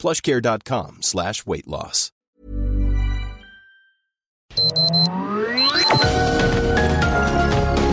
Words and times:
plushcare.com 0.00 0.98
slash 1.02 1.44
weight 1.46 1.68
loss. 1.68 2.10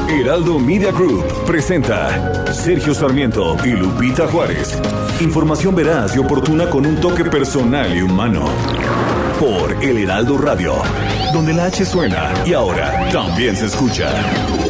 Heraldo 0.10 0.60
Media 0.60 0.92
Group 0.92 1.26
presenta 1.46 2.52
Sergio 2.52 2.94
Sarmiento 2.94 3.56
y 3.64 3.70
Lupita 3.70 4.28
Juárez. 4.28 4.80
Información 5.22 5.76
veraz 5.76 6.16
y 6.16 6.20
oportuna 6.20 6.70
con 6.70 6.86
un 6.86 6.96
toque 7.00 7.24
personal 7.26 7.96
y 7.96 8.02
humano. 8.02 8.46
Por 9.40 9.84
El 9.84 9.98
Heraldo 10.00 10.38
Radio, 10.38 10.74
donde 11.34 11.54
la 11.54 11.66
H 11.66 11.86
suena 11.86 12.34
y 12.46 12.54
ahora 12.54 13.10
también 13.12 13.56
se 13.56 13.68
escucha. 13.68 14.67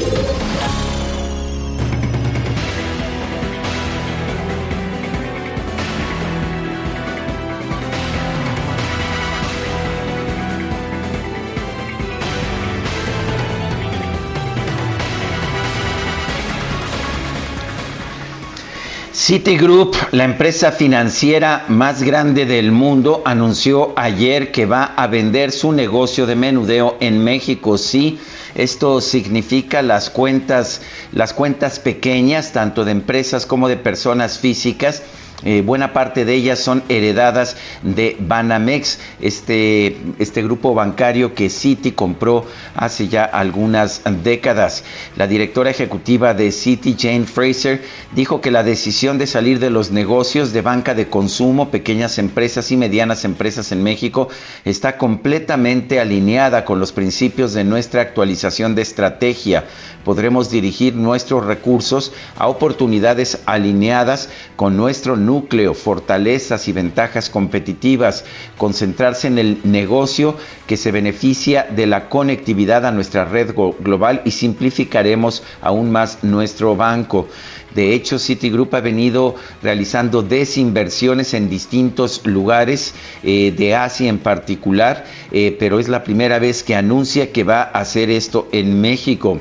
Citigroup, 19.28 19.94
la 20.14 20.24
empresa 20.24 20.72
financiera 20.72 21.66
más 21.68 22.02
grande 22.02 22.46
del 22.46 22.72
mundo, 22.72 23.24
anunció 23.26 23.92
ayer 23.98 24.54
que 24.54 24.66
va 24.66 24.86
a 24.86 25.08
vender 25.08 25.52
su 25.52 25.74
negocio 25.74 26.26
de 26.26 26.38
menudeo 26.38 26.96
en 27.02 27.22
México. 27.22 27.78
Sí, 27.78 28.20
esto 28.56 29.02
significa 29.02 29.82
las 29.82 30.10
cuentas, 30.10 30.82
las 31.12 31.34
cuentas 31.34 31.80
pequeñas, 31.80 32.54
tanto 32.54 32.86
de 32.86 32.92
empresas 32.92 33.46
como 33.46 33.68
de 33.68 33.76
personas 33.76 34.40
físicas 34.40 35.04
eh, 35.44 35.62
buena 35.62 35.94
parte 35.94 36.26
de 36.26 36.34
ellas 36.34 36.58
son 36.58 36.82
heredadas 36.90 37.58
de 37.84 38.18
Banamex, 38.20 39.00
este, 39.22 39.96
este 40.18 40.42
grupo 40.42 40.74
bancario 40.74 41.36
que 41.36 41.52
Citi 41.52 41.92
compró 41.92 42.46
hace 42.76 43.08
ya 43.08 43.24
algunas 43.24 44.02
décadas. 44.24 44.84
La 45.16 45.28
directora 45.28 45.70
ejecutiva 45.70 46.34
de 46.34 46.52
Citi, 46.52 46.96
Jane 46.98 47.26
Fraser, 47.26 47.84
dijo 48.16 48.42
que 48.42 48.50
la 48.50 48.64
decisión 48.64 49.20
de 49.20 49.28
salir 49.28 49.60
de 49.60 49.70
los 49.70 49.92
negocios 49.92 50.54
de 50.54 50.64
banca 50.64 50.96
de 50.96 51.08
consumo, 51.08 51.70
pequeñas 51.70 52.18
empresas 52.18 52.72
y 52.72 52.78
medianas 52.78 53.24
empresas 53.24 53.72
en 53.72 53.84
México 53.84 54.30
está 54.66 54.98
completamente 54.98 56.00
alineada 56.00 56.66
con 56.66 56.80
los 56.80 56.92
principios 56.92 57.54
de 57.54 57.64
nuestra 57.64 58.02
actualización 58.02 58.74
de 58.74 58.82
estrategia. 58.82 59.66
Podremos 60.04 60.50
dirigir 60.50 60.96
nuestros 60.96 61.46
recursos 61.46 62.12
a 62.38 62.48
oportunidades 62.48 63.40
alineadas 63.46 64.30
con 64.56 64.78
nuestro 64.78 65.16
núcleo, 65.28 65.76
fortalezas 65.76 66.68
y 66.68 66.72
ventajas 66.72 67.30
competitivas, 67.30 68.26
concentrarse 68.58 69.28
en 69.28 69.38
el 69.38 69.60
negocio 69.64 70.36
que 70.66 70.78
se 70.78 70.92
beneficia 70.92 71.68
de 71.70 71.86
la 71.86 72.10
conectividad 72.10 72.86
a 72.88 72.92
nuestra 72.92 73.26
red 73.26 73.54
global 73.54 74.24
y 74.26 74.32
simplificaremos 74.32 75.44
aún 75.62 75.92
más 75.92 76.24
nuestro 76.24 76.76
banco. 76.76 77.28
De 77.76 77.94
hecho, 77.94 78.18
Citigroup 78.18 78.74
ha 78.74 78.82
venido 78.82 79.36
realizando 79.62 80.24
desinversiones 80.24 81.36
en 81.36 81.48
distintos 81.48 82.26
lugares 82.26 82.96
eh, 83.22 83.54
de 83.56 83.76
Asia 83.76 84.10
en 84.10 84.18
particular, 84.18 85.06
eh, 85.32 85.56
pero 85.60 85.80
es 85.80 85.88
la 85.88 86.04
primera 86.04 86.40
vez 86.40 86.64
que 86.64 86.74
anuncia 86.76 87.32
que 87.32 87.44
va 87.44 87.62
a 87.62 87.82
hacer 87.82 88.10
esto 88.10 88.48
en 88.52 88.82
México. 88.82 89.40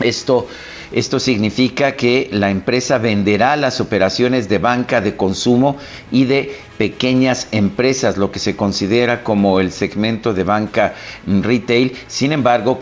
Esto 0.00 0.48
esto 0.92 1.18
significa 1.18 1.96
que 1.96 2.28
la 2.32 2.50
empresa 2.50 2.98
venderá 2.98 3.56
las 3.56 3.80
operaciones 3.80 4.48
de 4.48 4.58
banca 4.58 5.00
de 5.00 5.16
consumo 5.16 5.76
y 6.10 6.24
de 6.24 6.56
pequeñas 6.78 7.48
empresas, 7.52 8.16
lo 8.16 8.30
que 8.30 8.38
se 8.38 8.56
considera 8.56 9.22
como 9.22 9.60
el 9.60 9.72
segmento 9.72 10.34
de 10.34 10.44
banca 10.44 10.94
retail. 11.26 11.92
Sin 12.08 12.32
embargo, 12.32 12.80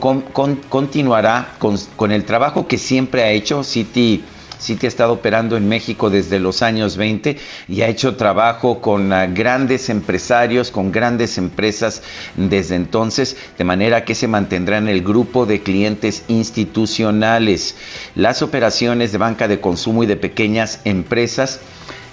continuará 0.69 1.55
con, 1.59 1.79
con, 1.97 2.13
el 2.13 2.25
trabajo 2.25 2.67
que 2.67 2.79
siempre 2.79 3.23
ha 3.23 3.31
hecho 3.31 3.63
Citi 3.63 4.25
Citi 4.61 4.87
ha 4.87 4.89
estado 4.89 5.15
operando 5.15 5.57
en 5.57 5.69
México 5.69 6.11
desde 6.11 6.39
los 6.39 6.63
años 6.63 6.97
20 6.97 7.39
y 7.69 7.81
ha 7.81 7.89
hecho 7.89 8.17
trabajo 8.17 8.81
con 8.81 9.13
ah, 9.13 9.27
grandes 9.27 9.89
empresarios, 9.89 10.71
con 10.71 10.93
grandes 10.93 11.39
empresas 11.39 12.03
desde 12.37 12.77
entonces, 12.77 13.37
de 13.57 13.65
manera 13.65 14.05
que 14.05 14.15
se 14.15 14.29
mantendrá 14.29 14.79
en 14.79 14.89
el 14.89 15.03
grupo 15.03 15.47
de 15.47 15.63
clientes 15.63 16.25
institucionales. 16.29 17.75
Las 18.15 18.43
operaciones 18.43 19.13
de 19.13 19.19
banca 19.19 19.49
de 19.49 19.61
consumo 19.61 20.05
y 20.05 20.07
de 20.07 20.17
pequeñas 20.17 20.81
empresas 20.85 21.61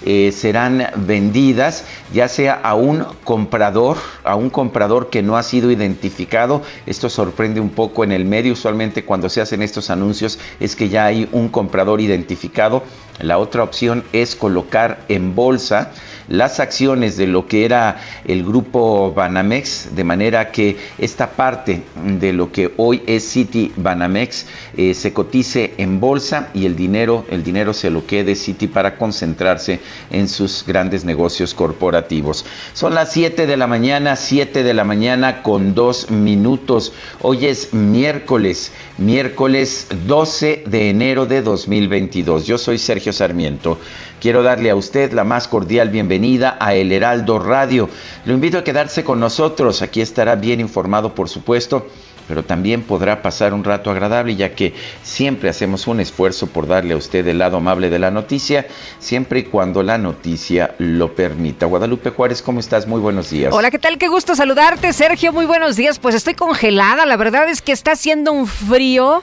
eh, 0.04 0.32
serán 0.32 0.86
vendidas 0.96 1.84
ya 2.12 2.28
sea 2.28 2.54
a 2.54 2.74
un 2.74 3.04
comprador, 3.24 3.96
a 4.24 4.36
un 4.36 4.50
comprador 4.50 5.10
que 5.10 5.22
no 5.22 5.36
ha 5.36 5.42
sido 5.42 5.70
identificado. 5.70 6.62
Esto 6.86 7.10
sorprende 7.10 7.60
un 7.60 7.70
poco 7.70 8.04
en 8.04 8.12
el 8.12 8.24
medio. 8.24 8.52
Usualmente 8.52 9.04
cuando 9.04 9.28
se 9.28 9.40
hacen 9.40 9.62
estos 9.62 9.90
anuncios 9.90 10.38
es 10.60 10.76
que 10.76 10.88
ya 10.88 11.06
hay 11.06 11.28
un 11.32 11.48
comprador 11.48 12.00
identificado. 12.00 12.82
La 13.20 13.38
otra 13.38 13.62
opción 13.62 14.04
es 14.12 14.36
colocar 14.36 15.04
en 15.08 15.34
bolsa 15.34 15.92
las 16.28 16.60
acciones 16.60 17.16
de 17.16 17.26
lo 17.26 17.46
que 17.46 17.64
era 17.64 18.00
el 18.24 18.44
grupo 18.44 19.12
Banamex, 19.12 19.94
de 19.94 20.04
manera 20.04 20.50
que 20.50 20.76
esta 20.98 21.30
parte 21.30 21.82
de 22.04 22.32
lo 22.32 22.52
que 22.52 22.72
hoy 22.76 23.02
es 23.06 23.24
City 23.24 23.72
Banamex 23.76 24.46
eh, 24.76 24.94
se 24.94 25.12
cotice 25.12 25.74
en 25.78 26.00
bolsa 26.00 26.50
y 26.54 26.66
el 26.66 26.76
dinero, 26.76 27.24
el 27.30 27.42
dinero 27.42 27.72
se 27.72 27.90
lo 27.90 28.06
quede 28.06 28.34
City 28.34 28.66
para 28.66 28.96
concentrarse 28.96 29.80
en 30.10 30.28
sus 30.28 30.64
grandes 30.66 31.04
negocios 31.04 31.54
corporativos. 31.54 32.44
Son 32.74 32.94
las 32.94 33.12
7 33.12 33.46
de 33.46 33.56
la 33.56 33.66
mañana, 33.66 34.16
7 34.16 34.62
de 34.62 34.74
la 34.74 34.84
mañana 34.84 35.42
con 35.42 35.74
dos 35.74 36.10
minutos. 36.10 36.92
Hoy 37.22 37.46
es 37.46 37.72
miércoles, 37.72 38.72
miércoles 38.98 39.88
12 40.06 40.64
de 40.66 40.90
enero 40.90 41.26
de 41.26 41.42
2022. 41.42 42.46
Yo 42.46 42.58
soy 42.58 42.78
Sergio 42.78 43.12
Sarmiento. 43.12 43.78
Quiero 44.20 44.42
darle 44.42 44.70
a 44.70 44.74
usted 44.74 45.12
la 45.12 45.22
más 45.22 45.46
cordial 45.46 45.90
bienvenida 45.90 46.56
a 46.58 46.74
El 46.74 46.90
Heraldo 46.90 47.38
Radio. 47.38 47.88
Lo 48.24 48.34
invito 48.34 48.58
a 48.58 48.64
quedarse 48.64 49.04
con 49.04 49.20
nosotros. 49.20 49.80
Aquí 49.80 50.00
estará 50.00 50.34
bien 50.34 50.58
informado, 50.58 51.14
por 51.14 51.28
supuesto, 51.28 51.86
pero 52.26 52.44
también 52.44 52.82
podrá 52.82 53.22
pasar 53.22 53.54
un 53.54 53.62
rato 53.62 53.92
agradable, 53.92 54.34
ya 54.34 54.56
que 54.56 54.74
siempre 55.04 55.48
hacemos 55.48 55.86
un 55.86 56.00
esfuerzo 56.00 56.48
por 56.48 56.66
darle 56.66 56.94
a 56.94 56.96
usted 56.96 57.28
el 57.28 57.38
lado 57.38 57.58
amable 57.58 57.90
de 57.90 58.00
la 58.00 58.10
noticia, 58.10 58.66
siempre 58.98 59.40
y 59.40 59.44
cuando 59.44 59.84
la 59.84 59.98
noticia 59.98 60.74
lo 60.78 61.14
permita. 61.14 61.66
Guadalupe 61.66 62.10
Juárez, 62.10 62.42
¿cómo 62.42 62.58
estás? 62.58 62.88
Muy 62.88 63.00
buenos 63.00 63.30
días. 63.30 63.54
Hola, 63.54 63.70
¿qué 63.70 63.78
tal? 63.78 63.98
Qué 63.98 64.08
gusto 64.08 64.34
saludarte, 64.34 64.92
Sergio. 64.92 65.32
Muy 65.32 65.46
buenos 65.46 65.76
días. 65.76 66.00
Pues 66.00 66.16
estoy 66.16 66.34
congelada. 66.34 67.06
La 67.06 67.16
verdad 67.16 67.48
es 67.48 67.62
que 67.62 67.70
está 67.70 67.92
haciendo 67.92 68.32
un 68.32 68.48
frío. 68.48 69.22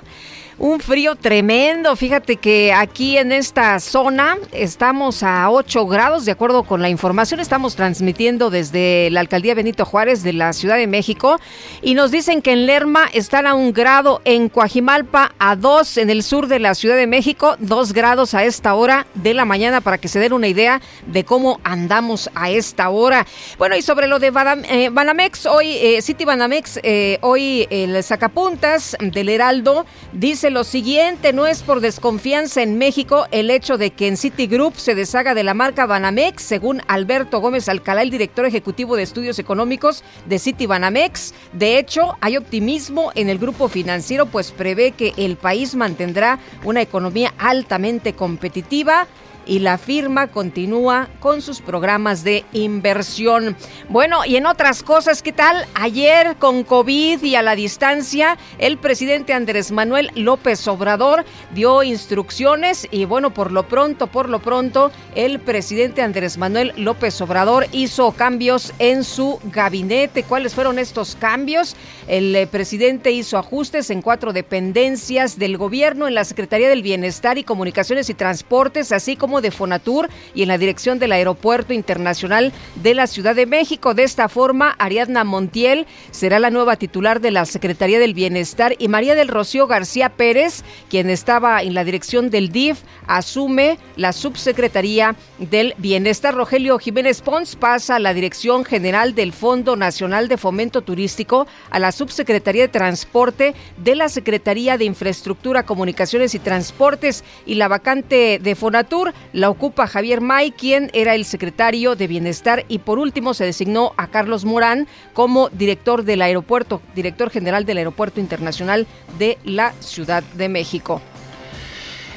Un 0.57 0.79
frío 0.79 1.17
tremendo. 1.17 1.97
Fíjate 1.97 2.37
que 2.37 2.71
aquí 2.71 3.17
en 3.17 3.33
esta 3.33 3.77
zona 3.81 4.37
estamos 4.53 5.21
a 5.21 5.49
8 5.49 5.85
grados, 5.85 6.23
de 6.23 6.31
acuerdo 6.31 6.63
con 6.63 6.81
la 6.81 6.87
información. 6.87 7.41
Estamos 7.41 7.75
transmitiendo 7.75 8.49
desde 8.49 9.09
la 9.11 9.19
alcaldía 9.19 9.53
Benito 9.53 9.83
Juárez 9.83 10.23
de 10.23 10.31
la 10.31 10.53
Ciudad 10.53 10.77
de 10.77 10.87
México. 10.87 11.41
Y 11.81 11.93
nos 11.93 12.09
dicen 12.09 12.41
que 12.41 12.53
en 12.53 12.67
Lerma 12.67 13.03
están 13.11 13.47
a 13.47 13.53
un 13.53 13.73
grado, 13.73 14.21
en 14.23 14.47
Coajimalpa 14.47 15.33
a 15.39 15.57
2, 15.57 15.97
en 15.97 16.09
el 16.09 16.23
sur 16.23 16.47
de 16.47 16.59
la 16.59 16.73
Ciudad 16.73 16.95
de 16.95 17.05
México, 17.05 17.57
2 17.59 17.91
grados 17.91 18.33
a 18.33 18.45
esta 18.45 18.75
hora 18.75 19.07
de 19.13 19.33
la 19.33 19.43
mañana, 19.43 19.81
para 19.81 19.97
que 19.97 20.07
se 20.07 20.19
den 20.19 20.31
una 20.31 20.47
idea 20.47 20.81
de 21.05 21.25
cómo 21.25 21.59
andamos 21.65 22.29
a 22.33 22.49
esta 22.49 22.89
hora. 22.89 23.27
Bueno, 23.57 23.75
y 23.75 23.81
sobre 23.81 24.07
lo 24.07 24.19
de 24.19 24.31
eh, 24.69 24.89
Banamex, 24.89 25.47
hoy, 25.47 25.75
eh, 25.75 26.01
City 26.01 26.23
Banamex, 26.23 26.79
eh, 26.81 27.17
hoy 27.19 27.67
el 27.69 28.01
sacapuntas 28.03 28.95
del 29.01 29.27
Heraldo 29.27 29.85
dice 30.13 30.44
lo 30.49 30.63
siguiente, 30.63 31.33
no 31.33 31.47
es 31.47 31.63
por 31.63 31.81
desconfianza 31.81 32.61
en 32.61 32.77
México 32.77 33.25
el 33.31 33.49
hecho 33.49 33.77
de 33.77 33.91
que 33.91 34.07
en 34.07 34.17
Citigroup 34.17 34.75
se 34.75 34.95
deshaga 34.95 35.33
de 35.33 35.43
la 35.43 35.53
marca 35.53 35.85
Banamex, 35.85 36.43
según 36.43 36.81
Alberto 36.87 37.39
Gómez 37.39 37.69
Alcalá, 37.69 38.01
el 38.01 38.09
director 38.09 38.45
ejecutivo 38.45 38.95
de 38.95 39.03
estudios 39.03 39.39
económicos 39.39 40.03
de 40.25 40.39
City 40.39 40.65
Banamex. 40.65 41.33
De 41.53 41.77
hecho, 41.77 42.17
hay 42.21 42.37
optimismo 42.37 43.11
en 43.15 43.29
el 43.29 43.37
grupo 43.37 43.67
financiero, 43.67 44.25
pues 44.25 44.51
prevé 44.51 44.91
que 44.91 45.13
el 45.17 45.35
país 45.35 45.75
mantendrá 45.75 46.39
una 46.63 46.81
economía 46.81 47.33
altamente 47.37 48.13
competitiva 48.13 49.07
y 49.45 49.59
la 49.59 49.77
firma 49.77 50.27
continúa 50.27 51.07
con 51.19 51.41
sus 51.41 51.61
programas 51.61 52.23
de 52.23 52.45
inversión. 52.53 53.55
Bueno, 53.89 54.25
y 54.25 54.35
en 54.35 54.45
otras 54.45 54.83
cosas, 54.83 55.21
¿qué 55.21 55.33
tal? 55.33 55.65
Ayer 55.75 56.35
con 56.37 56.63
COVID 56.63 57.21
y 57.23 57.35
a 57.35 57.41
la 57.41 57.55
distancia, 57.55 58.37
el 58.57 58.77
presidente 58.77 59.33
Andrés 59.33 59.71
Manuel 59.71 60.11
López 60.15 60.67
Obrador 60.67 61.25
dio 61.53 61.83
instrucciones 61.83 62.87
y 62.91 63.05
bueno, 63.05 63.33
por 63.33 63.51
lo 63.51 63.67
pronto, 63.67 64.07
por 64.07 64.29
lo 64.29 64.39
pronto, 64.39 64.91
el 65.15 65.39
presidente 65.39 66.01
Andrés 66.01 66.37
Manuel 66.37 66.73
López 66.77 67.19
Obrador 67.21 67.67
hizo 67.71 68.11
cambios 68.11 68.73
en 68.79 69.03
su 69.03 69.39
gabinete. 69.51 70.23
¿Cuáles 70.23 70.53
fueron 70.53 70.79
estos 70.79 71.15
cambios? 71.15 71.75
El 72.07 72.35
eh, 72.35 72.47
presidente 72.47 73.11
hizo 73.11 73.37
ajustes 73.37 73.89
en 73.89 74.01
cuatro 74.01 74.33
dependencias 74.33 75.37
del 75.37 75.57
gobierno, 75.57 76.07
en 76.07 76.15
la 76.15 76.25
Secretaría 76.25 76.69
del 76.69 76.81
Bienestar 76.81 77.37
y 77.37 77.43
Comunicaciones 77.43 78.09
y 78.09 78.13
Transportes, 78.13 78.91
así 78.91 79.15
como 79.15 79.34
de 79.41 79.51
Fonatur 79.51 80.09
y 80.33 80.41
en 80.41 80.47
la 80.47 80.57
dirección 80.57 80.99
del 80.99 81.11
Aeropuerto 81.11 81.73
Internacional 81.73 82.53
de 82.75 82.93
la 82.93 83.07
Ciudad 83.07 83.35
de 83.35 83.45
México. 83.45 83.93
De 83.93 84.03
esta 84.03 84.29
forma, 84.29 84.75
Ariadna 84.79 85.23
Montiel 85.23 85.85
será 86.11 86.39
la 86.39 86.49
nueva 86.49 86.75
titular 86.75 87.21
de 87.21 87.31
la 87.31 87.45
Secretaría 87.45 87.99
del 87.99 88.13
Bienestar 88.13 88.75
y 88.79 88.87
María 88.87 89.15
del 89.15 89.27
Rocío 89.27 89.67
García 89.67 90.09
Pérez, 90.09 90.63
quien 90.89 91.09
estaba 91.09 91.61
en 91.61 91.73
la 91.73 91.83
dirección 91.83 92.29
del 92.29 92.51
DIF, 92.51 92.79
asume 93.07 93.77
la 93.95 94.13
subsecretaría 94.13 95.15
del 95.39 95.73
Bienestar. 95.77 96.35
Rogelio 96.35 96.79
Jiménez 96.79 97.21
Pons 97.21 97.55
pasa 97.55 97.95
a 97.95 97.99
la 97.99 98.13
Dirección 98.13 98.65
General 98.65 99.15
del 99.15 99.33
Fondo 99.33 99.75
Nacional 99.75 100.27
de 100.27 100.37
Fomento 100.37 100.81
Turístico, 100.81 101.47
a 101.69 101.79
la 101.79 101.91
Subsecretaría 101.91 102.63
de 102.63 102.67
Transporte 102.67 103.55
de 103.77 103.95
la 103.95 104.09
Secretaría 104.09 104.77
de 104.77 104.85
Infraestructura, 104.85 105.65
Comunicaciones 105.65 106.35
y 106.35 106.39
Transportes 106.39 107.23
y 107.45 107.55
la 107.55 107.67
vacante 107.67 108.39
de 108.41 108.55
Fonatur 108.55 109.13
la 109.33 109.49
ocupa 109.49 109.87
Javier 109.87 110.21
May, 110.21 110.51
quien 110.51 110.89
era 110.93 111.15
el 111.15 111.25
secretario 111.25 111.95
de 111.95 112.07
Bienestar 112.07 112.65
y 112.67 112.79
por 112.79 112.99
último 112.99 113.33
se 113.33 113.45
designó 113.45 113.93
a 113.97 114.07
Carlos 114.07 114.45
Morán 114.45 114.87
como 115.13 115.49
director 115.49 116.03
del 116.03 116.21
aeropuerto, 116.21 116.81
director 116.93 117.29
general 117.29 117.65
del 117.65 117.77
Aeropuerto 117.77 118.19
Internacional 118.19 118.87
de 119.17 119.37
la 119.43 119.73
Ciudad 119.79 120.23
de 120.35 120.49
México. 120.49 121.01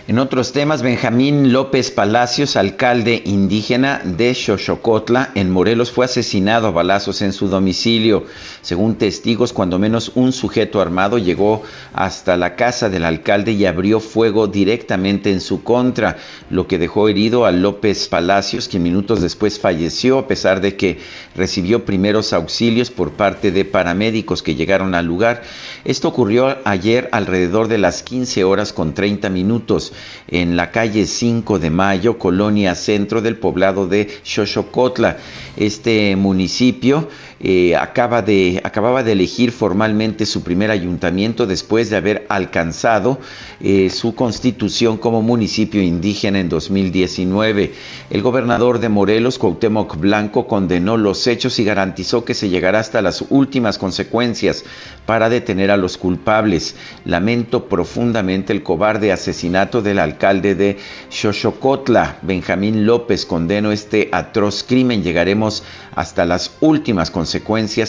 En 0.09 0.19
otros 0.19 0.53
temas, 0.53 0.81
Benjamín 0.81 1.53
López 1.53 1.91
Palacios, 1.91 2.57
alcalde 2.57 3.21
indígena 3.27 4.01
de 4.03 4.35
Xochocotla, 4.35 5.33
en 5.35 5.51
Morelos, 5.51 5.91
fue 5.91 6.07
asesinado 6.07 6.67
a 6.67 6.71
balazos 6.71 7.21
en 7.21 7.35
su 7.35 7.49
domicilio. 7.49 8.25
Según 8.63 8.95
testigos, 8.95 9.53
cuando 9.53 9.79
menos 9.79 10.13
un 10.15 10.33
sujeto 10.33 10.81
armado 10.81 11.19
llegó 11.19 11.63
hasta 11.93 12.39
la 12.39 12.57
casa 12.57 12.89
del 12.89 13.05
alcalde 13.05 13.53
y 13.53 13.67
abrió 13.67 14.01
fuego 14.01 14.47
directamente 14.47 15.31
en 15.31 15.43
su 15.43 15.63
contra, 15.63 16.17
lo 16.49 16.67
que 16.67 16.79
dejó 16.79 17.11
herido 17.11 17.45
a 17.45 17.53
López 17.53 18.09
Palacios, 18.09 18.67
quien 18.67 18.85
minutos 18.85 19.21
después 19.21 19.61
falleció, 19.61 20.21
a 20.21 20.27
pesar 20.27 20.63
de 20.63 20.75
que 20.75 21.01
recibió 21.37 21.85
primeros 21.85 22.33
auxilios 22.33 22.91
por 22.91 23.13
parte 23.13 23.53
de 23.53 23.67
paramédicos 23.67 24.43
que 24.43 24.55
llegaron 24.55 24.95
al 24.95 25.05
lugar. 25.05 25.43
Esto 25.85 26.09
ocurrió 26.09 26.57
ayer 26.65 27.11
alrededor 27.13 27.69
de 27.69 27.77
las 27.77 28.03
15 28.03 28.45
horas 28.45 28.73
con 28.73 28.95
30 28.95 29.29
minutos 29.29 29.93
en 30.29 30.57
la 30.57 30.71
calle 30.71 31.07
5 31.07 31.59
de 31.59 31.71
Mayo, 31.71 32.19
colonia 32.19 32.75
centro 32.75 33.23
del 33.23 33.37
poblado 33.37 33.87
de 33.87 34.09
Xochocotla. 34.23 35.17
Este 35.57 36.15
municipio 36.17 37.09
eh, 37.41 37.77
acaba 37.77 38.21
de, 38.23 38.61
acababa 38.65 39.05
de 39.05 39.13
elegir 39.13 39.53
formalmente 39.53 40.27
su 40.27 40.43
primer 40.43 40.73
ayuntamiento 40.73 41.47
después 41.47 41.89
de 41.89 41.97
haber 41.97 42.27
alcanzado 42.29 43.21
eh, 43.61 43.91
su 43.91 44.17
constitución 44.17 44.99
como 44.99 45.23
municipio 45.23 45.81
indígena 45.81 46.41
en 46.41 46.49
2019. 46.49 47.73
El 48.11 48.23
gobernador 48.23 48.81
de 48.81 48.89
Morelos, 48.89 49.39
Cuauhtémoc 49.39 49.97
Blanco, 49.99 50.49
condenó 50.49 50.97
los 50.97 51.29
hechos 51.29 51.61
y 51.61 51.65
garantizó 51.65 52.25
que 52.25 52.35
se 52.35 52.49
llegará 52.49 52.81
hasta 52.81 53.03
las 53.03 53.25
últimas 53.31 53.79
consecuencias 53.79 54.65
para 55.07 55.29
detener 55.29 55.71
a 55.71 55.77
los 55.77 55.97
culpables. 55.97 56.75
Lamento 57.05 57.69
profundamente 57.69 58.53
el 58.53 58.65
cobarde 58.65 59.13
asesinato 59.13 59.81
del 59.81 60.01
alcalde 60.01 60.57
de 60.57 60.79
Xochocotla, 61.11 62.19
Benjamín 62.23 62.85
López. 62.85 63.27
Condeno 63.27 63.71
este 63.71 64.09
atroz 64.11 64.65
crimen. 64.65 65.05
Llegaremos 65.05 65.63
hasta 65.95 66.25
las 66.25 66.57
últimas 66.61 67.11
consecuencias 67.11 67.28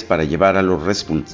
para 0.08 0.24
llevar 0.24 0.58
a 0.58 0.62
los 0.62 0.82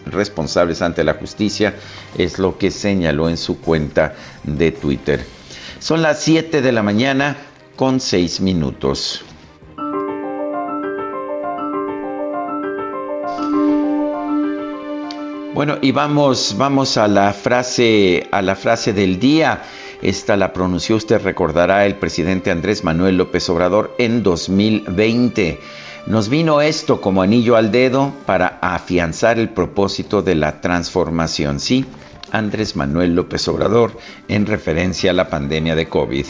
responsables 0.05 0.81
ante 0.81 1.03
la 1.03 1.13
justicia, 1.15 1.75
es 2.17 2.39
lo 2.39 2.57
que 2.57 2.71
señaló 2.71 3.29
en 3.29 3.37
su 3.37 3.59
cuenta 3.59 4.13
de 4.43 4.71
Twitter. 4.71 5.25
Son 5.79 6.01
las 6.01 6.21
7 6.23 6.61
de 6.61 6.71
la 6.71 6.83
mañana 6.83 7.37
con 7.75 7.99
6 7.99 8.41
minutos. 8.41 9.23
Bueno, 15.55 15.77
y 15.81 15.91
vamos, 15.93 16.55
vamos 16.57 16.97
a 16.97 17.07
la 17.07 17.31
frase, 17.31 18.27
a 18.31 18.41
la 18.41 18.55
frase 18.55 18.91
del 18.91 19.19
día. 19.19 19.61
Esta 20.01 20.35
la 20.35 20.51
pronunció, 20.51 20.97
usted 20.97 21.21
recordará, 21.21 21.85
el 21.85 21.95
presidente 21.95 22.51
Andrés 22.51 22.83
Manuel 22.83 23.15
López 23.15 23.49
Obrador 23.49 23.95
en 23.97 24.21
2020. 24.21 25.59
Nos 26.07 26.29
vino 26.29 26.61
esto 26.61 27.01
como 27.01 27.23
anillo 27.23 27.55
al 27.55 27.71
dedo 27.71 28.13
para 28.27 28.59
afianzar 28.61 29.39
el 29.39 29.49
propósito 29.49 30.21
de 30.21 30.35
la 30.35 30.61
transformación. 30.61 31.59
Sí, 31.59 31.83
Andrés 32.31 32.75
Manuel 32.75 33.15
López 33.15 33.47
Obrador 33.47 33.97
en 34.27 34.45
referencia 34.45 35.09
a 35.09 35.13
la 35.15 35.29
pandemia 35.29 35.75
de 35.75 35.89
COVID. 35.89 36.25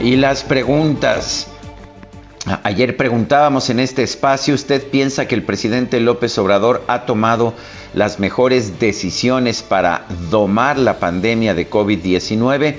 Y 0.00 0.16
las 0.16 0.42
preguntas. 0.42 1.57
Ayer 2.62 2.96
preguntábamos 2.96 3.68
en 3.70 3.80
este 3.80 4.02
espacio, 4.02 4.54
¿usted 4.54 4.88
piensa 4.88 5.28
que 5.28 5.34
el 5.34 5.42
presidente 5.42 6.00
López 6.00 6.38
Obrador 6.38 6.82
ha 6.88 7.04
tomado 7.04 7.52
las 7.94 8.20
mejores 8.20 8.80
decisiones 8.80 9.62
para 9.62 10.06
domar 10.30 10.78
la 10.78 10.98
pandemia 10.98 11.54
de 11.54 11.68
COVID-19? 11.68 12.76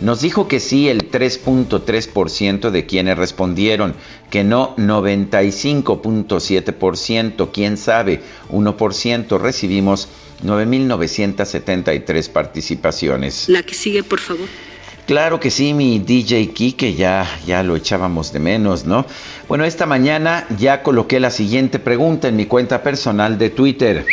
Nos 0.00 0.20
dijo 0.20 0.46
que 0.46 0.60
sí 0.60 0.88
el 0.88 1.10
3.3% 1.10 2.70
de 2.70 2.86
quienes 2.86 3.18
respondieron, 3.18 3.96
que 4.30 4.44
no 4.44 4.76
95.7%, 4.76 7.48
quién 7.52 7.76
sabe, 7.76 8.20
1%. 8.52 9.40
Recibimos 9.40 10.08
9.973 10.44 12.30
participaciones. 12.30 13.48
La 13.48 13.64
que 13.64 13.74
sigue, 13.74 14.04
por 14.04 14.20
favor. 14.20 14.46
Claro 15.08 15.40
que 15.40 15.50
sí, 15.50 15.72
mi 15.72 16.00
DJ 16.00 16.52
que 16.76 16.92
ya, 16.92 17.26
ya 17.46 17.62
lo 17.62 17.76
echábamos 17.76 18.30
de 18.30 18.40
menos, 18.40 18.84
¿no? 18.84 19.06
Bueno, 19.48 19.64
esta 19.64 19.86
mañana 19.86 20.46
ya 20.58 20.82
coloqué 20.82 21.18
la 21.18 21.30
siguiente 21.30 21.78
pregunta 21.78 22.28
en 22.28 22.36
mi 22.36 22.44
cuenta 22.44 22.82
personal 22.82 23.38
de 23.38 23.48
Twitter. 23.48 24.04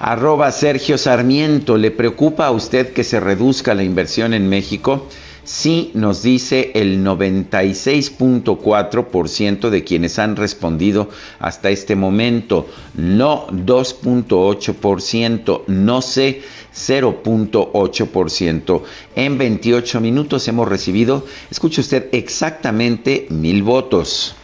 Arroba 0.00 0.50
Sergio 0.50 0.98
Sarmiento, 0.98 1.76
¿le 1.76 1.92
preocupa 1.92 2.46
a 2.46 2.50
usted 2.50 2.92
que 2.92 3.04
se 3.04 3.20
reduzca 3.20 3.72
la 3.76 3.84
inversión 3.84 4.34
en 4.34 4.48
México? 4.48 5.06
Sí, 5.46 5.90
nos 5.94 6.22
dice 6.22 6.72
el 6.74 7.02
96.4% 7.04 9.70
de 9.70 9.84
quienes 9.84 10.18
han 10.18 10.34
respondido 10.34 11.08
hasta 11.38 11.70
este 11.70 11.94
momento. 11.94 12.66
No 12.94 13.46
2.8%. 13.46 15.62
No 15.68 16.02
sé 16.02 16.42
0.8%. 16.74 18.82
En 19.14 19.38
28 19.38 20.00
minutos 20.00 20.48
hemos 20.48 20.66
recibido, 20.68 21.24
escuche 21.48 21.80
usted, 21.80 22.08
exactamente 22.10 23.28
mil 23.30 23.62
votos. 23.62 24.34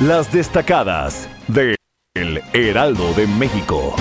Las 0.00 0.30
destacadas 0.30 1.30
de 1.48 1.76
El 2.14 2.42
Heraldo 2.52 3.14
de 3.14 3.26
México. 3.26 3.96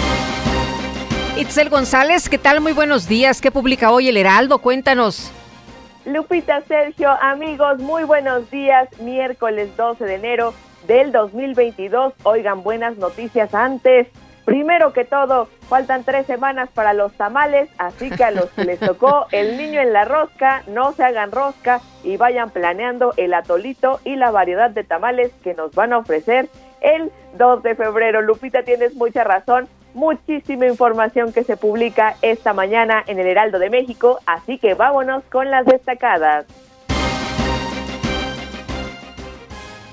Itzel 1.37 1.69
González, 1.69 2.29
¿qué 2.29 2.37
tal? 2.37 2.61
Muy 2.61 2.71
buenos 2.71 3.09
días. 3.09 3.41
¿Qué 3.41 3.51
publica 3.51 3.91
hoy 3.91 4.07
el 4.07 4.15
Heraldo? 4.15 4.59
Cuéntanos. 4.59 5.33
Lupita 6.05 6.61
Sergio, 6.61 7.09
amigos, 7.21 7.79
muy 7.79 8.05
buenos 8.05 8.49
días. 8.49 8.87
Miércoles 9.01 9.75
12 9.75 10.05
de 10.05 10.15
enero 10.15 10.53
del 10.87 11.11
2022. 11.11 12.13
Oigan, 12.23 12.63
buenas 12.63 12.95
noticias 12.95 13.53
antes. 13.53 14.07
Primero 14.45 14.93
que 14.93 15.03
todo, 15.03 15.49
faltan 15.67 16.05
tres 16.05 16.25
semanas 16.25 16.69
para 16.73 16.93
los 16.93 17.11
tamales, 17.13 17.69
así 17.79 18.11
que 18.11 18.23
a 18.23 18.31
los 18.31 18.45
que 18.51 18.63
les 18.63 18.79
tocó 18.79 19.25
el 19.33 19.57
niño 19.57 19.81
en 19.81 19.91
la 19.91 20.05
rosca, 20.05 20.63
no 20.67 20.93
se 20.93 21.03
hagan 21.03 21.33
rosca 21.33 21.81
y 22.03 22.15
vayan 22.15 22.49
planeando 22.49 23.13
el 23.17 23.33
atolito 23.33 23.99
y 24.05 24.15
la 24.15 24.31
variedad 24.31 24.69
de 24.69 24.85
tamales 24.85 25.33
que 25.43 25.53
nos 25.53 25.75
van 25.75 25.91
a 25.91 25.97
ofrecer 25.97 26.47
el 26.79 27.11
2 27.37 27.63
de 27.63 27.75
febrero. 27.75 28.21
Lupita, 28.21 28.63
tienes 28.63 28.95
mucha 28.95 29.25
razón, 29.25 29.67
muchísima 29.95 30.67
información 30.67 31.33
que 31.33 31.43
se 31.43 31.57
publica 31.57 32.15
esta 32.21 32.53
mañana 32.53 33.03
en 33.07 33.17
el 33.17 33.25
Heraldo 33.25 33.57
de 33.57 33.69
México, 33.71 34.19
así 34.27 34.59
que 34.59 34.75
vámonos 34.75 35.23
con 35.31 35.49
las 35.49 35.65
destacadas. 35.65 36.45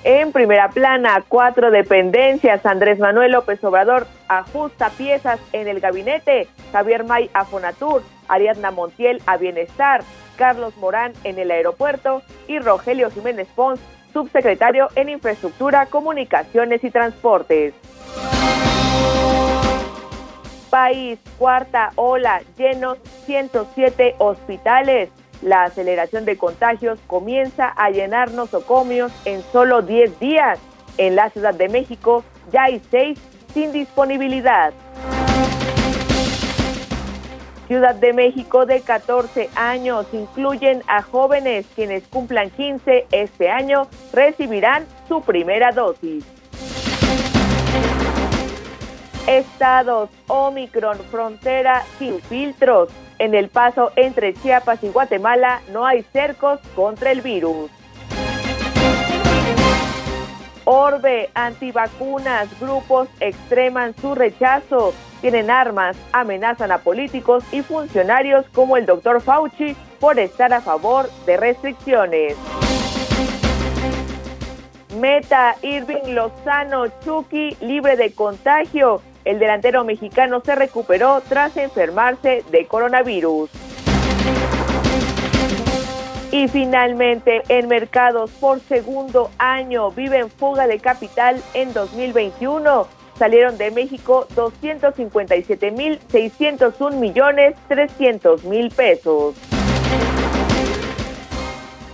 En 0.04 0.32
primera 0.32 0.68
plana, 0.68 1.22
cuatro 1.28 1.70
dependencias. 1.70 2.66
Andrés 2.66 2.98
Manuel 2.98 3.32
López 3.32 3.62
Obrador 3.62 4.08
ajusta 4.26 4.90
piezas 4.90 5.38
en 5.52 5.68
el 5.68 5.78
gabinete. 5.78 6.48
Javier 6.72 7.04
May 7.04 7.30
a 7.32 7.44
Fonatur, 7.44 8.02
Ariadna 8.26 8.72
Montiel 8.72 9.22
a 9.26 9.36
Bienestar, 9.36 10.02
Carlos 10.36 10.76
Morán 10.76 11.12
en 11.22 11.38
el 11.38 11.52
aeropuerto 11.52 12.22
y 12.48 12.58
Rogelio 12.58 13.12
Jiménez 13.12 13.46
Pons, 13.54 13.78
subsecretario 14.12 14.88
en 14.96 15.08
Infraestructura, 15.08 15.86
Comunicaciones 15.86 16.82
y 16.82 16.90
Transportes. 16.90 17.72
País, 20.72 21.18
cuarta 21.38 21.90
ola, 21.96 22.40
llenos 22.56 22.96
107 23.26 24.14
hospitales. 24.16 25.10
La 25.42 25.64
aceleración 25.64 26.24
de 26.24 26.38
contagios 26.38 26.98
comienza 27.06 27.68
a 27.68 27.90
llenar 27.90 28.30
nosocomios 28.30 29.12
en 29.26 29.42
solo 29.52 29.82
10 29.82 30.18
días. 30.18 30.58
En 30.96 31.14
la 31.14 31.28
Ciudad 31.28 31.52
de 31.52 31.68
México 31.68 32.24
ya 32.50 32.62
hay 32.62 32.80
6 32.90 33.18
sin 33.52 33.70
disponibilidad. 33.72 34.72
Ciudad 37.68 37.94
de 37.94 38.14
México 38.14 38.64
de 38.64 38.80
14 38.80 39.50
años 39.54 40.06
incluyen 40.14 40.82
a 40.86 41.02
jóvenes 41.02 41.66
quienes 41.74 42.08
cumplan 42.08 42.48
15 42.48 43.08
este 43.12 43.50
año 43.50 43.88
recibirán 44.14 44.86
su 45.06 45.20
primera 45.20 45.70
dosis. 45.70 46.24
Estados 49.26 50.10
Omicron, 50.26 50.98
frontera 51.10 51.84
sin 51.98 52.20
filtros. 52.20 52.88
En 53.18 53.34
el 53.34 53.48
paso 53.48 53.92
entre 53.96 54.34
Chiapas 54.34 54.82
y 54.82 54.88
Guatemala 54.88 55.62
no 55.72 55.86
hay 55.86 56.02
cercos 56.12 56.60
contra 56.74 57.12
el 57.12 57.20
virus. 57.20 57.70
Orbe, 60.64 61.30
antivacunas, 61.34 62.48
grupos 62.60 63.08
extreman 63.20 63.94
su 64.00 64.14
rechazo, 64.14 64.94
tienen 65.20 65.50
armas, 65.50 65.96
amenazan 66.12 66.72
a 66.72 66.78
políticos 66.78 67.44
y 67.52 67.62
funcionarios 67.62 68.46
como 68.52 68.76
el 68.76 68.86
doctor 68.86 69.20
Fauci 69.20 69.76
por 70.00 70.18
estar 70.18 70.52
a 70.52 70.60
favor 70.60 71.08
de 71.26 71.36
restricciones. 71.36 72.36
Meta, 74.98 75.56
Irving 75.62 76.14
Lozano, 76.14 76.86
Chucky, 77.04 77.56
libre 77.60 77.96
de 77.96 78.12
contagio. 78.12 79.00
El 79.24 79.38
delantero 79.38 79.84
mexicano 79.84 80.42
se 80.44 80.56
recuperó 80.56 81.22
tras 81.28 81.56
enfermarse 81.56 82.44
de 82.50 82.66
coronavirus. 82.66 83.50
Y 86.32 86.48
finalmente, 86.48 87.42
en 87.48 87.68
mercados 87.68 88.32
por 88.32 88.58
segundo 88.60 89.30
año 89.38 89.90
viven 89.90 90.28
fuga 90.30 90.66
de 90.66 90.80
capital 90.80 91.40
en 91.54 91.72
2021. 91.72 92.86
Salieron 93.18 93.56
de 93.58 93.70
México 93.70 94.26
257.601 94.34 96.94
millones 96.94 97.54
300 97.68 98.44
mil 98.44 98.70
pesos. 98.70 99.36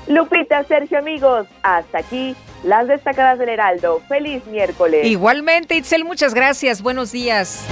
Lupita, 0.07 0.63
Sergio, 0.65 0.99
amigos, 0.99 1.47
hasta 1.63 1.99
aquí 1.99 2.35
las 2.65 2.89
destacadas 2.89 3.39
del 3.39 3.49
Heraldo. 3.49 4.01
Feliz 4.09 4.45
miércoles. 4.47 5.07
Igualmente, 5.07 5.77
Itzel, 5.77 6.05
muchas 6.05 6.35
gracias. 6.35 6.83
Buenos 6.83 7.13
días. 7.13 7.65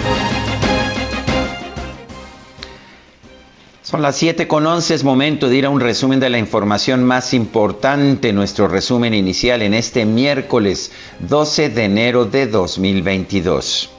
Son 3.83 4.03
las 4.03 4.17
7 4.17 4.49
con 4.49 4.67
11, 4.67 4.95
es 4.95 5.05
momento 5.05 5.49
de 5.49 5.57
ir 5.57 5.65
a 5.65 5.71
un 5.71 5.79
resumen 5.79 6.19
de 6.19 6.29
la 6.29 6.39
información 6.39 7.05
más 7.05 7.33
importante, 7.33 8.33
nuestro 8.33 8.67
resumen 8.67 9.15
inicial 9.15 9.63
en 9.63 9.75
este 9.75 10.05
miércoles 10.05 10.91
12 11.21 11.69
de 11.69 11.85
enero 11.85 12.25
de 12.25 12.49
2022. 12.49 13.91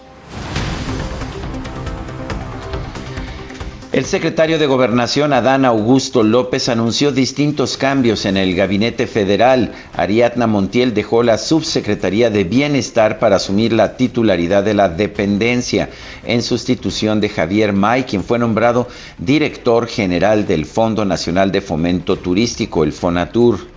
El 3.98 4.06
secretario 4.06 4.60
de 4.60 4.68
Gobernación, 4.68 5.34
Adán 5.34 5.66
Augusto 5.66 6.22
López, 6.22 6.70
anunció 6.70 7.12
distintos 7.12 7.78
cambios 7.78 8.26
en 8.26 8.38
el 8.38 8.54
gabinete 8.54 9.08
federal. 9.08 9.74
Ariadna 9.96 10.46
Montiel 10.46 10.94
dejó 10.94 11.24
la 11.24 11.40
subsecretaría 11.40 12.30
de 12.30 12.44
Bienestar 12.44 13.18
para 13.18 13.38
asumir 13.38 13.74
la 13.74 13.98
titularidad 13.98 14.64
de 14.64 14.76
la 14.76 14.88
dependencia 14.90 15.90
en 16.24 16.44
sustitución 16.44 17.20
de 17.20 17.30
Javier 17.30 17.74
May, 17.74 18.04
quien 18.04 18.24
fue 18.24 18.38
nombrado 18.38 18.88
director 19.18 19.88
general 19.88 20.46
del 20.46 20.68
Fondo 20.68 21.04
Nacional 21.04 21.52
de 21.52 21.62
Fomento 21.62 22.18
Turístico, 22.18 22.84
el 22.84 22.94
FONATUR. 22.94 23.77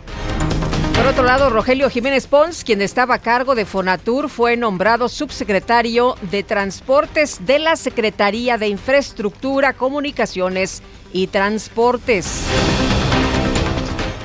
Por 1.00 1.09
otro 1.09 1.25
lado, 1.25 1.49
Rogelio 1.49 1.88
Jiménez 1.88 2.26
Pons, 2.26 2.62
quien 2.62 2.83
estaba 2.83 3.14
a 3.14 3.19
cargo 3.21 3.54
de 3.54 3.64
Fonatur, 3.64 4.28
fue 4.28 4.59
nombrado 4.59 5.09
subsecretario 5.09 6.14
de 6.30 6.42
Transportes 6.42 7.38
de 7.47 7.59
la 7.59 7.76
Secretaría 7.76 8.59
de 8.59 8.69
Infraestructura, 8.69 9.73
Comunicaciones 9.73 10.83
y 11.11 11.28
Transportes. 11.28 12.45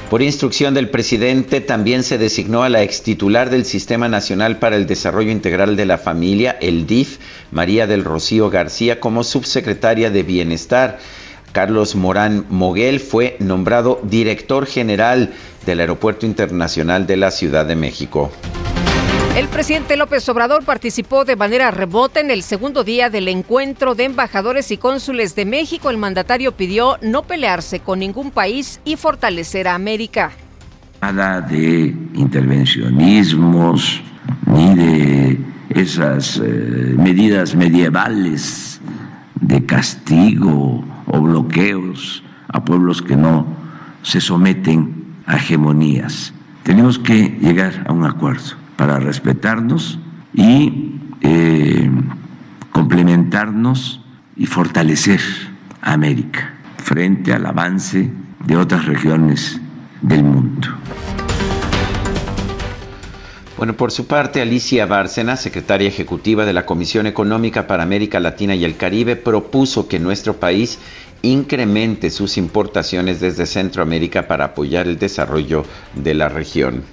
Por 0.10 0.22
instrucción 0.22 0.74
del 0.74 0.90
presidente, 0.90 1.62
también 1.62 2.04
se 2.04 2.18
designó 2.18 2.64
a 2.64 2.70
la 2.70 2.84
extitular 2.84 3.50
del 3.50 3.64
Sistema 3.64 4.10
Nacional 4.10 4.60
para 4.60 4.76
el 4.76 4.86
Desarrollo 4.86 5.32
Integral 5.32 5.78
de 5.78 5.86
la 5.86 5.98
Familia, 5.98 6.58
el 6.60 6.86
DIF, 6.86 7.20
María 7.52 7.88
del 7.88 8.04
Rocío 8.04 8.50
García, 8.50 9.00
como 9.00 9.24
subsecretaria 9.24 10.10
de 10.10 10.24
Bienestar. 10.24 11.00
Carlos 11.56 11.96
Morán 11.96 12.46
Moguel 12.50 13.00
fue 13.00 13.38
nombrado 13.40 14.02
director 14.04 14.66
general 14.66 15.32
del 15.66 15.80
Aeropuerto 15.80 16.26
Internacional 16.26 17.08
de 17.08 17.16
la 17.16 17.32
Ciudad 17.32 17.66
de 17.66 17.78
México. 17.78 18.30
El 19.38 19.48
presidente 19.48 19.96
López 19.96 20.28
Obrador 20.28 20.66
participó 20.66 21.24
de 21.24 21.38
manera 21.38 21.72
remota 21.72 22.20
en 22.20 22.30
el 22.30 22.44
segundo 22.44 22.84
día 22.84 23.10
del 23.10 23.30
encuentro 23.30 23.96
de 23.96 24.04
embajadores 24.04 24.70
y 24.72 24.78
cónsules 24.78 25.34
de 25.34 25.46
México. 25.46 25.90
El 25.90 25.98
mandatario 25.98 26.52
pidió 26.52 26.98
no 27.02 27.24
pelearse 27.24 27.80
con 27.80 28.00
ningún 28.00 28.32
país 28.32 28.82
y 28.84 28.98
fortalecer 28.98 29.70
a 29.70 29.76
América. 29.76 30.34
Nada 31.02 31.40
de 31.40 31.96
intervencionismos 32.16 34.02
ni 34.46 34.76
de 34.76 35.40
esas 35.70 36.36
eh, 36.44 36.96
medidas 36.98 37.56
medievales 37.56 38.75
de 39.42 39.66
castigo 39.66 40.84
o 41.08 41.22
bloqueos 41.22 42.24
a 42.48 42.64
pueblos 42.64 43.02
que 43.02 43.16
no 43.16 43.46
se 44.02 44.22
someten 44.22 45.06
a 45.26 45.38
hegemonías. 45.38 46.34
Tenemos 46.64 47.00
que 47.00 47.38
llegar 47.42 47.86
a 47.88 47.94
un 47.94 48.06
acuerdo 48.06 48.56
para 48.76 49.00
respetarnos 49.00 50.00
y 50.34 50.96
eh, 51.22 51.90
complementarnos 52.72 54.02
y 54.36 54.46
fortalecer 54.46 55.22
a 55.82 55.94
América 55.94 56.54
frente 56.78 57.34
al 57.34 57.46
avance 57.46 58.12
de 58.46 58.58
otras 58.58 58.86
regiones 58.86 59.60
del 60.02 60.24
mundo. 60.24 60.68
Bueno, 63.58 63.78
por 63.78 63.92
su 63.92 64.06
parte, 64.06 64.42
Alicia 64.42 64.86
Bárcena, 64.86 65.38
secretaria 65.38 65.88
ejecutiva 65.88 66.44
de 66.46 66.52
la 66.52 66.66
Comisión 66.66 67.08
Económica 67.08 67.68
para 67.68 67.84
América 67.84 68.20
Latina 68.20 68.54
y 68.54 68.66
el 68.66 68.76
Caribe, 68.76 69.16
propuso 69.16 69.88
que 69.88 69.98
nuestro 69.98 70.36
país 70.36 70.78
incremente 71.22 72.10
sus 72.10 72.38
importaciones 72.38 73.22
desde 73.22 73.46
Centroamérica 73.46 74.28
para 74.28 74.46
apoyar 74.46 74.88
el 74.88 75.00
desarrollo 75.00 75.64
de 75.94 76.14
la 76.14 76.28
región. 76.28 76.84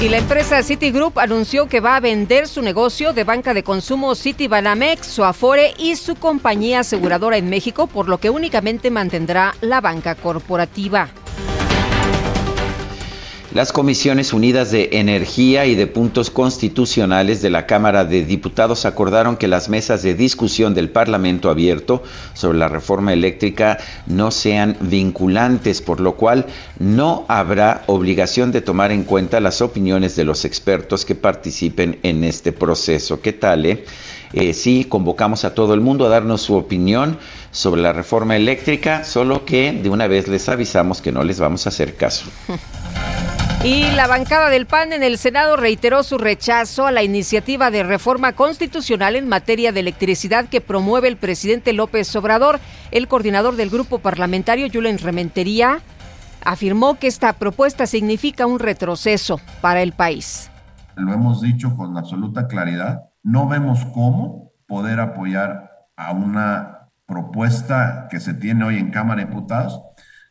Y 0.00 0.08
la 0.08 0.18
empresa 0.18 0.62
Citigroup 0.62 1.18
anunció 1.18 1.68
que 1.68 1.80
va 1.80 1.96
a 1.96 2.00
vender 2.00 2.48
su 2.48 2.62
negocio 2.62 3.12
de 3.12 3.22
banca 3.22 3.54
de 3.54 3.62
consumo 3.62 4.14
Citibanamex, 4.14 5.06
su 5.06 5.24
Afore 5.24 5.74
y 5.78 5.94
su 5.96 6.16
compañía 6.16 6.80
aseguradora 6.80 7.36
en 7.36 7.50
México, 7.50 7.86
por 7.86 8.08
lo 8.08 8.18
que 8.18 8.30
únicamente 8.30 8.90
mantendrá 8.90 9.54
la 9.60 9.80
banca 9.80 10.14
corporativa. 10.14 11.10
Las 13.52 13.72
Comisiones 13.72 14.32
Unidas 14.32 14.70
de 14.70 14.90
Energía 14.92 15.66
y 15.66 15.74
de 15.74 15.88
Puntos 15.88 16.30
Constitucionales 16.30 17.42
de 17.42 17.50
la 17.50 17.66
Cámara 17.66 18.04
de 18.04 18.24
Diputados 18.24 18.84
acordaron 18.84 19.36
que 19.36 19.48
las 19.48 19.68
mesas 19.68 20.04
de 20.04 20.14
discusión 20.14 20.72
del 20.72 20.88
Parlamento 20.88 21.50
abierto 21.50 22.04
sobre 22.32 22.58
la 22.58 22.68
reforma 22.68 23.12
eléctrica 23.12 23.78
no 24.06 24.30
sean 24.30 24.76
vinculantes, 24.78 25.82
por 25.82 25.98
lo 25.98 26.14
cual 26.14 26.46
no 26.78 27.24
habrá 27.26 27.82
obligación 27.88 28.52
de 28.52 28.60
tomar 28.60 28.92
en 28.92 29.02
cuenta 29.02 29.40
las 29.40 29.62
opiniones 29.62 30.14
de 30.14 30.24
los 30.24 30.44
expertos 30.44 31.04
que 31.04 31.16
participen 31.16 31.98
en 32.04 32.22
este 32.22 32.52
proceso. 32.52 33.20
¿Qué 33.20 33.32
tal? 33.32 33.66
Eh? 33.66 33.84
Eh, 34.32 34.54
sí, 34.54 34.86
convocamos 34.88 35.44
a 35.44 35.56
todo 35.56 35.74
el 35.74 35.80
mundo 35.80 36.06
a 36.06 36.08
darnos 36.08 36.42
su 36.42 36.54
opinión 36.54 37.18
sobre 37.50 37.82
la 37.82 37.92
reforma 37.92 38.36
eléctrica, 38.36 39.02
solo 39.02 39.44
que 39.44 39.72
de 39.72 39.90
una 39.90 40.06
vez 40.06 40.28
les 40.28 40.48
avisamos 40.48 41.02
que 41.02 41.10
no 41.10 41.24
les 41.24 41.40
vamos 41.40 41.66
a 41.66 41.70
hacer 41.70 41.96
caso. 41.96 42.26
Y 43.62 43.90
la 43.90 44.06
bancada 44.06 44.48
del 44.48 44.64
PAN 44.64 44.94
en 44.94 45.02
el 45.02 45.18
Senado 45.18 45.54
reiteró 45.54 46.02
su 46.02 46.16
rechazo 46.16 46.86
a 46.86 46.92
la 46.92 47.02
iniciativa 47.02 47.70
de 47.70 47.82
reforma 47.82 48.32
constitucional 48.32 49.16
en 49.16 49.28
materia 49.28 49.70
de 49.70 49.80
electricidad 49.80 50.46
que 50.46 50.62
promueve 50.62 51.08
el 51.08 51.18
presidente 51.18 51.74
López 51.74 52.16
Obrador. 52.16 52.58
El 52.90 53.06
coordinador 53.06 53.56
del 53.56 53.68
grupo 53.68 53.98
parlamentario, 53.98 54.68
Julen 54.72 54.96
Rementería, 54.96 55.80
afirmó 56.42 56.98
que 56.98 57.06
esta 57.06 57.34
propuesta 57.34 57.86
significa 57.86 58.46
un 58.46 58.60
retroceso 58.60 59.38
para 59.60 59.82
el 59.82 59.92
país. 59.92 60.50
Lo 60.96 61.12
hemos 61.12 61.42
dicho 61.42 61.76
con 61.76 61.98
absoluta 61.98 62.46
claridad, 62.46 63.10
no 63.22 63.46
vemos 63.46 63.84
cómo 63.92 64.52
poder 64.66 65.00
apoyar 65.00 65.70
a 65.96 66.12
una 66.12 66.88
propuesta 67.04 68.08
que 68.10 68.20
se 68.20 68.32
tiene 68.32 68.64
hoy 68.64 68.78
en 68.78 68.90
Cámara 68.90 69.20
de 69.20 69.26
Diputados, 69.26 69.82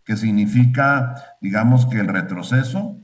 que 0.03 0.17
significa, 0.17 1.13
digamos, 1.41 1.85
que 1.85 1.99
el 1.99 2.07
retroceso, 2.07 2.98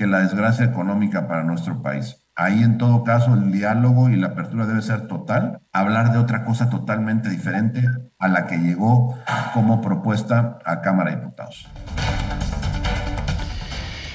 que 0.00 0.06
la 0.06 0.20
desgracia 0.20 0.64
económica 0.64 1.28
para 1.28 1.44
nuestro 1.44 1.82
país. 1.82 2.16
Ahí 2.34 2.62
en 2.62 2.78
todo 2.78 3.04
caso 3.04 3.34
el 3.34 3.52
diálogo 3.52 4.08
y 4.08 4.16
la 4.16 4.28
apertura 4.28 4.64
debe 4.64 4.80
ser 4.80 5.06
total, 5.08 5.60
hablar 5.74 6.10
de 6.12 6.18
otra 6.18 6.46
cosa 6.46 6.70
totalmente 6.70 7.28
diferente 7.28 7.86
a 8.18 8.28
la 8.28 8.46
que 8.46 8.56
llegó 8.56 9.18
como 9.52 9.82
propuesta 9.82 10.58
a 10.64 10.80
Cámara 10.80 11.10
de 11.10 11.16
Diputados. 11.16 11.68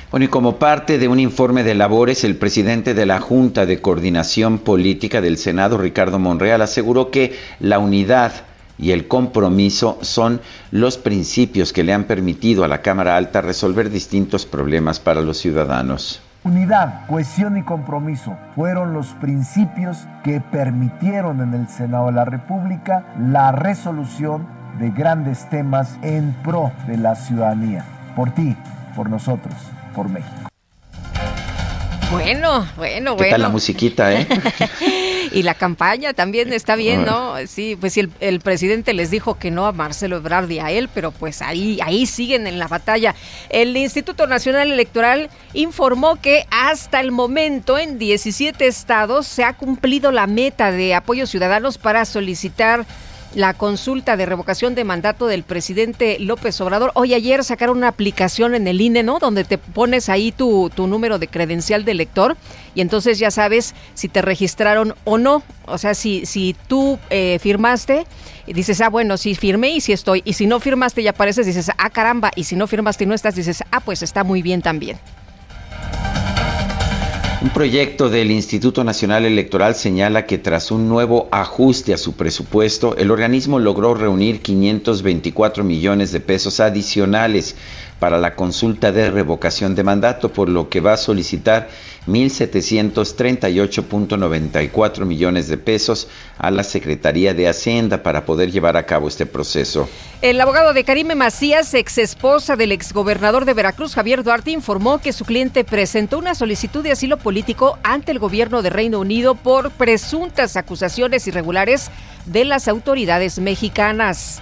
Bueno, 0.10 0.26
y 0.26 0.28
como 0.28 0.56
parte 0.56 0.98
de 0.98 1.08
un 1.08 1.20
informe 1.20 1.64
de 1.64 1.76
labores, 1.76 2.24
el 2.24 2.36
presidente 2.36 2.96
de 2.96 3.06
la 3.06 3.20
Junta 3.20 3.68
de 3.68 3.80
Coordinación 3.80 4.58
Política 4.58 5.22
del 5.22 5.38
Senado, 5.38 5.78
Ricardo 5.78 6.18
Monreal, 6.18 6.64
aseguró 6.64 7.12
que 7.12 7.36
la 7.60 7.78
unidad 7.78 8.32
y 8.78 8.92
el 8.92 9.08
compromiso 9.08 9.98
son 10.02 10.42
los 10.72 10.98
principios 10.98 11.74
que 11.74 11.84
le 11.84 11.94
han 11.94 12.06
permitido 12.06 12.64
a 12.64 12.68
la 12.68 12.82
Cámara 12.82 13.16
Alta 13.16 13.42
resolver 13.42 13.90
distintos 13.90 14.46
problemas 14.46 15.00
para 15.00 15.22
los 15.22 15.38
ciudadanos. 15.38 16.22
Unidad, 16.44 17.08
cohesión 17.08 17.58
y 17.58 17.64
compromiso 17.64 18.38
fueron 18.56 18.94
los 18.94 19.08
principios 19.20 19.98
que 20.24 20.42
permitieron 20.42 21.42
en 21.42 21.54
el 21.56 21.68
Senado 21.68 22.08
de 22.08 22.12
la 22.12 22.26
República 22.26 23.04
la 23.20 23.52
resolución 23.52 24.48
de 24.80 24.92
grandes 24.92 25.50
temas 25.50 25.98
en 26.04 26.34
pro 26.44 26.72
de 26.86 26.98
la 26.98 27.16
ciudadanía. 27.16 27.84
Por 28.16 28.32
ti, 28.32 28.56
por 28.96 29.10
nosotros, 29.10 29.56
por 29.96 30.08
México. 30.10 30.50
Bueno, 32.12 32.68
bueno, 32.78 33.16
bueno. 33.16 33.18
¿Qué 33.18 33.30
tal 33.32 33.42
la 33.42 33.50
musiquita, 33.50 34.14
eh? 34.14 34.28
y 35.32 35.44
la 35.44 35.54
campaña 35.54 36.14
también 36.14 36.54
está 36.54 36.76
bien, 36.76 37.06
¿no? 37.06 37.36
Sí, 37.48 37.78
pues 37.80 37.94
si 37.94 38.10
el, 38.20 38.40
presidente 38.40 38.94
les 38.94 39.12
dijo 39.12 39.38
que 39.40 39.52
no 39.52 39.66
a 39.66 39.72
Marcelo 39.72 40.18
Ebrard 40.18 40.50
y 40.50 40.60
a 40.60 40.72
él, 40.72 40.90
pero 40.94 41.12
pues 41.12 41.42
ahí, 41.42 41.80
ahí 41.84 42.06
siguen 42.06 42.48
en 42.48 42.60
la 42.60 42.68
batalla. 42.68 43.16
El 43.50 43.76
Instituto 43.76 44.28
Nacional 44.28 44.72
Electoral 44.72 45.30
informó 45.54 46.18
que 46.22 46.46
hasta 46.52 47.00
el 47.00 47.12
momento 47.12 47.78
en 47.78 47.98
17 47.98 48.68
estados 48.68 49.28
se 49.28 49.44
ha 49.44 49.54
cumplido 49.54 50.12
la 50.12 50.28
meta 50.28 50.72
de 50.72 50.94
apoyos 50.94 51.30
ciudadanos 51.30 51.78
para 51.78 52.06
solicitar 52.06 52.86
la 53.36 53.54
consulta 53.54 54.16
de 54.16 54.26
revocación 54.26 54.76
de 54.76 54.86
mandato 54.86 55.28
del 55.28 55.44
presidente 55.44 56.18
López 56.20 56.60
Obrador. 56.62 56.92
Hoy 56.96 57.14
ayer 57.14 57.44
sacaron 57.44 57.78
una 57.78 57.90
aplicación 57.90 58.56
en 58.56 58.68
el 58.68 58.80
INE, 58.80 59.04
¿no? 59.04 59.20
Donde 59.20 59.44
te 59.44 59.58
pones 59.58 60.08
ahí 60.10 60.32
tu, 60.32 60.72
tu 60.74 60.88
número 60.88 61.20
de 61.20 61.28
credencial 61.28 61.84
de 61.84 61.92
elector 61.92 62.38
y 62.74 62.82
entonces 62.82 63.20
ya 63.20 63.32
sabes 63.32 63.76
si 63.94 64.08
te 64.08 64.22
registraron 64.22 64.96
o 65.04 65.18
no. 65.18 65.44
O 65.66 65.78
sea, 65.78 65.94
si, 65.94 66.26
si 66.26 66.56
tú 66.68 66.98
eh, 67.10 67.38
firmaste 67.42 68.08
y 68.48 68.54
dices, 68.54 68.80
ah, 68.80 68.90
bueno, 68.90 69.18
si 69.18 69.36
firmé 69.36 69.70
y 69.72 69.82
si 69.82 69.92
estoy. 69.92 70.22
Y 70.26 70.34
si 70.34 70.48
no 70.48 70.62
firmaste 70.62 71.02
y 71.02 71.08
apareces, 71.08 71.46
dices, 71.46 71.70
ah, 71.78 71.90
caramba. 71.90 72.32
Y 72.36 72.46
si 72.46 72.56
no 72.56 72.68
firmaste 72.68 73.04
y 73.04 73.08
no 73.08 73.14
estás, 73.14 73.36
dices, 73.36 73.64
ah, 73.72 73.82
pues 73.82 74.02
está 74.02 74.24
muy 74.24 74.42
bien 74.42 74.62
también. 74.62 74.98
Un 77.46 77.52
proyecto 77.52 78.10
del 78.10 78.32
Instituto 78.32 78.84
Nacional 78.84 79.24
Electoral 79.24 79.76
señala 79.76 80.26
que 80.26 80.40
tras 80.40 80.72
un 80.72 80.90
nuevo 80.90 81.30
ajuste 81.30 81.94
a 81.94 81.98
su 82.00 82.14
presupuesto, 82.14 82.98
el 82.98 83.12
organismo 83.12 83.60
logró 83.60 83.94
reunir 83.94 84.42
524 84.42 85.64
millones 85.64 86.12
de 86.12 86.22
pesos 86.22 86.60
adicionales 86.60 87.56
para 88.00 88.18
la 88.18 88.36
consulta 88.36 88.92
de 88.92 89.10
revocación 89.10 89.74
de 89.76 89.84
mandato, 89.84 90.34
por 90.34 90.50
lo 90.50 90.68
que 90.70 90.82
va 90.82 90.94
a 90.94 90.98
solicitar 90.98 91.70
1.738.94 92.08 95.06
millones 95.06 95.48
de 95.48 95.58
pesos 95.58 96.08
a 96.38 96.52
la 96.52 96.64
Secretaría 96.64 97.34
de 97.34 97.48
Hacienda 97.48 98.04
para 98.04 98.26
poder 98.26 98.52
llevar 98.52 98.78
a 98.78 98.86
cabo 98.86 99.08
este 99.08 99.26
proceso. 99.26 99.90
El 100.22 100.40
abogado 100.42 100.74
de 100.74 100.84
Karime 100.84 101.16
Macías, 101.16 101.74
ex 101.74 101.98
esposa 101.98 102.56
del 102.56 102.72
exgobernador 102.72 103.46
de 103.46 103.54
Veracruz, 103.54 103.96
Javier 103.96 104.24
Duarte, 104.24 104.52
informó 104.52 105.00
que 105.00 105.14
su 105.14 105.26
cliente 105.26 105.64
presentó 105.64 106.20
una 106.20 106.36
solicitud 106.36 106.84
de 106.84 106.92
asilo 106.92 107.18
político 107.18 107.80
ante 107.84 108.12
el 108.12 108.20
gobierno 108.20 108.62
de 108.62 108.70
Reino 108.70 109.00
Unido 109.00 109.34
por 109.36 109.72
presuntas 109.72 110.58
acusaciones 110.58 111.26
irregulares 111.28 111.90
de 112.26 112.46
las 112.46 112.68
autoridades 112.68 113.40
mexicanas. 113.40 114.42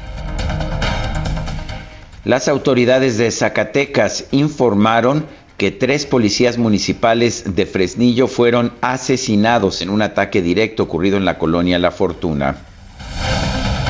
Las 2.26 2.48
autoridades 2.48 3.18
de 3.18 3.30
Zacatecas 3.32 4.28
informaron 4.32 5.26
que 5.58 5.72
tres 5.72 6.06
policías 6.06 6.58
municipales 6.58 7.56
de 7.56 7.66
Fresnillo 7.66 8.28
fueron 8.28 8.72
asesinados 8.80 9.82
en 9.82 9.90
un 9.90 10.02
ataque 10.02 10.42
directo 10.42 10.84
ocurrido 10.84 11.18
en 11.18 11.26
la 11.26 11.38
colonia 11.38 11.80
La 11.80 11.92
Fortuna. 11.92 12.56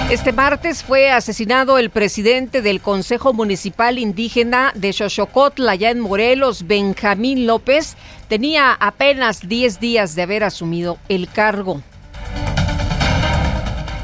Este 0.09 0.31
martes 0.31 0.83
fue 0.83 1.11
asesinado 1.11 1.77
el 1.77 1.91
presidente 1.91 2.63
del 2.63 2.81
Consejo 2.81 3.33
Municipal 3.33 3.99
Indígena 3.99 4.71
de 4.73 4.93
Xochocotla, 4.93 5.73
allá 5.73 5.91
en 5.91 5.99
Morelos, 5.99 6.65
Benjamín 6.65 7.45
López. 7.45 7.95
Tenía 8.29 8.73
apenas 8.73 9.47
10 9.47 9.79
días 9.79 10.15
de 10.15 10.23
haber 10.23 10.43
asumido 10.43 10.97
el 11.07 11.29
cargo. 11.29 11.81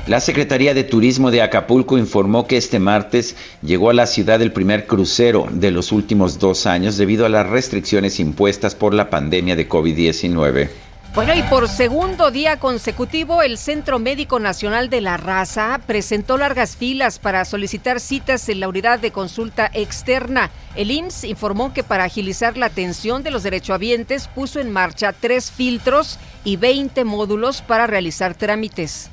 La 0.10 0.20
Secretaría 0.20 0.74
de 0.74 0.84
Turismo 0.84 1.30
de 1.30 1.44
Acapulco 1.44 1.96
informó 1.96 2.48
que 2.48 2.58
este 2.58 2.80
martes 2.80 3.36
llegó 3.62 3.92
a 3.92 3.94
la 3.94 4.08
ciudad 4.08 4.42
el 4.42 4.52
primer 4.52 4.88
crucero 4.88 5.48
de 5.52 5.70
los 5.70 5.92
últimos 5.92 6.40
dos 6.40 6.66
años 6.66 6.98
debido 6.98 7.28
a 7.28 7.30
las 7.30 7.48
restricciones 7.48 8.20
impuestas 8.20 8.74
por 8.74 8.96
la 8.96 9.12
pandemia 9.12 9.56
de 9.56 9.70
COVID-19. 9.70 10.70
Bueno, 11.14 11.36
y 11.36 11.44
por 11.44 11.70
segundo 11.70 12.32
día 12.32 12.58
consecutivo, 12.58 13.44
el 13.44 13.60
Centro 13.60 14.00
Médico 14.00 14.40
Nacional 14.40 14.90
de 14.90 15.02
la 15.02 15.18
Raza 15.18 15.80
presentó 15.86 16.40
largas 16.40 16.76
filas 16.76 17.20
para 17.20 17.46
solicitar 17.46 18.00
citas 18.00 18.50
en 18.50 18.62
la 18.62 18.68
unidad 18.68 18.98
de 18.98 19.12
consulta 19.12 19.70
externa. 19.76 20.50
El 20.74 20.90
IMSS 20.90 21.26
informó 21.26 21.72
que 21.72 21.84
para 21.84 22.06
agilizar 22.06 22.58
la 22.58 22.66
atención 22.66 23.22
de 23.22 23.30
los 23.30 23.44
derechohabientes 23.44 24.28
puso 24.28 24.60
en 24.60 24.72
marcha 24.72 25.14
tres 25.14 25.52
filtros 25.52 26.18
y 26.44 26.56
20 26.56 27.04
módulos 27.04 27.62
para 27.62 27.86
realizar 27.86 28.34
trámites. 28.34 29.12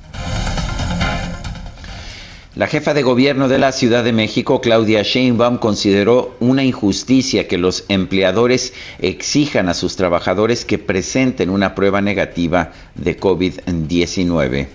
La 2.57 2.69
jefa 2.69 2.95
de 2.95 3.03
gobierno 3.03 3.49
de 3.49 3.59
la 3.59 3.71
Ciudad 3.71 4.03
de 4.03 4.14
México, 4.14 4.62
Claudia 4.62 5.03
Sheinbaum, 5.03 5.59
consideró 5.59 6.38
una 6.40 6.62
injusticia 6.62 7.47
que 7.49 7.59
los 7.59 7.85
empleadores 7.90 8.73
exijan 8.99 9.69
a 9.69 9.75
sus 9.75 9.95
trabajadores 9.99 10.64
que 10.64 10.79
presenten 10.79 11.51
una 11.51 11.75
prueba 11.75 12.01
negativa 12.01 12.71
de 12.95 13.21
COVID-19. 13.21 14.69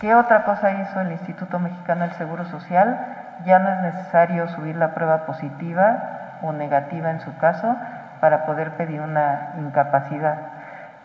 ¿Qué 0.00 0.14
otra 0.14 0.46
cosa 0.46 0.70
hizo 0.80 0.98
el 1.02 1.12
Instituto 1.12 1.58
Mexicano 1.58 2.06
del 2.06 2.16
Seguro 2.16 2.48
Social? 2.50 2.98
Ya 3.44 3.58
no 3.58 3.68
es 3.68 3.94
necesario 3.94 4.48
subir 4.56 4.76
la 4.76 4.94
prueba 4.94 5.26
positiva 5.26 6.38
o 6.40 6.52
negativa 6.52 7.10
en 7.10 7.20
su 7.20 7.36
caso 7.36 7.76
para 8.22 8.46
poder 8.46 8.78
pedir 8.78 9.02
una 9.02 9.56
incapacidad. 9.58 10.38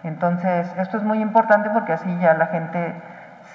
Entonces, 0.06 0.66
esto 0.78 0.96
es 0.96 1.04
muy 1.04 1.20
importante 1.20 1.72
porque 1.72 1.92
así 1.92 2.08
ya 2.22 2.36
la 2.36 2.48
gente 2.48 2.96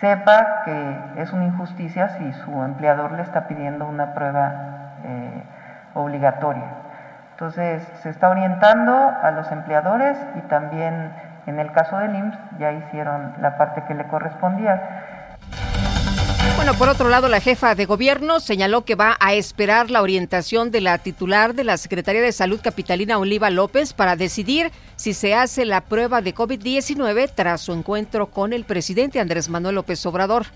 sepa 0.00 0.62
que 0.64 1.22
es 1.22 1.32
una 1.32 1.44
injusticia 1.44 2.08
si 2.08 2.32
su 2.32 2.62
empleador 2.62 3.12
le 3.12 3.22
está 3.22 3.46
pidiendo 3.46 3.86
una 3.86 4.14
prueba 4.14 4.94
eh, 5.04 5.42
obligatoria. 5.94 6.64
Entonces, 7.32 7.82
se 8.02 8.10
está 8.10 8.28
orientando 8.30 8.92
a 8.94 9.30
los 9.30 9.50
empleadores 9.52 10.18
y 10.36 10.40
también 10.42 11.12
en 11.46 11.58
el 11.58 11.72
caso 11.72 11.98
del 11.98 12.14
IMSS 12.14 12.38
ya 12.58 12.72
hicieron 12.72 13.34
la 13.40 13.56
parte 13.56 13.84
que 13.84 13.94
le 13.94 14.06
correspondía. 14.06 15.09
Bueno, 16.60 16.74
por 16.74 16.90
otro 16.90 17.08
lado, 17.08 17.26
la 17.28 17.40
jefa 17.40 17.74
de 17.74 17.86
gobierno 17.86 18.38
señaló 18.38 18.84
que 18.84 18.94
va 18.94 19.16
a 19.18 19.32
esperar 19.32 19.88
la 19.88 20.02
orientación 20.02 20.70
de 20.70 20.82
la 20.82 20.98
titular 20.98 21.54
de 21.54 21.64
la 21.64 21.78
Secretaría 21.78 22.20
de 22.20 22.32
Salud 22.32 22.60
Capitalina 22.62 23.16
Oliva 23.16 23.48
López 23.48 23.94
para 23.94 24.14
decidir 24.14 24.70
si 24.96 25.14
se 25.14 25.34
hace 25.34 25.64
la 25.64 25.80
prueba 25.80 26.20
de 26.20 26.34
COVID-19 26.34 27.30
tras 27.34 27.62
su 27.62 27.72
encuentro 27.72 28.26
con 28.26 28.52
el 28.52 28.64
presidente 28.64 29.20
Andrés 29.20 29.48
Manuel 29.48 29.76
López 29.76 30.04
Obrador. 30.04 30.48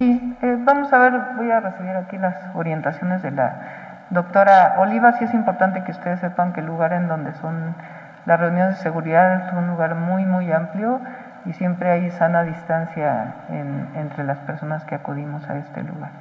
Sí, 0.00 0.36
eh, 0.42 0.56
vamos 0.58 0.92
a 0.92 0.98
ver, 0.98 1.12
voy 1.36 1.48
a 1.52 1.60
recibir 1.60 1.92
aquí 1.98 2.18
las 2.18 2.34
orientaciones 2.56 3.22
de 3.22 3.30
la 3.30 4.06
doctora 4.10 4.74
Oliva. 4.80 5.16
Sí 5.20 5.24
es 5.24 5.34
importante 5.34 5.84
que 5.84 5.92
ustedes 5.92 6.18
sepan 6.18 6.52
que 6.52 6.62
el 6.62 6.66
lugar 6.66 6.92
en 6.92 7.06
donde 7.06 7.32
son 7.34 7.76
las 8.26 8.40
reuniones 8.40 8.78
de 8.78 8.82
seguridad 8.82 9.46
es 9.46 9.52
un 9.52 9.68
lugar 9.68 9.94
muy, 9.94 10.24
muy 10.24 10.50
amplio 10.50 11.00
y 11.46 11.52
siempre 11.52 11.90
hay 11.90 12.10
sana 12.12 12.44
distancia 12.44 13.34
entre 13.96 14.24
las 14.24 14.38
personas 14.40 14.84
que 14.84 14.94
acudimos 14.94 15.42
a 15.48 15.58
este 15.58 15.82
lugar. 15.82 16.12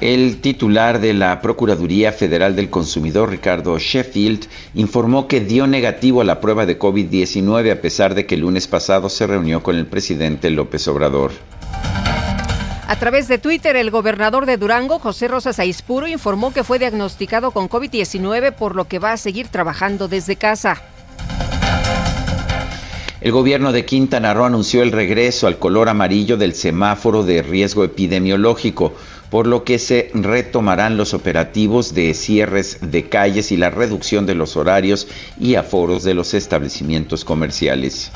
El 0.00 0.40
titular 0.42 1.00
de 1.00 1.14
la 1.14 1.40
Procuraduría 1.40 2.12
Federal 2.12 2.56
del 2.56 2.68
Consumidor, 2.68 3.30
Ricardo 3.30 3.78
Sheffield, 3.78 4.46
informó 4.74 5.28
que 5.28 5.40
dio 5.40 5.66
negativo 5.66 6.20
a 6.20 6.24
la 6.24 6.40
prueba 6.40 6.66
de 6.66 6.78
COVID-19 6.78 7.72
a 7.72 7.80
pesar 7.80 8.14
de 8.14 8.26
que 8.26 8.34
el 8.34 8.42
lunes 8.42 8.68
pasado 8.68 9.08
se 9.08 9.26
reunió 9.26 9.62
con 9.62 9.76
el 9.76 9.86
presidente 9.86 10.50
López 10.50 10.86
Obrador. 10.88 11.30
A 12.86 12.96
través 12.96 13.28
de 13.28 13.38
Twitter, 13.38 13.76
el 13.76 13.90
gobernador 13.90 14.44
de 14.44 14.58
Durango, 14.58 14.98
José 14.98 15.26
Rosas 15.26 15.58
Aispuro, 15.58 16.06
informó 16.06 16.52
que 16.52 16.64
fue 16.64 16.78
diagnosticado 16.78 17.50
con 17.52 17.70
COVID-19, 17.70 18.52
por 18.52 18.76
lo 18.76 18.84
que 18.84 18.98
va 18.98 19.12
a 19.12 19.16
seguir 19.16 19.48
trabajando 19.48 20.06
desde 20.06 20.36
casa. 20.36 20.82
El 23.24 23.32
gobierno 23.32 23.72
de 23.72 23.86
Quintana 23.86 24.34
Roo 24.34 24.44
anunció 24.44 24.82
el 24.82 24.92
regreso 24.92 25.46
al 25.46 25.58
color 25.58 25.88
amarillo 25.88 26.36
del 26.36 26.54
semáforo 26.54 27.22
de 27.22 27.40
riesgo 27.40 27.82
epidemiológico, 27.82 28.92
por 29.30 29.46
lo 29.46 29.64
que 29.64 29.78
se 29.78 30.10
retomarán 30.12 30.98
los 30.98 31.14
operativos 31.14 31.94
de 31.94 32.12
cierres 32.12 32.80
de 32.82 33.08
calles 33.08 33.50
y 33.50 33.56
la 33.56 33.70
reducción 33.70 34.26
de 34.26 34.34
los 34.34 34.58
horarios 34.58 35.08
y 35.40 35.54
aforos 35.54 36.04
de 36.04 36.12
los 36.12 36.34
establecimientos 36.34 37.24
comerciales. 37.24 38.12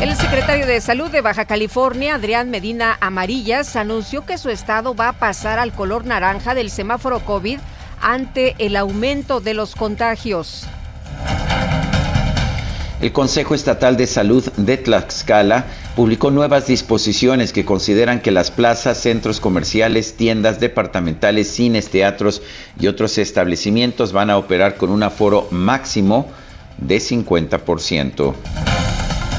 El 0.00 0.12
secretario 0.16 0.66
de 0.66 0.80
Salud 0.80 1.08
de 1.08 1.20
Baja 1.20 1.44
California, 1.44 2.16
Adrián 2.16 2.50
Medina 2.50 2.98
Amarillas, 3.00 3.76
anunció 3.76 4.26
que 4.26 4.38
su 4.38 4.50
estado 4.50 4.96
va 4.96 5.10
a 5.10 5.18
pasar 5.20 5.60
al 5.60 5.72
color 5.72 6.04
naranja 6.04 6.56
del 6.56 6.70
semáforo 6.70 7.20
COVID 7.20 7.60
ante 8.00 8.56
el 8.58 8.74
aumento 8.74 9.40
de 9.40 9.54
los 9.54 9.76
contagios. 9.76 10.66
El 13.02 13.12
Consejo 13.12 13.54
Estatal 13.56 13.96
de 13.96 14.06
Salud 14.06 14.44
de 14.56 14.76
Tlaxcala 14.76 15.64
publicó 15.96 16.30
nuevas 16.30 16.68
disposiciones 16.68 17.52
que 17.52 17.64
consideran 17.64 18.20
que 18.20 18.30
las 18.30 18.52
plazas, 18.52 18.96
centros 18.96 19.40
comerciales, 19.40 20.16
tiendas 20.16 20.60
departamentales, 20.60 21.48
cines, 21.48 21.90
teatros 21.90 22.42
y 22.78 22.86
otros 22.86 23.18
establecimientos 23.18 24.12
van 24.12 24.30
a 24.30 24.38
operar 24.38 24.76
con 24.76 24.90
un 24.90 25.02
aforo 25.02 25.48
máximo 25.50 26.28
de 26.78 26.98
50%. 26.98 28.34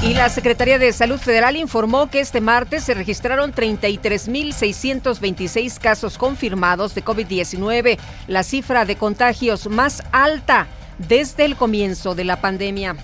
Y 0.02 0.12
la 0.12 0.28
Secretaría 0.28 0.78
de 0.78 0.92
Salud 0.92 1.18
Federal 1.18 1.56
informó 1.56 2.10
que 2.10 2.20
este 2.20 2.42
martes 2.42 2.84
se 2.84 2.92
registraron 2.92 3.54
33.626 3.54 5.78
casos 5.78 6.18
confirmados 6.18 6.94
de 6.94 7.02
COVID-19, 7.02 7.96
la 8.28 8.42
cifra 8.42 8.84
de 8.84 8.96
contagios 8.96 9.70
más 9.70 10.02
alta 10.12 10.66
desde 10.98 11.46
el 11.46 11.56
comienzo 11.56 12.14
de 12.14 12.24
la 12.24 12.42
pandemia. 12.42 12.96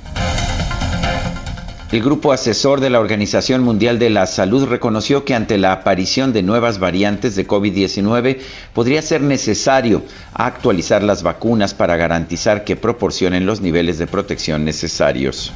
El 1.93 2.05
grupo 2.05 2.33
asesor 2.33 2.81
de 2.81 2.89
la 2.89 3.01
Organización 3.01 3.65
Mundial 3.65 3.99
de 3.99 4.11
la 4.11 4.27
Salud 4.27 4.65
reconoció 4.65 5.25
que 5.25 5.35
ante 5.35 5.59
la 5.59 5.73
aparición 5.73 6.33
de 6.33 6.45
nuevas 6.45 6.79
variantes 6.79 7.35
de 7.35 7.49
COVID-19 7.49 8.39
podría 8.73 9.03
ser 9.03 9.23
necesario 9.23 10.05
actualizar 10.33 11.03
las 11.03 11.25
vacunas 11.25 11.75
para 11.75 11.97
garantizar 11.97 12.63
que 12.63 12.77
proporcionen 12.77 13.45
los 13.45 13.61
niveles 13.61 13.99
de 13.99 14.07
protección 14.07 14.65
necesarios. 14.65 15.53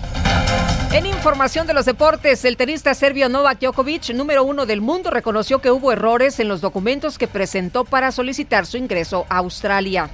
En 0.92 1.06
información 1.06 1.68
de 1.68 1.74
los 1.74 1.84
deportes, 1.84 2.44
el 2.44 2.56
tenista 2.56 2.94
serbio 2.94 3.28
Novak 3.28 3.60
Djokovic, 3.60 4.10
número 4.12 4.42
uno 4.42 4.66
del 4.66 4.80
mundo, 4.80 5.10
reconoció 5.10 5.60
que 5.60 5.70
hubo 5.70 5.92
errores 5.92 6.40
en 6.40 6.48
los 6.48 6.60
documentos 6.60 7.16
que 7.16 7.28
presentó 7.28 7.84
para 7.84 8.10
solicitar 8.10 8.66
su 8.66 8.76
ingreso 8.76 9.24
a 9.28 9.36
Australia. 9.36 10.10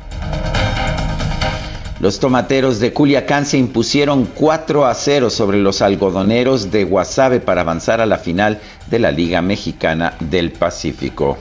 Los 2.01 2.19
tomateros 2.19 2.81
de 2.81 2.95
Culiacán 2.95 3.45
se 3.45 3.59
impusieron 3.59 4.25
4 4.25 4.87
a 4.87 4.95
0 4.95 5.29
sobre 5.29 5.59
los 5.59 5.83
algodoneros 5.83 6.71
de 6.71 6.85
Guasave 6.85 7.41
para 7.41 7.61
avanzar 7.61 8.01
a 8.01 8.07
la 8.07 8.17
final 8.17 8.59
de 8.89 8.99
la 8.99 9.13
Liga 9.13 9.43
Mexicana 9.43 10.15
del 10.19 10.51
Pacífico. 10.51 11.37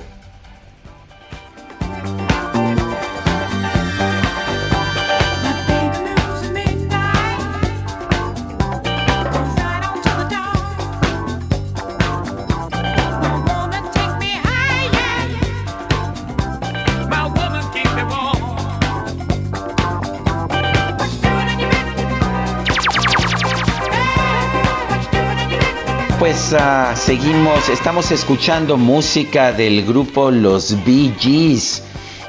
Seguimos, 26.50 27.70
estamos 27.70 28.12
escuchando 28.12 28.76
música 28.76 29.52
del 29.52 29.86
grupo 29.86 30.32
Los 30.32 30.84
Bee 30.84 31.14
Gees. 31.20 31.84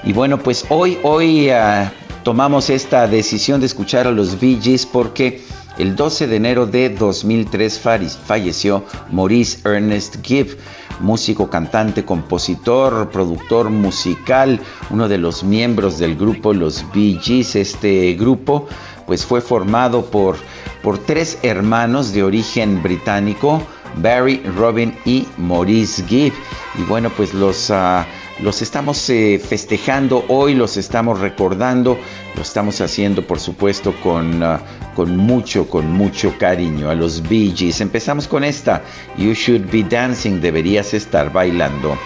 Y 0.05 0.13
bueno, 0.13 0.37
pues 0.39 0.67
hoy, 0.69 0.99
hoy 1.03 1.49
ah, 1.49 1.91
tomamos 2.23 2.69
esta 2.69 3.09
decisión 3.09 3.61
de 3.61 3.67
escuchar 3.67 4.07
a 4.07 4.11
los 4.11 4.39
Bee 4.39 4.59
Gees 4.61 4.85
porque 4.85 5.43
el 5.79 5.97
12 5.97 6.27
de 6.27 6.37
enero 6.37 6.67
de 6.67 6.91
2003 6.91 7.81
falleció 8.27 8.85
Maurice 9.11 9.67
Ernest 9.67 10.17
Gibb, 10.23 10.59
músico, 11.01 11.49
cantante, 11.49 12.05
compositor, 12.05 13.09
productor 13.09 13.71
musical, 13.71 14.61
uno 14.91 15.09
de 15.09 15.17
los 15.17 15.45
miembros 15.45 15.99
del 15.99 16.15
grupo 16.17 16.53
Los 16.53 16.85
Bee 16.93 17.19
Gees. 17.23 17.57
Este 17.57 18.13
grupo 18.13 18.69
pues 19.07 19.25
fue 19.25 19.41
formado 19.41 20.05
por, 20.05 20.37
por 20.83 20.99
tres 20.99 21.39
hermanos 21.43 22.13
de 22.13 22.23
origen 22.23 22.83
británico, 22.83 23.63
Barry, 23.97 24.43
Robin 24.57 24.95
y 25.05 25.27
Maurice 25.39 26.05
Gibb. 26.07 26.33
Y 26.79 26.83
bueno, 26.85 27.11
pues 27.11 27.35
los, 27.35 27.71
ah, 27.71 28.07
los 28.41 28.63
estamos 28.63 29.09
eh, 29.11 29.39
festejando 29.39 30.25
hoy, 30.29 30.55
los 30.55 30.77
estamos 30.77 31.21
recordando, 31.21 31.99
lo 32.37 32.43
estamos 32.43 32.81
haciendo 32.81 33.27
por 33.27 33.41
supuesto 33.41 33.95
con, 34.03 34.43
ah, 34.43 34.61
con 34.95 35.17
mucho, 35.17 35.69
con 35.69 35.91
mucho 35.93 36.35
cariño 36.39 36.91
a 36.91 36.95
los 36.95 37.23
Bee 37.29 37.53
Gees. 37.55 37.81
Empezamos 37.81 38.29
con 38.29 38.45
esta, 38.45 38.83
You 39.17 39.33
Should 39.35 39.71
Be 39.71 39.83
Dancing, 39.83 40.41
deberías 40.41 40.95
estar 40.95 41.33
bailando. 41.33 41.99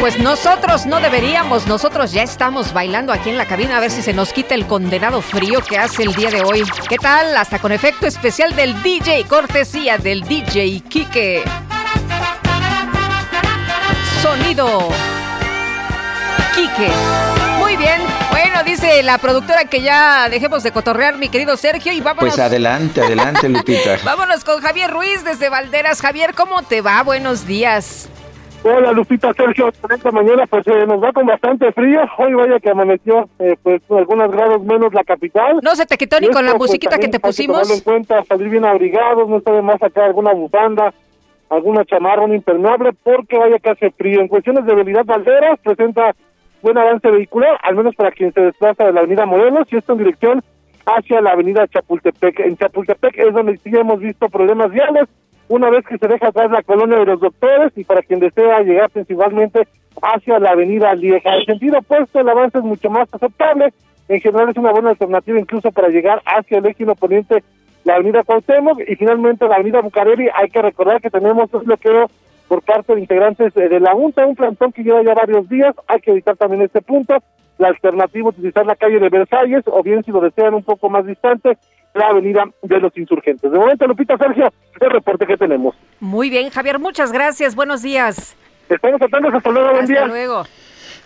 Pues 0.00 0.18
nosotros 0.18 0.86
no 0.86 0.98
deberíamos, 0.98 1.66
nosotros 1.66 2.10
ya 2.10 2.22
estamos 2.22 2.72
bailando 2.72 3.12
aquí 3.12 3.28
en 3.28 3.36
la 3.36 3.44
cabina 3.44 3.76
a 3.76 3.80
ver 3.80 3.90
si 3.90 4.00
se 4.00 4.14
nos 4.14 4.32
quita 4.32 4.54
el 4.54 4.66
condenado 4.66 5.20
frío 5.20 5.60
que 5.60 5.76
hace 5.76 6.04
el 6.04 6.14
día 6.14 6.30
de 6.30 6.40
hoy. 6.40 6.62
¿Qué 6.88 6.96
tal? 6.96 7.36
Hasta 7.36 7.58
con 7.58 7.70
efecto 7.70 8.06
especial 8.06 8.56
del 8.56 8.82
DJ, 8.82 9.24
cortesía 9.24 9.98
del 9.98 10.22
DJ 10.22 10.80
Kike. 10.88 11.42
Sonido 14.22 14.88
Kike. 16.54 16.90
Muy 17.58 17.76
bien. 17.76 18.00
Bueno, 18.30 18.62
dice 18.64 19.02
la 19.02 19.18
productora 19.18 19.66
que 19.66 19.82
ya 19.82 20.30
dejemos 20.30 20.62
de 20.62 20.72
cotorrear, 20.72 21.18
mi 21.18 21.28
querido 21.28 21.58
Sergio, 21.58 21.92
y 21.92 22.00
vámonos. 22.00 22.36
Pues 22.36 22.40
adelante, 22.40 23.02
adelante, 23.02 23.50
Lupita. 23.50 23.98
vámonos 24.04 24.44
con 24.44 24.62
Javier 24.62 24.90
Ruiz 24.90 25.24
desde 25.24 25.50
Valderas. 25.50 26.00
Javier, 26.00 26.34
¿cómo 26.34 26.62
te 26.62 26.80
va? 26.80 27.02
Buenos 27.02 27.46
días. 27.46 28.08
Hola 28.62 28.92
Lupita, 28.92 29.32
Sergio, 29.32 29.68
esta 29.68 30.10
mañana 30.10 30.46
pues 30.46 30.66
eh, 30.66 30.84
nos 30.86 31.02
va 31.02 31.12
con 31.12 31.24
bastante 31.24 31.72
frío, 31.72 32.00
hoy 32.18 32.34
vaya 32.34 32.60
que 32.60 32.68
amaneció 32.68 33.26
eh, 33.38 33.56
pues 33.62 33.80
algunos 33.88 34.30
grados 34.30 34.62
menos 34.64 34.92
la 34.92 35.02
capital. 35.02 35.60
No 35.62 35.74
se 35.74 35.86
te 35.86 35.96
quitó 35.96 36.20
ni 36.20 36.28
con 36.28 36.44
la 36.44 36.52
pues, 36.52 36.68
musiquita 36.68 36.98
que 36.98 37.08
te 37.08 37.18
pusimos. 37.18 37.66
Que 37.66 37.74
en 37.74 37.80
cuenta, 37.80 38.22
salir 38.24 38.50
bien 38.50 38.66
abrigados, 38.66 39.26
no 39.30 39.38
está 39.38 39.52
de 39.52 39.62
más 39.62 39.78
sacar 39.80 40.04
alguna 40.04 40.34
bufanda, 40.34 40.92
alguna 41.48 41.86
chamarra, 41.86 42.22
un 42.22 42.34
impermeable, 42.34 42.90
porque 43.02 43.38
vaya 43.38 43.58
que 43.58 43.70
hace 43.70 43.90
frío. 43.92 44.20
En 44.20 44.28
cuestiones 44.28 44.66
de 44.66 44.72
habilidad 44.72 45.06
Valderas 45.06 45.58
presenta 45.60 46.14
buen 46.60 46.76
avance 46.76 47.10
vehicular, 47.10 47.58
al 47.62 47.76
menos 47.76 47.94
para 47.94 48.10
quien 48.10 48.30
se 48.34 48.42
desplaza 48.42 48.84
de 48.84 48.92
la 48.92 49.00
avenida 49.00 49.24
Morelos 49.24 49.68
y 49.70 49.76
esto 49.76 49.92
en 49.92 49.98
dirección 50.00 50.42
hacia 50.84 51.22
la 51.22 51.32
avenida 51.32 51.66
Chapultepec. 51.66 52.40
En 52.40 52.58
Chapultepec 52.58 53.18
es 53.18 53.32
donde 53.32 53.56
sí 53.56 53.70
hemos 53.72 54.00
visto 54.00 54.28
problemas 54.28 54.70
viales, 54.70 55.08
una 55.50 55.68
vez 55.68 55.84
que 55.84 55.98
se 55.98 56.06
deja 56.06 56.28
atrás 56.28 56.48
la 56.52 56.62
colonia 56.62 56.96
de 57.00 57.06
los 57.06 57.20
doctores 57.20 57.72
y 57.74 57.82
para 57.82 58.02
quien 58.02 58.20
desea 58.20 58.60
llegar 58.60 58.88
principalmente 58.90 59.66
hacia 60.00 60.38
la 60.38 60.50
avenida 60.50 60.94
Lieja. 60.94 61.36
En 61.36 61.44
sentido 61.44 61.80
opuesto, 61.80 62.20
el 62.20 62.28
avance 62.28 62.58
es 62.58 62.64
mucho 62.64 62.88
más 62.88 63.08
aceptable. 63.12 63.72
En 64.08 64.20
general 64.20 64.50
es 64.50 64.56
una 64.56 64.70
buena 64.70 64.90
alternativa 64.90 65.40
incluso 65.40 65.72
para 65.72 65.88
llegar 65.88 66.22
hacia 66.24 66.58
el 66.58 66.66
eje 66.66 66.86
poniente, 66.94 67.42
la 67.82 67.96
avenida 67.96 68.22
Cuauhtémoc 68.22 68.78
y 68.86 68.94
finalmente 68.94 69.48
la 69.48 69.56
avenida 69.56 69.80
Bucareli. 69.80 70.28
Hay 70.34 70.50
que 70.50 70.62
recordar 70.62 71.00
que 71.00 71.10
tenemos 71.10 71.52
un 71.52 71.64
bloqueo 71.64 72.08
por 72.46 72.62
parte 72.62 72.94
de 72.94 73.00
integrantes 73.00 73.52
de 73.52 73.80
la 73.80 73.92
Junta, 73.92 74.24
un 74.26 74.36
plantón 74.36 74.70
que 74.70 74.84
lleva 74.84 75.02
ya 75.02 75.14
varios 75.14 75.48
días. 75.48 75.74
Hay 75.88 76.00
que 76.00 76.12
evitar 76.12 76.36
también 76.36 76.62
este 76.62 76.80
punto. 76.80 77.16
La 77.58 77.68
alternativa 77.68 78.28
utilizar 78.28 78.64
la 78.66 78.76
calle 78.76 79.00
de 79.00 79.08
Versalles 79.08 79.64
o 79.66 79.82
bien 79.82 80.04
si 80.04 80.12
lo 80.12 80.20
desean 80.20 80.54
un 80.54 80.62
poco 80.62 80.88
más 80.88 81.04
distante, 81.04 81.58
la 81.94 82.08
avenida 82.08 82.44
de 82.62 82.80
los 82.80 82.96
insurgentes. 82.96 83.50
De 83.50 83.58
momento, 83.58 83.86
Lupita 83.86 84.16
Sergio, 84.16 84.52
el 84.80 84.90
reporte 84.90 85.26
que 85.26 85.36
tenemos. 85.36 85.74
Muy 85.98 86.30
bien, 86.30 86.50
Javier, 86.50 86.78
muchas 86.78 87.12
gracias. 87.12 87.54
Buenos 87.54 87.82
días. 87.82 88.36
Estamos 88.68 89.02
atentos. 89.02 89.34
Hasta 89.34 89.50
luego. 89.50 89.70
Buen 89.72 89.82
Hasta 89.82 90.06
luego. 90.06 90.44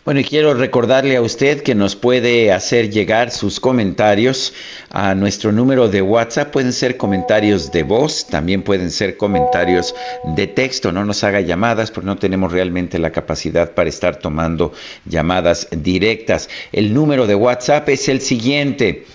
Bueno, 0.04 0.20
y 0.20 0.24
quiero 0.24 0.52
recordarle 0.52 1.16
a 1.16 1.22
usted 1.22 1.62
que 1.62 1.74
nos 1.74 1.96
puede 1.96 2.52
hacer 2.52 2.90
llegar 2.90 3.30
sus 3.30 3.58
comentarios 3.58 4.52
a 4.90 5.14
nuestro 5.14 5.50
número 5.50 5.88
de 5.88 6.02
WhatsApp. 6.02 6.52
Pueden 6.52 6.74
ser 6.74 6.98
comentarios 6.98 7.72
de 7.72 7.84
voz, 7.84 8.26
también 8.26 8.60
pueden 8.60 8.90
ser 8.90 9.16
comentarios 9.16 9.94
de 10.36 10.46
texto. 10.46 10.92
No 10.92 11.06
nos 11.06 11.24
haga 11.24 11.40
llamadas 11.40 11.90
porque 11.90 12.06
no 12.06 12.16
tenemos 12.16 12.52
realmente 12.52 12.98
la 12.98 13.12
capacidad 13.12 13.72
para 13.72 13.88
estar 13.88 14.16
tomando 14.16 14.74
llamadas 15.06 15.68
directas. 15.70 16.50
El 16.70 16.92
número 16.92 17.26
de 17.26 17.36
WhatsApp 17.36 17.88
es 17.88 18.06
el 18.10 18.20
siguiente. 18.20 19.06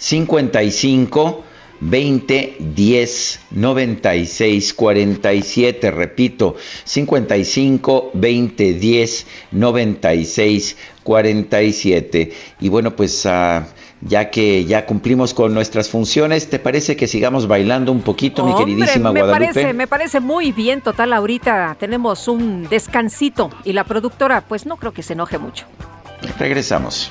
55 0.00 1.44
20 1.80 2.56
10 2.58 3.40
96 3.50 4.74
47. 4.74 5.90
Repito, 5.90 6.56
55 6.84 8.10
20 8.14 8.72
10 8.74 9.26
96 9.52 10.76
47. 11.02 12.32
Y 12.60 12.68
bueno, 12.68 12.96
pues 12.96 13.24
uh, 13.26 13.62
ya 14.00 14.30
que 14.30 14.64
ya 14.64 14.86
cumplimos 14.86 15.34
con 15.34 15.52
nuestras 15.52 15.90
funciones, 15.90 16.48
¿te 16.48 16.58
parece 16.58 16.96
que 16.96 17.06
sigamos 17.06 17.46
bailando 17.46 17.92
un 17.92 18.00
poquito, 18.00 18.44
mi 18.44 18.54
queridísima 18.54 19.12
me 19.12 19.20
Guadalupe? 19.20 19.52
Parece, 19.52 19.72
me 19.74 19.86
parece 19.86 20.20
muy 20.20 20.52
bien, 20.52 20.80
total, 20.80 21.12
ahorita 21.12 21.76
tenemos 21.78 22.26
un 22.28 22.68
descansito 22.68 23.50
y 23.64 23.74
la 23.74 23.84
productora 23.84 24.42
pues 24.42 24.64
no 24.64 24.76
creo 24.76 24.92
que 24.92 25.02
se 25.02 25.12
enoje 25.12 25.38
mucho. 25.38 25.66
Regresamos. 26.38 27.10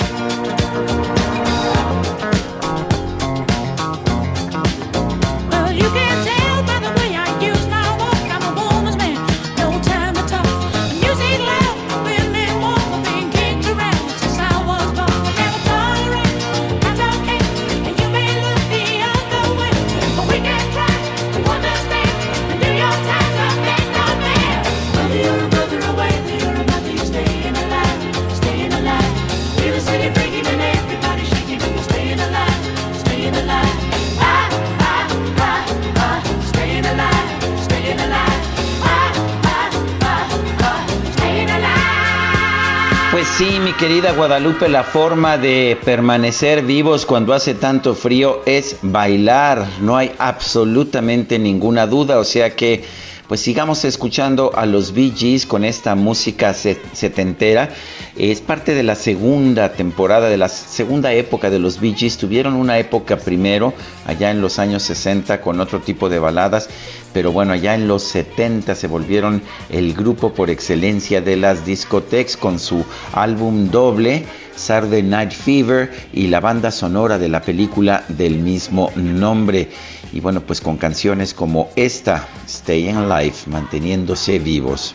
sí, 43.41 43.59
mi 43.59 43.73
querida 43.73 44.11
Guadalupe, 44.11 44.69
la 44.69 44.83
forma 44.83 45.39
de 45.39 45.75
permanecer 45.83 46.63
vivos 46.63 47.07
cuando 47.07 47.33
hace 47.33 47.55
tanto 47.55 47.95
frío 47.95 48.43
es 48.45 48.77
bailar. 48.83 49.67
No 49.81 49.97
hay 49.97 50.11
absolutamente 50.19 51.39
ninguna 51.39 51.87
duda. 51.87 52.19
O 52.19 52.23
sea 52.23 52.55
que, 52.55 52.83
pues 53.31 53.39
sigamos 53.39 53.85
escuchando 53.85 54.51
a 54.55 54.65
los 54.65 54.91
Bee 54.91 55.13
Gees 55.15 55.45
con 55.45 55.63
esta 55.63 55.95
música 55.95 56.53
setentera. 56.53 57.69
Es 58.17 58.41
parte 58.41 58.75
de 58.75 58.83
la 58.83 58.95
segunda 58.95 59.71
temporada, 59.71 60.27
de 60.27 60.35
la 60.35 60.49
segunda 60.49 61.13
época 61.13 61.49
de 61.49 61.57
los 61.57 61.79
Bee 61.79 61.95
Gees. 61.95 62.17
Tuvieron 62.17 62.55
una 62.55 62.77
época 62.77 63.15
primero, 63.15 63.73
allá 64.05 64.31
en 64.31 64.41
los 64.41 64.59
años 64.59 64.83
60, 64.83 65.39
con 65.39 65.61
otro 65.61 65.79
tipo 65.79 66.09
de 66.09 66.19
baladas 66.19 66.67
pero 67.13 67.31
bueno, 67.31 67.53
allá 67.53 67.75
en 67.75 67.87
los 67.87 68.03
70 68.03 68.75
se 68.75 68.87
volvieron 68.87 69.41
el 69.69 69.93
grupo 69.93 70.33
por 70.33 70.49
excelencia 70.49 71.21
de 71.21 71.35
las 71.35 71.65
discotecas 71.65 72.37
con 72.37 72.59
su 72.59 72.85
álbum 73.13 73.69
doble, 73.69 74.25
Saturday 74.55 75.03
Night 75.03 75.31
Fever, 75.31 75.91
y 76.13 76.27
la 76.27 76.39
banda 76.39 76.71
sonora 76.71 77.17
de 77.17 77.29
la 77.29 77.41
película 77.41 78.03
del 78.07 78.39
mismo 78.39 78.91
nombre. 78.95 79.69
Y 80.13 80.19
bueno, 80.19 80.41
pues 80.41 80.61
con 80.61 80.77
canciones 80.77 81.33
como 81.33 81.69
esta, 81.75 82.27
Stay 82.45 82.89
Alive, 82.89 83.35
manteniéndose 83.47 84.39
vivos. 84.39 84.93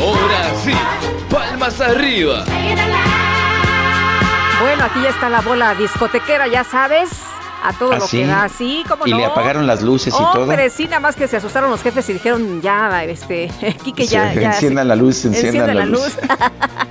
Ahora 0.00 0.50
sí, 0.64 0.72
palmas 1.30 1.80
arriba. 1.80 2.44
Bueno, 4.60 4.84
aquí 4.84 5.00
ya 5.02 5.08
está 5.10 5.30
la 5.30 5.40
bola 5.40 5.74
discotequera, 5.74 6.48
ya 6.48 6.64
sabes 6.64 7.08
a 7.62 7.72
todo 7.72 7.96
lo 7.96 8.06
que 8.06 8.26
da, 8.26 8.48
sí, 8.48 8.84
como 8.88 9.06
Y 9.06 9.14
le 9.14 9.24
apagaron 9.24 9.66
las 9.66 9.82
luces 9.82 10.14
y 10.14 10.16
todo. 10.16 10.42
Hombre, 10.42 10.70
sí, 10.70 10.84
nada 10.84 11.00
más 11.00 11.16
que 11.16 11.26
se 11.28 11.36
asustaron 11.36 11.70
los 11.70 11.82
jefes 11.82 12.08
y 12.08 12.14
dijeron, 12.14 12.60
ya, 12.62 13.04
este, 13.04 13.50
Kike, 13.84 14.06
ya, 14.06 14.32
ya. 14.32 14.52
Enciendan 14.52 14.88
la 14.88 14.96
luz, 14.96 15.24
enciendan, 15.24 15.76
la, 15.76 15.84
luz. 15.84 16.16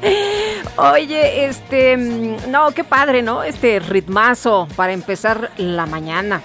Oye, 0.77 1.45
este, 1.45 1.97
mm, 1.97 2.51
no, 2.51 2.71
qué 2.71 2.83
padre, 2.83 3.21
¿no? 3.21 3.43
Este 3.43 3.79
ritmazo 3.79 4.67
para 4.75 4.93
empezar 4.93 5.51
la 5.57 5.85
mañana. 5.85 6.41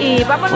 Y 0.00 0.24
vámonos 0.24 0.52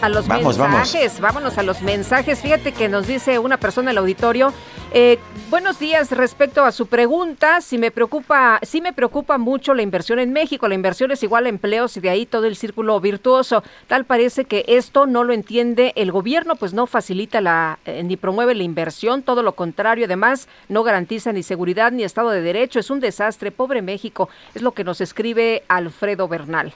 a, 0.00 0.08
los 0.08 0.26
mensajes, 0.26 1.20
vámonos 1.20 1.58
a 1.58 1.62
los 1.62 1.82
mensajes. 1.82 2.40
Fíjate 2.40 2.72
que 2.72 2.88
nos 2.88 3.06
dice 3.06 3.38
una 3.38 3.58
persona 3.58 3.90
en 3.90 3.96
el 3.96 3.98
auditorio, 3.98 4.54
eh, 4.92 5.18
buenos 5.50 5.78
días 5.78 6.10
respecto 6.10 6.64
a 6.64 6.72
su 6.72 6.86
pregunta, 6.86 7.60
si 7.60 7.78
me 7.78 7.90
preocupa, 7.90 8.58
sí 8.62 8.80
me 8.80 8.92
preocupa 8.92 9.38
mucho 9.38 9.74
la 9.74 9.82
inversión 9.82 10.18
en 10.18 10.32
México, 10.32 10.68
la 10.68 10.74
inversión 10.74 11.10
es 11.10 11.22
igual 11.22 11.46
a 11.46 11.48
empleos 11.48 11.96
y 11.96 12.00
de 12.00 12.10
ahí 12.10 12.26
todo 12.26 12.46
el 12.46 12.56
círculo 12.56 12.98
virtuoso. 13.00 13.62
Tal 13.86 14.04
parece 14.04 14.44
que 14.44 14.64
esto 14.66 15.06
no 15.06 15.24
lo 15.24 15.32
entiende 15.32 15.92
el 15.96 16.12
gobierno, 16.12 16.56
pues 16.56 16.74
no 16.74 16.86
facilita 16.86 17.40
la 17.40 17.78
eh, 17.84 18.02
ni 18.02 18.16
promueve 18.16 18.54
la 18.54 18.62
inversión, 18.62 19.22
todo 19.22 19.42
lo 19.42 19.52
contrario, 19.52 20.06
además 20.06 20.48
no 20.68 20.82
garantiza 20.82 21.32
ni 21.32 21.42
seguridad 21.42 21.92
ni 21.92 22.02
Estado 22.02 22.30
de 22.30 22.42
Derecho, 22.42 22.80
es 22.80 22.90
un 22.90 23.00
desastre, 23.00 23.50
pobre 23.50 23.82
México, 23.82 24.28
es 24.54 24.62
lo 24.62 24.72
que 24.72 24.84
nos 24.84 25.00
escribe 25.00 25.62
Alfredo 25.68 26.28
Bernal. 26.28 26.74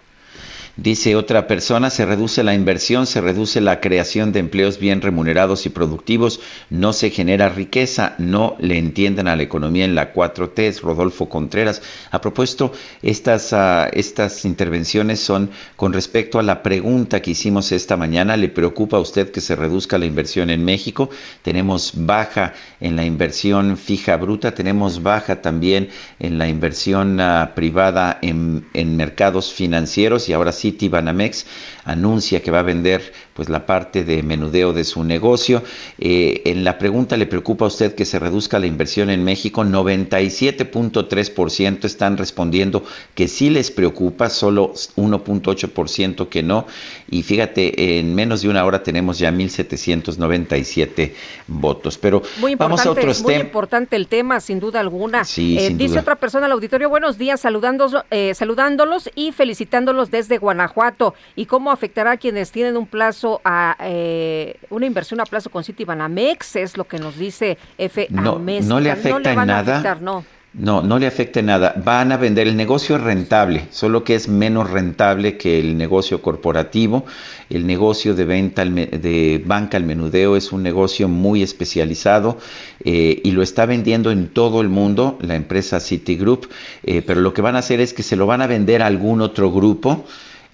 Dice 0.77 1.15
otra 1.15 1.47
persona, 1.47 1.89
se 1.89 2.05
reduce 2.05 2.43
la 2.43 2.53
inversión, 2.53 3.07
se 3.07 3.21
reduce 3.21 3.61
la 3.61 3.81
creación 3.81 4.33
de 4.33 4.41
empleos 4.41 4.81
bien 4.81 5.03
remunerados 5.03 5.67
y 5.67 5.69
productivos, 5.69 6.41
no 6.69 6.93
se 6.93 7.11
genera 7.11 7.49
riqueza, 7.49 8.17
no 8.19 8.57
le 8.59 8.77
entienden 8.79 9.29
a 9.29 9.37
la 9.37 9.45
economía 9.45 9.85
en 9.85 9.95
la 9.95 10.13
4T, 10.13 10.81
Rodolfo 10.81 11.29
Contreras. 11.29 11.81
A 12.11 12.21
propósito, 12.21 12.73
estas, 13.03 13.53
uh, 13.53 13.89
estas 13.93 14.45
intervenciones 14.45 15.21
son 15.21 15.51
con 15.77 15.93
respecto 15.93 16.41
a 16.41 16.43
la 16.43 16.65
pregunta 16.65 17.23
que 17.23 17.31
hicimos 17.31 17.71
esta 17.71 17.97
mañana, 17.97 18.37
¿le 18.37 18.49
preocupa 18.49 18.97
a 18.97 19.01
usted 19.01 19.31
que 19.31 19.41
se 19.41 19.55
reduzca 19.55 19.97
la 19.97 20.07
inversión 20.07 20.51
en 20.51 20.65
México? 20.65 21.09
Tenemos 21.43 21.93
baja 21.95 22.53
en 22.81 22.97
la 22.97 23.05
inversión 23.05 23.77
fija 23.77 24.17
bruta, 24.17 24.57
tenemos 24.57 25.05
baja 25.05 25.41
también 25.41 25.91
en 26.19 26.37
la 26.37 26.49
inversión 26.49 27.21
uh, 27.21 27.55
privada 27.55 28.19
en, 28.23 28.67
en 28.75 28.97
mercados 28.97 29.53
financieros 29.53 30.29
y 30.29 30.33
ahora 30.33 30.51
sí 30.51 30.64
City 30.65 30.89
Banamex 30.89 31.45
anuncia 31.85 32.41
que 32.41 32.51
va 32.51 32.61
a 32.61 32.63
vender 32.63 33.13
pues 33.35 33.51
la 33.51 33.67
parte 33.67 34.05
de 34.05 34.23
menudeo 34.23 34.73
de 34.73 34.85
su 34.85 35.05
negocio. 35.05 35.63
Eh, 35.99 36.41
en 36.47 36.65
la 36.65 36.79
pregunta 36.79 37.19
le 37.19 37.27
preocupa 37.27 37.67
a 37.67 37.69
usted 37.69 37.95
que 37.95 38.07
se 38.07 38.19
reduzca 38.19 38.59
la 38.59 38.65
inversión 38.67 39.11
en 39.11 39.23
México. 39.25 39.63
97.3% 39.63 41.85
están 41.85 42.17
respondiendo 42.17 42.83
que 43.15 43.29
sí 43.29 43.51
les 43.51 43.71
preocupa, 43.71 44.31
solo 44.31 44.73
1.8% 44.73 46.31
que 46.31 46.43
no. 46.43 46.67
Y 47.11 47.23
fíjate, 47.23 47.99
en 47.99 48.15
menos 48.15 48.41
de 48.41 48.49
una 48.49 48.65
hora 48.65 48.83
tenemos 48.83 49.19
ya 49.19 49.31
1.797 49.31 51.13
votos. 51.49 51.99
Pero 51.99 52.23
vamos 52.57 52.87
a 52.87 52.91
otros 52.91 53.19
temas. 53.19 53.23
Muy 53.23 53.35
importante 53.35 53.97
el 53.97 54.07
tema, 54.07 54.41
sin 54.41 54.61
duda 54.61 54.81
alguna. 54.81 55.25
Sí, 55.25 55.59
eh, 55.59 55.75
dice 55.75 55.99
otra 55.99 56.17
persona 56.17 56.47
al 56.47 56.53
auditorio, 56.53 56.89
buenos 56.89 57.19
días, 57.19 57.41
saludándolos, 57.41 58.03
eh, 58.11 58.33
saludándolos 58.35 59.11
y 59.15 59.33
felicitándolos 59.33 60.11
desde 60.11 60.39
Guanajuato. 60.55 61.15
¿Y 61.37 61.47
cómo 61.47 61.71
afectará 61.71 62.13
a 62.13 62.17
quienes 62.17 62.51
tienen 62.53 62.77
un 62.77 62.87
plazo 62.87 63.41
a 63.45 63.77
eh, 63.81 64.57
una 64.71 64.87
inversión 64.87 65.21
a 65.21 65.25
plazo 65.25 65.51
con 65.51 65.65
Citibanamex, 65.65 66.57
es 66.57 66.77
lo 66.77 66.85
que 66.85 66.99
nos 66.99 67.19
dice 67.19 67.59
F. 67.77 68.07
No, 68.11 68.39
no 68.39 68.81
le 68.81 68.91
afecta 68.91 69.33
en 69.33 69.47
nada. 69.47 69.99
no. 70.01 70.25
No, 70.57 70.83
no 70.83 71.01
le 71.01 71.09
afecta 71.09 71.43
nada. 71.43 71.75
Van 71.85 72.13
a 72.13 72.17
vender, 72.17 72.47
el 72.47 72.57
negocio 72.57 72.95
es 72.95 73.03
rentable, 73.03 73.67
solo 73.71 74.05
que 74.05 74.15
es 74.15 74.29
menos 74.29 74.71
rentable 74.71 75.37
que 75.37 75.59
el 75.59 75.77
negocio 75.77 76.23
corporativo. 76.23 77.07
El 77.51 77.67
negocio 77.67 78.15
de 78.15 78.25
venta 78.25 78.65
de 78.65 79.43
banca 79.45 79.77
al 79.77 79.83
menudeo 79.83 80.37
es 80.37 80.53
un 80.53 80.63
negocio 80.63 81.09
muy 81.09 81.43
especializado 81.43 82.39
eh, 82.85 83.21
y 83.25 83.33
lo 83.33 83.43
está 83.43 83.67
vendiendo 83.67 84.13
en 84.13 84.29
todo 84.29 84.61
el 84.61 84.69
mundo 84.69 85.19
la 85.23 85.35
empresa 85.35 85.81
Citigroup, 85.81 86.47
eh, 86.85 87.03
pero 87.03 87.21
lo 87.21 87.35
que 87.35 87.43
van 87.43 87.57
a 87.57 87.59
hacer 87.59 87.81
es 87.81 87.93
que 87.93 88.05
se 88.05 88.15
lo 88.15 88.27
van 88.27 88.41
a 88.41 88.47
vender 88.47 88.81
a 88.81 88.87
algún 88.87 89.23
otro 89.23 89.51
grupo. 89.51 90.05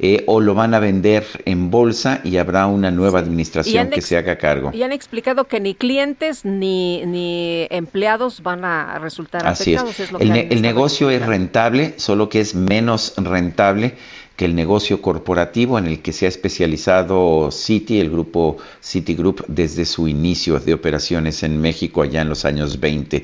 Eh, 0.03 0.25
o 0.27 0.41
lo 0.41 0.55
van 0.55 0.73
a 0.73 0.79
vender 0.79 1.27
en 1.45 1.71
bolsa 1.71 2.23
y 2.25 2.39
habrá 2.39 2.67
una 2.67 2.91
nueva 2.91 3.19
administración 3.19 3.91
que 3.91 4.01
se 4.01 4.17
haga 4.17 4.39
cargo. 4.39 4.71
Y 4.73 4.83
han 4.83 4.93
explicado 4.93 5.45
que 5.45 5.61
ni 5.61 5.75
clientes 5.75 6.47
ni, 6.47 7.05
ni 7.05 7.67
empleados 7.69 8.43
van 8.43 8.65
a 8.65 8.99
resultar 8.99 9.47
afectados. 9.47 10.01
Es. 10.01 10.11
el, 10.19 10.31
el 10.31 10.63
negocio 10.63 11.11
es 11.11 11.27
rentable, 11.27 11.93
solo 11.99 12.31
que 12.31 12.41
es 12.41 12.55
menos 12.55 13.13
rentable 13.19 13.95
que 14.41 14.47
el 14.47 14.55
negocio 14.55 15.03
corporativo 15.03 15.79
en 15.79 15.87
el 15.87 16.01
que 16.01 16.15
se 16.15 16.25
ha 16.25 16.29
especializado 16.31 17.51
Citi, 17.53 18.01
el 18.01 18.09
grupo 18.09 18.57
Citigroup, 18.83 19.45
desde 19.49 19.85
su 19.85 20.09
inicio 20.09 20.59
de 20.59 20.73
operaciones 20.73 21.43
en 21.43 21.61
México 21.61 22.01
allá 22.01 22.23
en 22.23 22.31
los 22.31 22.47
años 22.47 22.81
20. 22.81 23.23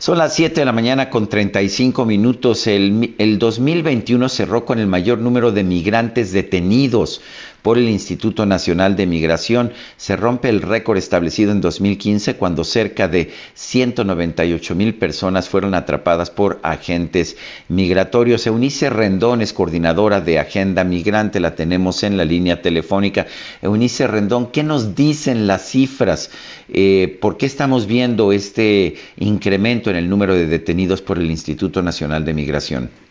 Son 0.00 0.18
las 0.18 0.34
7 0.34 0.58
de 0.60 0.64
la 0.64 0.72
mañana 0.72 1.08
con 1.08 1.28
35 1.28 2.04
minutos. 2.04 2.66
El, 2.66 3.14
el 3.18 3.38
2021 3.38 4.28
cerró 4.28 4.64
con 4.64 4.80
el 4.80 4.88
mayor 4.88 5.20
número 5.20 5.52
de 5.52 5.62
migrantes 5.62 6.32
detenidos 6.32 7.20
por 7.66 7.78
el 7.78 7.88
Instituto 7.88 8.46
Nacional 8.46 8.94
de 8.94 9.08
Migración. 9.08 9.72
Se 9.96 10.14
rompe 10.14 10.48
el 10.48 10.62
récord 10.62 10.98
establecido 10.98 11.50
en 11.50 11.60
2015 11.60 12.36
cuando 12.36 12.62
cerca 12.62 13.08
de 13.08 13.32
198 13.54 14.76
mil 14.76 14.94
personas 14.94 15.48
fueron 15.48 15.74
atrapadas 15.74 16.30
por 16.30 16.60
agentes 16.62 17.36
migratorios. 17.68 18.46
Eunice 18.46 18.88
Rendón 18.88 19.42
es 19.42 19.52
coordinadora 19.52 20.20
de 20.20 20.38
Agenda 20.38 20.84
Migrante, 20.84 21.40
la 21.40 21.56
tenemos 21.56 22.04
en 22.04 22.16
la 22.16 22.24
línea 22.24 22.62
telefónica. 22.62 23.26
Eunice 23.60 24.06
Rendón, 24.06 24.52
¿qué 24.52 24.62
nos 24.62 24.94
dicen 24.94 25.48
las 25.48 25.68
cifras? 25.68 26.30
Eh, 26.68 27.18
¿Por 27.20 27.36
qué 27.36 27.46
estamos 27.46 27.88
viendo 27.88 28.30
este 28.30 28.94
incremento 29.18 29.90
en 29.90 29.96
el 29.96 30.08
número 30.08 30.36
de 30.36 30.46
detenidos 30.46 31.02
por 31.02 31.18
el 31.18 31.28
Instituto 31.32 31.82
Nacional 31.82 32.24
de 32.24 32.32
Migración? 32.32 33.05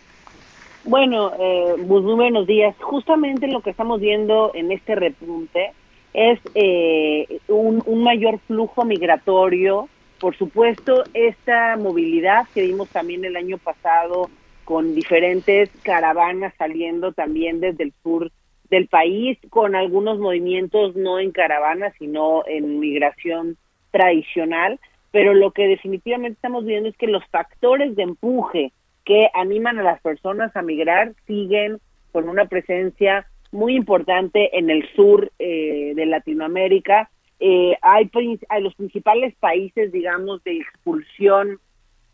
Bueno, 0.87 1.31
eh, 1.39 1.77
muy 1.79 2.01
buenos 2.01 2.45
días. 2.45 2.75
Justamente 2.79 3.47
lo 3.47 3.61
que 3.61 3.71
estamos 3.71 3.99
viendo 3.99 4.51
en 4.53 4.71
este 4.71 4.93
repunte 4.93 5.71
es 6.13 6.39
eh, 6.53 7.39
un, 7.47 7.81
un, 7.87 8.03
mayor 8.03 8.37
flujo 8.45 8.85
migratorio. 8.85 9.89
Por 10.19 10.37
supuesto, 10.37 11.03
esta 11.15 11.75
movilidad 11.75 12.47
que 12.53 12.61
vimos 12.61 12.87
también 12.89 13.25
el 13.25 13.35
año 13.35 13.57
pasado 13.57 14.29
con 14.63 14.93
diferentes 14.93 15.71
caravanas 15.81 16.53
saliendo 16.55 17.13
también 17.13 17.61
desde 17.61 17.85
el 17.85 17.93
sur 18.03 18.31
del 18.69 18.87
país, 18.87 19.39
con 19.49 19.75
algunos 19.75 20.19
movimientos 20.19 20.95
no 20.95 21.19
en 21.19 21.31
caravanas, 21.31 21.95
sino 21.97 22.43
en 22.45 22.79
migración 22.79 23.57
tradicional. 23.89 24.79
Pero 25.09 25.33
lo 25.33 25.49
que 25.49 25.67
definitivamente 25.67 26.35
estamos 26.35 26.63
viendo 26.63 26.89
es 26.89 26.97
que 26.97 27.07
los 27.07 27.25
factores 27.31 27.95
de 27.95 28.03
empuje 28.03 28.71
que 29.05 29.29
animan 29.33 29.79
a 29.79 29.83
las 29.83 30.01
personas 30.01 30.55
a 30.55 30.63
migrar 30.63 31.13
siguen 31.27 31.79
con 32.11 32.27
una 32.27 32.45
presencia 32.45 33.27
muy 33.51 33.75
importante 33.75 34.57
en 34.57 34.69
el 34.69 34.87
sur 34.95 35.31
eh, 35.39 35.93
de 35.95 36.05
Latinoamérica. 36.05 37.09
Eh, 37.39 37.77
hay, 37.81 38.09
hay, 38.49 38.63
los 38.63 38.75
principales 38.75 39.35
países, 39.35 39.91
digamos, 39.91 40.43
de 40.43 40.57
expulsión 40.57 41.59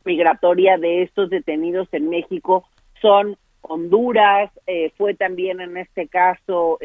migratoria 0.04 0.78
de 0.78 1.04
estos 1.04 1.30
detenidos 1.30 1.88
en 1.92 2.10
México 2.10 2.66
son 3.02 3.38
Honduras, 3.62 4.52
eh, 4.68 4.92
fue 4.98 5.14
también 5.14 5.62
en 5.62 5.78
este 5.78 6.08
caso 6.08 6.78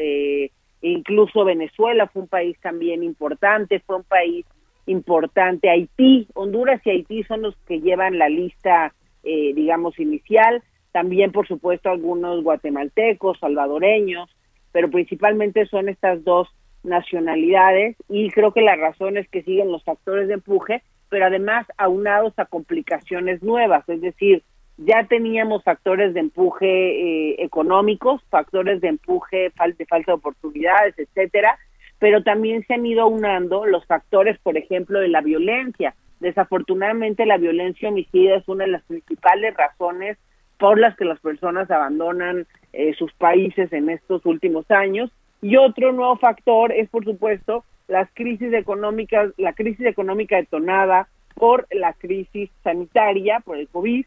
incluso 0.79 1.43
Venezuela, 1.43 2.07
fue 2.07 2.21
un 2.21 2.27
país 2.27 2.55
también 2.61 3.03
importante, 3.03 3.79
fue 3.79 3.97
un 3.97 4.03
país 4.03 4.45
importante 4.85 5.69
Haití, 5.69 6.27
Honduras 6.35 6.81
y 6.85 6.91
Haití 6.91 7.23
son 7.23 7.41
los 7.41 7.55
que 7.67 7.81
llevan 7.81 8.19
la 8.19 8.29
lista 8.29 8.93
eh, 9.27 9.53
digamos, 9.53 9.99
inicial. 9.99 10.63
También, 10.91 11.31
por 11.31 11.47
supuesto, 11.47 11.89
algunos 11.89 12.43
guatemaltecos, 12.43 13.39
salvadoreños, 13.39 14.29
pero 14.71 14.89
principalmente 14.89 15.65
son 15.65 15.89
estas 15.89 16.23
dos 16.23 16.47
nacionalidades 16.83 17.97
y 18.07 18.29
creo 18.31 18.53
que 18.53 18.61
la 18.61 18.75
razón 18.75 19.17
es 19.17 19.27
que 19.29 19.43
siguen 19.43 19.71
los 19.71 19.83
factores 19.83 20.27
de 20.27 20.35
empuje, 20.35 20.81
pero 21.09 21.25
además 21.25 21.67
aunados 21.77 22.33
a 22.37 22.45
complicaciones 22.45 23.43
nuevas, 23.43 23.87
es 23.89 24.01
decir, 24.01 24.43
ya 24.77 25.05
teníamos 25.05 25.63
factores 25.63 26.13
de 26.13 26.19
empuje 26.19 26.67
eh, 26.67 27.35
económicos, 27.39 28.21
factores 28.29 28.79
de 28.79 28.89
empuje 28.89 29.51
de 29.77 29.85
falta 29.85 30.11
de 30.11 30.15
oportunidades, 30.15 30.93
etcétera, 30.97 31.57
pero 31.99 32.23
también 32.23 32.63
se 32.67 32.75
han 32.75 32.85
ido 32.85 33.01
aunando 33.01 33.65
los 33.65 33.85
factores, 33.85 34.37
por 34.39 34.55
ejemplo, 34.55 34.99
de 34.99 35.07
la 35.07 35.21
violencia. 35.21 35.95
Desafortunadamente 36.19 37.25
la 37.25 37.37
violencia 37.37 37.89
homicida 37.89 38.35
es 38.35 38.47
una 38.47 38.65
de 38.65 38.71
las 38.71 38.83
principales 38.83 39.55
razones 39.55 40.17
por 40.57 40.79
las 40.79 40.95
que 40.97 41.05
las 41.05 41.19
personas 41.19 41.69
abandonan 41.69 42.47
eh, 42.73 42.93
sus 42.95 43.13
países 43.13 43.71
en 43.73 43.89
estos 43.89 44.25
últimos 44.25 44.69
años. 44.71 45.11
Y 45.41 45.57
otro 45.57 45.91
nuevo 45.91 46.17
factor 46.17 46.71
es, 46.71 46.89
por 46.89 47.03
supuesto, 47.05 47.63
las 47.87 48.09
crisis 48.13 48.51
económicas, 48.53 49.31
la 49.37 49.53
crisis 49.53 49.85
económica 49.85 50.37
detonada 50.37 51.07
por 51.35 51.67
la 51.71 51.93
crisis 51.93 52.49
sanitaria, 52.63 53.39
por 53.41 53.57
el 53.57 53.67
COVID, 53.67 54.05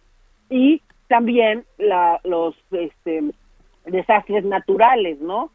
y 0.51 0.83
también 1.07 1.65
la, 1.79 2.21
los 2.25 2.57
este, 2.73 3.23
desastres 3.87 4.45
naturales, 4.45 5.21
¿no? 5.21 5.51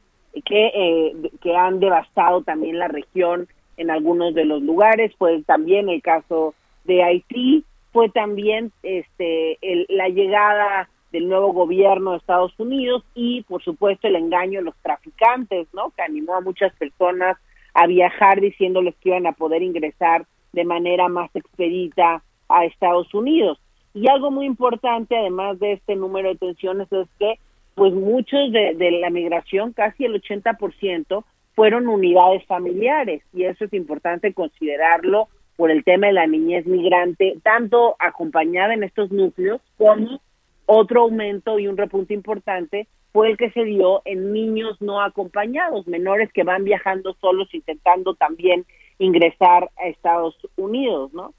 Que, 0.46 0.72
eh, 0.74 1.32
que 1.42 1.56
han 1.56 1.80
devastado 1.80 2.42
también 2.44 2.80
la 2.80 2.88
región 2.88 3.48
en 3.78 3.92
algunos 3.92 4.34
de 4.34 4.46
los 4.46 4.62
lugares, 4.62 5.14
fue 5.18 5.42
también 5.44 5.90
el 5.90 6.02
caso 6.02 6.54
de 6.84 7.04
Haití, 7.04 7.64
fue 7.92 8.10
también 8.10 8.72
este 8.84 9.58
la 9.90 10.10
llegada 10.10 10.90
del 11.12 11.30
nuevo 11.30 11.54
gobierno 11.54 12.12
de 12.12 12.18
Estados 12.18 12.54
Unidos 12.60 13.04
y 13.14 13.44
por 13.44 13.64
supuesto 13.64 14.08
el 14.08 14.18
engaño 14.18 14.60
de 14.60 14.66
los 14.66 14.76
traficantes, 14.82 15.68
¿no? 15.74 15.92
Que 15.92 16.02
animó 16.02 16.36
a 16.36 16.42
muchas 16.42 16.76
personas 16.76 17.38
a 17.74 17.88
viajar 17.88 18.42
diciéndoles 18.42 18.96
que 18.96 19.10
iban 19.10 19.28
a 19.28 19.32
poder 19.32 19.62
ingresar 19.62 20.26
de 20.52 20.66
manera 20.66 21.08
más 21.08 21.34
expedita 21.36 22.22
a 22.50 22.66
Estados 22.66 23.14
Unidos. 23.14 23.60
Y 23.94 24.10
algo 24.10 24.30
muy 24.30 24.46
importante, 24.46 25.16
además 25.16 25.60
de 25.60 25.74
este 25.74 25.96
número 25.96 26.30
de 26.30 26.36
tensiones, 26.36 26.92
es 26.92 27.08
que 27.18 27.40
pues 27.76 27.94
muchos 27.94 28.52
de, 28.52 28.74
de 28.76 28.92
la 28.92 29.10
migración, 29.10 29.74
casi 29.74 30.06
el 30.06 30.22
80%, 30.22 31.24
fueron 31.56 31.88
unidades 31.88 32.46
familiares 32.46 33.24
y 33.34 33.46
eso 33.46 33.66
es 33.66 33.74
importante 33.74 34.34
considerarlo 34.34 35.30
por 35.56 35.72
el 35.72 35.84
tema 35.84 36.08
de 36.08 36.14
la 36.14 36.28
niñez 36.28 36.66
migrante, 36.66 37.38
tanto 37.44 37.96
acompañada 38.00 38.74
en 38.74 38.84
estos 38.84 39.12
núcleos 39.12 39.62
como 39.78 40.22
otro 40.66 41.02
aumento 41.02 41.60
y 41.60 41.68
un 41.68 41.78
repunte 41.78 42.14
importante 42.14 42.88
fue 43.14 43.30
el 43.30 43.38
que 43.38 43.52
se 43.52 43.64
dio 43.64 44.02
en 44.04 44.34
niños 44.34 44.82
no 44.82 45.02
acompañados, 45.02 45.88
menores 45.88 46.30
que 46.34 46.44
van 46.44 46.66
viajando 46.66 47.16
solos 47.22 47.48
intentando 47.54 48.14
también 48.16 48.66
ingresar 49.00 49.70
a 49.78 49.88
Estados 49.88 50.36
Unidos, 50.58 51.14
¿no? 51.14 51.34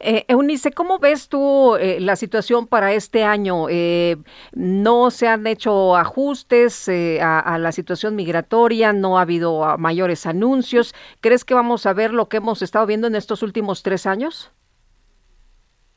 Eh, 0.00 0.24
Eunice, 0.28 0.72
¿cómo 0.72 0.98
ves 0.98 1.28
tú 1.28 1.76
eh, 1.76 1.98
la 2.00 2.16
situación 2.16 2.66
para 2.66 2.92
este 2.92 3.24
año? 3.24 3.68
Eh, 3.68 4.16
no 4.52 5.10
se 5.10 5.28
han 5.28 5.46
hecho 5.46 5.96
ajustes 5.96 6.88
eh, 6.88 7.20
a, 7.20 7.58
la 7.58 7.72
situación 7.72 8.16
migratoria, 8.16 8.92
no 8.92 9.18
ha 9.18 9.22
habido 9.22 9.64
ah, 9.64 9.76
mayores 9.76 10.26
anuncios. 10.26 10.94
¿Crees 11.20 11.44
que 11.44 11.54
vamos 11.54 11.86
a 11.86 11.92
ver 11.92 12.12
lo 12.12 12.28
que 12.28 12.38
hemos 12.38 12.62
estado 12.62 12.86
viendo 12.86 13.06
en 13.06 13.14
estos 13.14 13.42
últimos 13.42 13.82
tres 13.82 14.06
años? 14.06 14.52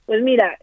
Pues 0.06 0.22
mira, 0.24 0.58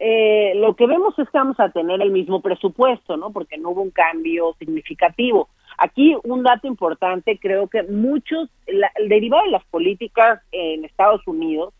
lo 0.55 0.75
que 0.75 0.85
vemos 0.85 1.17
es 1.17 1.27
que 1.27 1.37
vamos 1.37 1.59
a 1.59 1.69
tener 1.69 1.99
el 2.03 2.11
mismo 2.11 2.39
presupuesto, 2.39 3.17
¿no? 3.17 3.31
Porque 3.31 3.57
no 3.57 3.71
hubo 3.71 3.81
un 3.81 3.89
cambio 3.89 4.53
significativo. 4.59 5.49
Aquí 5.79 6.15
un 6.23 6.43
dato 6.43 6.67
importante, 6.67 7.39
creo 7.41 7.67
que 7.67 7.81
muchos, 7.83 8.49
el 8.67 9.09
derivado 9.09 9.45
de 9.45 9.51
las 9.51 9.63
políticas 9.65 10.41
en 10.51 10.85
Estados 10.85 11.25
Unidos, 11.25 11.73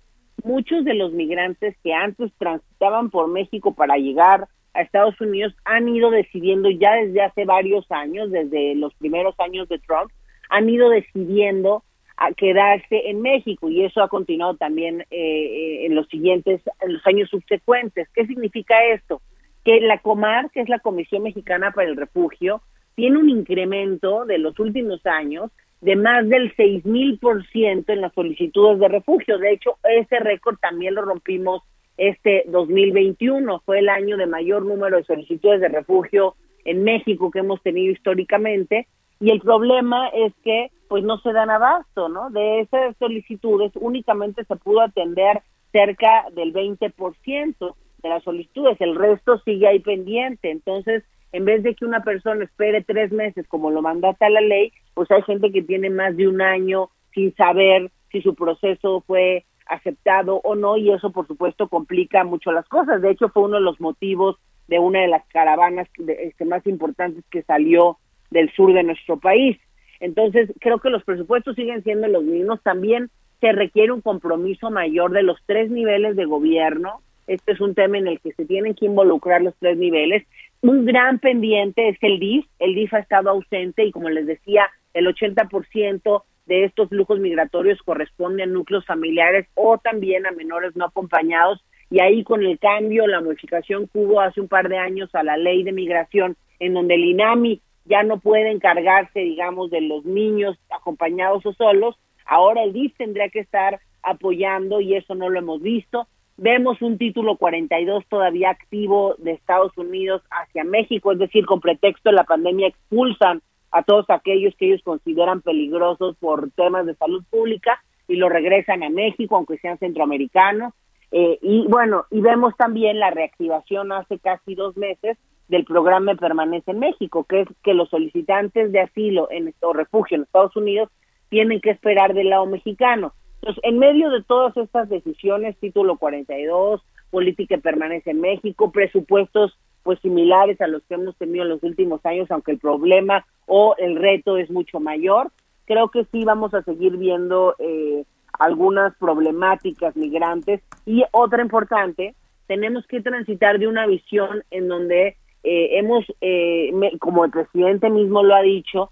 muchos 0.43 0.85
de 0.85 0.93
los 0.93 1.11
migrantes 1.13 1.75
que 1.83 1.93
antes 1.93 2.31
transitaban 2.37 3.09
por 3.09 3.27
México 3.27 3.73
para 3.73 3.97
llegar 3.97 4.47
a 4.73 4.81
Estados 4.81 5.19
Unidos 5.19 5.53
han 5.65 5.89
ido 5.89 6.11
decidiendo 6.11 6.69
ya 6.69 6.93
desde 6.95 7.21
hace 7.21 7.45
varios 7.45 7.89
años, 7.91 8.31
desde 8.31 8.75
los 8.75 8.93
primeros 8.95 9.35
años 9.39 9.67
de 9.69 9.79
Trump, 9.79 10.11
han 10.49 10.69
ido 10.69 10.89
decidiendo 10.89 11.83
a 12.17 12.33
quedarse 12.33 13.09
en 13.09 13.21
México 13.21 13.69
y 13.69 13.85
eso 13.85 14.01
ha 14.01 14.09
continuado 14.09 14.55
también 14.55 15.01
eh, 15.01 15.05
eh, 15.11 15.85
en 15.85 15.95
los 15.95 16.07
siguientes, 16.07 16.61
en 16.81 16.93
los 16.93 17.07
años 17.07 17.29
subsecuentes. 17.29 18.09
¿Qué 18.13 18.25
significa 18.25 18.75
esto? 18.93 19.21
Que 19.63 19.79
la 19.79 19.99
Comar, 19.99 20.49
que 20.51 20.59
es 20.61 20.69
la 20.69 20.79
Comisión 20.79 21.23
Mexicana 21.23 21.71
para 21.71 21.87
el 21.87 21.95
Refugio, 21.95 22.61
tiene 22.95 23.17
un 23.17 23.29
incremento 23.29 24.25
de 24.25 24.37
los 24.37 24.59
últimos 24.59 25.05
años 25.05 25.49
de 25.81 25.95
más 25.95 26.27
del 26.27 26.55
6.000% 26.55 27.85
en 27.87 28.01
las 28.01 28.13
solicitudes 28.13 28.79
de 28.79 28.87
refugio. 28.87 29.37
De 29.37 29.51
hecho, 29.51 29.77
ese 29.83 30.19
récord 30.19 30.57
también 30.57 30.95
lo 30.95 31.03
rompimos 31.03 31.63
este 31.97 32.43
2021. 32.47 33.61
Fue 33.65 33.79
el 33.79 33.89
año 33.89 34.17
de 34.17 34.25
mayor 34.25 34.65
número 34.65 34.97
de 34.97 35.03
solicitudes 35.03 35.61
de 35.61 35.69
refugio 35.69 36.35
en 36.65 36.83
México 36.83 37.31
que 37.31 37.39
hemos 37.39 37.61
tenido 37.61 37.91
históricamente. 37.93 38.87
Y 39.19 39.31
el 39.31 39.39
problema 39.41 40.07
es 40.09 40.33
que 40.43 40.71
pues 40.87 41.03
no 41.03 41.19
se 41.19 41.31
dan 41.31 41.49
abasto, 41.49 42.09
¿no? 42.09 42.29
De 42.31 42.61
esas 42.61 42.97
solicitudes 42.97 43.71
únicamente 43.75 44.43
se 44.43 44.55
pudo 44.55 44.81
atender 44.81 45.41
cerca 45.71 46.25
del 46.33 46.51
20% 46.51 47.75
de 48.01 48.09
las 48.09 48.23
solicitudes, 48.23 48.79
el 48.79 48.95
resto 48.95 49.39
sigue 49.39 49.67
ahí 49.67 49.79
pendiente. 49.79 50.49
Entonces, 50.49 51.03
en 51.31 51.45
vez 51.45 51.63
de 51.63 51.75
que 51.75 51.85
una 51.85 52.01
persona 52.01 52.43
espere 52.43 52.83
tres 52.83 53.11
meses 53.11 53.47
como 53.47 53.71
lo 53.71 53.81
mandata 53.81 54.29
la 54.29 54.41
ley, 54.41 54.73
pues 54.93 55.09
hay 55.11 55.21
gente 55.23 55.51
que 55.51 55.61
tiene 55.61 55.89
más 55.89 56.15
de 56.17 56.27
un 56.27 56.41
año 56.41 56.89
sin 57.13 57.35
saber 57.35 57.91
si 58.11 58.21
su 58.21 58.35
proceso 58.35 59.03
fue 59.05 59.45
aceptado 59.67 60.41
o 60.43 60.55
no 60.55 60.77
y 60.77 60.91
eso 60.91 61.11
por 61.11 61.27
supuesto 61.27 61.67
complica 61.67 62.23
mucho 62.23 62.51
las 62.51 62.67
cosas. 62.67 63.01
De 63.01 63.11
hecho 63.11 63.29
fue 63.29 63.43
uno 63.43 63.57
de 63.57 63.63
los 63.63 63.79
motivos 63.79 64.37
de 64.67 64.79
una 64.79 65.01
de 65.01 65.07
las 65.07 65.25
caravanas 65.27 65.87
este, 66.07 66.45
más 66.45 66.65
importantes 66.67 67.23
que 67.31 67.43
salió 67.43 67.97
del 68.29 68.51
sur 68.53 68.73
de 68.73 68.83
nuestro 68.83 69.17
país. 69.17 69.57
Entonces 69.99 70.51
creo 70.59 70.79
que 70.79 70.89
los 70.89 71.03
presupuestos 71.03 71.55
siguen 71.55 71.83
siendo 71.83 72.07
los 72.07 72.23
mismos. 72.23 72.61
También 72.63 73.09
se 73.41 73.51
requiere 73.51 73.91
un 73.91 74.01
compromiso 74.01 74.69
mayor 74.69 75.11
de 75.11 75.23
los 75.23 75.37
tres 75.45 75.69
niveles 75.69 76.15
de 76.15 76.25
gobierno. 76.25 77.01
Este 77.27 77.51
es 77.51 77.61
un 77.61 77.75
tema 77.75 77.97
en 77.97 78.07
el 78.07 78.19
que 78.19 78.33
se 78.33 78.45
tienen 78.45 78.75
que 78.75 78.85
involucrar 78.85 79.41
los 79.41 79.55
tres 79.59 79.77
niveles. 79.77 80.25
Un 80.61 80.85
gran 80.85 81.19
pendiente 81.19 81.87
es 81.87 81.97
el 82.01 82.19
DIF. 82.19 82.45
El 82.59 82.75
DIF 82.75 82.93
ha 82.93 82.99
estado 82.99 83.29
ausente 83.29 83.85
y 83.85 83.91
como 83.91 84.09
les 84.09 84.25
decía, 84.25 84.69
el 84.93 85.07
80% 85.07 86.23
de 86.47 86.65
estos 86.65 86.91
lujos 86.91 87.19
migratorios 87.19 87.81
corresponde 87.83 88.43
a 88.43 88.47
núcleos 88.47 88.85
familiares 88.85 89.47
o 89.55 89.77
también 89.77 90.25
a 90.25 90.31
menores 90.31 90.75
no 90.75 90.85
acompañados. 90.85 91.63
Y 91.89 92.01
ahí 92.01 92.23
con 92.23 92.43
el 92.43 92.59
cambio, 92.59 93.07
la 93.07 93.21
modificación 93.21 93.87
que 93.87 93.99
hubo 93.99 94.19
hace 94.19 94.41
un 94.41 94.49
par 94.49 94.67
de 94.67 94.77
años 94.77 95.09
a 95.13 95.23
la 95.23 95.37
ley 95.37 95.63
de 95.63 95.71
migración, 95.71 96.35
en 96.59 96.73
donde 96.73 96.95
el 96.95 97.05
INAMI 97.05 97.61
ya 97.85 98.03
no 98.03 98.19
puede 98.19 98.51
encargarse, 98.51 99.21
digamos, 99.21 99.71
de 99.71 99.81
los 99.81 100.03
niños 100.05 100.57
acompañados 100.69 101.45
o 101.45 101.53
solos, 101.53 101.95
ahora 102.25 102.63
el 102.63 102.73
DIF 102.73 102.95
tendría 102.97 103.29
que 103.29 103.39
estar 103.39 103.79
apoyando 104.03 104.81
y 104.81 104.95
eso 104.95 105.15
no 105.15 105.29
lo 105.29 105.39
hemos 105.39 105.61
visto. 105.61 106.07
Vemos 106.41 106.81
un 106.81 106.97
título 106.97 107.35
42 107.35 108.05
todavía 108.07 108.51
activo 108.51 109.15
de 109.17 109.31
Estados 109.31 109.77
Unidos 109.77 110.21
hacia 110.31 110.63
México, 110.63 111.11
es 111.11 111.19
decir, 111.19 111.45
con 111.45 111.59
pretexto 111.59 112.11
de 112.11 112.15
la 112.15 112.23
pandemia 112.23 112.67
expulsan 112.67 113.41
a 113.71 113.83
todos 113.83 114.09
aquellos 114.09 114.55
que 114.55 114.67
ellos 114.67 114.81
consideran 114.81 115.41
peligrosos 115.41 116.15
por 116.17 116.49
temas 116.51 116.85
de 116.85 116.95
salud 116.95 117.25
pública 117.29 117.83
y 118.07 118.15
lo 118.15 118.29
regresan 118.29 118.83
a 118.83 118.89
México, 118.89 119.35
aunque 119.35 119.57
sean 119.57 119.79
centroamericanos. 119.79 120.73
Eh, 121.11 121.39
y 121.41 121.67
bueno, 121.67 122.05
y 122.09 122.21
vemos 122.21 122.55
también 122.55 122.99
la 122.99 123.11
reactivación 123.11 123.91
hace 123.91 124.17
casi 124.17 124.55
dos 124.55 124.77
meses 124.77 125.17
del 125.49 125.65
programa 125.65 126.15
Permanece 126.15 126.71
en 126.71 126.79
México, 126.79 127.25
que 127.25 127.41
es 127.41 127.49
que 127.65 127.73
los 127.73 127.89
solicitantes 127.89 128.71
de 128.71 128.79
asilo 128.79 129.27
en, 129.29 129.53
o 129.59 129.73
refugio 129.73 130.15
en 130.15 130.23
Estados 130.23 130.55
Unidos 130.55 130.89
tienen 131.27 131.59
que 131.59 131.71
esperar 131.71 132.13
del 132.13 132.29
lado 132.29 132.45
mexicano. 132.45 133.11
Entonces, 133.41 133.63
en 133.63 133.79
medio 133.79 134.09
de 134.09 134.21
todas 134.23 134.55
estas 134.57 134.89
decisiones, 134.89 135.57
título 135.57 135.97
42, 135.97 136.81
política 137.09 137.57
permanece 137.57 138.11
en 138.11 138.21
México, 138.21 138.71
presupuestos 138.71 139.57
pues 139.83 139.99
similares 140.01 140.59
a 140.61 140.67
los 140.67 140.83
que 140.83 140.95
hemos 140.95 141.15
tenido 141.17 141.43
en 141.43 141.49
los 141.49 141.63
últimos 141.63 142.05
años, 142.05 142.29
aunque 142.29 142.51
el 142.51 142.59
problema 142.59 143.25
o 143.45 143.75
el 143.77 143.95
reto 143.95 144.37
es 144.37 144.49
mucho 144.51 144.79
mayor, 144.79 145.31
creo 145.65 145.89
que 145.89 146.05
sí 146.11 146.25
vamos 146.25 146.53
a 146.53 146.63
seguir 146.63 146.97
viendo 146.97 147.55
eh, 147.59 148.03
algunas 148.37 148.95
problemáticas 148.97 149.95
migrantes. 149.95 150.61
Y 150.85 151.03
otra 151.11 151.41
importante, 151.41 152.15
tenemos 152.47 152.85
que 152.87 153.01
transitar 153.01 153.57
de 153.57 153.67
una 153.67 153.87
visión 153.87 154.43
en 154.51 154.67
donde 154.67 155.15
eh, 155.43 155.77
hemos, 155.77 156.05
eh, 156.19 156.71
como 156.99 157.23
el 157.23 157.31
presidente 157.31 157.89
mismo 157.89 158.21
lo 158.21 158.35
ha 158.35 158.41
dicho, 158.41 158.91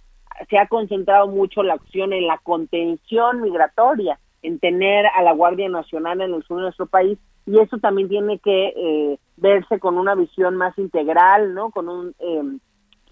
se 0.49 0.57
ha 0.57 0.67
concentrado 0.67 1.27
mucho 1.27 1.63
la 1.63 1.73
acción 1.73 2.13
en 2.13 2.27
la 2.27 2.37
contención 2.37 3.41
migratoria 3.41 4.17
en 4.41 4.59
tener 4.59 5.05
a 5.07 5.21
la 5.21 5.33
Guardia 5.33 5.69
Nacional 5.69 6.21
en 6.21 6.33
el 6.33 6.43
sur 6.43 6.57
de 6.57 6.63
nuestro 6.63 6.85
país 6.85 7.17
y 7.47 7.59
eso 7.59 7.77
también 7.77 8.09
tiene 8.09 8.39
que 8.39 8.73
eh, 8.75 9.19
verse 9.37 9.79
con 9.79 9.97
una 9.97 10.15
visión 10.15 10.57
más 10.57 10.77
integral, 10.77 11.53
¿no? 11.53 11.71
Con 11.71 11.87
un 11.87 12.13
em, 12.19 12.59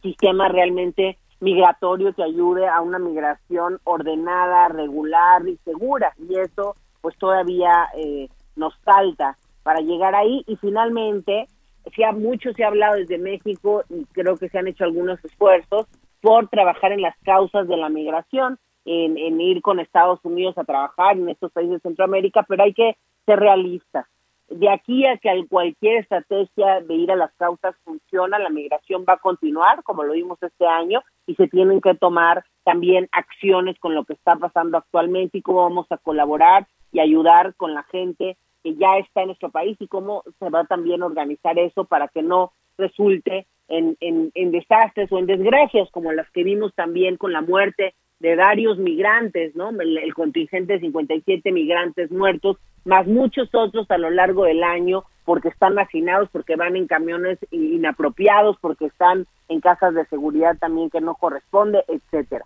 sistema 0.01 0.49
realmente 0.49 1.17
migratorio 1.39 2.13
que 2.13 2.23
ayude 2.23 2.67
a 2.67 2.81
una 2.81 2.99
migración 2.99 3.79
ordenada, 3.85 4.67
regular 4.67 5.47
y 5.47 5.55
segura. 5.63 6.13
Y 6.17 6.37
eso 6.37 6.75
pues 6.99 7.17
todavía 7.17 7.87
eh, 7.95 8.27
nos 8.57 8.75
falta 8.79 9.37
para 9.63 9.79
llegar 9.79 10.15
ahí. 10.15 10.43
Y 10.47 10.57
finalmente 10.57 11.47
se 11.95 12.03
ha 12.03 12.11
mucho 12.11 12.51
se 12.53 12.65
ha 12.65 12.67
hablado 12.67 12.95
desde 12.95 13.17
México 13.17 13.83
y 13.89 14.03
creo 14.11 14.35
que 14.35 14.49
se 14.49 14.57
han 14.57 14.67
hecho 14.67 14.83
algunos 14.83 15.23
esfuerzos 15.23 15.87
por 16.19 16.49
trabajar 16.49 16.91
en 16.91 17.01
las 17.01 17.15
causas 17.23 17.69
de 17.69 17.77
la 17.77 17.87
migración 17.87 18.57
en, 18.85 19.41
ir 19.41 19.61
con 19.61 19.79
Estados 19.79 20.19
Unidos 20.23 20.57
a 20.57 20.63
trabajar 20.63 21.17
en 21.17 21.29
estos 21.29 21.51
países 21.51 21.73
de 21.73 21.79
Centroamérica, 21.79 22.43
pero 22.47 22.63
hay 22.63 22.73
que 22.73 22.95
ser 23.25 23.39
realistas. 23.39 24.05
De 24.47 24.69
aquí 24.69 25.07
a 25.07 25.17
que 25.17 25.45
cualquier 25.49 26.01
estrategia 26.01 26.81
de 26.81 26.93
ir 26.93 27.11
a 27.11 27.15
las 27.15 27.33
causas 27.33 27.75
funciona, 27.83 28.37
la 28.37 28.49
migración 28.49 29.03
va 29.09 29.13
a 29.13 29.17
continuar, 29.17 29.81
como 29.81 30.03
lo 30.03 30.13
vimos 30.13 30.41
este 30.43 30.67
año, 30.67 31.01
y 31.25 31.33
se 31.33 31.47
tienen 31.47 31.81
que 31.81 31.95
tomar 31.95 32.45
también 32.63 33.09
acciones 33.11 33.79
con 33.79 33.95
lo 33.95 34.05
que 34.05 34.13
está 34.13 34.35
pasando 34.35 34.77
actualmente 34.77 35.39
y 35.39 35.41
cómo 35.41 35.63
vamos 35.63 35.87
a 35.89 35.97
colaborar 35.97 36.67
y 36.91 36.99
ayudar 36.99 37.55
con 37.55 37.73
la 37.73 37.83
gente 37.83 38.37
que 38.63 38.75
ya 38.75 38.97
está 38.99 39.21
en 39.21 39.27
nuestro 39.27 39.49
país 39.49 39.77
y 39.79 39.87
cómo 39.87 40.23
se 40.39 40.49
va 40.49 40.65
también 40.65 41.01
a 41.01 41.07
organizar 41.07 41.57
eso 41.57 41.85
para 41.85 42.07
que 42.07 42.21
no 42.21 42.51
resulte 42.77 43.47
en, 43.67 43.97
en 43.99 44.51
desastres 44.51 45.11
o 45.11 45.17
en 45.17 45.25
desgracias 45.25 45.89
como 45.91 46.11
las 46.11 46.29
que 46.31 46.43
vimos 46.43 46.73
también 46.75 47.17
con 47.17 47.33
la 47.33 47.41
muerte 47.41 47.95
de 48.19 48.35
varios 48.35 48.77
migrantes, 48.77 49.55
¿no? 49.55 49.69
El, 49.69 50.13
contingente 50.13 50.73
de 50.73 50.79
57 50.79 51.51
migrantes 51.51 52.11
muertos, 52.11 52.57
más 52.85 53.07
muchos 53.07 53.49
otros 53.53 53.89
a 53.91 53.97
lo 53.97 54.09
largo 54.09 54.45
del 54.45 54.63
año, 54.63 55.03
porque 55.25 55.49
están 55.49 55.77
hacinados, 55.79 56.29
porque 56.31 56.55
van 56.55 56.75
en 56.75 56.87
camiones 56.87 57.39
inapropiados, 57.51 58.57
porque 58.61 58.85
están 58.85 59.25
en 59.49 59.59
casas 59.59 59.93
de 59.95 60.05
seguridad 60.05 60.57
también 60.57 60.89
que 60.89 61.01
no 61.01 61.15
corresponde, 61.15 61.83
etcétera. 61.87 62.45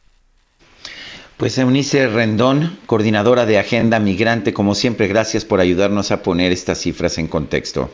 Pues 1.37 1.57
Eunice 1.57 2.07
Rendón, 2.07 2.77
coordinadora 2.85 3.45
de 3.45 3.59
Agenda 3.59 3.99
Migrante, 3.99 4.53
como 4.53 4.75
siempre, 4.75 5.07
gracias 5.07 5.45
por 5.45 5.61
ayudarnos 5.61 6.11
a 6.11 6.21
poner 6.21 6.51
estas 6.51 6.79
cifras 6.79 7.17
en 7.17 7.27
contexto. 7.27 7.89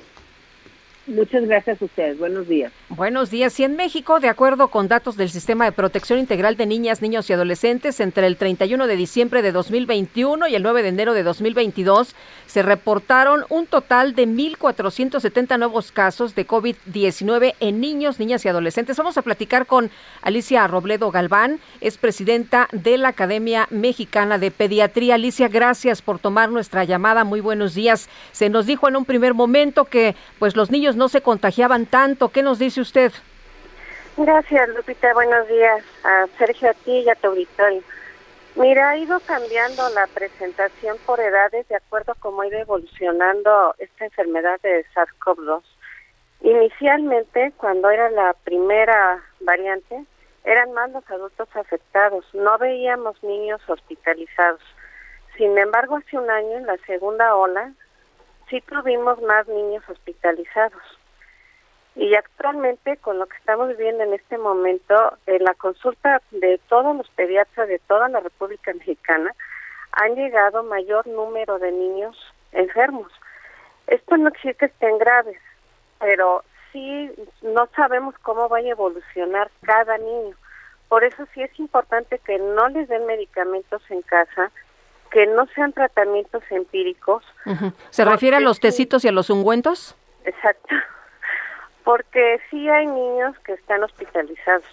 Muchas 1.07 1.45
gracias 1.45 1.79
a 1.79 1.85
ustedes. 1.85 2.17
Buenos 2.17 2.47
días. 2.47 2.71
Buenos 2.89 3.29
días. 3.29 3.59
Y 3.59 3.63
en 3.63 3.75
México, 3.75 4.19
de 4.19 4.27
acuerdo 4.27 4.69
con 4.69 4.87
datos 4.87 5.17
del 5.17 5.29
Sistema 5.29 5.65
de 5.65 5.71
Protección 5.71 6.17
Integral 6.17 6.57
de 6.57 6.65
Niñas, 6.65 7.03
Niños 7.03 7.29
y 7.29 7.33
Adolescentes, 7.33 7.99
entre 7.99 8.25
el 8.25 8.37
31 8.37 8.87
de 8.87 8.95
diciembre 8.95 9.43
de 9.43 9.51
2021 9.51 10.47
y 10.47 10.55
el 10.55 10.63
9 10.63 10.81
de 10.81 10.89
enero 10.89 11.13
de 11.13 11.21
2022, 11.21 12.15
se 12.47 12.63
reportaron 12.63 13.45
un 13.49 13.67
total 13.67 14.15
de 14.15 14.27
1.470 14.27 15.59
nuevos 15.59 15.91
casos 15.91 16.33
de 16.33 16.47
COVID-19 16.47 17.53
en 17.59 17.79
niños, 17.79 18.19
niñas 18.19 18.43
y 18.45 18.49
adolescentes. 18.49 18.97
Vamos 18.97 19.17
a 19.19 19.21
platicar 19.21 19.67
con 19.67 19.91
Alicia 20.23 20.65
Robledo 20.65 21.11
Galván, 21.11 21.59
es 21.81 21.97
presidenta 21.97 22.67
de 22.71 22.97
la 22.97 23.09
Academia 23.09 23.67
Mexicana 23.69 24.39
de 24.39 24.49
Pediatría. 24.49 25.15
Alicia, 25.15 25.49
gracias 25.49 26.01
por 26.01 26.17
tomar 26.17 26.49
nuestra 26.49 26.83
llamada. 26.83 27.23
Muy 27.23 27.41
buenos 27.41 27.75
días. 27.75 28.09
Se 28.31 28.49
nos 28.49 28.65
dijo 28.65 28.87
en 28.87 28.95
un 28.95 29.05
primer 29.05 29.35
momento 29.35 29.85
que 29.85 30.15
pues 30.39 30.55
los 30.55 30.71
niños 30.71 30.94
no 30.95 31.09
se 31.09 31.21
contagiaban 31.21 31.85
tanto. 31.85 32.29
¿Qué 32.29 32.41
nos 32.43 32.59
dice 32.59 32.81
usted? 32.81 33.11
Gracias, 34.17 34.69
Lupita. 34.69 35.13
Buenos 35.13 35.47
días 35.47 35.83
a 36.03 36.25
Sergio, 36.37 36.69
a 36.69 36.73
ti 36.73 36.99
y 36.99 37.09
a 37.09 37.15
tu 37.15 37.27
auditorio. 37.27 37.81
Mira, 38.55 38.91
ha 38.91 38.97
ido 38.97 39.19
cambiando 39.19 39.89
la 39.89 40.07
presentación 40.07 40.97
por 41.05 41.19
edades 41.19 41.67
de 41.67 41.75
acuerdo 41.75 42.13
a 42.13 42.15
cómo 42.15 42.41
ha 42.41 42.47
ido 42.47 42.57
evolucionando 42.57 43.75
esta 43.79 44.05
enfermedad 44.05 44.61
de 44.61 44.85
SARS-CoV-2. 44.93 45.61
Inicialmente, 46.41 47.51
cuando 47.57 47.89
era 47.89 48.09
la 48.11 48.33
primera 48.45 49.21
variante, 49.41 50.05
eran 50.45 50.71
más 50.73 50.91
los 50.91 51.09
adultos 51.09 51.49
afectados, 51.53 52.23
no 52.33 52.57
veíamos 52.57 53.21
niños 53.23 53.59
hospitalizados. 53.67 54.61
Sin 55.35 55.57
embargo, 55.57 55.97
hace 55.97 56.17
un 56.17 56.29
año, 56.29 56.57
en 56.57 56.67
la 56.67 56.77
segunda 56.85 57.35
ola, 57.35 57.73
sí 58.49 58.61
tuvimos 58.61 59.21
más 59.21 59.47
niños 59.47 59.83
hospitalizados. 59.87 60.81
Y 61.95 62.13
actualmente, 62.15 62.97
con 62.97 63.19
lo 63.19 63.25
que 63.25 63.37
estamos 63.37 63.69
viviendo 63.69 64.03
en 64.03 64.13
este 64.13 64.37
momento, 64.37 65.17
en 65.27 65.43
la 65.43 65.53
consulta 65.53 66.21
de 66.31 66.59
todos 66.67 66.95
los 66.95 67.09
pediatras 67.11 67.69
de 67.69 67.79
toda 67.79 68.09
la 68.09 68.19
República 68.19 68.73
Mexicana, 68.73 69.33
han 69.93 70.15
llegado 70.15 70.63
mayor 70.63 71.07
número 71.07 71.57
de 71.57 71.71
niños 71.71 72.17
enfermos. 72.51 73.11
Esto 73.87 74.17
no 74.17 74.31
quiere 74.31 74.57
que 74.57 74.65
estén 74.65 74.97
graves, 74.97 75.39
pero 75.99 76.43
sí 76.71 77.11
no 77.41 77.67
sabemos 77.75 78.15
cómo 78.23 78.49
va 78.49 78.57
a 78.57 78.61
evolucionar 78.61 79.49
cada 79.61 79.97
niño. 79.97 80.35
Por 80.89 81.03
eso 81.05 81.25
sí 81.33 81.41
es 81.41 81.59
importante 81.59 82.19
que 82.19 82.37
no 82.37 82.67
les 82.69 82.89
den 82.89 83.05
medicamentos 83.05 83.81
en 83.89 84.01
casa, 84.01 84.51
que 85.15 85.27
no 85.27 85.47
sean 85.55 85.71
tratamientos 85.71 86.43
empíricos. 86.49 87.23
¿Se 87.89 88.03
refiere 88.03 88.35
a 88.35 88.41
los 88.41 88.59
tecitos 88.59 89.05
y 89.05 89.07
a 89.07 89.13
los 89.13 89.29
ungüentos? 89.29 89.95
Exacto. 90.25 90.75
Porque 91.85 92.41
sí 92.49 92.67
hay 92.67 92.85
niños 92.85 93.33
que 93.45 93.53
están 93.53 93.81
hospitalizados. 93.81 94.65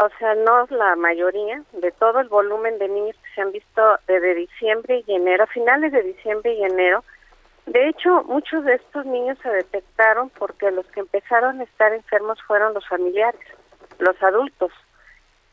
O 0.00 0.08
sea, 0.18 0.34
no 0.34 0.66
la 0.68 0.96
mayoría 0.96 1.62
de 1.72 1.92
todo 1.92 2.20
el 2.20 2.28
volumen 2.28 2.78
de 2.78 2.88
niños 2.88 3.16
que 3.24 3.34
se 3.34 3.40
han 3.40 3.52
visto 3.52 3.82
desde 4.06 4.34
diciembre 4.34 5.02
y 5.06 5.14
enero, 5.14 5.46
finales 5.46 5.92
de 5.92 6.02
diciembre 6.02 6.52
y 6.52 6.62
enero. 6.62 7.02
De 7.64 7.88
hecho, 7.88 8.22
muchos 8.24 8.66
de 8.66 8.74
estos 8.74 9.06
niños 9.06 9.38
se 9.42 9.48
detectaron 9.48 10.28
porque 10.28 10.70
los 10.70 10.84
que 10.88 11.00
empezaron 11.00 11.58
a 11.58 11.64
estar 11.64 11.94
enfermos 11.94 12.38
fueron 12.42 12.74
los 12.74 12.86
familiares, 12.86 13.40
los 13.98 14.22
adultos. 14.22 14.72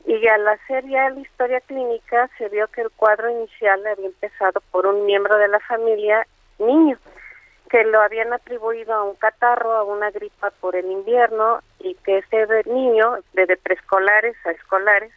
Y 0.07 0.25
al 0.29 0.47
hacer 0.47 0.87
ya 0.87 1.09
la 1.09 1.19
historia 1.19 1.59
clínica 1.59 2.29
se 2.37 2.47
vio 2.47 2.69
que 2.69 2.79
el 2.79 2.89
cuadro 2.91 3.29
inicial 3.29 3.85
había 3.85 4.05
empezado 4.05 4.61
por 4.71 4.87
un 4.87 5.05
miembro 5.05 5.37
de 5.37 5.49
la 5.49 5.59
familia 5.59 6.25
niño, 6.59 6.97
que 7.69 7.83
lo 7.83 8.01
habían 8.01 8.31
atribuido 8.31 8.93
a 8.93 9.03
un 9.03 9.15
catarro, 9.15 9.73
a 9.73 9.83
una 9.83 10.09
gripa 10.11 10.51
por 10.61 10.77
el 10.77 10.89
invierno 10.89 11.59
y 11.79 11.93
que 11.95 12.19
ese 12.19 12.47
niño, 12.67 13.17
desde 13.33 13.57
preescolares 13.57 14.37
a 14.45 14.51
escolares, 14.51 15.11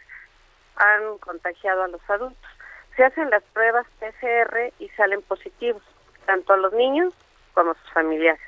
han 0.74 1.18
contagiado 1.18 1.84
a 1.84 1.88
los 1.88 2.10
adultos. 2.10 2.50
Se 2.96 3.04
hacen 3.04 3.30
las 3.30 3.44
pruebas 3.52 3.86
PCR 4.00 4.72
y 4.80 4.88
salen 4.96 5.22
positivos, 5.22 5.82
tanto 6.26 6.54
a 6.54 6.56
los 6.56 6.72
niños 6.72 7.14
como 7.54 7.70
a 7.70 7.74
sus 7.74 7.92
familiares. 7.92 8.42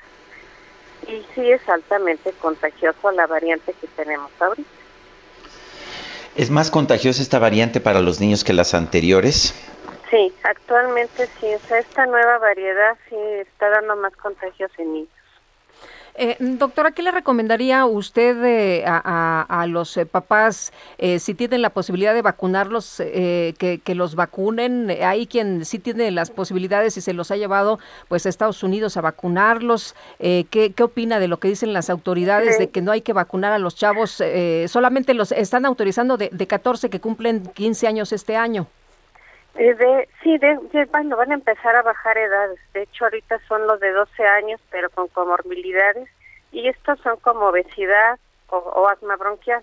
Y 1.07 1.25
sí 1.37 1.53
es 1.53 1.69
altamente 1.69 2.33
contagioso 2.33 3.13
la 3.13 3.29
variante 3.29 3.73
que 3.75 3.87
tenemos 3.87 4.33
ahorita. 4.43 4.82
¿Es 6.35 6.51
más 6.51 6.71
contagiosa 6.71 7.21
esta 7.21 7.39
variante 7.39 7.81
para 7.81 8.01
los 8.01 8.21
niños 8.21 8.43
que 8.43 8.55
las 8.55 8.73
anteriores? 8.75 9.55
Sí, 10.11 10.35
actualmente 10.45 11.29
sí. 11.41 11.47
esta 11.47 12.07
nueva 12.07 12.39
variedad 12.39 12.97
sí 13.09 13.17
está 13.41 13.69
dando 13.69 13.97
más 13.97 14.15
contagios 14.17 14.71
en 14.79 14.93
niños. 14.93 15.22
Eh, 16.15 16.37
doctora, 16.41 16.91
¿qué 16.91 17.03
le 17.03 17.11
recomendaría 17.11 17.87
usted 17.87 18.45
eh, 18.45 18.85
a, 18.87 19.65
los 19.67 19.97
eh, 19.97 20.05
papás 20.05 20.73
eh, 20.99 21.19
si 21.19 21.33
tienen 21.33 21.63
la 21.63 21.71
posibilidad 21.71 22.13
de 22.13 22.21
vacunarlos, 22.21 22.97
que, 22.99 23.95
los 23.95 24.15
vacunen? 24.15 24.91
Hay 25.03 25.27
quien 25.27 25.65
sí 25.65 25.79
tiene 25.79 26.11
las 26.11 26.31
posibilidades 26.31 26.97
y 26.97 27.01
se 27.01 27.15
los 27.15 27.31
ha 27.31 27.37
llevado 27.37 27.79
pues 28.09 28.27
a 28.27 28.29
Estados 28.29 28.63
Unidos 28.63 28.97
a 28.97 29.01
vacunarlos. 29.01 29.95
¿qué, 30.19 30.73
¿qué, 30.75 30.83
opina 30.83 31.19
de 31.19 31.29
lo 31.29 31.39
que 31.39 31.49
dicen 31.49 31.73
las 31.73 31.89
autoridades 31.89 32.59
de 32.59 32.69
que 32.69 32.83
no 32.83 32.93
hay 32.93 33.01
que 33.01 33.13
vacunar 33.13 33.53
a 33.53 33.59
los 33.59 33.77
chavos? 33.77 34.23
solamente 34.67 35.15
los 35.15 35.33
están 35.33 35.65
autorizando 35.65 36.17
de, 36.17 36.29
de 36.31 36.47
14 36.47 36.91
que 36.91 37.01
cumplen 37.01 37.47
15 37.55 37.87
años 37.87 38.13
este 38.13 38.37
año. 38.37 38.67
De, 39.55 40.09
sí, 40.23 40.39
de, 40.39 40.59
bueno, 40.91 41.17
van 41.17 41.31
a 41.31 41.35
empezar 41.35 41.77
a 41.77 41.83
bajar 41.83 42.17
edades. 42.17 42.59
De 42.73 42.83
hecho, 42.83 43.05
ahorita 43.05 43.39
son 43.47 43.67
los 43.67 43.81
de 43.81 43.93
12 43.93 44.25
años, 44.25 44.61
pero 44.71 44.89
con 44.91 45.09
comorbilidades. 45.09 46.09
Y 46.53 46.69
estos 46.69 46.99
son 47.01 47.19
como 47.19 47.47
obesidad 47.47 48.19
o, 48.49 48.89
asma 48.89 49.17
bronquial. 49.17 49.63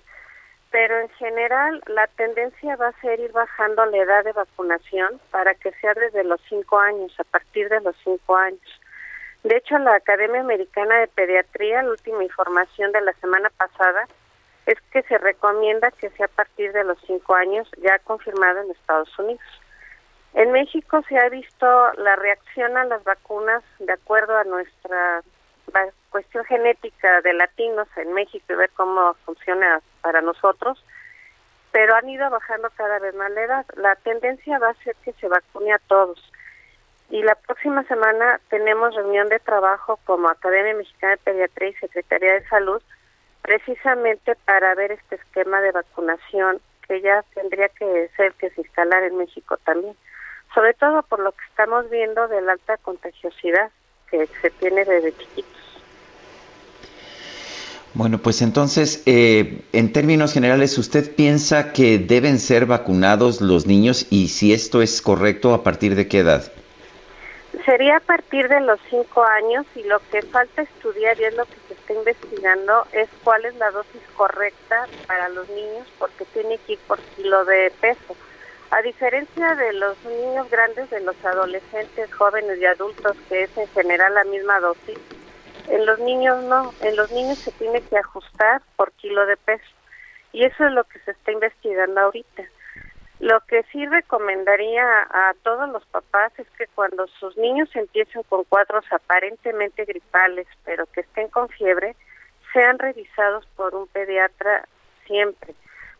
Pero 0.71 0.99
en 0.99 1.09
general, 1.09 1.81
la 1.87 2.05
tendencia 2.07 2.75
va 2.75 2.89
a 2.89 3.01
ser 3.01 3.19
ir 3.19 3.31
bajando 3.31 3.85
la 3.85 3.97
edad 3.97 4.23
de 4.23 4.33
vacunación 4.33 5.19
para 5.31 5.55
que 5.55 5.71
sea 5.81 5.95
desde 5.95 6.23
los 6.23 6.39
5 6.47 6.79
años, 6.79 7.19
a 7.19 7.23
partir 7.23 7.69
de 7.69 7.81
los 7.81 7.95
5 8.03 8.35
años. 8.35 8.81
De 9.43 9.57
hecho, 9.57 9.77
la 9.79 9.95
Academia 9.95 10.41
Americana 10.41 10.99
de 10.99 11.07
Pediatría, 11.07 11.81
la 11.81 11.89
última 11.89 12.23
información 12.23 12.91
de 12.91 13.01
la 13.01 13.13
semana 13.13 13.49
pasada, 13.49 14.07
es 14.67 14.77
que 14.91 15.01
se 15.03 15.17
recomienda 15.17 15.89
que 15.91 16.11
sea 16.11 16.27
a 16.27 16.35
partir 16.35 16.71
de 16.73 16.83
los 16.83 16.99
5 17.07 17.33
años, 17.33 17.67
ya 17.81 17.97
confirmado 17.99 18.61
en 18.61 18.69
Estados 18.69 19.17
Unidos. 19.17 19.41
En 20.33 20.51
México 20.51 21.01
se 21.07 21.17
ha 21.17 21.27
visto 21.29 21.93
la 21.93 22.15
reacción 22.15 22.77
a 22.77 22.85
las 22.85 23.03
vacunas 23.03 23.63
de 23.79 23.93
acuerdo 23.93 24.37
a 24.37 24.43
nuestra 24.43 25.23
cuestión 26.11 26.43
genética 26.45 27.21
de 27.21 27.33
latinos 27.33 27.87
en 27.95 28.13
México 28.13 28.45
y 28.49 28.55
ver 28.55 28.71
cómo 28.75 29.13
funciona 29.25 29.81
para 30.01 30.21
nosotros, 30.21 30.83
pero 31.71 31.95
han 31.95 32.09
ido 32.09 32.29
bajando 32.29 32.69
cada 32.75 32.99
vez 32.99 33.13
más 33.15 33.31
la 33.31 33.41
edad. 33.41 33.65
La 33.75 33.95
tendencia 33.95 34.57
va 34.59 34.69
a 34.69 34.83
ser 34.83 34.95
que 35.03 35.13
se 35.13 35.27
vacune 35.27 35.73
a 35.73 35.79
todos. 35.87 36.19
Y 37.09 37.23
la 37.23 37.35
próxima 37.35 37.83
semana 37.83 38.39
tenemos 38.49 38.95
reunión 38.95 39.29
de 39.29 39.39
trabajo 39.39 39.99
como 40.05 40.29
Academia 40.29 40.75
Mexicana 40.75 41.13
de 41.13 41.17
Pediatría 41.17 41.69
y 41.69 41.73
Secretaría 41.73 42.33
de 42.33 42.47
Salud, 42.47 42.81
precisamente 43.41 44.35
para 44.45 44.75
ver 44.75 44.91
este 44.91 45.15
esquema 45.15 45.61
de 45.61 45.71
vacunación 45.71 46.61
que 46.87 47.01
ya 47.01 47.23
tendría 47.33 47.69
que 47.69 48.09
ser 48.15 48.33
que 48.33 48.49
se 48.51 48.61
instalar 48.61 49.03
en 49.03 49.17
México 49.17 49.57
también 49.63 49.95
sobre 50.53 50.73
todo 50.73 51.03
por 51.03 51.19
lo 51.19 51.31
que 51.31 51.43
estamos 51.49 51.89
viendo 51.89 52.27
de 52.27 52.41
la 52.41 52.53
alta 52.53 52.77
contagiosidad 52.77 53.71
que 54.09 54.27
se 54.41 54.49
tiene 54.51 54.85
desde 54.85 55.15
chiquitos. 55.15 55.59
Bueno, 57.93 58.19
pues 58.19 58.41
entonces, 58.41 59.01
eh, 59.07 59.61
en 59.73 59.91
términos 59.91 60.33
generales, 60.33 60.77
¿usted 60.77 61.15
piensa 61.15 61.73
que 61.73 61.97
deben 61.97 62.37
ser 62.37 62.67
vacunados 62.67 63.41
los 63.41 63.65
niños 63.65 64.05
y 64.11 64.27
si 64.27 64.53
esto 64.53 64.81
es 64.81 65.01
correcto, 65.01 65.53
a 65.53 65.63
partir 65.63 65.95
de 65.95 66.07
qué 66.07 66.19
edad? 66.19 66.51
Sería 67.65 67.97
a 67.97 67.99
partir 67.99 68.47
de 68.47 68.61
los 68.61 68.79
cinco 68.89 69.23
años 69.23 69.65
y 69.75 69.83
lo 69.83 69.99
que 70.11 70.21
falta 70.21 70.61
estudiar 70.61 71.19
y 71.19 71.25
es 71.25 71.33
lo 71.35 71.45
que 71.45 71.55
se 71.67 71.73
está 71.73 71.93
investigando 71.93 72.85
es 72.93 73.09
cuál 73.23 73.45
es 73.45 73.55
la 73.55 73.71
dosis 73.71 74.01
correcta 74.15 74.87
para 75.07 75.27
los 75.29 75.49
niños 75.49 75.87
porque 75.97 76.25
tiene 76.25 76.59
que 76.59 76.73
ir 76.73 76.79
por 76.87 76.99
kilo 77.15 77.43
de 77.45 77.71
peso. 77.81 78.15
A 78.71 78.83
diferencia 78.83 79.55
de 79.55 79.73
los 79.73 79.97
niños 80.05 80.47
grandes, 80.51 80.89
de 80.91 80.99
los 80.99 81.15
adolescentes, 81.25 82.13
jóvenes 82.13 82.59
y 82.59 82.65
adultos, 82.65 83.17
que 83.27 83.43
es 83.43 83.57
en 83.57 83.67
general 83.69 84.13
la 84.13 84.23
misma 84.25 84.59
dosis, 84.59 84.99
en 85.69 85.85
los 85.87 85.97
niños 85.99 86.43
no, 86.43 86.71
en 86.81 86.95
los 86.95 87.11
niños 87.11 87.39
se 87.39 87.51
tiene 87.53 87.81
que 87.81 87.97
ajustar 87.97 88.61
por 88.75 88.91
kilo 88.93 89.25
de 89.25 89.37
peso. 89.37 89.65
Y 90.33 90.45
eso 90.45 90.65
es 90.67 90.71
lo 90.71 90.83
que 90.83 90.99
se 90.99 91.11
está 91.11 91.31
investigando 91.31 91.99
ahorita. 91.99 92.43
Lo 93.19 93.39
que 93.41 93.63
sí 93.71 93.87
recomendaría 93.87 94.85
a 95.01 95.33
todos 95.41 95.67
los 95.69 95.83
papás 95.87 96.31
es 96.37 96.47
que 96.51 96.67
cuando 96.75 97.07
sus 97.07 97.35
niños 97.37 97.69
empiecen 97.75 98.21
con 98.29 98.43
cuadros 98.43 98.85
aparentemente 98.91 99.83
gripales, 99.85 100.47
pero 100.63 100.85
que 100.85 101.01
estén 101.01 101.27
con 101.29 101.49
fiebre, 101.49 101.95
sean 102.53 102.77
revisados 102.77 103.47
por 103.55 103.73
un 103.73 103.87
pediatra 103.87 104.67
siempre 105.07 105.55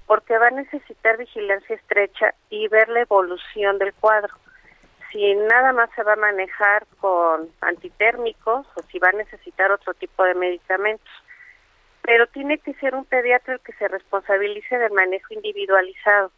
porque 0.09 0.39
va 0.39 0.47
a 0.47 0.61
necesitar 0.65 1.17
vigilancia 1.17 1.75
estrecha 1.75 2.33
y 2.49 2.67
ver 2.67 2.89
la 2.89 3.01
evolución 3.01 3.77
del 3.77 3.93
cuadro. 3.93 4.33
Si 5.11 5.35
nada 5.35 5.71
más 5.71 5.91
se 5.95 6.01
va 6.01 6.13
a 6.13 6.15
manejar 6.15 6.87
con 6.99 7.47
antitérmicos 7.61 8.65
o 8.73 8.81
si 8.91 8.97
va 8.97 9.09
a 9.09 9.17
necesitar 9.17 9.71
otro 9.71 9.93
tipo 9.93 10.23
de 10.23 10.33
medicamentos. 10.33 11.07
Pero 12.01 12.25
tiene 12.25 12.57
que 12.57 12.73
ser 12.73 12.95
un 12.95 13.05
pediatra 13.05 13.53
el 13.53 13.59
que 13.59 13.73
se 13.73 13.87
responsabilice 13.87 14.79
del 14.79 14.93
manejo 14.93 15.31
individualizado, 15.31 16.31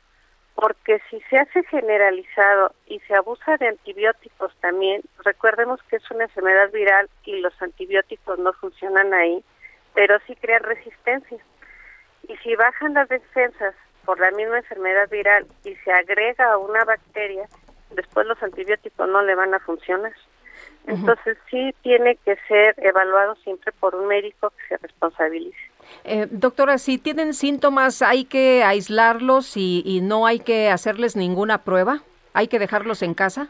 porque 0.54 1.00
si 1.10 1.22
se 1.30 1.38
hace 1.38 1.64
generalizado 1.64 2.74
y 2.88 3.00
se 3.08 3.16
abusa 3.16 3.56
de 3.56 3.70
antibióticos 3.70 4.54
también, 4.60 5.02
recordemos 5.24 5.82
que 5.84 5.96
es 5.96 6.12
una 6.12 6.26
enfermedad 6.26 6.70
viral 6.74 7.10
y 7.24 7.40
los 7.40 7.54
antibióticos 7.62 8.38
no 8.38 8.52
funcionan 8.52 9.14
ahí, 9.14 9.42
pero 9.94 10.20
sí 10.28 10.36
crean 10.36 10.64
resistencia. 10.64 11.42
Y 12.32 12.38
si 12.38 12.56
bajan 12.56 12.94
las 12.94 13.10
defensas 13.10 13.76
por 14.06 14.20
la 14.20 14.32
misma 14.32 14.60
enfermedad 14.60 15.10
viral 15.10 15.46
y 15.66 15.76
se 15.76 15.92
agrega 15.92 16.58
una 16.58 16.86
bacteria, 16.86 17.48
después 17.92 18.26
los 18.26 18.42
antibióticos 18.42 19.10
no 19.10 19.22
le 19.22 19.36
van 19.36 19.54
a 19.54 19.60
funcionar. 19.60 20.14
Entonces 20.88 21.38
sí 21.50 21.76
tiene 21.84 22.18
que 22.24 22.38
ser 22.48 22.76
evaluado 22.78 23.36
siempre 23.44 23.72
por 23.74 23.96
un 23.96 24.08
médico 24.08 24.50
que 24.52 24.68
se 24.70 24.78
responsabilice. 24.78 25.58
Eh, 26.04 26.28
doctora, 26.32 26.78
si 26.78 26.98
tienen 26.98 27.34
síntomas, 27.34 28.02
¿hay 28.02 28.26
que 28.26 28.64
aislarlos 28.64 29.58
y, 29.58 29.84
y 29.86 30.02
no 30.02 30.26
hay 30.26 30.40
que 30.40 30.70
hacerles 30.70 31.16
ninguna 31.16 31.60
prueba? 31.64 32.02
¿Hay 32.34 32.48
que 32.48 32.60
dejarlos 32.60 33.02
en 33.02 33.14
casa? 33.14 33.50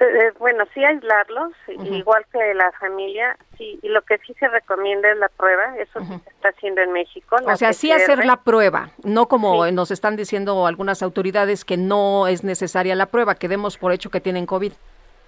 Eh, 0.00 0.32
bueno, 0.38 0.64
sí 0.74 0.84
aislarlos, 0.84 1.52
igual 1.66 2.24
que 2.32 2.54
la 2.54 2.70
familia, 2.72 3.36
sí, 3.56 3.80
y 3.82 3.88
lo 3.88 4.02
que 4.02 4.18
sí 4.18 4.32
se 4.34 4.46
recomienda 4.46 5.10
es 5.10 5.18
la 5.18 5.28
prueba, 5.28 5.76
eso 5.76 6.00
sí 6.00 6.20
se 6.22 6.30
está 6.30 6.50
haciendo 6.50 6.82
en 6.82 6.92
México. 6.92 7.36
O 7.44 7.56
sea, 7.56 7.72
sí 7.72 7.90
hacer 7.90 8.24
la 8.24 8.36
prueba, 8.36 8.90
no 9.02 9.26
como 9.26 9.68
nos 9.72 9.90
están 9.90 10.14
diciendo 10.14 10.68
algunas 10.68 11.02
autoridades 11.02 11.64
que 11.64 11.76
no 11.76 12.28
es 12.28 12.44
necesaria 12.44 12.94
la 12.94 13.06
prueba, 13.06 13.34
que 13.34 13.48
demos 13.48 13.76
por 13.76 13.90
hecho 13.90 14.10
que 14.10 14.20
tienen 14.20 14.46
COVID. 14.46 14.72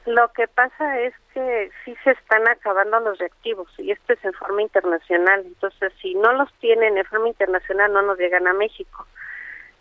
Lo 0.06 0.28
que 0.32 0.46
pasa 0.46 1.00
es 1.00 1.14
que 1.34 1.70
sí 1.84 1.94
se 2.04 2.12
están 2.12 2.46
acabando 2.48 3.00
los 3.00 3.18
reactivos 3.18 3.68
y 3.78 3.90
esto 3.90 4.12
es 4.12 4.24
en 4.24 4.32
forma 4.34 4.62
internacional, 4.62 5.42
entonces 5.44 5.92
si 6.00 6.14
no 6.14 6.32
los 6.32 6.52
tienen 6.60 6.96
en 6.96 7.04
forma 7.06 7.28
internacional 7.28 7.92
no 7.92 8.02
nos 8.02 8.18
llegan 8.18 8.46
a 8.46 8.52
México. 8.52 9.04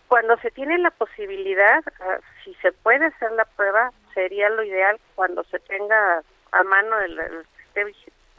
Cuando 0.10 0.38
se 0.38 0.50
tiene 0.50 0.80
la 0.80 0.90
posibilidad, 0.90 1.84
ah, 2.02 2.18
si 2.44 2.56
se 2.56 2.72
puede 2.72 3.06
hacer 3.06 3.32
la 3.34 3.46
prueba, 3.46 3.92
sería 4.16 4.50
lo 4.50 4.64
ideal 4.64 5.00
cuando 5.14 5.44
se 5.46 5.60
tenga 5.60 6.24
a 6.52 6.64
mano 6.64 7.00
el, 7.00 7.46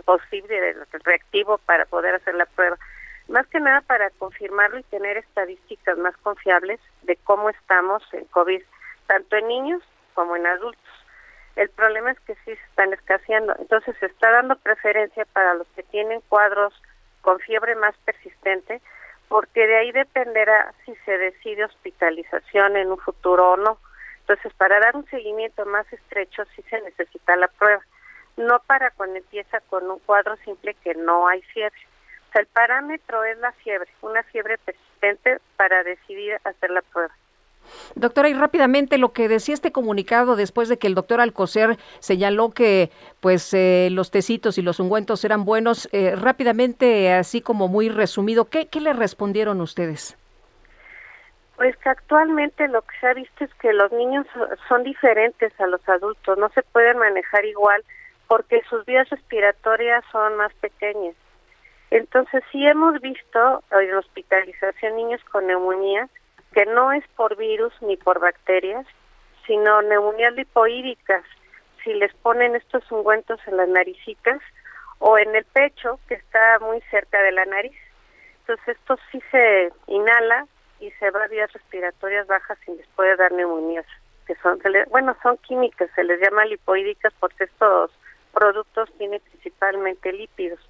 posible 0.05 0.71
el 0.71 0.85
reactivo 1.05 1.59
para 1.59 1.87
poder 1.87 2.17
hacer 2.17 2.35
la 2.35 2.47
prueba. 2.47 2.77
Más 3.29 3.47
que 3.47 3.61
nada 3.61 3.83
para 3.83 4.11
confirmarlo 4.11 4.81
y 4.81 4.83
tener 4.85 5.17
estadísticas 5.17 5.97
más 5.97 6.17
confiables 6.17 6.81
de 7.03 7.15
cómo 7.23 7.49
estamos 7.51 8.03
en 8.13 8.25
COVID, 8.25 8.63
tanto 9.07 9.37
en 9.37 9.47
niños 9.47 9.83
como 10.15 10.35
en 10.35 10.49
adultos. 10.49 10.83
El 11.55 11.71
problema 11.71 12.11
es 12.11 12.21
que 12.21 12.35
sí 12.35 12.57
se 12.57 12.65
están 12.65 12.93
escaseando, 12.93 13.55
entonces 13.61 13.97
se 14.01 14.07
está 14.07 14.33
dando 14.33 14.57
preferencia 14.57 15.25
para 15.27 15.55
los 15.55 15.69
que 15.77 15.85
tienen 15.85 16.21
cuadros 16.23 16.75
con 17.21 17.39
fiebre 17.39 17.77
más 17.77 17.97
persistente, 17.99 18.81
porque 19.31 19.65
de 19.65 19.77
ahí 19.77 19.93
dependerá 19.93 20.75
si 20.85 20.93
se 21.05 21.17
decide 21.17 21.65
hospitalización 21.65 22.77
en 22.77 22.91
un 22.91 22.99
futuro 22.99 23.53
o 23.53 23.57
no. 23.57 23.79
Entonces, 24.23 24.53
para 24.55 24.81
dar 24.81 24.97
un 24.97 25.07
seguimiento 25.07 25.65
más 25.67 25.91
estrecho 25.93 26.43
sí 26.57 26.63
se 26.69 26.81
necesita 26.81 27.37
la 27.37 27.47
prueba, 27.47 27.81
no 28.37 28.59
para 28.67 28.91
cuando 28.91 29.19
empieza 29.19 29.61
con 29.61 29.89
un 29.89 30.01
cuadro 30.01 30.37
simple 30.39 30.75
que 30.83 30.97
no 30.97 31.29
hay 31.29 31.43
fiebre. 31.43 31.79
O 32.29 32.33
sea, 32.33 32.41
el 32.41 32.49
parámetro 32.49 33.23
es 33.23 33.39
la 33.39 33.53
fiebre, 33.53 33.89
una 34.03 34.25
fiebre 34.25 34.59
persistente 34.59 35.39
para 35.57 35.85
decidir 35.85 36.37
hacer 36.43 36.71
la 36.71 36.83
prueba. 36.83 37.15
Doctora, 37.95 38.29
y 38.29 38.35
rápidamente 38.35 38.99
lo 38.99 39.13
que 39.13 39.29
decía 39.29 39.55
este 39.55 39.73
comunicado 39.73 40.37
después 40.37 40.69
de 40.69 40.79
que 40.79 40.87
el 40.87 40.95
doctor 40.95 41.21
Alcocer 41.21 41.77
señaló 41.99 42.51
que 42.51 42.91
pues 43.21 43.53
eh, 43.55 43.89
los 43.91 44.11
tecitos 44.11 44.59
y 44.59 44.63
los 44.63 44.81
ungüentos 44.81 45.25
eran 45.25 45.45
buenos, 45.45 45.89
eh, 45.93 46.15
rápidamente, 46.17 47.13
así 47.13 47.41
como 47.41 47.69
muy 47.69 47.89
resumido, 47.89 48.47
¿qué, 48.47 48.69
¿qué 48.69 48.81
le 48.81 48.93
respondieron 48.93 49.61
ustedes? 49.61 50.17
Pues 51.57 51.77
que 51.77 51.91
actualmente 51.91 52.69
lo 52.69 52.81
que 52.83 52.99
se 53.01 53.07
ha 53.07 53.15
visto 53.15 53.45
es 53.45 53.55
que 53.57 53.73
los 53.73 53.93
niños 53.93 54.27
son 54.69 54.83
diferentes 54.83 55.53
a 55.61 55.67
los 55.67 55.87
adultos, 55.89 56.39
no 56.39 56.49
se 56.51 56.63
pueden 56.63 56.99
manejar 56.99 57.45
igual 57.45 57.85
porque 58.29 58.63
sus 58.71 58.87
vías 58.87 59.11
respiratorias 59.11 60.05
son 60.11 60.37
más 60.37 60.55
pequeñas. 60.55 61.15
Entonces 61.91 62.43
sí 62.53 62.65
hemos 62.65 63.01
visto 63.01 63.63
en 63.73 63.95
hospitalización 63.95 64.97
niños 64.97 65.21
con 65.25 65.49
neumonía 65.49 66.09
que 66.53 66.67
no 66.67 66.93
es 66.93 67.07
por 67.17 67.37
virus 67.37 67.73
ni 67.81 67.97
por 67.97 68.19
bacterias, 68.19 68.87
sino 69.47 69.83
neumonías 69.83 70.35
lipoídicas. 70.35 71.25
Si 71.85 71.95
les 71.95 72.13
ponen 72.15 72.57
estos 72.57 72.91
ungüentos 72.91 73.41
en 73.47 73.57
las 73.57 73.69
naricitas 73.69 74.41
o 74.99 75.19
en 75.19 75.35
el 75.35 75.45
pecho, 75.45 75.99
que 76.09 76.15
está 76.15 76.59
muy 76.61 76.81
cerca 76.91 77.23
de 77.23 77.33
la 77.33 77.45
nariz. 77.47 77.77
Entonces 78.41 78.77
esto 78.77 78.99
sí 79.11 79.23
se 79.31 79.73
inhala 79.87 80.47
y 80.81 80.91
se 80.93 81.11
va 81.11 81.25
a 81.25 81.29
vías 81.29 81.53
respiratorias 81.53 82.27
bajas 82.27 82.59
y 82.67 82.73
les 82.73 82.87
puede 82.89 83.17
dar 83.17 83.33
neumonías, 83.33 83.87
que 84.27 84.35
son, 84.37 84.61
bueno, 84.91 85.17
son 85.23 85.37
químicas, 85.39 85.91
se 85.95 86.05
les 86.05 86.21
llama 86.21 86.45
lipoídicas 86.47 87.13
porque 87.21 87.45
estos 87.45 87.91
productos 88.33 88.91
tienen 88.99 89.21
principalmente 89.21 90.13
lípidos. 90.13 90.61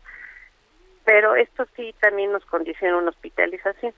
Pero 1.05 1.35
esto 1.35 1.67
sí 1.77 1.95
también 2.01 2.33
nos 2.33 2.45
condiciona 2.47 2.99
una 2.99 3.11
hospitalización. 3.11 3.95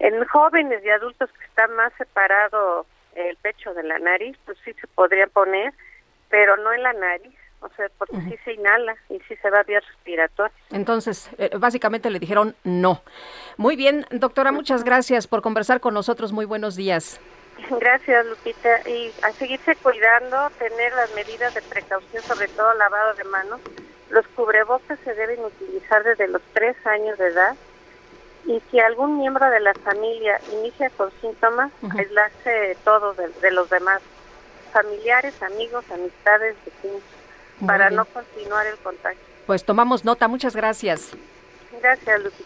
En 0.00 0.24
jóvenes 0.24 0.82
y 0.82 0.88
adultos 0.88 1.30
que 1.38 1.44
están 1.44 1.74
más 1.76 1.92
separado 1.98 2.86
el 3.14 3.36
pecho 3.36 3.74
de 3.74 3.82
la 3.82 3.98
nariz, 3.98 4.36
pues 4.46 4.56
sí 4.64 4.72
se 4.80 4.86
podría 4.86 5.26
poner, 5.26 5.74
pero 6.30 6.56
no 6.56 6.72
en 6.72 6.82
la 6.82 6.94
nariz, 6.94 7.36
o 7.60 7.68
sea, 7.76 7.86
porque 7.98 8.16
sí 8.22 8.38
se 8.44 8.54
inhala 8.54 8.96
y 9.10 9.20
sí 9.28 9.36
se 9.36 9.50
va 9.50 9.60
a 9.60 9.62
vías 9.62 9.86
respiratorias. 9.86 10.58
Entonces, 10.70 11.30
eh, 11.36 11.50
básicamente 11.58 12.08
le 12.08 12.18
dijeron 12.18 12.56
no. 12.64 13.02
Muy 13.58 13.76
bien, 13.76 14.06
doctora, 14.10 14.52
muchas 14.52 14.84
gracias 14.84 15.26
por 15.26 15.42
conversar 15.42 15.80
con 15.80 15.92
nosotros. 15.92 16.32
Muy 16.32 16.46
buenos 16.46 16.76
días. 16.76 17.20
Gracias, 17.68 18.24
Lupita. 18.24 18.88
Y 18.88 19.12
a 19.22 19.32
seguirse 19.32 19.76
cuidando, 19.76 20.48
tener 20.58 20.94
las 20.94 21.14
medidas 21.14 21.54
de 21.54 21.60
precaución, 21.60 22.22
sobre 22.22 22.48
todo 22.48 22.72
lavado 22.72 23.12
de 23.14 23.24
manos. 23.24 23.60
Los 24.08 24.26
cubrebocas 24.28 24.98
se 25.00 25.14
deben 25.14 25.44
utilizar 25.44 26.02
desde 26.04 26.26
los 26.26 26.40
tres 26.54 26.74
años 26.86 27.18
de 27.18 27.26
edad 27.26 27.54
y 28.46 28.60
si 28.70 28.80
algún 28.80 29.18
miembro 29.18 29.48
de 29.50 29.60
la 29.60 29.74
familia 29.74 30.40
inicia 30.52 30.90
con 30.90 31.10
síntomas, 31.20 31.70
aislarse 31.96 32.76
todos 32.84 33.16
de, 33.16 33.50
los 33.50 33.68
demás, 33.70 34.00
familiares, 34.72 35.34
amigos, 35.42 35.84
amistades, 35.92 36.56
vecinos, 36.64 37.02
para 37.66 37.90
no 37.90 38.04
continuar 38.06 38.66
el 38.66 38.78
contagio. 38.78 39.20
Pues 39.46 39.64
tomamos 39.64 40.04
nota, 40.04 40.28
muchas 40.28 40.56
gracias. 40.56 41.10
Gracias, 41.80 42.22
Lupita. 42.22 42.44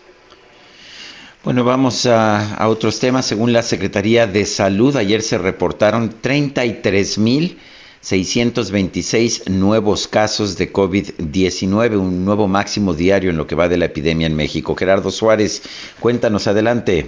Bueno, 1.45 1.63
vamos 1.63 2.07
a, 2.07 2.55
a 2.55 2.69
otros 2.69 2.99
temas. 3.01 3.27
Según 3.27 3.53
la 3.53 3.63
Secretaría 3.63 4.27
de 4.27 4.47
Salud, 4.47 4.97
ayer 4.97 5.21
se 5.21 5.37
reportaron 5.37 6.21
33 6.21 7.19
mil 7.19 7.61
626 8.05 9.49
nuevos 9.49 10.09
casos 10.09 10.59
de 10.59 10.71
COVID-19, 10.71 11.99
un 11.99 12.27
nuevo 12.27 12.47
máximo 12.47 12.93
diario 12.93 13.31
en 13.31 13.39
lo 13.39 13.47
que 13.47 13.55
va 13.55 13.67
de 13.67 13.79
la 13.79 13.87
epidemia 13.87 14.27
en 14.27 14.37
México. 14.37 14.75
Gerardo 14.75 15.11
Suárez, 15.11 15.63
cuéntanos 16.01 16.47
adelante. 16.47 17.07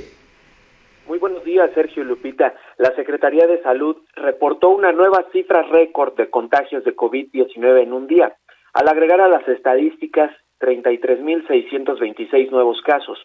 Muy 1.07 1.19
buenos 1.19 1.45
días, 1.45 1.71
Sergio 1.75 2.03
Lupita. 2.03 2.55
La 2.79 2.97
Secretaría 2.97 3.47
de 3.47 3.63
Salud 3.63 3.99
reportó 4.15 4.71
una 4.71 4.91
nueva 4.93 5.27
cifra 5.33 5.65
récord 5.65 6.17
de 6.17 6.31
contagios 6.31 6.83
de 6.85 6.97
COVID-19 6.97 7.83
en 7.83 7.93
un 7.93 8.07
día, 8.07 8.35
al 8.73 8.89
agregar 8.89 9.21
a 9.21 9.29
las 9.29 9.47
estadísticas 9.49 10.31
33.626 10.61 12.51
nuevos 12.51 12.81
casos. 12.81 13.19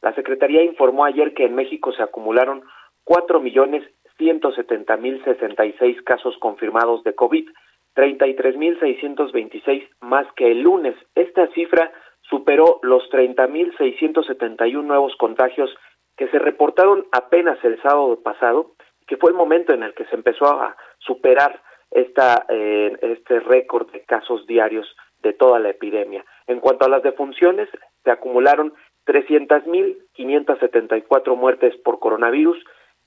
La 0.00 0.14
Secretaría 0.14 0.62
informó 0.62 1.04
ayer 1.04 1.34
que 1.34 1.46
en 1.46 1.56
México 1.56 1.90
se 1.92 2.04
acumularon 2.04 2.62
4 3.02 3.40
millones 3.40 3.82
170.066 4.18 6.02
casos 6.04 6.36
confirmados 6.38 7.02
de 7.04 7.14
COVID, 7.14 7.48
33.626 7.94 9.88
más 10.00 10.26
que 10.34 10.52
el 10.52 10.62
lunes. 10.62 10.96
Esta 11.14 11.48
cifra 11.48 11.92
superó 12.22 12.80
los 12.82 13.02
30.671 13.10 14.82
nuevos 14.82 15.14
contagios 15.16 15.70
que 16.16 16.28
se 16.28 16.38
reportaron 16.38 17.06
apenas 17.12 17.62
el 17.64 17.80
sábado 17.82 18.22
pasado, 18.22 18.72
que 19.06 19.16
fue 19.16 19.30
el 19.30 19.36
momento 19.36 19.72
en 19.72 19.82
el 19.82 19.94
que 19.94 20.04
se 20.06 20.14
empezó 20.14 20.46
a 20.46 20.76
superar 20.98 21.60
esta, 21.90 22.46
eh, 22.48 22.96
este 23.02 23.40
récord 23.40 23.90
de 23.92 24.04
casos 24.04 24.46
diarios 24.46 24.86
de 25.22 25.32
toda 25.32 25.58
la 25.58 25.70
epidemia. 25.70 26.24
En 26.46 26.60
cuanto 26.60 26.86
a 26.86 26.88
las 26.88 27.02
defunciones, 27.02 27.68
se 28.04 28.10
acumularon 28.10 28.72
300.574 29.06 31.36
muertes 31.36 31.76
por 31.78 31.98
coronavirus, 31.98 32.62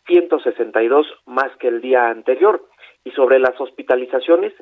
162 0.09 1.07
más 1.27 1.55
que 1.59 1.67
el 1.67 1.81
día 1.81 2.09
anterior. 2.09 2.65
Y 3.05 3.11
sobre 3.11 3.39
las 3.39 3.59
hospitalizaciones, 3.61 4.53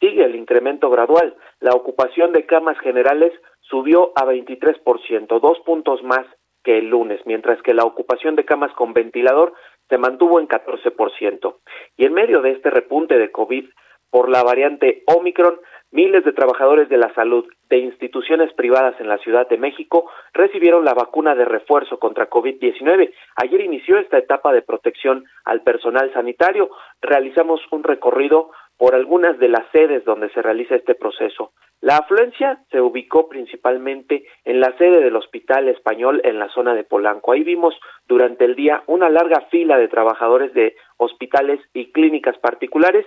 sigue 0.00 0.24
el 0.24 0.34
incremento 0.34 0.90
gradual. 0.90 1.36
La 1.60 1.70
ocupación 1.70 2.32
de 2.32 2.44
camas 2.44 2.78
generales 2.80 3.32
subió 3.60 4.12
a 4.16 4.24
23%, 4.24 5.40
dos 5.40 5.60
puntos 5.60 6.02
más 6.02 6.26
que 6.64 6.78
el 6.78 6.88
lunes, 6.88 7.20
mientras 7.24 7.62
que 7.62 7.74
la 7.74 7.84
ocupación 7.84 8.34
de 8.34 8.44
camas 8.44 8.72
con 8.72 8.92
ventilador 8.92 9.54
se 9.88 9.98
mantuvo 9.98 10.40
en 10.40 10.48
14%. 10.48 11.56
Y 11.96 12.04
en 12.04 12.12
medio 12.12 12.42
de 12.42 12.50
este 12.50 12.70
repunte 12.70 13.16
de 13.16 13.30
COVID 13.30 13.66
por 14.10 14.28
la 14.28 14.42
variante 14.42 15.04
Omicron, 15.06 15.60
Miles 15.92 16.24
de 16.24 16.32
trabajadores 16.32 16.88
de 16.88 16.96
la 16.96 17.14
salud 17.14 17.46
de 17.70 17.78
instituciones 17.78 18.52
privadas 18.54 19.00
en 19.00 19.08
la 19.08 19.18
Ciudad 19.18 19.48
de 19.48 19.56
México 19.56 20.10
recibieron 20.32 20.84
la 20.84 20.94
vacuna 20.94 21.34
de 21.34 21.44
refuerzo 21.44 21.98
contra 21.98 22.28
COVID-19. 22.28 23.12
Ayer 23.36 23.60
inició 23.60 23.98
esta 23.98 24.18
etapa 24.18 24.52
de 24.52 24.62
protección 24.62 25.24
al 25.44 25.62
personal 25.62 26.12
sanitario. 26.12 26.70
Realizamos 27.00 27.60
un 27.70 27.84
recorrido 27.84 28.50
por 28.76 28.94
algunas 28.94 29.38
de 29.38 29.48
las 29.48 29.64
sedes 29.72 30.04
donde 30.04 30.28
se 30.30 30.42
realiza 30.42 30.74
este 30.74 30.94
proceso. 30.94 31.52
La 31.80 31.98
afluencia 31.98 32.58
se 32.70 32.80
ubicó 32.80 33.28
principalmente 33.28 34.24
en 34.44 34.60
la 34.60 34.76
sede 34.78 35.00
del 35.00 35.16
Hospital 35.16 35.68
Español 35.68 36.20
en 36.24 36.38
la 36.38 36.48
zona 36.48 36.74
de 36.74 36.84
Polanco. 36.84 37.32
Ahí 37.32 37.44
vimos 37.44 37.74
durante 38.06 38.44
el 38.44 38.54
día 38.54 38.82
una 38.86 39.08
larga 39.08 39.42
fila 39.50 39.78
de 39.78 39.88
trabajadores 39.88 40.52
de 40.52 40.74
hospitales 40.96 41.60
y 41.74 41.92
clínicas 41.92 42.36
particulares 42.38 43.06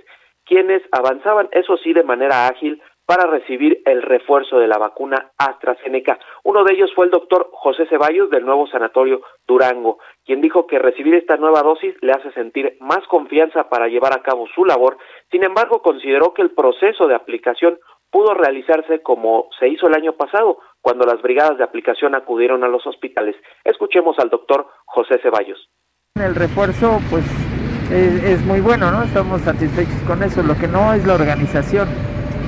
quienes 0.49 0.81
avanzaban, 0.91 1.47
eso 1.51 1.77
sí, 1.77 1.93
de 1.93 2.03
manera 2.03 2.47
ágil 2.47 2.81
para 3.05 3.25
recibir 3.25 3.81
el 3.85 4.01
refuerzo 4.03 4.59
de 4.59 4.67
la 4.67 4.77
vacuna 4.77 5.31
AstraZeneca. 5.37 6.19
Uno 6.43 6.63
de 6.63 6.73
ellos 6.73 6.91
fue 6.93 7.05
el 7.05 7.11
doctor 7.11 7.49
José 7.53 7.87
Ceballos 7.87 8.29
del 8.29 8.45
nuevo 8.45 8.67
sanatorio 8.67 9.21
Durango, 9.47 9.97
quien 10.25 10.41
dijo 10.41 10.67
que 10.67 10.77
recibir 10.77 11.15
esta 11.15 11.37
nueva 11.37 11.63
dosis 11.63 11.95
le 12.01 12.11
hace 12.11 12.31
sentir 12.33 12.77
más 12.79 12.99
confianza 13.07 13.69
para 13.69 13.87
llevar 13.87 14.13
a 14.13 14.21
cabo 14.21 14.45
su 14.53 14.63
labor. 14.63 14.97
Sin 15.31 15.43
embargo, 15.43 15.81
consideró 15.81 16.33
que 16.33 16.43
el 16.43 16.51
proceso 16.51 17.07
de 17.07 17.15
aplicación 17.15 17.79
pudo 18.11 18.33
realizarse 18.33 19.01
como 19.01 19.49
se 19.59 19.69
hizo 19.69 19.87
el 19.87 19.95
año 19.95 20.13
pasado, 20.13 20.57
cuando 20.81 21.05
las 21.05 21.21
brigadas 21.21 21.57
de 21.57 21.63
aplicación 21.63 22.15
acudieron 22.15 22.63
a 22.63 22.67
los 22.67 22.85
hospitales. 22.85 23.35
Escuchemos 23.63 24.17
al 24.19 24.29
doctor 24.29 24.67
José 24.85 25.19
Ceballos. 25.21 25.69
El 26.15 26.35
refuerzo, 26.35 26.99
pues, 27.09 27.48
es, 27.91 28.23
es 28.23 28.45
muy 28.45 28.61
bueno, 28.61 28.91
¿no? 28.91 29.03
Estamos 29.03 29.41
satisfechos 29.41 30.01
con 30.07 30.23
eso. 30.23 30.43
Lo 30.43 30.57
que 30.57 30.67
no 30.67 30.93
es 30.93 31.05
la 31.05 31.13
organización 31.15 31.87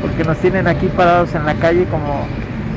porque 0.01 0.23
nos 0.23 0.37
tienen 0.37 0.67
aquí 0.67 0.87
parados 0.87 1.33
en 1.35 1.45
la 1.45 1.53
calle 1.55 1.85
como 1.85 2.25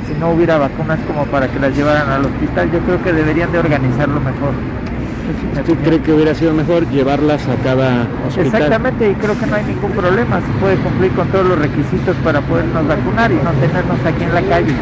si 0.07 0.15
no 0.19 0.31
hubiera 0.31 0.59
vacunas 0.59 0.99
como 1.07 1.25
para 1.27 1.49
que 1.49 1.59
las 1.59 1.75
llevaran 1.75 2.09
al 2.11 2.27
hospital. 2.27 2.71
Yo 2.71 2.81
creo 2.81 3.03
que 3.03 3.12
deberían 3.12 3.51
de 3.53 3.59
organizarlo 3.59 4.21
mejor. 4.21 4.53
¿Tú 5.65 5.75
crees 5.77 6.03
que 6.03 6.12
hubiera 6.12 6.35
sido 6.35 6.53
mejor 6.53 6.87
llevarlas 6.91 7.49
a 7.49 7.57
cada 7.62 8.07
hospital? 8.27 8.47
Exactamente, 8.47 9.11
y 9.11 9.15
creo 9.15 9.39
que 9.39 9.47
no 9.47 9.57
hay 9.57 9.65
ningún 9.65 9.93
problema. 9.93 10.41
Se 10.41 10.61
puede 10.61 10.77
cumplir 10.77 11.12
con 11.12 11.29
todos 11.29 11.47
los 11.47 11.59
requisitos 11.59 12.15
para 12.17 12.43
podernos 12.43 12.87
vacunar 12.87 13.33
y 13.33 13.37
no 13.37 13.51
tenernos 13.53 13.99
aquí 14.05 14.25
en 14.25 14.35
la 14.35 14.43
calle. 14.43 14.75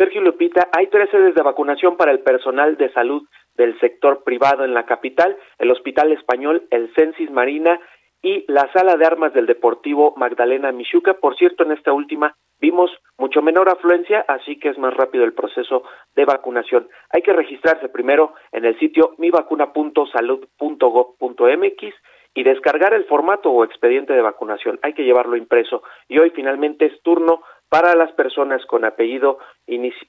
Sergio 0.00 0.22
Lupita, 0.22 0.70
hay 0.72 0.86
tres 0.86 1.10
sedes 1.10 1.34
de 1.34 1.42
vacunación 1.42 1.98
para 1.98 2.10
el 2.10 2.20
personal 2.20 2.78
de 2.78 2.90
salud 2.94 3.28
del 3.54 3.78
sector 3.80 4.24
privado 4.24 4.64
en 4.64 4.72
la 4.72 4.86
capital, 4.86 5.36
el 5.58 5.70
Hospital 5.70 6.10
Español, 6.12 6.66
el 6.70 6.90
Censis 6.94 7.30
Marina 7.30 7.78
y 8.22 8.50
la 8.50 8.72
sala 8.72 8.96
de 8.96 9.04
armas 9.04 9.34
del 9.34 9.44
Deportivo 9.44 10.14
Magdalena 10.16 10.72
Michuca. 10.72 11.18
Por 11.20 11.36
cierto, 11.36 11.64
en 11.64 11.72
esta 11.72 11.92
última 11.92 12.34
vimos 12.58 12.90
mucho 13.18 13.42
menor 13.42 13.68
afluencia, 13.68 14.24
así 14.26 14.58
que 14.58 14.70
es 14.70 14.78
más 14.78 14.94
rápido 14.94 15.24
el 15.24 15.34
proceso 15.34 15.82
de 16.16 16.24
vacunación. 16.24 16.88
Hay 17.10 17.20
que 17.20 17.34
registrarse 17.34 17.90
primero 17.90 18.32
en 18.52 18.64
el 18.64 18.78
sitio 18.78 19.14
mivacuna.salud.gov.mx 19.18 21.94
y 22.32 22.42
descargar 22.42 22.94
el 22.94 23.04
formato 23.04 23.50
o 23.50 23.64
expediente 23.64 24.14
de 24.14 24.22
vacunación. 24.22 24.78
Hay 24.82 24.94
que 24.94 25.04
llevarlo 25.04 25.36
impreso. 25.36 25.82
Y 26.08 26.18
hoy 26.18 26.30
finalmente 26.30 26.86
es 26.86 27.02
turno 27.02 27.42
para 27.70 27.94
las 27.94 28.12
personas 28.12 28.60
con 28.66 28.84
apellido, 28.84 29.38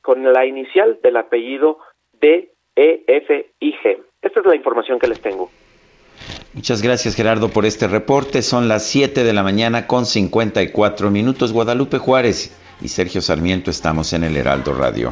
con 0.01 0.33
la 0.33 0.45
inicial 0.45 0.99
del 1.01 1.15
apellido 1.15 1.77
D, 2.19 2.51
E, 2.75 3.03
F 3.07 3.51
y 3.59 3.73
G. 3.73 3.97
Esta 4.21 4.39
es 4.39 4.45
la 4.45 4.55
información 4.55 4.99
que 4.99 5.07
les 5.07 5.21
tengo. 5.21 5.49
Muchas 6.53 6.81
gracias 6.81 7.15
Gerardo 7.15 7.49
por 7.49 7.65
este 7.65 7.87
reporte. 7.87 8.41
Son 8.41 8.67
las 8.67 8.85
7 8.85 9.23
de 9.23 9.33
la 9.33 9.43
mañana 9.43 9.87
con 9.87 10.05
54 10.05 11.09
minutos. 11.09 11.53
Guadalupe 11.53 11.97
Juárez 11.97 12.57
y 12.81 12.89
Sergio 12.89 13.21
Sarmiento 13.21 13.71
estamos 13.71 14.11
en 14.13 14.23
el 14.23 14.35
Heraldo 14.35 14.73
Radio. 14.73 15.11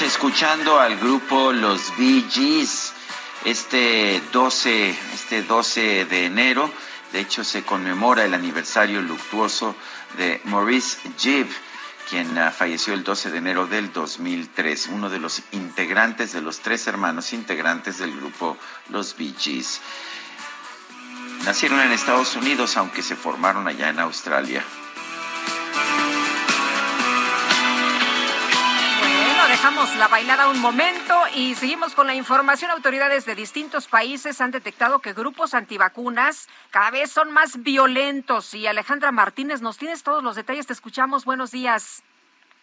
Escuchando 0.00 0.80
al 0.80 0.96
grupo 0.96 1.52
Los 1.52 1.96
Bee 1.96 2.24
este 3.44 4.22
12, 4.32 4.90
este 5.12 5.42
12 5.42 6.04
de 6.06 6.24
enero. 6.24 6.70
De 7.12 7.20
hecho, 7.20 7.44
se 7.44 7.62
conmemora 7.62 8.24
el 8.24 8.34
aniversario 8.34 9.00
luctuoso 9.02 9.76
de 10.16 10.40
Maurice 10.44 10.98
Gibb, 11.16 11.48
quien 12.08 12.36
ah, 12.38 12.50
falleció 12.50 12.94
el 12.94 13.04
12 13.04 13.30
de 13.30 13.38
enero 13.38 13.66
del 13.66 13.92
2003, 13.92 14.88
uno 14.88 15.10
de 15.10 15.20
los 15.20 15.42
integrantes, 15.52 16.32
de 16.32 16.40
los 16.40 16.60
tres 16.60 16.86
hermanos 16.86 17.32
integrantes 17.32 17.98
del 17.98 18.16
grupo 18.16 18.56
Los 18.88 19.16
Bee. 19.16 19.34
Nacieron 21.44 21.80
en 21.80 21.92
Estados 21.92 22.34
Unidos, 22.36 22.76
aunque 22.76 23.02
se 23.02 23.14
formaron 23.16 23.68
allá 23.68 23.90
en 23.90 24.00
Australia. 24.00 24.64
Dejamos 29.64 29.96
la 29.96 30.08
bailada 30.08 30.50
un 30.50 30.60
momento 30.60 31.14
y 31.34 31.54
seguimos 31.54 31.94
con 31.94 32.06
la 32.06 32.14
información. 32.14 32.70
Autoridades 32.70 33.24
de 33.24 33.34
distintos 33.34 33.88
países 33.88 34.42
han 34.42 34.50
detectado 34.50 34.98
que 34.98 35.14
grupos 35.14 35.54
antivacunas 35.54 36.50
cada 36.70 36.90
vez 36.90 37.10
son 37.10 37.32
más 37.32 37.62
violentos. 37.62 38.52
Y 38.52 38.66
Alejandra 38.66 39.10
Martínez, 39.10 39.62
nos 39.62 39.78
tienes 39.78 40.02
todos 40.02 40.22
los 40.22 40.36
detalles. 40.36 40.66
Te 40.66 40.74
escuchamos. 40.74 41.24
Buenos 41.24 41.50
días. 41.50 42.04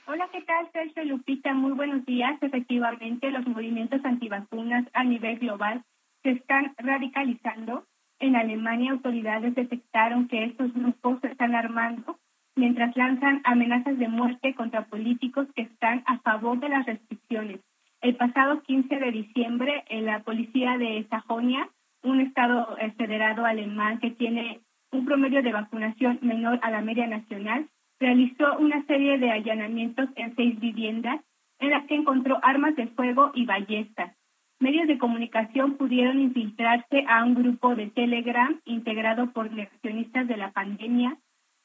Hola, 0.06 0.30
¿qué 0.32 0.44
tal? 0.44 0.70
Sergio 0.74 1.04
Lupita. 1.06 1.56
Muy 1.56 1.72
buenos 1.72 2.06
días. 2.06 2.38
Efectivamente, 2.40 3.32
los 3.32 3.48
movimientos 3.48 4.06
antivacunas 4.06 4.86
a 4.94 5.04
nivel 5.04 5.40
global 5.40 5.84
se 6.22 6.34
están 6.34 6.76
radicalizando. 6.78 7.84
En 8.20 8.36
Alemania, 8.36 8.92
autoridades 8.92 9.56
detectaron 9.56 10.28
que 10.28 10.44
estos 10.46 10.72
grupos 10.72 11.20
se 11.22 11.30
están 11.30 11.56
armando 11.56 12.20
mientras 12.56 12.96
lanzan 12.96 13.42
amenazas 13.44 13.98
de 13.98 14.08
muerte 14.08 14.54
contra 14.56 14.86
políticos 14.86 15.48
que 15.56 15.64
están 15.64 16.04
a 16.06 16.20
favor 16.20 16.60
de 16.60 16.70
las 16.70 16.86
restricciones. 16.86 17.60
El 18.02 18.16
pasado 18.16 18.62
15 18.64 18.96
de 18.96 19.12
diciembre, 19.12 19.84
la 19.90 20.22
policía 20.24 20.78
de 20.78 21.06
Sajonia, 21.10 21.70
un 22.04 22.20
estado 22.20 22.76
eh, 22.80 22.92
federado 22.98 23.46
alemán 23.46 24.00
que 24.00 24.12
tiene 24.12 24.60
un 24.92 25.06
promedio 25.06 25.42
de 25.44 25.54
vacunación 25.54 26.20
menor 26.22 26.60
a 26.64 26.72
la 26.72 26.82
media 26.82 27.08
nacional, 27.08 27.70
realizó 28.00 28.58
una 28.58 28.84
serie 28.86 29.20
de 29.20 29.32
allanamientos 29.32 30.10
en 30.16 30.36
seis 30.36 30.60
viviendas 30.60 31.22
en 31.60 31.70
las 31.70 31.86
que 31.86 31.96
encontró 31.96 32.40
armas 32.42 32.76
de 32.76 32.88
fuego 32.88 33.32
y 33.36 33.46
ballestas. 33.46 34.16
Medios 34.60 34.88
de 34.88 34.98
comunicación 34.98 35.78
pudieron 35.78 36.20
infiltrarse 36.20 37.06
a 37.08 37.24
un 37.24 37.36
grupo 37.36 37.76
de 37.76 37.88
Telegram 37.88 38.60
integrado 38.66 39.32
por 39.32 39.52
negacionistas 39.52 40.28
de 40.28 40.38
la 40.38 40.52
pandemia 40.52 41.18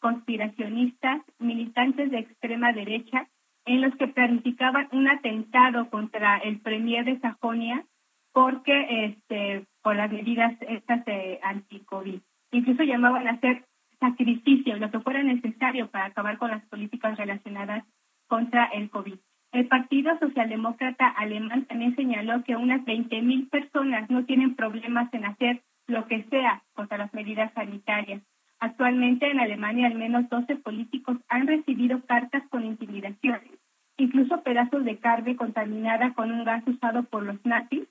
conspiracionistas, 0.07 1.20
militantes 1.40 2.12
de 2.12 2.20
extrema 2.20 2.72
derecha, 2.72 3.26
en 3.64 3.80
los 3.80 3.92
que 3.96 4.07
planificaban 4.07 4.86
un 4.92 5.09
atentado 5.09 5.90
contra 5.90 6.38
el 6.38 6.61
premier 6.61 7.04
de 7.04 7.18
Sajonia 7.18 7.84
porque 8.32 9.07
este 9.07 9.66
por 9.82 9.96
las 9.96 10.12
medidas 10.12 10.54
estas 10.68 11.04
de 11.07 11.40
anti-COVID. 11.42 12.20
Incluso 12.52 12.84
llamaban 12.84 13.26
a 13.26 13.32
hacer 13.32 13.64
sacrificios, 13.98 14.78
lo 14.78 14.92
que 14.92 15.00
fuera 15.00 15.24
necesario 15.24 15.90
para 15.90 16.04
acabar 16.04 16.38
con 16.38 16.52
las 16.52 16.64
políticas 16.66 17.18
relacionadas 17.18 17.82
contra 18.28 18.66
el 18.66 18.88
COVID. 18.90 19.18
El 19.50 19.66
Partido 19.66 20.16
Socialdemócrata 20.20 21.09
Alemán 21.09 21.64
también 21.64 21.96
señaló 21.96 22.44
que 22.44 22.54
unas 22.54 22.82
20.000 22.82 23.50
personas 23.50 24.09
no 24.09 24.24
tienen 24.24 24.54
problemas 24.54 25.12
en 25.14 25.24
hacer 25.24 25.62
lo 25.88 26.07
que 26.07 26.22
sea 26.30 26.62
contra 26.74 26.96
las 26.96 27.12
medidas 27.12 27.52
sanitarias. 27.54 28.22
Actualmente 28.61 29.30
en 29.30 29.40
Alemania 29.40 29.86
al 29.86 29.94
menos 29.94 30.28
12 30.28 30.57
políticos 30.57 31.18
han 31.28 31.46
recibido 31.46 32.00
cartas 32.07 32.42
con 32.48 32.64
intimidaciones 32.64 33.50
incluso 33.96 34.42
pedazos 34.42 34.84
de 34.84 34.98
carne 34.98 35.36
contaminada 35.36 36.12
con 36.14 36.30
un 36.30 36.44
gas 36.44 36.62
usado 36.66 37.04
por 37.04 37.22
los 37.22 37.44
nazis, 37.44 37.84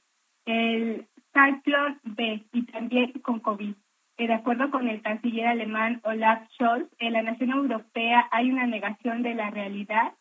el 0.45 1.07
Cyclone 1.33 1.97
B 2.03 2.43
y 2.53 2.63
también 2.63 3.11
con 3.23 3.39
COVID. 3.39 3.73
De 4.17 4.33
acuerdo 4.33 4.71
con 4.71 4.87
el 4.87 5.01
canciller 5.01 5.47
alemán 5.47 5.99
Olaf 6.03 6.47
Scholz, 6.53 6.87
en 6.99 7.13
la 7.13 7.23
nación 7.23 7.49
europea 7.49 8.27
hay 8.31 8.49
una 8.49 8.65
negación 8.65 9.23
de 9.23 9.35
la 9.35 9.49
realidad, 9.49 10.13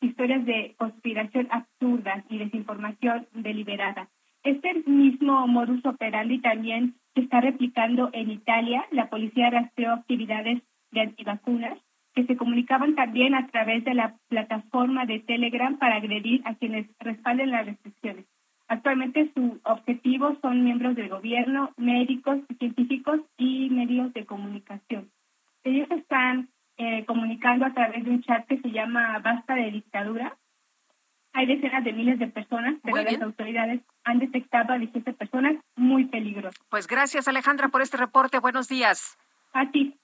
historias 0.00 0.44
de 0.44 0.74
conspiración 0.78 1.48
absurdas 1.50 2.24
y 2.28 2.38
desinformación 2.38 3.26
deliberada. 3.32 4.08
Este 4.44 4.82
mismo 4.86 5.46
modus 5.46 5.84
operandi 5.84 6.38
también 6.38 6.94
se 7.14 7.22
está 7.22 7.40
replicando 7.40 8.10
en 8.12 8.30
Italia. 8.30 8.86
La 8.90 9.08
policía 9.08 9.50
rastreó 9.50 9.92
actividades 9.92 10.62
de 10.90 11.00
antivacunas 11.00 11.78
que 12.14 12.26
se 12.26 12.36
comunicaban 12.36 12.94
también 12.94 13.34
a 13.34 13.46
través 13.48 13.84
de 13.84 13.94
la 13.94 14.16
plataforma 14.28 15.06
de 15.06 15.20
Telegram 15.20 15.78
para 15.78 15.96
agredir 15.96 16.42
a 16.44 16.54
quienes 16.54 16.86
respalden 16.98 17.50
las 17.50 17.66
restricciones. 17.66 18.26
Actualmente 18.66 19.30
su 19.34 19.60
objetivo 19.64 20.36
son 20.40 20.62
miembros 20.62 20.94
del 20.94 21.08
gobierno, 21.08 21.72
médicos, 21.76 22.38
científicos 22.58 23.20
y 23.36 23.68
medios 23.70 24.12
de 24.12 24.26
comunicación. 24.26 25.10
Ellos 25.64 25.90
están 25.90 26.48
eh, 26.76 27.04
comunicando 27.04 27.66
a 27.66 27.74
través 27.74 28.04
de 28.04 28.10
un 28.10 28.22
chat 28.22 28.46
que 28.46 28.60
se 28.60 28.70
llama 28.70 29.18
Basta 29.18 29.54
de 29.54 29.70
Dictadura. 29.70 30.36
Hay 31.32 31.46
decenas 31.46 31.84
de 31.84 31.92
miles 31.92 32.18
de 32.18 32.26
personas, 32.26 32.74
pero 32.82 33.02
las 33.02 33.22
autoridades 33.22 33.80
han 34.04 34.18
detectado 34.18 34.72
a 34.72 34.78
17 34.78 35.12
personas 35.12 35.56
muy 35.76 36.06
peligrosas. 36.06 36.60
Pues 36.68 36.86
gracias 36.86 37.28
Alejandra 37.28 37.68
por 37.68 37.82
este 37.82 37.96
reporte. 37.96 38.38
Buenos 38.38 38.68
días. 38.68 39.16
A 39.52 39.70
ti. 39.70 39.96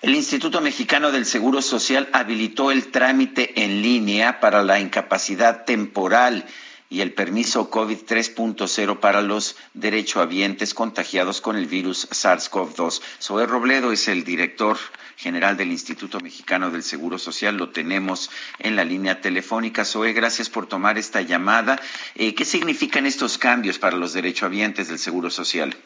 El 0.00 0.14
Instituto 0.14 0.60
Mexicano 0.60 1.10
del 1.10 1.24
Seguro 1.24 1.60
Social 1.60 2.08
habilitó 2.12 2.70
el 2.70 2.92
trámite 2.92 3.64
en 3.64 3.82
línea 3.82 4.38
para 4.38 4.62
la 4.62 4.78
incapacidad 4.78 5.64
temporal 5.64 6.44
y 6.90 7.02
el 7.02 7.12
permiso 7.12 7.70
COVID 7.70 7.98
3.0 7.98 9.00
para 9.00 9.20
los 9.20 9.58
derechohabientes 9.74 10.74
contagiados 10.74 11.40
con 11.40 11.56
el 11.56 11.66
virus 11.66 12.08
SARS-CoV-2. 12.10 13.02
Zoé 13.20 13.46
Robledo 13.46 13.92
es 13.92 14.08
el 14.08 14.24
director 14.24 14.76
general 15.16 15.56
del 15.56 15.70
Instituto 15.70 16.20
Mexicano 16.20 16.70
del 16.70 16.82
Seguro 16.82 17.18
Social. 17.18 17.56
Lo 17.56 17.70
tenemos 17.70 18.30
en 18.58 18.76
la 18.76 18.84
línea 18.84 19.20
telefónica. 19.20 19.84
Zoé, 19.84 20.12
gracias 20.12 20.48
por 20.48 20.66
tomar 20.66 20.96
esta 20.96 21.20
llamada. 21.20 21.78
Eh, 22.14 22.34
¿Qué 22.34 22.44
significan 22.44 23.04
estos 23.04 23.36
cambios 23.36 23.78
para 23.78 23.96
los 23.96 24.14
derechohabientes 24.14 24.88
del 24.88 24.98
Seguro 24.98 25.28
Social? 25.28 25.76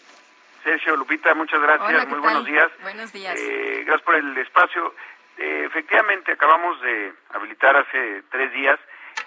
Sergio, 0.62 0.96
Lupita, 0.96 1.34
muchas 1.34 1.61
gracias. 1.61 2.09
Muy 2.09 2.20
buenos 2.20 2.44
días. 2.44 2.70
Buenos 2.82 3.12
días. 3.12 3.36
Eh, 3.40 3.82
gracias 3.84 4.03
por 4.03 4.14
el 4.14 4.38
espacio. 4.38 4.94
Eh, 5.38 5.64
efectivamente, 5.66 6.32
acabamos 6.32 6.80
de 6.82 7.12
habilitar 7.30 7.76
hace 7.76 8.22
tres 8.30 8.53
días 8.53 8.78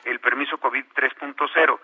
el 0.05 0.19
permiso 0.19 0.57
COVID 0.57 0.85
3.0. 0.95 1.79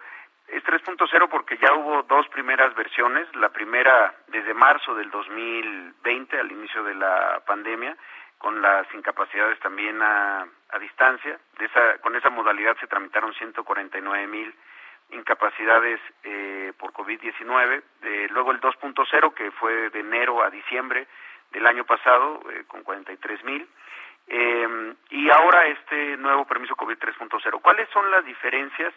Es 0.48 0.64
3.0 0.64 1.30
porque 1.30 1.58
ya 1.58 1.74
hubo 1.74 2.04
dos 2.04 2.28
primeras 2.30 2.76
versiones, 2.76 3.28
la 3.36 3.50
primera 3.50 4.14
desde 4.28 4.54
marzo 4.54 4.94
del 4.96 5.10
2020, 5.10 6.40
al 6.40 6.52
inicio 6.52 6.84
de 6.84 6.96
la 6.96 7.42
pandemia, 7.46 7.96
con 8.38 8.62
las 8.62 8.92
incapacidades 8.94 9.60
también 9.60 10.02
a, 10.02 10.46
distancia. 10.80 11.40
De 11.60 11.66
esa, 11.66 12.00
con 12.00 12.16
esa 12.16 12.30
modalidad 12.30 12.76
se 12.80 12.88
tramitaron 12.88 13.34
149 13.34 14.28
mil 14.28 14.54
incapacidades 15.12 16.00
eh, 16.24 16.74
por 16.78 16.92
COVID-19. 16.92 17.84
Eh, 18.02 18.28
luego 18.32 18.52
el 18.52 18.60
2.0, 18.60 19.34
que 19.34 19.52
fue 19.52 19.90
de 19.90 20.00
enero 20.00 20.44
a 20.44 20.50
diciembre 20.50 21.08
del 21.52 21.68
año 21.68 21.86
pasado, 21.86 22.42
eh, 22.52 22.64
con 22.68 22.84
43 22.84 23.44
mil. 23.44 23.68
Eh, 24.34 24.94
y 25.10 25.30
ahora 25.30 25.68
este 25.68 26.16
nuevo 26.16 26.46
permiso 26.46 26.74
COVID 26.78 26.98
3.0. 26.98 27.62
¿Cuáles 27.62 27.90
son 27.90 28.10
las 28.10 28.24
diferencias 28.24 28.94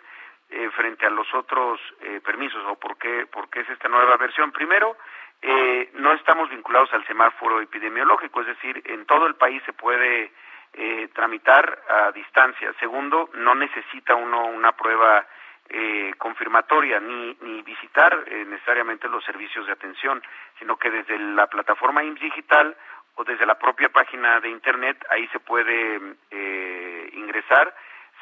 eh, 0.49 0.70
frente 0.76 1.07
a 1.07 1.11
los 1.11 1.26
otros 1.35 1.80
eh, 2.03 2.20
permisos 2.24 2.64
o 2.68 2.76
por 2.76 2.97
qué, 2.97 3.26
por 3.26 3.51
qué 3.51 3.61
es 3.61 3.68
esta 3.68 3.89
nueva 3.89 4.16
versión? 4.16 4.53
Primero, 4.53 4.97
eh, 5.43 5.91
no 5.95 6.12
estamos 6.12 6.49
vinculados 6.51 6.93
al 6.95 7.05
semáforo 7.09 7.61
epidemiológico, 7.61 8.43
es 8.43 8.47
decir, 8.47 8.80
en 8.85 9.07
todo 9.07 9.26
el 9.26 9.35
país 9.35 9.61
se 9.66 9.72
puede 9.72 10.30
eh, 10.72 11.09
tramitar 11.12 11.82
a 11.89 12.12
distancia. 12.12 12.72
Segundo, 12.78 13.28
no 13.35 13.57
necesita 13.57 14.14
uno 14.14 14.47
una 14.47 14.70
prueba 14.70 15.26
eh, 15.68 16.12
confirmatoria 16.18 17.01
ni, 17.01 17.37
ni 17.41 17.62
visitar 17.62 18.22
eh, 18.26 18.45
necesariamente 18.47 19.09
los 19.09 19.24
servicios 19.24 19.66
de 19.66 19.72
atención, 19.72 20.22
sino 20.61 20.76
que 20.76 20.91
desde 20.91 21.18
la 21.18 21.49
plataforma 21.49 22.05
IMSS 22.05 22.20
Digital 22.20 22.76
o 23.16 23.24
desde 23.24 23.46
la 23.46 23.58
propia 23.58 23.88
página 23.88 24.40
de 24.40 24.48
internet 24.48 25.04
ahí 25.10 25.26
se 25.28 25.40
puede 25.40 26.16
eh, 26.30 27.10
ingresar 27.14 27.74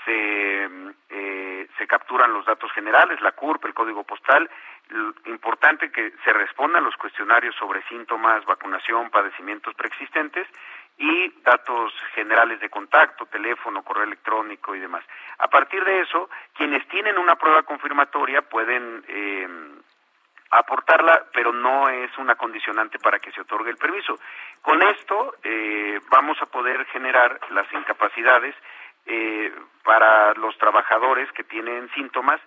se 0.05 0.69
eh, 1.11 1.69
se 1.79 1.87
capturan 1.87 2.33
los 2.33 2.45
datos 2.45 2.71
generales 2.73 3.21
la 3.21 3.33
CURP 3.33 3.65
el 3.65 3.75
código 3.75 4.05
postal 4.05 4.49
L 4.91 5.13
importante 5.27 5.91
que 5.91 6.13
se 6.25 6.33
respondan 6.33 6.85
los 6.85 6.97
cuestionarios 6.97 7.55
sobre 7.57 7.83
síntomas 7.89 8.45
vacunación 8.45 9.11
padecimientos 9.11 9.75
preexistentes 9.75 10.47
y 10.99 11.31
datos 11.43 11.93
generales 12.15 12.61
de 12.61 12.69
contacto 12.69 13.27
teléfono 13.27 13.83
correo 13.83 14.05
electrónico 14.05 14.75
y 14.75 14.81
demás. 14.81 15.05
A 15.39 15.49
partir 15.49 15.83
de 15.85 16.01
eso 16.01 16.29
quienes 16.55 16.87
tienen 16.89 17.19
una 17.19 17.37
prueba 17.37 17.63
confirmatoria 17.63 18.43
pueden 18.43 19.05
eh, 19.09 19.49
aportarla, 20.53 21.25
pero 21.33 21.53
no 21.53 21.89
es 21.89 22.17
una 22.19 22.35
condicionante 22.37 22.99
para 22.99 23.19
que 23.19 23.33
se 23.33 23.41
otorgue 23.41 23.71
el 23.71 23.79
permiso. 23.79 24.19
Con 24.61 24.83
esto 24.83 25.35
eh, 25.43 25.99
vamos 26.11 26.41
a 26.43 26.47
poder 26.47 26.85
generar 26.87 27.41
las 27.51 27.73
incapacidades 27.73 28.55
eh, 29.07 29.53
para 29.83 30.35
los 30.35 30.57
trabajadores 30.59 31.33
que 31.33 31.45
tienen 31.45 31.91
síntomas 31.95 32.41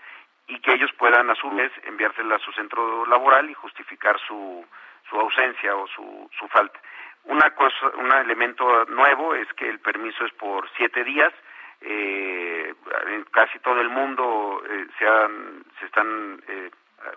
y 0.47 0.59
que 0.59 0.73
ellos 0.73 0.91
puedan 0.97 1.29
a 1.31 1.35
su 1.35 1.49
vez 1.49 1.71
enviárselas 1.83 2.41
a 2.41 2.45
su 2.45 2.51
centro 2.51 3.05
laboral 3.07 3.49
y 3.49 3.55
justificar 3.55 4.19
su, 4.19 4.63
su 5.09 5.19
ausencia 5.19 5.75
o 5.75 5.87
su, 5.87 6.29
su 6.37 6.47
falta. 6.49 6.79
Una 7.23 7.49
cosa, 7.55 7.87
un 7.97 8.11
elemento 8.11 8.85
nuevo 8.85 9.33
es 9.33 9.51
que 9.53 9.67
el 9.67 9.79
permiso 9.79 10.25
es 10.25 10.31
por 10.33 10.69
siete 10.77 11.03
días. 11.03 11.33
Eh, 11.81 12.73
en 13.07 13.23
casi 13.25 13.57
todo 13.59 13.81
el 13.81 13.89
mundo 13.89 14.61
eh, 14.69 14.87
se, 14.97 15.07
han, 15.07 15.63
se 15.79 15.85
están 15.87 16.41
eh, 16.47 16.69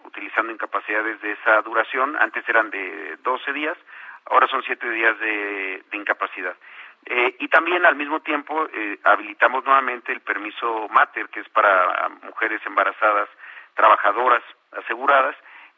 utilizando 0.04 0.52
incapacidades 0.52 1.20
de 1.20 1.32
esa 1.32 1.62
duración. 1.62 2.16
Antes 2.16 2.48
eran 2.48 2.70
de 2.70 3.16
12 3.22 3.52
días, 3.52 3.76
ahora 4.26 4.46
son 4.48 4.62
7 4.62 4.90
días 4.90 5.18
de, 5.18 5.82
incapacidad. 5.92 6.56
Eh, 7.06 7.36
y 7.38 7.48
también 7.48 7.86
al 7.86 7.96
mismo 7.96 8.20
tiempo 8.20 8.68
eh, 8.72 8.98
habilitamos 9.04 9.64
nuevamente 9.64 10.12
el 10.12 10.20
permiso 10.20 10.88
MATER, 10.90 11.28
que 11.28 11.40
es 11.40 11.48
para 11.50 12.08
mujeres 12.22 12.60
embarazadas, 12.66 13.28
trabajadoras 13.74 14.42
aseguradas, 14.72 15.36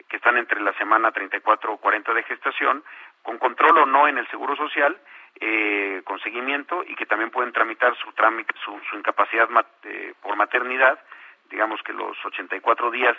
que 0.08 0.16
están 0.16 0.36
entre 0.38 0.60
la 0.60 0.72
semana 0.74 1.12
34 1.12 1.72
o 1.72 1.76
40 1.76 2.14
de 2.14 2.22
gestación, 2.24 2.82
con 3.22 3.38
control 3.38 3.78
o 3.78 3.86
no 3.86 4.08
en 4.08 4.18
el 4.18 4.26
Seguro 4.28 4.56
Social, 4.56 4.98
eh, 5.38 6.02
con 6.04 6.18
seguimiento 6.20 6.82
y 6.86 6.94
que 6.96 7.06
también 7.06 7.30
pueden 7.30 7.52
tramitar 7.52 7.94
su, 7.96 8.10
su, 8.64 8.80
su 8.90 8.96
incapacidad 8.96 9.48
eh, 9.84 10.14
por 10.20 10.36
maternidad, 10.36 10.98
digamos 11.48 11.80
que 11.82 11.92
los 11.92 12.16
84 12.24 12.90
días 12.90 13.16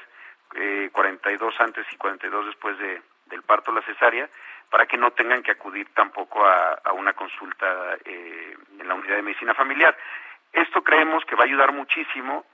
eh, 0.55 0.89
42 0.91 1.59
antes 1.59 1.85
y 1.91 1.97
42 1.97 2.45
después 2.47 2.77
de, 2.77 3.01
del 3.27 3.43
parto 3.43 3.71
la 3.71 3.81
cesárea, 3.81 4.29
para 4.69 4.85
que 4.85 4.97
no 4.97 5.11
tengan 5.11 5.43
que 5.43 5.51
acudir 5.51 5.87
tampoco 5.93 6.45
a, 6.45 6.79
a 6.83 6.93
una 6.93 7.13
consulta 7.13 7.97
eh, 8.05 8.55
en 8.79 8.87
la 8.87 8.95
unidad 8.95 9.17
de 9.17 9.21
medicina 9.21 9.53
familiar. 9.53 9.97
Esto 10.53 10.83
creemos 10.83 11.23
que 11.25 11.35
va 11.35 11.43
a 11.43 11.47
ayudar 11.47 11.71
muchísimo 11.71 12.45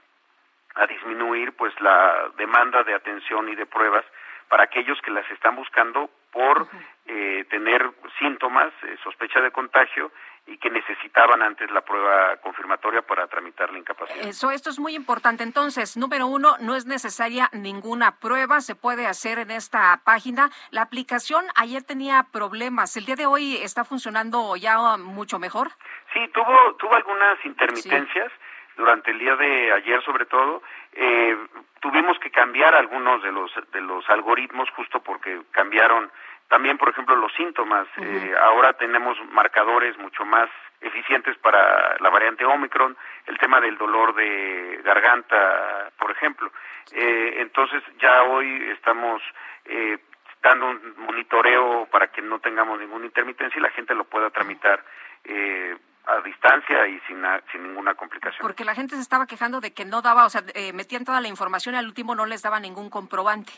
a 0.75 0.85
disminuir 0.85 1.53
pues 1.53 1.73
la 1.81 2.29
demanda 2.37 2.83
de 2.83 2.93
atención 2.93 3.49
y 3.49 3.55
de 3.55 3.65
pruebas 3.65 4.05
para 4.47 4.63
aquellos 4.63 5.01
que 5.01 5.11
las 5.11 5.29
están 5.31 5.55
buscando 5.55 6.09
por 6.31 6.67
eh, 7.07 7.45
tener 7.49 7.89
síntomas, 8.19 8.71
eh, 8.83 8.97
sospecha 9.03 9.41
de 9.41 9.51
contagio 9.51 10.11
y 10.47 10.57
que 10.57 10.69
necesitaban 10.69 11.41
antes 11.41 11.69
la 11.71 11.81
prueba 11.81 12.37
confirmatoria 12.37 13.01
para 13.01 13.27
tramitar 13.27 13.71
la 13.71 13.79
incapacidad. 13.79 14.25
Eso, 14.25 14.49
esto 14.49 14.69
es 14.69 14.79
muy 14.79 14.95
importante. 14.95 15.43
Entonces, 15.43 15.97
número 15.97 16.27
uno, 16.27 16.55
no 16.61 16.75
es 16.75 16.85
necesaria 16.85 17.49
ninguna 17.51 18.19
prueba, 18.19 18.61
se 18.61 18.73
puede 18.73 19.07
hacer 19.07 19.39
en 19.39 19.51
esta 19.51 20.01
página. 20.05 20.49
La 20.71 20.83
aplicación 20.83 21.45
ayer 21.55 21.83
tenía 21.83 22.25
problemas, 22.31 22.95
el 22.95 23.05
día 23.05 23.15
de 23.15 23.25
hoy 23.25 23.57
está 23.57 23.83
funcionando 23.83 24.55
ya 24.55 24.77
mucho 24.97 25.37
mejor. 25.37 25.69
Sí, 26.13 26.27
tuvo, 26.33 26.75
tuvo 26.75 26.95
algunas 26.95 27.43
intermitencias. 27.45 28.31
Sí 28.31 28.43
durante 28.77 29.11
el 29.11 29.19
día 29.19 29.35
de 29.35 29.73
ayer 29.73 30.01
sobre 30.03 30.25
todo 30.25 30.61
eh, 30.93 31.35
tuvimos 31.81 32.17
que 32.19 32.29
cambiar 32.29 32.75
algunos 32.75 33.21
de 33.23 33.31
los 33.31 33.51
de 33.73 33.81
los 33.81 34.07
algoritmos 34.09 34.69
justo 34.71 35.01
porque 35.01 35.41
cambiaron 35.51 36.11
también 36.47 36.77
por 36.77 36.89
ejemplo 36.89 37.15
los 37.15 37.33
síntomas 37.33 37.87
uh 37.97 38.01
-huh. 38.01 38.31
eh, 38.31 38.35
ahora 38.41 38.73
tenemos 38.73 39.17
marcadores 39.31 39.97
mucho 39.97 40.25
más 40.25 40.49
eficientes 40.81 41.37
para 41.39 41.97
la 41.99 42.09
variante 42.09 42.45
Omicron 42.45 42.95
el 43.25 43.37
tema 43.37 43.59
del 43.59 43.77
dolor 43.77 44.13
de 44.15 44.81
garganta 44.83 45.91
por 45.97 46.11
ejemplo 46.11 46.51
eh, 46.93 47.35
entonces 47.37 47.83
ya 47.99 48.23
hoy 48.23 48.69
estamos 48.71 49.21
eh, 49.65 49.97
dando 50.41 50.69
un 50.69 50.93
monitoreo 50.97 51.87
para 51.91 52.07
que 52.07 52.21
no 52.21 52.39
tengamos 52.39 52.79
ninguna 52.79 53.05
intermitencia 53.05 53.59
y 53.59 53.61
la 53.61 53.71
gente 53.71 53.93
lo 53.95 54.05
pueda 54.05 54.29
tramitar 54.29 54.83
eh, 55.23 55.75
a 56.05 56.21
distancia 56.21 56.87
y 56.87 56.99
sin, 57.01 57.21
sin 57.51 57.63
ninguna 57.63 57.93
complicación. 57.95 58.41
Porque 58.41 58.63
la 58.63 58.73
gente 58.73 58.95
se 58.95 59.01
estaba 59.01 59.27
quejando 59.27 59.59
de 59.59 59.73
que 59.73 59.83
no 59.83 60.01
daba, 60.01 60.25
o 60.25 60.29
sea, 60.29 60.41
eh, 60.53 60.71
metían 60.71 61.03
toda 61.03 61.19
la 61.19 61.27
información 61.27 61.75
y 61.75 61.79
al 61.79 61.85
último 61.85 62.15
no 62.15 62.25
les 62.25 62.41
daba 62.41 62.59
ningún 62.59 62.89
comprobante. 62.89 63.51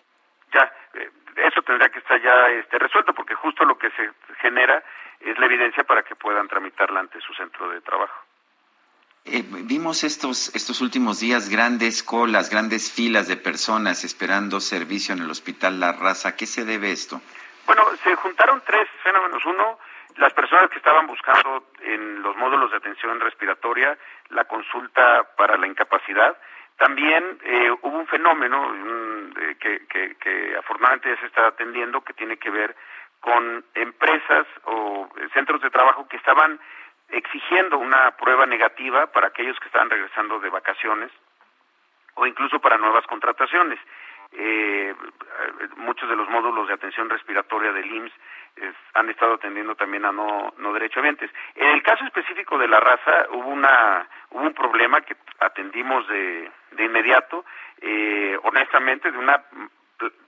Ya, 0.53 0.71
eh, 0.93 1.09
eso 1.35 1.61
tendría 1.61 1.89
que 1.89 1.99
estar 1.99 2.21
ya 2.21 2.49
este, 2.49 2.77
resuelto 2.79 3.13
porque 3.13 3.35
justo 3.35 3.65
lo 3.65 3.77
que 3.77 3.89
se 3.91 4.11
genera 4.41 4.83
es 5.19 5.37
la 5.37 5.45
evidencia 5.45 5.83
para 5.83 6.03
que 6.03 6.15
puedan 6.15 6.47
tramitarla 6.47 6.99
ante 6.99 7.19
su 7.21 7.33
centro 7.33 7.69
de 7.69 7.81
trabajo. 7.81 8.25
Eh, 9.25 9.43
vimos 9.45 10.03
estos, 10.03 10.55
estos 10.55 10.81
últimos 10.81 11.19
días 11.19 11.49
grandes 11.49 12.03
colas, 12.03 12.49
grandes 12.49 12.91
filas 12.91 13.27
de 13.27 13.37
personas 13.37 14.03
esperando 14.03 14.59
servicio 14.59 15.13
en 15.13 15.21
el 15.21 15.29
Hospital 15.29 15.79
La 15.79 15.91
Raza. 15.91 16.29
¿A 16.29 16.35
qué 16.35 16.45
se 16.45 16.65
debe 16.65 16.91
esto? 16.91 17.21
Bueno, 17.65 17.83
se 18.03 18.15
juntaron 18.15 18.63
tres 18.65 18.87
fenómenos. 19.03 19.45
Uno, 19.45 19.77
las 20.15 20.33
personas 20.33 20.69
que 20.71 20.77
estaban 20.77 21.05
buscando 21.05 21.67
en 21.81 22.23
los 22.23 22.35
módulos 22.37 22.71
de 22.71 22.77
atención 22.77 23.19
respiratoria 23.19 23.97
la 24.29 24.45
consulta 24.45 25.23
para 25.37 25.57
la 25.57 25.67
incapacidad. 25.67 26.35
También 26.79 27.37
eh, 27.43 27.71
hubo 27.81 27.99
un 27.99 28.07
fenómeno 28.07 28.73
eh, 29.37 29.55
que, 29.59 29.85
que, 29.87 30.15
que 30.15 30.55
afortunadamente 30.57 31.09
ya 31.09 31.19
se 31.19 31.25
está 31.25 31.47
atendiendo 31.47 32.01
que 32.01 32.13
tiene 32.13 32.37
que 32.37 32.49
ver 32.49 32.73
con 33.19 33.65
empresas 33.75 34.47
o 34.63 35.09
centros 35.33 35.61
de 35.61 35.71
trabajo 35.71 36.07
que 36.07 36.15
estaban 36.15 36.57
exigiendo 37.09 37.77
una 37.77 38.11
prueba 38.11 38.45
negativa 38.45 39.07
para 39.07 39.27
aquellos 39.27 39.59
que 39.59 39.67
estaban 39.67 39.89
regresando 39.89 40.39
de 40.39 40.49
vacaciones 40.49 41.11
o 42.15 42.25
incluso 42.25 42.59
para 42.59 42.77
nuevas 42.77 43.05
contrataciones. 43.07 43.77
Eh, 44.31 44.95
muchos 45.75 46.07
de 46.07 46.15
los 46.15 46.29
módulos 46.29 46.69
de 46.69 46.75
atención 46.75 47.09
respiratoria 47.09 47.73
del 47.73 47.91
IMSS 47.91 48.13
han 48.93 49.09
estado 49.09 49.33
atendiendo 49.33 49.75
también 49.75 50.05
a 50.05 50.13
no, 50.13 50.53
no 50.57 50.71
derechohabientes. 50.71 51.29
En 51.55 51.71
el 51.71 51.83
caso 51.83 52.05
específico 52.05 52.57
de 52.57 52.69
la 52.69 52.79
raza 52.79 53.27
hubo 53.31 53.49
una 53.49 54.07
hubo 54.29 54.43
un 54.43 54.53
problema 54.53 55.01
que 55.01 55.17
atendimos 55.39 56.07
de, 56.07 56.49
de 56.71 56.83
inmediato, 56.83 57.45
eh, 57.81 58.37
honestamente, 58.43 59.11
de 59.11 59.17
una 59.17 59.43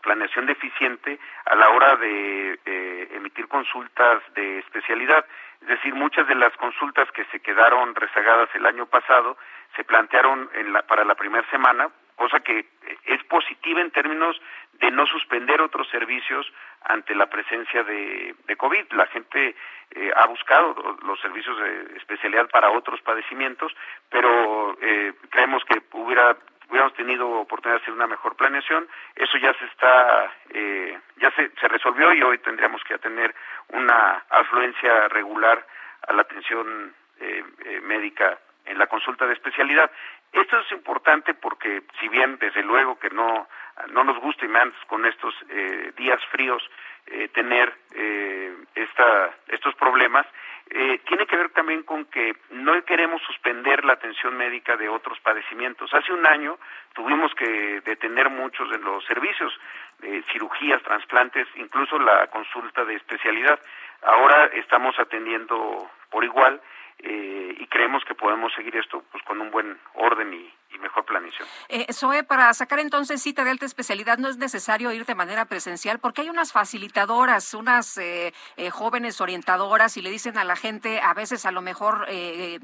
planeación 0.02 0.46
deficiente 0.46 1.20
a 1.46 1.56
la 1.56 1.70
hora 1.70 1.96
de 1.96 2.60
eh, 2.66 3.08
emitir 3.14 3.48
consultas 3.48 4.22
de 4.34 4.60
especialidad. 4.60 5.26
Es 5.62 5.68
decir, 5.68 5.94
muchas 5.94 6.28
de 6.28 6.36
las 6.36 6.56
consultas 6.58 7.10
que 7.12 7.26
se 7.26 7.40
quedaron 7.40 7.96
rezagadas 7.96 8.50
el 8.56 8.66
año 8.66 8.86
pasado 8.88 9.38
se 9.76 9.84
plantearon 9.84 10.50
en 10.56 10.74
la, 10.74 10.82
para 10.82 11.06
la 11.06 11.16
primera 11.16 11.48
semana, 11.50 11.90
cosa 12.22 12.40
que 12.42 12.66
es 13.06 13.24
positiva 13.24 13.82
en 13.82 13.90
términos 13.90 14.40
de 14.74 14.92
no 14.92 15.08
suspender 15.08 15.60
otros 15.60 15.90
servicios 15.90 16.46
ante 16.84 17.16
la 17.16 17.26
presencia 17.26 17.84
de, 17.84 18.36
de 18.46 18.56
COVID. 18.56 18.92
La 18.92 19.08
gente 19.08 19.56
eh, 19.92 20.12
ha 20.16 20.28
buscado 20.28 20.98
los 21.04 21.20
servicios 21.20 21.58
de 21.58 21.98
especialidad 21.98 22.48
para 22.50 22.70
otros 22.70 23.02
padecimientos, 23.02 23.76
pero 24.10 24.78
eh, 24.82 25.14
creemos 25.32 25.64
que 25.66 25.82
hubiera 25.94 26.38
hubiéramos 26.70 26.94
tenido 26.94 27.28
oportunidad 27.28 27.80
de 27.80 27.84
hacer 27.84 27.94
una 27.94 28.08
mejor 28.08 28.36
planeación. 28.38 28.88
Eso 29.16 29.38
ya 29.40 29.54
se 29.56 29.66
está, 29.66 30.32
eh, 30.52 30.98
ya 31.18 31.30
se, 31.32 31.50
se 31.60 31.68
resolvió 31.68 32.14
y 32.14 32.22
hoy 32.22 32.38
tendríamos 32.38 32.82
que 32.86 32.98
tener 33.00 33.36
una 33.70 34.24
afluencia 34.30 35.10
regular 35.10 35.66
a 36.08 36.14
la 36.14 36.22
atención 36.22 36.94
eh, 37.20 37.44
eh, 37.66 37.82
médica 37.82 38.40
en 38.72 38.80
la 38.80 38.88
consulta 38.88 39.28
de 39.28 39.34
especialidad. 39.34 39.92
Esto 40.32 40.60
es 40.60 40.72
importante 40.72 41.34
porque 41.34 41.84
si 42.00 42.08
bien 42.08 42.38
desde 42.40 42.64
luego 42.64 42.98
que 42.98 43.10
no 43.10 43.48
no 43.90 44.04
nos 44.04 44.20
gusta 44.20 44.46
y 44.46 44.48
más 44.48 44.70
con 44.88 45.06
estos 45.06 45.34
eh, 45.50 45.92
días 45.98 46.24
fríos 46.32 46.62
eh, 47.08 47.30
tener 47.30 47.74
eh, 47.96 48.56
esta, 48.76 49.32
estos 49.48 49.74
problemas, 49.76 50.26
eh, 50.70 51.02
tiene 51.06 51.26
que 51.26 51.36
ver 51.36 51.50
también 51.50 51.84
con 51.84 52.06
que 52.06 52.36
no 52.52 52.82
queremos 52.86 53.22
suspender 53.24 53.84
la 53.84 53.94
atención 53.94 54.38
médica 54.38 54.78
de 54.78 54.88
otros 54.88 55.20
padecimientos. 55.20 55.94
Hace 55.94 56.14
un 56.14 56.26
año 56.26 56.58
tuvimos 56.94 57.34
que 57.36 57.82
detener 57.82 58.30
muchos 58.30 58.70
de 58.70 58.78
los 58.78 59.04
servicios, 59.06 59.52
de 60.00 60.24
cirugías, 60.32 60.82
trasplantes, 60.84 61.48
incluso 61.56 62.00
la 62.00 62.28
consulta 62.28 62.86
de 62.86 62.96
especialidad. 62.96 63.60
Ahora 64.04 64.46
estamos 64.54 64.98
atendiendo 64.98 65.90
por 66.10 66.24
igual 66.24 66.62
eh, 67.04 67.56
y 67.58 67.68
creemos 67.68 68.04
que 68.06 68.16
podemos 68.16 68.54
seguir 68.54 68.76
esto 68.76 69.04
pues 69.12 69.24
con 69.24 69.40
un 69.42 69.52
buen 69.52 69.78
orden 69.96 70.34
y, 70.34 70.52
mejor 70.82 71.06
planeación. 71.06 71.48
Eh, 71.70 71.86
Zoe, 71.94 72.24
para 72.24 72.52
sacar 72.54 72.80
entonces 72.80 73.22
cita 73.22 73.44
de 73.44 73.52
alta 73.52 73.66
especialidad 73.66 74.18
no 74.18 74.28
es 74.28 74.38
necesario 74.38 74.92
ir 74.92 75.06
de 75.06 75.16
manera 75.16 75.46
presencial 75.46 76.00
porque 76.00 76.22
hay 76.22 76.30
unas 76.30 76.52
facilitadoras, 76.52 77.54
unas 77.54 77.98
eh, 77.98 78.34
eh, 78.58 78.70
jóvenes 78.72 79.22
orientadoras 79.22 79.96
y 79.98 80.02
le 80.02 80.10
dicen 80.10 80.38
a 80.38 80.44
la 80.44 80.56
gente, 80.56 81.00
a 81.02 81.14
veces 81.14 81.46
a 81.46 81.52
lo 81.52 81.62
mejor 81.62 82.08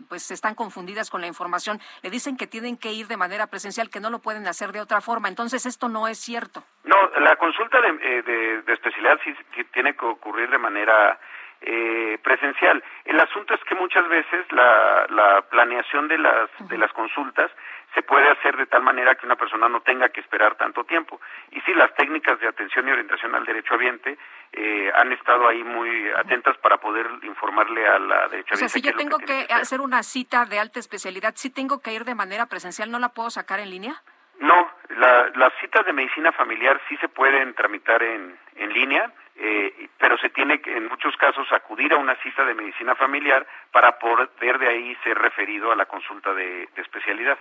pues 0.10 0.32
están 0.32 0.56
confundidas 0.56 1.10
con 1.10 1.22
la 1.22 1.28
información, 1.28 1.80
le 2.02 2.10
dicen 2.10 2.38
que 2.38 2.48
tienen 2.48 2.78
que 2.78 2.92
ir 2.92 3.08
de 3.08 3.18
manera 3.18 3.48
presencial, 3.48 3.90
que 3.90 4.00
no 4.00 4.10
lo 4.10 4.20
pueden 4.20 4.48
hacer 4.48 4.72
de 4.72 4.82
otra 4.82 5.00
forma. 5.00 5.28
Entonces 5.28 5.66
esto 5.66 5.88
no 5.88 6.08
es 6.08 6.18
cierto. 6.18 6.64
No, 6.84 6.96
la 7.20 7.36
consulta 7.36 7.80
de, 7.82 8.24
de 8.24 8.74
especialidad 8.74 9.20
sí 9.24 9.34
tiene 9.74 9.96
que 9.96 10.06
ocurrir 10.06 10.50
de 10.50 10.58
manera 10.58 11.20
eh, 11.62 12.18
presencial. 12.24 12.84
El 13.06 13.20
asunto 13.20 13.54
es 13.54 13.64
que 13.64 13.76
muchas 13.76 14.08
veces 14.08 14.46
la, 14.52 15.06
la 15.10 15.42
planeación 15.50 16.08
de 16.08 16.18
las, 16.18 16.50
de 16.70 16.78
las 16.78 16.92
consultas 16.94 17.52
se 17.94 18.04
puede 18.04 18.30
hacer 18.30 18.56
de 18.58 18.68
tal 18.68 18.84
manera 18.84 19.16
que 19.16 19.26
una 19.26 19.36
persona 19.36 19.68
no 19.68 19.82
tenga 19.82 20.10
que 20.10 20.22
esperar 20.22 20.56
tanto 20.56 20.84
tiempo. 20.84 21.20
Y 21.52 21.62
sí, 21.62 21.74
las 21.74 21.94
técnicas 21.96 22.40
de 22.40 22.48
atención 22.48 22.88
y 22.88 22.92
orientación 22.92 23.34
al 23.34 23.46
derecho 23.46 23.74
habiente 23.74 24.18
eh, 24.54 24.92
han 24.94 25.12
estado 25.14 25.48
ahí 25.48 25.64
muy 25.64 26.10
atentas 26.12 26.58
para 26.58 26.78
poder 26.78 27.08
informarle 27.24 27.88
a 27.88 27.98
la 27.98 28.28
derechohabiente. 28.28 28.54
O 28.54 28.58
sea, 28.58 28.70
si 28.70 28.82
yo 28.82 28.96
tengo 28.96 29.18
que, 29.18 29.48
hacer 29.52 29.82
una 29.82 30.04
cita 30.04 30.46
de 30.46 30.60
alta 30.60 30.80
especialidad, 30.80 31.34
¿sí 31.36 31.50
tengo 31.50 31.82
que 31.82 31.94
ir 31.94 32.06
de 32.06 32.14
manera 32.14 32.46
presencial? 32.46 32.92
¿No 32.92 33.00
la 33.00 33.10
puedo 33.10 33.32
sacar 33.32 33.60
en 33.60 33.72
línea? 33.72 33.96
No, 34.40 34.70
la, 34.90 35.32
las 35.36 35.54
citas 35.60 35.84
de 35.86 35.94
medicina 35.94 36.32
familiar 36.32 36.80
sí 36.88 36.98
se 36.98 37.10
pueden 37.10 37.56
tramitar 37.56 38.04
en, 38.04 38.38
en 38.58 38.74
línea 38.74 39.12
eh, 39.40 39.90
pero 40.00 40.18
se 40.18 40.30
tiene 40.30 40.60
que 40.62 40.76
en 40.76 40.88
muchos 40.88 41.16
casos 41.18 41.48
acudir 41.52 41.94
a 41.94 41.98
una 41.98 42.16
cita 42.24 42.44
de 42.44 42.56
medicina 42.56 42.96
familiar 42.96 43.46
para 43.72 44.00
poder 44.00 44.60
de 44.60 44.68
ahí 44.68 44.96
ser 45.04 45.18
referido 45.18 45.72
a 45.72 45.76
la 45.76 45.86
consulta 45.86 46.34
de, 46.34 46.68
especialidad. 46.76 47.38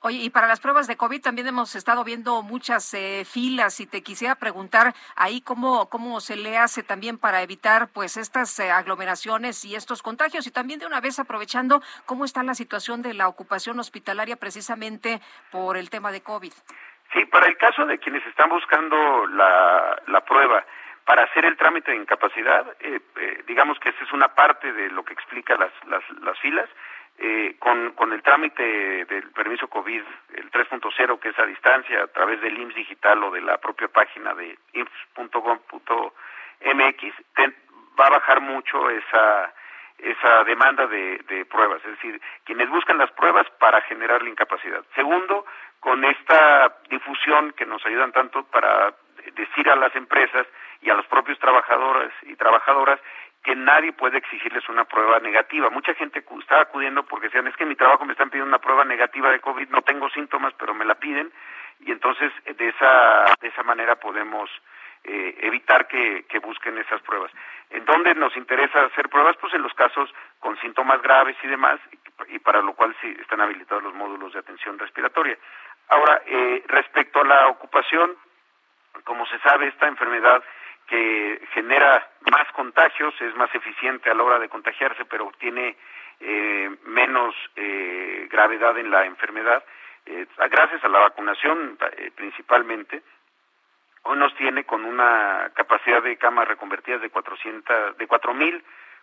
Oye, 0.00 0.18
y 0.18 0.30
para 0.30 0.48
las 0.48 0.58
pruebas 0.58 0.88
de 0.88 0.96
COVID 0.96 1.22
también 1.22 1.46
hemos 1.46 1.76
estado 1.76 2.02
viendo 2.02 2.42
muchas 2.42 2.92
eh, 2.92 3.24
filas 3.24 3.78
y 3.78 3.86
te 3.86 4.02
quisiera 4.02 4.34
preguntar 4.34 4.94
ahí 5.14 5.40
cómo, 5.40 5.88
cómo 5.88 6.20
se 6.20 6.36
le 6.36 6.58
hace 6.58 6.82
también 6.82 7.18
para 7.18 7.40
evitar 7.40 7.88
pues 7.88 8.16
estas 8.16 8.58
eh, 8.58 8.72
aglomeraciones 8.72 9.64
y 9.64 9.76
estos 9.76 10.02
contagios 10.02 10.46
y 10.48 10.50
también 10.50 10.80
de 10.80 10.86
una 10.86 11.00
vez 11.00 11.20
aprovechando 11.20 11.82
cómo 12.04 12.24
está 12.24 12.42
la 12.42 12.54
situación 12.54 13.00
de 13.00 13.14
la 13.14 13.28
ocupación 13.28 13.78
hospitalaria 13.78 14.34
precisamente 14.36 15.20
por 15.52 15.76
el 15.76 15.88
tema 15.88 16.10
de 16.10 16.20
COVID. 16.20 16.52
Sí, 17.12 17.24
para 17.26 17.46
el 17.46 17.56
caso 17.58 17.84
de 17.84 17.98
quienes 17.98 18.24
están 18.26 18.48
buscando 18.48 19.26
la, 19.26 20.00
la 20.06 20.20
prueba 20.22 20.64
para 21.04 21.24
hacer 21.24 21.44
el 21.44 21.56
trámite 21.56 21.90
de 21.90 21.98
incapacidad, 21.98 22.64
eh, 22.80 23.00
eh, 23.16 23.42
digamos 23.46 23.78
que 23.78 23.90
esa 23.90 24.04
es 24.04 24.12
una 24.12 24.28
parte 24.28 24.72
de 24.72 24.88
lo 24.90 25.04
que 25.04 25.12
explica 25.12 25.56
las, 25.56 25.72
las, 25.86 26.02
las 26.22 26.38
filas. 26.38 26.68
Eh, 27.18 27.56
con, 27.58 27.92
con 27.92 28.10
el 28.14 28.22
trámite 28.22 29.04
del 29.04 29.30
permiso 29.32 29.68
COVID, 29.68 30.02
el 30.34 30.50
3.0, 30.50 31.20
que 31.20 31.28
es 31.28 31.38
a 31.38 31.44
distancia, 31.44 32.02
a 32.02 32.06
través 32.06 32.40
del 32.40 32.58
IMSS 32.58 32.74
digital 32.74 33.22
o 33.22 33.30
de 33.30 33.42
la 33.42 33.58
propia 33.58 33.88
página 33.88 34.32
de 34.32 34.58
IMSS.gov.mx, 34.72 35.84
va 38.00 38.06
a 38.06 38.10
bajar 38.10 38.40
mucho 38.40 38.88
esa, 38.88 39.52
esa 40.02 40.44
demanda 40.44 40.86
de, 40.86 41.18
de 41.28 41.44
pruebas, 41.44 41.84
es 41.84 41.92
decir, 41.92 42.20
quienes 42.44 42.68
buscan 42.68 42.98
las 42.98 43.10
pruebas 43.12 43.46
para 43.58 43.80
generar 43.82 44.22
la 44.22 44.30
incapacidad. 44.30 44.82
Segundo, 44.94 45.46
con 45.80 46.04
esta 46.04 46.76
difusión 46.88 47.52
que 47.52 47.66
nos 47.66 47.84
ayudan 47.86 48.12
tanto 48.12 48.44
para 48.44 48.94
decir 49.34 49.70
a 49.70 49.76
las 49.76 49.94
empresas 49.94 50.46
y 50.80 50.90
a 50.90 50.94
los 50.94 51.06
propios 51.06 51.38
trabajadores 51.38 52.12
y 52.22 52.34
trabajadoras 52.34 53.00
que 53.42 53.56
nadie 53.56 53.92
puede 53.92 54.18
exigirles 54.18 54.68
una 54.68 54.84
prueba 54.84 55.18
negativa. 55.18 55.70
Mucha 55.70 55.94
gente 55.94 56.24
está 56.38 56.60
acudiendo 56.60 57.02
porque 57.04 57.26
decían, 57.26 57.46
es 57.48 57.56
que 57.56 57.64
en 57.64 57.70
mi 57.70 57.76
trabajo 57.76 58.04
me 58.04 58.12
están 58.12 58.30
pidiendo 58.30 58.48
una 58.48 58.60
prueba 58.60 58.84
negativa 58.84 59.30
de 59.30 59.40
COVID, 59.40 59.68
no 59.68 59.82
tengo 59.82 60.08
síntomas, 60.10 60.54
pero 60.58 60.74
me 60.74 60.84
la 60.84 60.94
piden, 60.94 61.32
y 61.80 61.90
entonces 61.90 62.32
de 62.44 62.68
esa, 62.68 63.24
de 63.40 63.48
esa 63.48 63.62
manera 63.64 63.96
podemos 63.96 64.48
eh, 65.04 65.36
evitar 65.40 65.88
que, 65.88 66.24
que, 66.28 66.38
busquen 66.38 66.78
esas 66.78 67.02
pruebas. 67.02 67.32
¿En 67.70 67.84
dónde 67.84 68.14
nos 68.14 68.36
interesa 68.36 68.84
hacer 68.84 69.08
pruebas? 69.08 69.36
Pues 69.40 69.52
en 69.54 69.62
los 69.62 69.74
casos 69.74 70.12
con 70.38 70.56
síntomas 70.60 71.02
graves 71.02 71.36
y 71.42 71.48
demás, 71.48 71.80
y 72.28 72.38
para 72.38 72.62
lo 72.62 72.74
cual 72.74 72.94
sí 73.00 73.16
están 73.20 73.40
habilitados 73.40 73.82
los 73.82 73.94
módulos 73.94 74.32
de 74.32 74.38
atención 74.38 74.78
respiratoria. 74.78 75.36
Ahora, 75.88 76.22
eh, 76.26 76.62
respecto 76.68 77.20
a 77.20 77.24
la 77.24 77.48
ocupación, 77.48 78.16
como 79.04 79.26
se 79.26 79.38
sabe, 79.40 79.68
esta 79.68 79.88
enfermedad 79.88 80.42
que 80.86 81.40
genera 81.52 82.08
más 82.30 82.50
contagios, 82.52 83.14
es 83.20 83.34
más 83.36 83.52
eficiente 83.54 84.10
a 84.10 84.14
la 84.14 84.22
hora 84.22 84.38
de 84.38 84.48
contagiarse, 84.48 85.04
pero 85.06 85.32
tiene 85.38 85.76
eh, 86.20 86.70
menos 86.84 87.34
eh, 87.56 88.28
gravedad 88.30 88.78
en 88.78 88.90
la 88.90 89.04
enfermedad, 89.04 89.64
gracias 90.50 90.82
a 90.82 90.88
la 90.88 90.98
vacunación 90.98 91.78
principalmente, 92.16 93.02
hoy 94.02 94.18
nos 94.18 94.34
tiene 94.36 94.64
con 94.64 94.84
una 94.84 95.50
capacidad 95.54 96.02
de 96.02 96.16
camas 96.16 96.48
reconvertidas 96.48 97.00
de 97.00 97.10
400, 97.10 97.96
de 97.96 98.08
4.000 98.08 98.62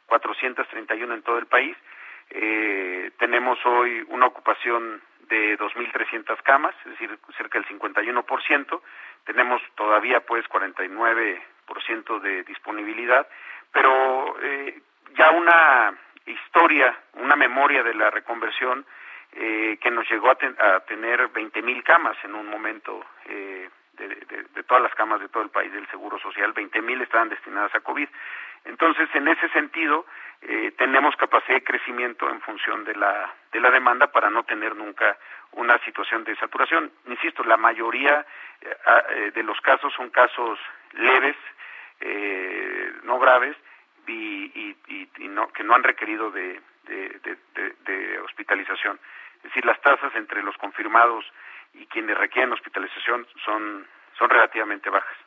431 0.10 1.14
en 1.14 1.22
todo 1.22 1.38
el 1.38 1.46
país. 1.46 1.78
Eh, 2.32 3.12
tenemos 3.18 3.58
hoy 3.66 4.06
una 4.10 4.26
ocupación 4.26 5.02
de 5.30 5.58
2.300 5.58 6.42
camas, 6.44 6.76
es 6.86 6.92
decir, 6.92 7.18
cerca 7.38 7.60
del 7.60 7.68
51%. 7.80 8.82
Tenemos 9.26 9.62
todavía 9.76 10.20
pues 10.22 10.46
49% 10.50 12.20
de 12.20 12.44
disponibilidad, 12.44 13.28
pero 13.72 14.36
eh, 14.42 14.82
ya 15.16 15.32
una 15.32 15.94
historia, 16.26 16.98
una 17.14 17.36
memoria 17.36 17.84
de 17.84 17.94
la 17.94 18.10
reconversión 18.10 18.86
eh, 19.34 19.78
que 19.80 19.92
nos 19.92 20.10
llegó 20.10 20.30
a, 20.30 20.38
a 20.60 20.80
tener 20.82 21.32
20.000 21.32 21.84
camas 21.84 22.18
en 22.24 22.34
un 22.34 22.48
momento 22.48 23.06
eh, 23.26 23.70
de, 24.08 24.64
todas 24.64 24.84
las 24.84 24.94
camas 24.96 25.20
de 25.20 25.30
todo 25.30 25.44
el 25.44 25.50
país 25.50 25.72
del 25.72 25.88
Seguro 25.88 26.20
Social, 26.20 26.54
20.000 26.54 27.02
estaban 27.02 27.30
destinadas 27.30 27.74
a 27.76 27.82
COVID. 27.82 28.08
Entonces, 28.66 29.10
en 29.14 29.28
ese 29.28 29.50
sentido, 29.50 30.06
eh, 30.42 30.74
tenemos 30.78 31.16
capacidad 31.16 31.56
de 31.56 31.64
crecimiento 31.64 32.30
en 32.30 32.42
función 32.42 32.84
de 32.84 32.96
la, 32.96 33.34
de 33.52 33.60
la 33.60 33.72
demanda 33.72 34.08
para 34.08 34.30
no 34.30 34.44
tener 34.44 34.76
nunca 34.76 35.18
una 35.52 35.78
situación 35.80 36.24
de 36.24 36.36
saturación. 36.36 36.92
Insisto, 37.08 37.44
la 37.44 37.58
mayoría 37.58 38.26
eh, 38.62 39.32
de 39.34 39.44
los 39.44 39.60
casos 39.62 39.94
son 39.94 40.10
casos 40.10 40.60
leves, 40.94 41.36
no 43.04 43.20
graves, 43.20 43.56
y, 44.10 44.76
no, 45.30 45.48
que 45.50 45.64
no 45.64 45.76
han 45.76 45.84
requerido 45.84 46.32
de, 46.32 46.60
de, 46.86 48.20
hospitalización. 48.20 49.00
Es 49.38 49.44
decir, 49.44 49.66
las 49.66 49.80
tasas 49.82 50.14
entre 50.16 50.44
los 50.44 50.58
confirmados 50.58 51.26
y 51.74 51.86
quienes 51.88 52.18
requieren 52.18 52.54
hospitalización 52.54 53.28
son, 53.46 53.88
son 54.18 54.30
relativamente 54.30 54.90
bajas. 54.90 55.18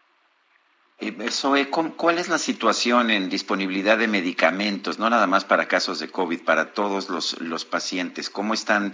Eso, 1.03 1.55
¿cuál 1.97 2.19
es 2.19 2.29
la 2.29 2.39
situación 2.39 3.11
en 3.11 3.29
disponibilidad 3.29 3.99
de 3.99 4.07
medicamentos? 4.07 5.01
No 5.01 5.11
nada 5.11 5.27
más 5.27 5.45
para 5.45 5.67
casos 5.67 5.99
de 5.99 6.09
COVID, 6.09 6.45
para 6.45 6.75
todos 6.75 7.11
los, 7.11 7.41
los 7.41 7.65
pacientes. 7.65 8.31
¿Cómo 8.31 8.55
están 8.55 8.93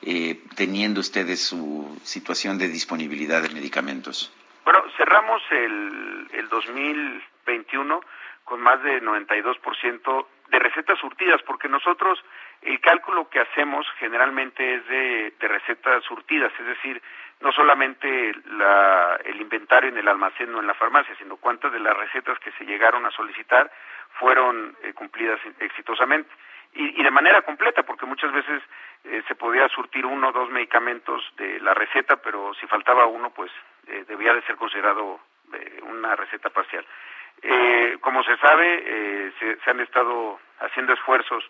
eh, 0.00 0.40
teniendo 0.56 1.00
ustedes 1.00 1.44
su 1.44 2.00
situación 2.02 2.56
de 2.56 2.68
disponibilidad 2.68 3.42
de 3.42 3.50
medicamentos? 3.50 4.32
Bueno, 4.64 4.82
cerramos 4.96 5.42
el, 5.50 6.28
el 6.32 6.48
2021 6.48 8.00
con 8.44 8.60
más 8.60 8.82
de 8.82 9.02
92% 9.02 10.26
de 10.50 10.58
recetas 10.58 10.98
surtidas, 10.98 11.42
porque 11.42 11.68
nosotros 11.68 12.18
el 12.62 12.80
cálculo 12.80 13.28
que 13.28 13.40
hacemos 13.40 13.86
generalmente 13.98 14.74
es 14.74 14.86
de, 14.86 15.32
de 15.38 15.48
recetas 15.48 16.04
surtidas, 16.04 16.52
es 16.58 16.66
decir, 16.66 17.02
no 17.40 17.52
solamente 17.52 18.34
la, 18.50 19.18
el 19.24 19.40
inventario 19.40 19.88
en 19.88 19.96
el 19.96 20.08
almacén 20.08 20.54
o 20.54 20.60
en 20.60 20.66
la 20.66 20.74
farmacia, 20.74 21.14
sino 21.16 21.36
cuántas 21.36 21.72
de 21.72 21.80
las 21.80 21.96
recetas 21.96 22.38
que 22.38 22.52
se 22.52 22.64
llegaron 22.64 23.06
a 23.06 23.10
solicitar 23.10 23.70
fueron 24.18 24.76
eh, 24.82 24.92
cumplidas 24.92 25.40
exitosamente. 25.58 26.30
Y, 26.74 27.00
y, 27.00 27.02
de 27.02 27.10
manera 27.10 27.42
completa, 27.42 27.82
porque 27.82 28.06
muchas 28.06 28.30
veces 28.30 28.62
eh, 29.04 29.22
se 29.26 29.34
podía 29.34 29.66
surtir 29.68 30.04
uno 30.06 30.28
o 30.28 30.32
dos 30.32 30.50
medicamentos 30.50 31.24
de 31.36 31.58
la 31.60 31.74
receta, 31.74 32.16
pero 32.16 32.52
si 32.54 32.66
faltaba 32.66 33.06
uno, 33.06 33.30
pues 33.30 33.50
eh, 33.88 34.04
debía 34.06 34.34
de 34.34 34.42
ser 34.42 34.56
considerado 34.56 35.20
una 35.82 36.14
receta 36.14 36.48
parcial. 36.50 36.86
Como 38.00 38.22
se 38.22 38.36
sabe, 38.38 38.82
eh, 38.86 39.32
se, 39.64 39.70
han 39.70 39.80
estado 39.80 40.38
haciendo 40.60 40.92
esfuerzos 40.92 41.44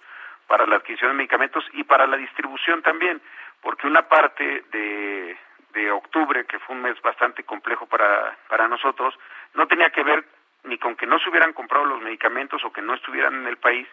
para 0.51 0.66
la 0.66 0.76
adquisición 0.76 1.12
de 1.12 1.18
medicamentos 1.18 1.64
y 1.74 1.84
para 1.84 2.09
la 2.09 2.16
distribución 2.16 2.82
también, 2.82 3.22
porque 3.62 3.86
una 3.86 4.09
parte 4.09 4.64
de, 4.72 5.38
de 5.74 5.90
octubre, 5.92 6.44
que 6.44 6.59
fue 6.59 6.74
un 6.74 6.82
mes 6.82 7.01
bastante 7.03 7.44
complejo 7.44 7.86
para, 7.86 8.36
para 8.48 8.66
nosotros, 8.66 9.14
no 9.55 9.68
tenía 9.68 9.90
que 9.90 10.03
ver 10.03 10.24
ni 10.64 10.76
con 10.76 10.96
que 10.96 11.07
no 11.07 11.20
se 11.20 11.28
hubieran 11.30 11.53
comprado 11.53 11.84
los 11.84 12.03
medicamentos 12.03 12.64
o 12.64 12.72
que 12.72 12.82
no 12.82 12.94
estuvieran 12.94 13.34
en 13.36 13.46
el 13.46 13.59
país, 13.59 13.86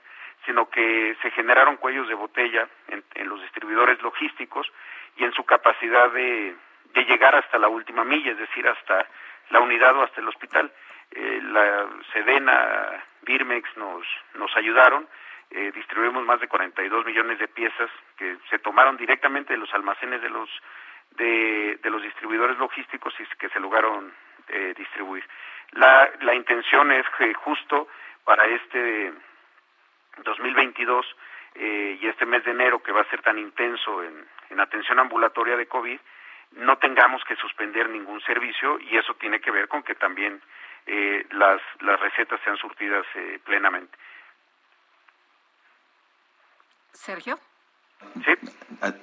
sino 0.48 0.68
que 0.68 1.16
se 1.22 1.30
generaron 1.30 1.78
cuellos 1.78 2.08
de 2.08 2.16
botella 2.16 2.68
en, 2.88 3.30
los 3.30 3.40
distribuidores 3.40 4.02
logísticos 4.02 4.68
y 5.16 5.26
en 5.26 5.34
su 5.34 5.44
capacidad 5.44 6.10
de, 6.10 6.56
de 6.92 7.04
llegar 7.06 7.36
hasta 7.36 7.60
la 7.60 7.68
última 7.68 8.04
milla, 8.04 8.32
es 8.32 8.40
decir, 8.40 8.68
hasta 8.68 9.06
la 9.52 9.60
unidad 9.60 9.96
o 9.96 10.02
hasta 10.02 10.22
el 10.22 10.28
hospital. 10.28 10.72
Eh, 11.12 11.40
la 11.44 11.86
Sedena, 12.12 13.06
Birmex 13.22 13.78
nos, 13.78 14.08
nos 14.34 14.58
ayudaron, 14.58 15.08
eh, 15.52 15.72
distribuimos 15.74 16.26
más 16.26 16.40
de 16.40 16.48
42 16.48 17.06
millones 17.06 17.40
de 17.40 17.48
piezas 17.48 17.90
que 18.18 18.38
se 18.50 18.60
tomaron 18.60 18.98
directamente 18.98 19.54
de 19.54 19.60
los 19.60 19.74
almacenes 19.74 20.22
de 20.22 20.30
los 20.30 20.50
de, 21.12 21.80
los 21.84 22.02
distribuidores 22.02 22.58
logísticos 22.58 23.14
y 23.20 23.26
que 23.38 23.50
se 23.50 23.60
lograron 23.60 24.14
eh, 24.50 24.74
distribuir. 24.78 25.24
La, 25.72 26.10
la 26.22 26.36
intención 26.36 26.92
es 26.92 27.06
que 27.18 27.34
justo 27.34 27.88
para 28.24 28.46
este 28.46 29.14
2022 30.24 31.06
eh, 31.56 31.98
y 32.02 32.08
este 32.08 32.26
mes 32.26 32.44
de 32.44 32.52
enero 32.52 32.84
que 32.84 32.92
va 32.92 33.02
a 33.02 33.10
ser 33.10 33.22
tan 33.22 33.40
intenso 33.40 34.04
en, 34.04 34.26
en 34.50 34.60
atención 34.60 35.00
ambulatoria 35.00 35.56
de 35.56 35.68
COVID, 35.68 36.00
no 36.52 36.78
tengamos 36.78 37.24
que 37.26 37.36
suspender 37.36 37.90
ningún 37.90 38.22
servicio 38.22 38.80
y 38.80 38.98
eso 38.98 39.14
tiene 39.16 39.40
que 39.40 39.52
ver 39.52 39.68
con 39.68 39.84
que 39.84 39.96
también 39.96 40.42
eh, 40.86 41.26
las, 41.32 41.62
las 41.82 42.00
recetas 42.00 42.40
sean 42.44 42.58
surtidas 42.58 43.06
eh, 43.16 43.40
plenamente. 43.44 43.98
Sergio. 46.98 47.40
Sí. 48.16 48.34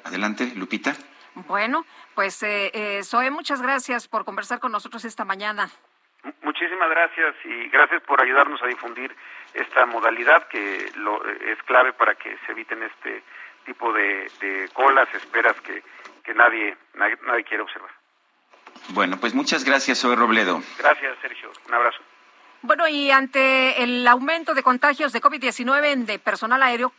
Adelante, 0.04 0.52
Lupita. 0.54 0.94
Bueno, 1.34 1.84
pues 2.14 2.42
eh, 2.42 2.70
eh, 2.72 3.02
Zoe, 3.02 3.30
muchas 3.30 3.60
gracias 3.60 4.06
por 4.06 4.24
conversar 4.24 4.60
con 4.60 4.70
nosotros 4.70 5.04
esta 5.04 5.24
mañana. 5.24 5.68
Muchísimas 6.42 6.88
gracias 6.88 7.34
y 7.44 7.68
gracias 7.68 8.02
por 8.02 8.22
ayudarnos 8.22 8.62
a 8.62 8.66
difundir 8.66 9.14
esta 9.52 9.84
modalidad 9.84 10.46
que 10.48 10.90
lo, 10.96 11.24
es 11.26 11.62
clave 11.64 11.92
para 11.92 12.14
que 12.14 12.38
se 12.46 12.52
eviten 12.52 12.82
este 12.82 13.22
tipo 13.66 13.92
de, 13.92 14.30
de 14.40 14.68
colas, 14.72 15.08
esperas 15.14 15.60
que, 15.60 15.82
que 16.22 16.34
nadie, 16.34 16.76
nadie, 16.94 17.18
nadie 17.26 17.44
quiere 17.44 17.62
observar. 17.62 17.90
Bueno, 18.90 19.18
pues 19.18 19.34
muchas 19.34 19.64
gracias, 19.64 19.98
soy 19.98 20.16
Robledo. 20.16 20.62
Gracias, 20.78 21.16
Sergio. 21.20 21.50
Un 21.68 21.74
abrazo. 21.74 21.98
Bueno, 22.62 22.88
y 22.88 23.10
ante 23.10 23.82
el 23.82 24.06
aumento 24.06 24.54
de 24.54 24.62
contagios 24.62 25.12
de 25.12 25.20
COVID-19 25.20 26.06
de 26.06 26.18
personal 26.18 26.62
aéreo, 26.62 26.92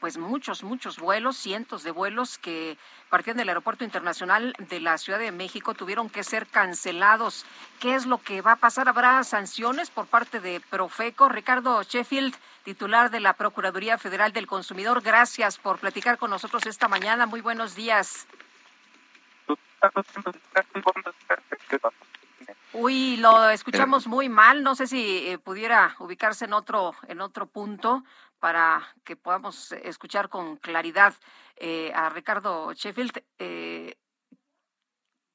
pues 0.00 0.18
muchos, 0.18 0.62
muchos 0.62 0.98
vuelos, 0.98 1.36
cientos 1.36 1.82
de 1.82 1.90
vuelos 1.90 2.38
que 2.38 2.78
partían 3.10 3.36
del 3.36 3.48
Aeropuerto 3.48 3.84
Internacional 3.84 4.54
de 4.58 4.80
la 4.80 4.98
Ciudad 4.98 5.18
de 5.18 5.32
México 5.32 5.74
tuvieron 5.74 6.10
que 6.10 6.24
ser 6.24 6.46
cancelados. 6.46 7.44
¿Qué 7.80 7.94
es 7.94 8.06
lo 8.06 8.18
que 8.18 8.42
va 8.42 8.52
a 8.52 8.56
pasar? 8.56 8.88
¿Habrá 8.88 9.22
sanciones 9.24 9.90
por 9.90 10.06
parte 10.06 10.40
de 10.40 10.60
Profeco? 10.60 11.28
Ricardo 11.28 11.82
Sheffield, 11.82 12.34
titular 12.64 13.10
de 13.10 13.20
la 13.20 13.32
Procuraduría 13.32 13.98
Federal 13.98 14.32
del 14.32 14.46
Consumidor, 14.46 15.02
gracias 15.02 15.58
por 15.58 15.78
platicar 15.78 16.18
con 16.18 16.30
nosotros 16.30 16.66
esta 16.66 16.88
mañana. 16.88 17.26
Muy 17.26 17.40
buenos 17.40 17.74
días. 17.74 18.26
Uy, 22.72 23.16
lo 23.16 23.48
escuchamos 23.48 24.06
muy 24.06 24.28
mal. 24.28 24.62
No 24.62 24.74
sé 24.74 24.86
si 24.86 25.28
eh, 25.28 25.38
pudiera 25.38 25.96
ubicarse 25.98 26.44
en 26.44 26.52
otro 26.52 26.94
en 27.08 27.22
otro 27.22 27.46
punto 27.46 28.04
para 28.38 28.94
que 29.04 29.16
podamos 29.16 29.72
escuchar 29.72 30.28
con 30.28 30.56
claridad 30.56 31.14
eh, 31.56 31.92
a 31.94 32.08
Ricardo 32.10 32.72
Sheffield. 32.72 33.22
Eh, 33.38 33.96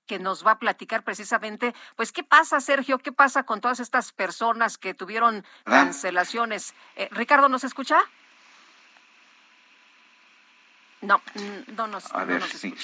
que 0.07 0.19
nos 0.19 0.45
va 0.45 0.51
a 0.51 0.59
platicar 0.59 1.05
precisamente, 1.05 1.73
pues, 1.95 2.11
¿qué 2.11 2.21
pasa, 2.21 2.59
Sergio? 2.59 2.99
¿Qué 2.99 3.13
pasa 3.13 3.43
con 3.43 3.61
todas 3.61 3.79
estas 3.79 4.11
personas 4.11 4.77
que 4.77 4.93
tuvieron 4.93 5.45
cancelaciones? 5.63 6.75
Ricardo, 7.11 7.47
¿nos 7.47 7.63
escucha? 7.63 7.97
No, 11.01 11.17
mm, 11.17 11.75
no 11.75 11.87
nos. 11.87 12.13
A 12.13 12.25
ver, 12.25 12.43
sí. 12.43 12.75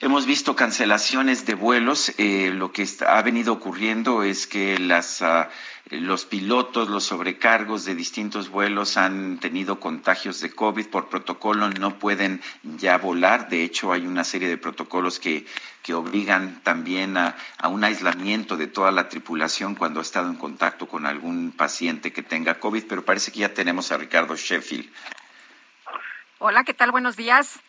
Hemos 0.00 0.26
visto 0.26 0.56
cancelaciones 0.56 1.46
de 1.46 1.54
vuelos. 1.54 2.12
Eh, 2.18 2.50
lo 2.52 2.72
que 2.72 2.88
ha 3.06 3.22
venido 3.22 3.52
ocurriendo 3.52 4.24
es 4.24 4.48
que 4.48 4.78
las, 4.80 5.20
uh, 5.20 5.46
los 5.90 6.24
pilotos, 6.24 6.88
los 6.88 7.04
sobrecargos 7.04 7.84
de 7.84 7.94
distintos 7.94 8.48
vuelos 8.48 8.96
han 8.96 9.38
tenido 9.38 9.78
contagios 9.78 10.40
de 10.40 10.50
COVID. 10.50 10.88
Por 10.88 11.08
protocolo 11.08 11.70
no 11.70 12.00
pueden 12.00 12.42
ya 12.64 12.98
volar. 12.98 13.48
De 13.48 13.62
hecho, 13.62 13.92
hay 13.92 14.08
una 14.08 14.24
serie 14.24 14.48
de 14.48 14.58
protocolos 14.58 15.20
que, 15.20 15.46
que 15.84 15.94
obligan 15.94 16.60
también 16.64 17.16
a, 17.16 17.36
a 17.58 17.68
un 17.68 17.84
aislamiento 17.84 18.56
de 18.56 18.66
toda 18.66 18.90
la 18.90 19.08
tripulación 19.08 19.76
cuando 19.76 20.00
ha 20.00 20.02
estado 20.02 20.28
en 20.28 20.36
contacto 20.36 20.88
con 20.88 21.06
algún 21.06 21.52
paciente 21.52 22.12
que 22.12 22.24
tenga 22.24 22.58
COVID. 22.58 22.86
Pero 22.88 23.04
parece 23.04 23.30
que 23.30 23.38
ya 23.38 23.54
tenemos 23.54 23.92
a 23.92 23.98
Ricardo 23.98 24.34
Sheffield. 24.34 24.90
Hola, 26.38 26.64
¿qué 26.64 26.74
tal? 26.74 26.90
Buenos 26.90 27.16
días. 27.16 27.62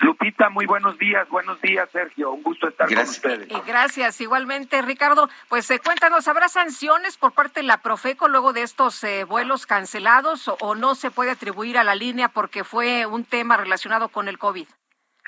Lupita, 0.00 0.48
muy 0.48 0.66
buenos 0.66 0.98
días. 0.98 1.28
Buenos 1.28 1.60
días, 1.60 1.88
Sergio. 1.90 2.32
Un 2.32 2.42
gusto 2.42 2.68
estar 2.68 2.88
con 2.88 2.98
ustedes. 2.98 3.50
Y 3.50 3.60
gracias, 3.66 4.20
igualmente, 4.20 4.80
Ricardo. 4.82 5.28
Pues 5.48 5.70
eh, 5.70 5.78
cuéntanos, 5.78 6.26
¿habrá 6.26 6.48
sanciones 6.48 7.16
por 7.16 7.32
parte 7.32 7.60
de 7.60 7.66
la 7.66 7.78
Profeco 7.78 8.28
luego 8.28 8.52
de 8.52 8.62
estos 8.62 9.04
eh, 9.04 9.24
vuelos 9.24 9.66
cancelados 9.66 10.48
o, 10.48 10.56
o, 10.60 10.74
no 10.74 10.94
se 10.94 11.10
puede 11.10 11.30
atribuir 11.30 11.78
a 11.78 11.84
la 11.84 11.94
línea 11.94 12.28
porque 12.28 12.64
fue 12.64 13.06
un 13.06 13.24
tema 13.24 13.56
relacionado 13.56 14.08
con 14.08 14.28
el 14.28 14.38
COVID? 14.38 14.66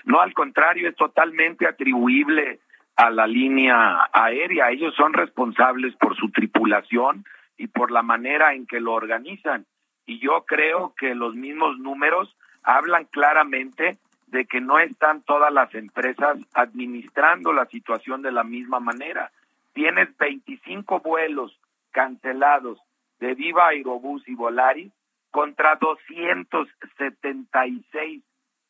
No, 0.05 0.21
al 0.21 0.33
contrario, 0.35 0.89
es 0.89 0.97
totalmente 0.97 1.67
atribuible 1.67 2.61
a 2.97 3.11
la 3.11 3.27
línea 3.27 4.09
aérea. 4.13 4.71
Ellos 4.71 4.95
son 4.97 5.13
responsables 5.13 5.95
por 5.97 6.17
su 6.17 6.31
tripulación 6.31 7.25
y 7.57 7.69
por 7.69 7.91
la 7.91 8.03
manera 8.03 8.55
en 8.55 8.67
que 8.67 8.81
lo 8.81 8.93
organizan 8.93 9.67
Y 10.07 10.19
yo 10.19 10.45
creo 10.47 10.95
que 10.97 11.15
los 11.15 11.35
mismos 11.35 11.79
números 11.79 12.35
hablan 12.65 13.05
claramente 13.05 13.99
de 14.27 14.47
que 14.47 14.61
no 14.61 14.81
están 14.81 15.23
todas 15.23 15.53
las 15.53 15.73
empresas 15.75 16.39
administrando 16.55 17.53
la 17.53 17.67
situación 17.67 18.23
de 18.23 18.33
la 18.33 18.43
misma 18.43 18.81
manera. 18.81 19.31
Tienes 19.75 20.17
25 20.17 20.99
vuelos 21.01 21.57
cancelados 21.93 22.81
de 23.21 23.35
Viva 23.35 23.69
Aerobús 23.69 24.27
y 24.27 24.35
Volaris 24.35 24.91
contra 25.31 25.77
276 25.77 28.25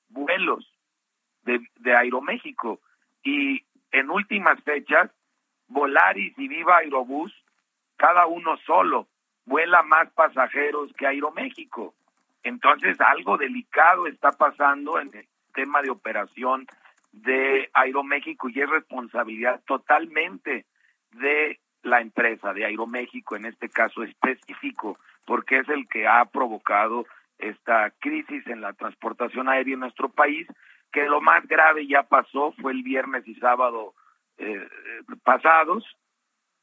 vuelos 0.08 0.70
de, 1.44 1.60
de 1.76 1.96
Aeroméxico. 1.96 2.80
Y 3.22 3.64
en 3.92 4.10
últimas 4.10 4.60
fechas, 4.64 5.10
Volaris 5.68 6.36
y 6.36 6.48
Viva 6.48 6.78
Aerobús, 6.78 7.32
cada 7.96 8.26
uno 8.26 8.56
solo, 8.66 9.06
vuela 9.46 9.82
más 9.82 10.10
pasajeros 10.12 10.92
que 10.98 11.06
Aeroméxico. 11.06 11.94
Entonces, 12.44 13.00
algo 13.00 13.38
delicado 13.38 14.06
está 14.06 14.30
pasando 14.32 15.00
en 15.00 15.10
el 15.14 15.26
tema 15.54 15.82
de 15.82 15.90
operación 15.90 16.66
de 17.10 17.70
Aeroméxico 17.72 18.48
y 18.48 18.60
es 18.60 18.68
responsabilidad 18.68 19.62
totalmente 19.66 20.66
de 21.12 21.58
la 21.82 22.00
empresa 22.00 22.52
de 22.52 22.66
Aeroméxico, 22.66 23.36
en 23.36 23.46
este 23.46 23.68
caso 23.68 24.02
específico, 24.02 24.98
porque 25.26 25.58
es 25.58 25.68
el 25.68 25.88
que 25.88 26.06
ha 26.06 26.24
provocado 26.26 27.06
esta 27.38 27.90
crisis 27.98 28.46
en 28.46 28.60
la 28.60 28.72
transportación 28.74 29.48
aérea 29.48 29.74
en 29.74 29.80
nuestro 29.80 30.08
país, 30.10 30.46
que 30.92 31.04
lo 31.04 31.20
más 31.20 31.46
grave 31.46 31.86
ya 31.86 32.02
pasó, 32.04 32.52
fue 32.60 32.72
el 32.72 32.82
viernes 32.82 33.26
y 33.26 33.34
sábado 33.36 33.94
eh, 34.38 34.68
pasados, 35.22 35.84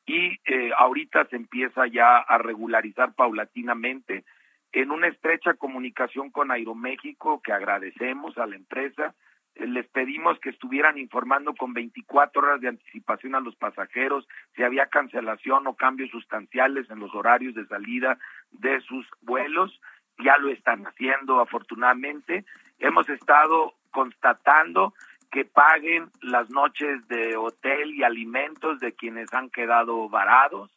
y 0.06 0.40
eh, 0.46 0.72
ahorita 0.78 1.26
se 1.26 1.36
empieza 1.38 1.88
ya 1.88 2.18
a 2.18 2.38
regularizar 2.38 3.14
paulatinamente 3.14 4.26
en 4.74 4.92
una 4.92 5.08
estrecha 5.08 5.54
comunicación 5.56 6.30
con 6.32 6.52
Aeroméxico, 6.52 7.42
que 7.42 7.52
agradecemos 7.52 8.38
a 8.38 8.48
la 8.48 8.56
empresa, 8.56 9.14
eh, 9.56 9.68
les 9.68 9.88
pedimos 9.88 10.40
que 10.40 10.50
estuvieran 10.50 10.98
informando 10.98 11.54
con 11.54 11.74
24 11.74 12.42
horas 12.42 12.62
de 12.62 12.70
anticipación 12.70 13.36
a 13.36 13.42
los 13.42 13.56
pasajeros 13.56 14.28
si 14.56 14.64
había 14.64 14.88
cancelación 14.88 15.68
o 15.68 15.76
cambios 15.76 16.10
sustanciales 16.10 16.90
en 16.90 17.00
los 17.00 17.14
horarios 17.14 17.54
de 17.56 17.66
salida 17.68 18.18
de 18.52 18.80
sus 18.82 19.06
vuelos. 19.22 19.80
Ya 20.24 20.38
lo 20.38 20.50
están 20.50 20.86
haciendo, 20.86 21.40
afortunadamente. 21.40 22.46
Hemos 22.80 23.10
estado 23.10 23.74
constatando 23.92 24.94
que 25.32 25.46
paguen 25.46 26.10
las 26.22 26.50
noches 26.50 27.08
de 27.08 27.36
hotel 27.38 27.96
y 27.96 28.04
alimentos 28.04 28.80
de 28.80 28.94
quienes 28.94 29.34
han 29.34 29.50
quedado 29.50 30.10
varados, 30.10 30.70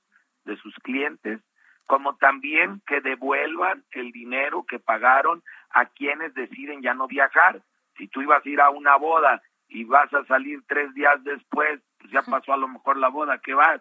de 0.45 0.57
sus 0.57 0.75
clientes, 0.77 1.41
como 1.87 2.17
también 2.17 2.81
que 2.87 3.01
devuelvan 3.01 3.85
el 3.93 4.13
dinero 4.13 4.65
que 4.65 4.79
pagaron 4.79 5.43
a 5.71 5.87
quienes 5.87 6.35
deciden 6.35 6.83
ya 6.83 6.95
no 6.95 7.07
viajar 7.07 7.63
si 7.97 8.09
tú 8.09 8.23
ibas 8.23 8.45
a 8.45 8.49
ir 8.49 8.61
a 8.61 8.71
una 8.71 8.97
boda 8.97 9.43
y 9.69 9.85
vas 9.85 10.13
a 10.13 10.25
salir 10.25 10.61
tres 10.67 10.93
días 10.95 11.23
después, 11.25 11.81
pues 11.99 12.11
ya 12.13 12.23
pasó 12.23 12.53
a 12.53 12.57
lo 12.57 12.69
mejor 12.69 12.97
la 12.97 13.09
boda, 13.09 13.39
¿qué 13.39 13.55
vas? 13.55 13.81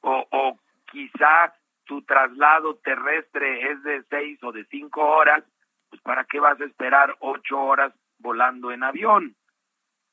O, 0.00 0.26
o 0.30 0.58
quizá 0.90 1.54
tu 1.84 2.02
traslado 2.02 2.76
terrestre 2.76 3.70
es 3.70 3.82
de 3.82 4.02
seis 4.08 4.42
o 4.42 4.52
de 4.52 4.64
cinco 4.66 5.02
horas, 5.02 5.44
pues 5.88 6.00
¿para 6.02 6.24
qué 6.24 6.38
vas 6.38 6.60
a 6.60 6.64
esperar 6.64 7.16
ocho 7.20 7.60
horas 7.60 7.92
volando 8.18 8.70
en 8.70 8.82
avión? 8.82 9.34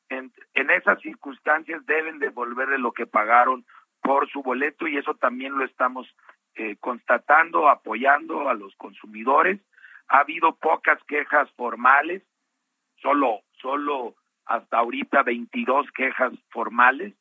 En, 0.10 0.31
en 0.53 0.69
esas 0.72 0.99
circunstancias 1.02 1.85
deben 1.85 2.19
devolverle 2.19 2.77
lo 2.77 2.94
que 2.94 3.06
pagaron 3.06 3.65
por 4.02 4.30
su 4.30 4.41
boleto 4.41 4.88
y 4.88 4.98
eso 4.98 5.15
también 5.15 5.57
lo 5.57 5.65
estamos 5.65 6.07
eh, 6.58 6.76
constatando, 6.80 7.70
apoyando 7.70 8.50
a 8.50 8.54
los 8.54 8.76
consumidores. 8.76 9.60
Ha 10.08 10.20
habido 10.20 10.56
pocas 10.56 11.02
quejas 11.04 11.50
formales, 11.52 12.24
solo, 13.02 13.42
solo 13.62 14.16
hasta 14.46 14.78
ahorita 14.78 15.24
22 15.24 15.92
quejas 15.92 16.34
formales 16.50 17.14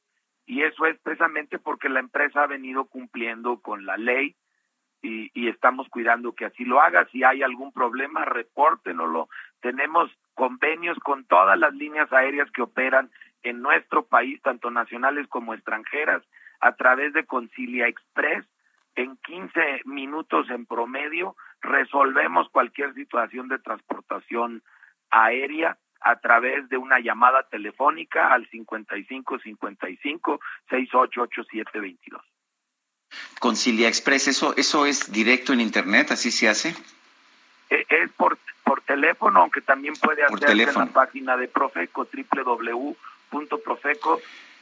y 0.46 0.62
eso 0.62 0.86
es 0.86 0.96
precisamente 1.00 1.58
porque 1.58 1.88
la 1.88 2.00
empresa 2.00 2.44
ha 2.44 2.46
venido 2.46 2.84
cumpliendo 2.84 3.60
con 3.60 3.84
la 3.84 3.96
ley 3.96 4.36
y, 5.02 5.30
y, 5.34 5.48
estamos 5.48 5.88
cuidando 5.88 6.32
que 6.32 6.46
así 6.46 6.64
lo 6.64 6.80
haga. 6.80 7.06
Si 7.12 7.22
hay 7.22 7.42
algún 7.42 7.72
problema, 7.72 8.24
repórtenoslo. 8.24 9.28
Tenemos 9.60 10.10
convenios 10.34 10.98
con 11.00 11.24
todas 11.26 11.58
las 11.58 11.74
líneas 11.74 12.12
aéreas 12.12 12.50
que 12.52 12.62
operan 12.62 13.10
en 13.42 13.60
nuestro 13.60 14.06
país, 14.06 14.40
tanto 14.42 14.70
nacionales 14.70 15.28
como 15.28 15.52
extranjeras, 15.54 16.22
a 16.60 16.74
través 16.76 17.12
de 17.12 17.26
Concilia 17.26 17.88
Express. 17.88 18.46
En 18.96 19.16
15 19.18 19.82
minutos 19.84 20.48
en 20.50 20.66
promedio 20.66 21.36
resolvemos 21.60 22.48
cualquier 22.50 22.94
situación 22.94 23.48
de 23.48 23.58
transportación 23.58 24.62
aérea 25.10 25.78
a 26.00 26.18
través 26.18 26.68
de 26.68 26.76
una 26.76 26.98
llamada 27.00 27.42
telefónica 27.50 28.32
al 28.32 28.48
55 28.48 29.38
55 29.38 30.40
688722. 30.70 32.22
Concilia 33.38 33.88
Express, 33.88 34.28
eso 34.28 34.54
eso 34.56 34.86
es 34.86 35.12
directo 35.12 35.52
en 35.52 35.60
internet, 35.60 36.10
así 36.10 36.30
se 36.30 36.48
hace. 36.48 36.70
Es, 37.68 37.86
es 37.88 38.10
por 38.12 38.38
por 38.66 38.82
teléfono, 38.82 39.42
aunque 39.42 39.60
también 39.60 39.94
puede 39.94 40.24
hacerse 40.24 40.52
en 40.52 40.74
la 40.74 40.86
página 40.86 41.36
de 41.36 41.46
Profeco 41.46 42.04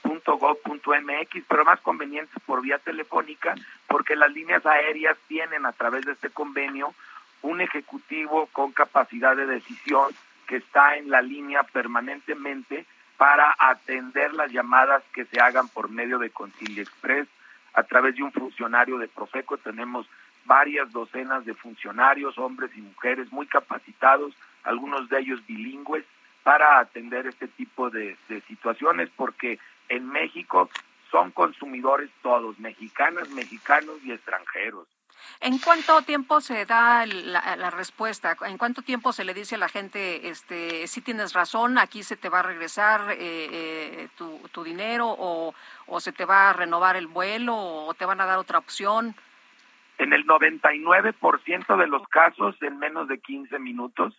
www.profeco.gov.mx, 0.05 1.45
pero 1.49 1.65
más 1.65 1.81
conveniente 1.81 2.33
por 2.47 2.63
vía 2.63 2.79
telefónica, 2.79 3.55
porque 3.89 4.17
las 4.17 4.33
líneas 4.33 4.65
aéreas 4.67 5.17
tienen 5.27 5.67
a 5.67 5.73
través 5.73 6.05
de 6.05 6.13
este 6.13 6.31
convenio 6.31 6.95
un 7.43 7.61
ejecutivo 7.61 8.49
con 8.53 8.73
capacidad 8.73 9.37
de 9.37 9.47
decisión 9.47 10.13
que 10.47 10.57
está 10.57 10.97
en 10.97 11.11
la 11.11 11.23
línea 11.23 11.63
permanentemente 11.63 12.87
para 13.17 13.55
atender 13.59 14.35
las 14.35 14.51
llamadas 14.51 15.03
que 15.13 15.25
se 15.27 15.41
hagan 15.41 15.69
por 15.69 15.89
medio 15.89 16.19
de 16.19 16.31
Concilia 16.31 16.83
Express 16.83 17.29
a 17.75 17.83
través 17.83 18.17
de 18.17 18.23
un 18.23 18.33
funcionario 18.33 18.99
de 18.99 19.09
Profeco. 19.09 19.57
Tenemos 19.59 20.07
varias 20.45 20.91
docenas 20.93 21.45
de 21.45 21.55
funcionarios, 21.55 22.39
hombres 22.39 22.71
y 22.77 22.81
mujeres 22.81 23.31
muy 23.33 23.47
capacitados, 23.47 24.35
algunos 24.65 25.09
de 25.09 25.21
ellos 25.21 25.47
bilingües, 25.47 26.05
para 26.43 26.79
atender 26.79 27.27
este 27.27 27.49
tipo 27.49 27.89
de, 27.89 28.17
de 28.29 28.43
situaciones, 28.43 29.09
porque 29.17 29.59
en 29.89 30.09
México 30.09 30.71
son 31.11 31.31
consumidores 31.31 32.11
todos, 32.23 32.59
mexicanas, 32.59 33.29
mexicanos 33.31 33.97
y 34.03 34.13
extranjeros. 34.13 34.89
¿En 35.41 35.59
cuánto 35.59 36.03
tiempo 36.03 36.41
se 36.41 36.67
da 36.67 37.07
la, 37.07 37.57
la, 37.57 37.71
respuesta? 37.71 38.37
¿En 38.47 38.59
cuánto 38.59 38.83
tiempo 38.83 39.13
se 39.13 39.25
le 39.25 39.35
dice 39.35 39.55
a 39.55 39.59
la 39.59 39.69
gente, 39.69 40.29
este, 40.29 40.87
si 40.87 41.01
tienes 41.03 41.33
razón, 41.33 41.79
aquí 41.79 42.03
se 42.03 42.17
te 42.17 42.29
va 42.29 42.41
a 42.41 42.43
regresar 42.43 43.13
eh, 43.13 43.17
eh, 43.21 44.09
tu, 44.17 44.41
tu, 44.53 44.65
dinero 44.65 45.07
o, 45.09 45.55
o, 45.87 46.01
se 46.01 46.13
te 46.13 46.25
va 46.25 46.51
a 46.51 46.53
renovar 46.53 46.97
el 46.97 47.07
vuelo 47.07 47.57
o 47.57 47.95
te 47.95 48.05
van 48.05 48.21
a 48.21 48.27
dar 48.27 48.39
otra 48.39 48.59
opción? 48.59 49.15
En 49.99 50.13
el 50.13 50.27
99% 50.27 51.77
de 51.77 51.87
los 51.87 52.07
casos, 52.09 52.57
en 52.63 52.79
menos 52.79 53.09
de 53.09 53.19
15 53.19 53.59
minutos, 53.59 54.15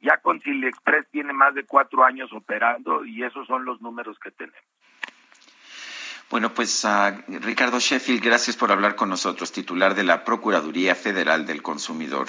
ya 0.00 0.18
Concilia 0.18 0.68
Express 0.68 1.08
tiene 1.10 1.32
más 1.32 1.54
de 1.54 1.64
cuatro 1.64 2.04
años 2.04 2.32
operando 2.32 3.04
y 3.04 3.22
esos 3.22 3.46
son 3.46 3.64
los 3.64 3.80
números 3.80 4.18
que 4.18 4.30
tenemos. 4.30 4.60
Bueno, 6.34 6.52
pues 6.52 6.84
uh, 6.84 7.14
Ricardo 7.28 7.78
Sheffield, 7.78 8.20
gracias 8.20 8.56
por 8.56 8.72
hablar 8.72 8.96
con 8.96 9.08
nosotros, 9.08 9.52
titular 9.52 9.94
de 9.94 10.02
la 10.02 10.24
Procuraduría 10.24 10.96
Federal 10.96 11.46
del 11.46 11.62
Consumidor. 11.62 12.26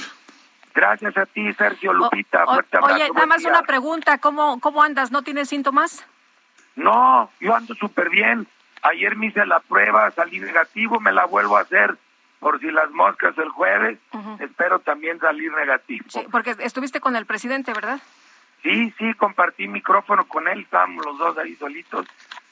Gracias 0.76 1.18
a 1.18 1.26
ti, 1.26 1.52
Sergio 1.54 1.92
Lupita. 1.92 2.44
O, 2.44 2.52
o, 2.52 2.86
oye, 2.86 3.10
nada 3.10 3.26
más 3.26 3.40
día. 3.40 3.50
una 3.50 3.64
pregunta, 3.64 4.20
¿cómo, 4.20 4.60
¿cómo 4.60 4.84
andas? 4.84 5.10
¿No 5.10 5.24
tienes 5.24 5.50
síntomas? 5.50 6.06
No, 6.76 7.32
yo 7.40 7.56
ando 7.56 7.74
súper 7.74 8.12
bien. 8.12 8.46
Ayer 8.84 9.16
me 9.16 9.26
hice 9.26 9.44
la 9.48 9.60
prueba, 9.60 10.12
salí 10.12 10.40
negativo, 10.40 11.00
me 11.00 11.12
la 11.12 11.26
vuelvo 11.26 11.58
a 11.58 11.62
hacer 11.62 11.98
por 12.40 12.60
si 12.60 12.70
las 12.70 12.92
moscas 12.92 13.36
el 13.40 13.50
jueves. 13.50 13.98
Uh 14.14 14.20
-huh. 14.20 14.42
Espero 14.42 14.78
también 14.82 15.18
salir 15.20 15.52
negativo. 15.52 16.06
Sí, 16.10 16.20
porque 16.32 16.56
estuviste 16.60 17.00
con 17.00 17.16
el 17.16 17.26
presidente, 17.26 17.74
¿verdad? 17.74 18.00
Sí, 18.62 18.94
sí, 19.00 19.16
compartí 19.16 19.68
micrófono 19.68 20.26
con 20.26 20.48
él, 20.48 20.60
estábamos 20.60 21.04
los 21.04 21.18
dos 21.18 21.36
ahí 21.40 21.56
solitos 21.56 22.06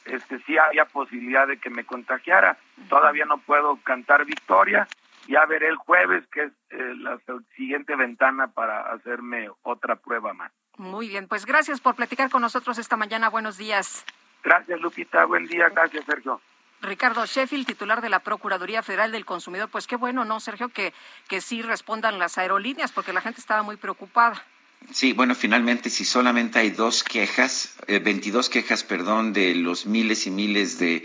este 0.06 0.40
sí 0.44 0.58
había 0.58 0.86
posibilidad 0.86 1.48
de 1.48 1.58
que 1.58 1.70
me 1.70 1.86
contagiara. 1.86 2.58
Todavía 2.90 3.26
no 3.26 3.38
puedo 3.40 3.78
cantar 3.84 4.26
victoria. 4.26 4.88
Ya 5.28 5.46
veré 5.46 5.70
el 5.70 5.78
jueves, 5.78 6.26
que 6.28 6.44
es 6.44 6.52
eh, 6.72 6.94
la 6.98 7.18
siguiente 7.56 7.96
ventana 7.96 8.48
para 8.48 8.92
hacerme 8.92 9.50
otra 9.62 9.96
prueba 9.96 10.34
más. 10.34 10.52
Muy 10.78 11.08
bien, 11.08 11.28
pues 11.28 11.46
gracias 11.46 11.80
por 11.80 11.96
platicar 11.96 12.30
con 12.30 12.42
nosotros 12.42 12.78
esta 12.78 12.98
mañana. 12.98 13.30
Buenos 13.30 13.58
días. 13.58 14.06
Gracias, 14.44 14.82
Lupita. 14.82 15.26
Buen 15.26 15.48
día. 15.48 15.70
Gracias, 15.70 16.04
Sergio. 16.06 16.42
Ricardo 16.82 17.26
Sheffield, 17.26 17.66
titular 17.66 18.02
de 18.02 18.10
la 18.10 18.20
Procuraduría 18.20 18.84
Federal 18.84 19.12
del 19.14 19.26
Consumidor. 19.26 19.70
Pues 19.70 19.88
qué 19.88 19.96
bueno, 19.96 20.26
¿no, 20.26 20.42
Sergio? 20.42 20.68
Que, 20.68 20.94
que 21.30 21.40
sí 21.40 21.62
respondan 21.62 22.20
las 22.20 22.38
aerolíneas, 22.38 22.92
porque 22.92 23.14
la 23.14 23.22
gente 23.22 23.40
estaba 23.40 23.64
muy 23.64 23.78
preocupada. 23.78 24.44
Sí, 24.92 25.14
bueno, 25.14 25.36
finalmente, 25.36 25.90
si 25.90 26.06
solamente 26.06 26.60
hay 26.60 26.70
dos 26.70 27.04
quejas, 27.04 27.76
eh, 27.88 28.00
22 28.00 28.50
quejas, 28.50 28.84
perdón, 28.84 29.34
de 29.34 29.56
los 29.56 29.86
miles 29.86 30.28
y 30.28 30.32
miles 30.32 30.78
de, 30.78 31.04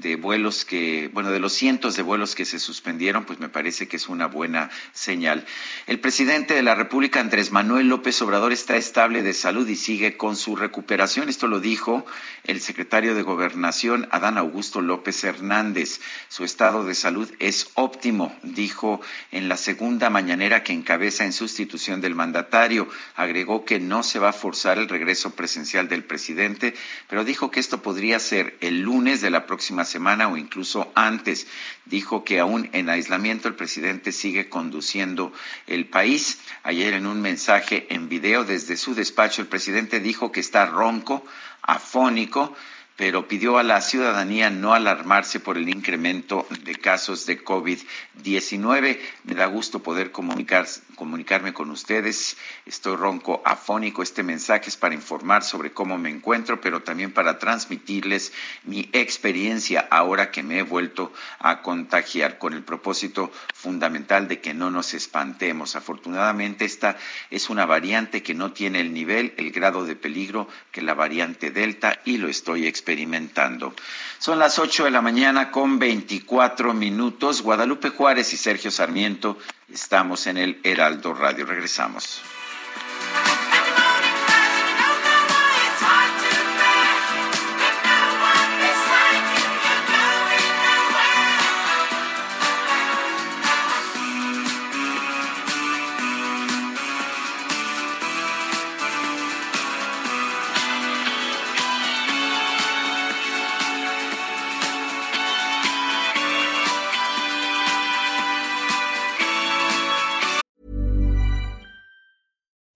de 0.00 0.16
vuelos 0.16 0.64
que, 0.64 1.10
bueno, 1.12 1.30
de 1.30 1.38
los 1.38 1.52
cientos 1.52 1.96
de 1.96 2.02
vuelos 2.02 2.34
que 2.34 2.44
se 2.44 2.58
suspendieron, 2.58 3.24
pues 3.24 3.38
me 3.40 3.48
parece 3.48 3.88
que 3.88 3.96
es 3.96 4.08
una 4.08 4.26
buena 4.26 4.70
señal. 4.92 5.44
El 5.86 6.00
presidente 6.00 6.54
de 6.54 6.62
la 6.62 6.74
República, 6.74 7.20
Andrés 7.20 7.52
Manuel 7.52 7.88
López 7.88 8.20
Obrador, 8.22 8.52
está 8.52 8.76
estable 8.76 9.22
de 9.22 9.34
salud 9.34 9.68
y 9.68 9.76
sigue 9.76 10.16
con 10.16 10.36
su 10.36 10.56
recuperación. 10.56 11.28
Esto 11.28 11.46
lo 11.46 11.60
dijo 11.60 12.06
el 12.44 12.60
secretario 12.60 13.14
de 13.14 13.22
Gobernación, 13.22 14.08
Adán 14.10 14.38
Augusto 14.38 14.80
López 14.80 15.22
Hernández. 15.24 16.00
Su 16.28 16.44
estado 16.44 16.84
de 16.84 16.94
salud 16.94 17.30
es 17.38 17.70
óptimo, 17.74 18.34
dijo 18.42 19.00
en 19.30 19.48
la 19.48 19.56
segunda 19.56 20.08
mañanera 20.08 20.62
que 20.62 20.72
encabeza 20.72 21.24
en 21.24 21.32
sustitución 21.32 22.00
del 22.00 22.14
mandatario. 22.14 22.88
Agregó 23.14 23.64
que 23.64 23.78
no 23.78 24.02
se 24.02 24.18
va 24.18 24.30
a 24.30 24.32
forzar 24.32 24.78
el 24.78 24.88
regreso 24.88 25.34
presencial 25.34 25.88
del 25.88 26.04
presidente, 26.04 26.74
pero 27.08 27.24
dijo 27.24 27.50
que 27.50 27.60
esto 27.60 27.82
podría 27.82 28.18
ser 28.18 28.56
el 28.60 28.80
lunes 28.80 29.20
de 29.20 29.30
la 29.30 29.46
próxima 29.46 29.81
semana 29.84 30.28
o 30.28 30.36
incluso 30.36 30.92
antes. 30.94 31.46
Dijo 31.84 32.24
que 32.24 32.40
aún 32.40 32.68
en 32.72 32.88
aislamiento 32.88 33.48
el 33.48 33.54
presidente 33.54 34.12
sigue 34.12 34.48
conduciendo 34.48 35.32
el 35.66 35.86
país. 35.86 36.40
Ayer 36.62 36.94
en 36.94 37.06
un 37.06 37.20
mensaje 37.20 37.86
en 37.90 38.08
video 38.08 38.44
desde 38.44 38.76
su 38.76 38.94
despacho 38.94 39.42
el 39.42 39.48
presidente 39.48 40.00
dijo 40.00 40.32
que 40.32 40.40
está 40.40 40.66
ronco, 40.66 41.24
afónico, 41.62 42.54
pero 43.02 43.26
pidió 43.26 43.58
a 43.58 43.64
la 43.64 43.80
ciudadanía 43.80 44.48
no 44.48 44.74
alarmarse 44.74 45.40
por 45.40 45.58
el 45.58 45.68
incremento 45.68 46.46
de 46.62 46.76
casos 46.76 47.26
de 47.26 47.44
COVID-19. 47.44 49.00
Me 49.24 49.34
da 49.34 49.46
gusto 49.46 49.82
poder 49.82 50.12
comunicar, 50.12 50.68
comunicarme 50.94 51.52
con 51.52 51.70
ustedes. 51.70 52.36
Estoy 52.64 52.94
ronco, 52.94 53.42
afónico. 53.44 54.04
Este 54.04 54.22
mensaje 54.22 54.68
es 54.68 54.76
para 54.76 54.94
informar 54.94 55.42
sobre 55.42 55.72
cómo 55.72 55.98
me 55.98 56.10
encuentro, 56.10 56.60
pero 56.60 56.84
también 56.84 57.12
para 57.12 57.40
transmitirles 57.40 58.32
mi 58.62 58.88
experiencia 58.92 59.88
ahora 59.90 60.30
que 60.30 60.44
me 60.44 60.60
he 60.60 60.62
vuelto 60.62 61.12
a 61.40 61.60
contagiar 61.60 62.38
con 62.38 62.54
el 62.54 62.62
propósito 62.62 63.32
fundamental 63.52 64.28
de 64.28 64.40
que 64.40 64.54
no 64.54 64.70
nos 64.70 64.94
espantemos. 64.94 65.74
Afortunadamente 65.74 66.64
esta 66.64 66.96
es 67.30 67.50
una 67.50 67.66
variante 67.66 68.22
que 68.22 68.34
no 68.34 68.52
tiene 68.52 68.80
el 68.80 68.94
nivel, 68.94 69.34
el 69.38 69.50
grado 69.50 69.84
de 69.86 69.96
peligro 69.96 70.46
que 70.70 70.82
la 70.82 70.94
variante 70.94 71.50
Delta 71.50 72.00
y 72.04 72.18
lo 72.18 72.28
estoy 72.28 72.68
experimentando 72.68 72.91
experimentando. 72.92 73.74
Son 74.18 74.38
las 74.38 74.58
8 74.58 74.84
de 74.84 74.90
la 74.90 75.00
mañana 75.00 75.50
con 75.50 75.78
24 75.78 76.74
minutos. 76.74 77.42
Guadalupe 77.42 77.88
Juárez 77.88 78.32
y 78.34 78.36
Sergio 78.36 78.70
Sarmiento 78.70 79.38
estamos 79.72 80.26
en 80.26 80.36
el 80.36 80.60
Heraldo 80.62 81.14
Radio. 81.14 81.46
Regresamos. 81.46 82.22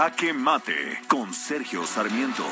Jaque 0.00 0.32
Mate 0.32 0.98
con 1.08 1.34
Sergio 1.34 1.86
Sarmiento. 1.86 2.46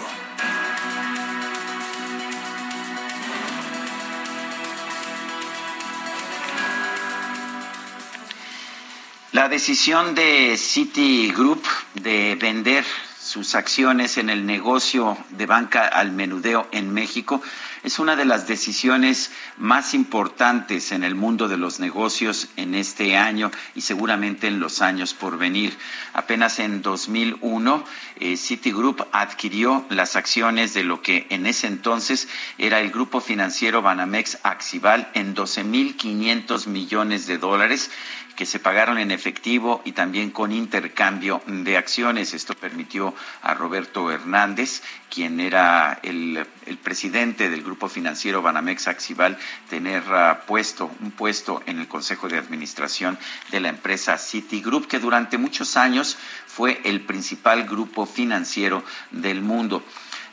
La 9.33 9.49
decisión 9.49 10.15
de 10.15 10.59
Citigroup 10.59 11.65
de 11.95 12.37
vender 12.39 12.85
sus 13.19 13.55
acciones 13.55 14.19
en 14.19 14.29
el 14.29 14.45
negocio 14.45 15.17
de 15.31 15.47
banca 15.47 15.89
al 15.89 16.13
menudeo 16.13 16.69
en 16.71 16.93
México 16.93 17.41
es 17.83 17.99
una 17.99 18.17
de 18.17 18.25
las 18.25 18.47
decisiones 18.47 19.31
más 19.57 19.95
importantes 19.95 20.93
en 20.93 21.05
el 21.05 21.15
mundo 21.15 21.49
de 21.49 21.57
los 21.57 21.81
negocios 21.81 22.49
en 22.57 22.75
este 22.75 23.17
año 23.17 23.51
y 23.75 23.83
seguramente 23.83 24.49
en 24.49 24.61
los 24.61 24.83
años 24.83 25.15
por 25.15 25.39
venir. 25.39 25.77
Apenas 26.13 26.59
en 26.59 26.83
2001, 26.83 27.85
eh, 28.21 28.37
Citigroup 28.37 29.07
adquirió 29.13 29.85
las 29.91 30.17
acciones 30.17 30.75
de 30.75 30.85
lo 30.85 31.03
que 31.03 31.27
en 31.31 31.47
ese 31.47 31.67
entonces 31.67 32.29
era 32.59 32.81
el 32.81 32.91
grupo 32.91 33.21
financiero 33.21 33.83
Banamex 33.83 34.39
Axival 34.43 35.11
en 35.15 35.35
12.500 35.35 36.67
millones 36.67 37.27
de 37.27 37.39
dólares 37.39 37.91
que 38.39 38.47
se 38.47 38.61
pagaron 38.61 38.99
en 38.99 39.11
efectivo 39.11 39.83
y 39.85 39.91
también 39.91 40.31
con 40.31 40.53
intercambio 40.53 41.43
de 41.49 41.77
acciones. 41.77 42.35
Esto 42.35 42.55
permitió 42.55 43.13
a 43.43 43.53
Roberto 43.53 44.13
Hernández, 44.13 44.81
quien 45.13 45.41
era 45.41 45.99
el, 46.05 46.47
presidente 46.81 47.51
del 47.51 47.65
grupo 47.65 47.89
financiero 47.89 48.41
Banamex 48.41 48.87
Axival, 48.87 49.37
tener 49.69 50.05
uh, 50.05 50.47
puesto 50.47 50.89
un 51.01 51.11
puesto 51.11 51.65
en 51.67 51.81
el 51.81 51.89
Consejo 51.89 52.29
de 52.29 52.39
Administración 52.39 53.19
de 53.51 53.59
la 53.59 53.71
empresa 53.71 54.17
Citigroup, 54.17 54.87
que 54.87 55.01
durante 55.01 55.37
muchos 55.37 55.77
años 55.77 56.17
fue 56.47 56.81
el 56.85 57.01
principal 57.01 57.65
grupo 57.65 58.07
financiero 58.07 58.85
del 59.11 59.43
mundo 59.43 59.83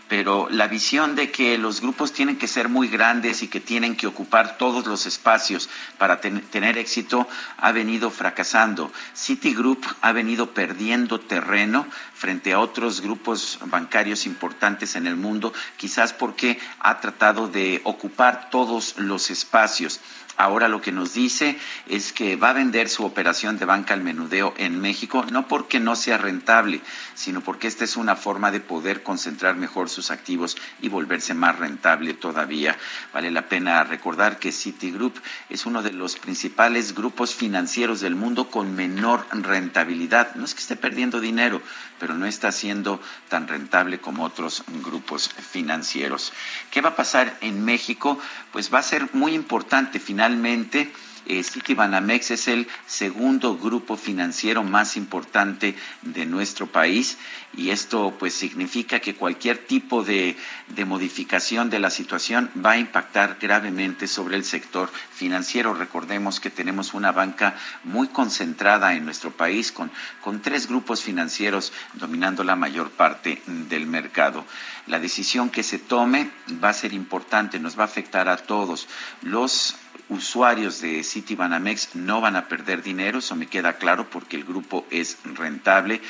pero 0.07 0.48
la 0.49 0.68
visión 0.68 1.15
de 1.15 1.32
que 1.32 1.57
los 1.57 1.82
grupos 1.82 2.14
tienen 2.14 2.38
que 2.38 2.48
ser 2.48 2.69
muy 2.69 2.88
grandes 2.88 3.41
y 3.41 3.48
que 3.48 3.60
tienen 3.60 3.95
que 3.95 4.07
ocupar 4.07 4.57
todos 4.57 4.86
los 4.86 5.06
espacios 5.06 5.69
para 5.98 6.22
ten 6.22 6.41
tener 6.41 6.77
éxito 6.77 7.27
ha 7.57 7.72
venido 7.72 8.11
fracasando. 8.11 8.91
Citigroup 9.15 9.84
ha 10.02 10.11
venido 10.11 10.52
perdiendo 10.52 11.19
terreno 11.19 11.86
frente 12.14 12.53
a 12.53 12.60
otros 12.60 13.02
grupos 13.02 13.60
bancarios 13.65 14.26
importantes 14.26 14.95
en 14.95 15.07
el 15.07 15.15
mundo, 15.15 15.53
quizás 15.77 16.14
porque 16.14 16.60
ha 16.80 16.99
tratado 16.99 17.48
de 17.48 17.82
ocupar 17.84 18.49
todos 18.49 18.98
los 18.98 19.30
espacios. 19.32 19.99
Ahora 20.38 20.68
lo 20.68 20.82
que 20.82 20.91
nos 20.91 21.14
dice 21.14 21.57
es 21.88 22.12
que 22.12 22.36
va 22.36 22.49
a 22.49 22.53
vender 22.53 22.90
su 22.90 23.06
operación 23.06 23.57
de 23.57 23.66
banca 23.66 23.94
al 23.94 24.03
menudeo 24.03 24.53
en 24.57 24.82
México, 24.82 25.26
no 25.32 25.48
porque 25.48 25.80
no 25.80 25.95
sea 25.95 26.18
rentable, 26.18 26.82
sino 27.14 27.41
porque 27.41 27.68
esta 27.68 27.86
es 27.86 27.95
una 27.95 28.18
forma 28.18 28.52
de 28.52 28.60
poder 28.60 29.02
concentrar 29.02 29.56
mejor 29.56 29.90
sus 29.90 30.12
activos 30.12 30.57
y 30.82 30.90
volverse 30.90 31.34
más 31.34 31.57
rentable 31.57 32.14
todavía. 32.14 32.78
Vale 33.14 33.32
la 33.32 33.48
pena 33.48 33.84
recordar 33.86 34.38
que 34.38 34.52
Citigroup 34.52 35.16
es 35.49 35.66
uno 35.66 35.82
de 35.82 35.94
los 35.94 36.18
principales 36.18 36.94
grupos 36.94 37.34
financieros 37.34 38.02
del 38.02 38.16
mundo 38.16 38.49
con 38.49 38.76
menor 38.76 39.26
rentabilidad. 39.32 40.36
No 40.36 40.44
es 40.44 40.53
que 40.53 40.62
esté 40.62 40.76
perdiendo 40.76 41.22
dinero, 41.22 41.62
pero 41.99 42.14
no 42.14 42.26
está 42.26 42.52
siendo 42.52 42.99
tan 43.30 43.48
rentable 43.48 43.99
como 43.99 44.24
otros 44.24 44.64
grupos 44.84 45.30
financieros. 45.30 46.34
¿Qué 46.72 46.82
va 46.82 46.90
a 46.90 46.95
pasar 46.95 47.38
en 47.41 47.64
México? 47.64 48.20
Pues 48.56 48.73
va 48.73 48.80
a 48.80 48.84
ser 48.84 49.10
muy 49.11 49.34
importante 49.34 49.99
finalmente 49.99 50.90
Eh, 51.26 51.44
Citibanamex 51.44 52.32
es 52.32 52.48
el 52.48 52.68
segundo 52.86 53.58
grupo 53.58 53.98
financiero 53.98 54.64
más 54.64 54.96
importante 54.96 55.76
de 56.04 56.26
nuestro 56.26 56.68
país 56.68 57.18
y 57.58 57.70
esto 57.72 58.16
pues 58.20 58.34
significa 58.34 59.00
que 59.00 59.16
cualquier 59.16 59.60
tipo 59.60 60.04
de, 60.04 60.36
de 60.68 60.86
modificación 60.86 61.70
de 61.70 61.80
la 61.80 61.90
situación 61.90 62.52
va 62.64 62.72
a 62.72 62.78
impactar 62.78 63.38
gravemente 63.42 64.08
sobre 64.08 64.36
el 64.36 64.44
sector 64.44 64.92
financiero. 65.14 65.74
Recordemos 65.74 66.40
que 66.40 66.50
tenemos 66.50 66.94
una 66.94 67.12
banca 67.12 67.56
muy 67.84 68.08
concentrada 68.10 68.94
en 68.94 69.06
nuestro 69.06 69.32
país 69.32 69.72
con, 69.72 69.92
con 70.22 70.42
tres 70.42 70.68
grupos 70.68 71.02
financieros 71.02 71.74
dominando 71.94 72.44
la 72.44 72.56
mayor 72.56 72.92
parte 72.92 73.42
del 73.46 73.88
mercado. 73.88 74.46
La 74.88 75.00
decisión 75.00 75.50
que 75.50 75.64
se 75.64 75.80
tome 75.80 76.30
va 76.64 76.70
a 76.70 76.74
ser 76.74 76.94
importante, 76.94 77.60
nos 77.60 77.78
va 77.78 77.84
a 77.84 77.88
afectar 77.88 78.30
a 78.30 78.38
todos. 78.38 78.88
Los 79.22 79.76
usuarios 80.10 80.82
de 80.82 81.04
Citibanamex 81.04 81.96
no 81.96 82.22
van 82.22 82.36
a 82.36 82.48
perder 82.48 82.84
dinero, 82.84 83.20
eso 83.20 83.36
me 83.36 83.48
queda 83.48 83.74
claro 83.74 84.10
porque 84.10 84.38
el 84.38 84.44
grupo 84.44 84.86
es 84.92 85.18
rentable, 85.24 86.02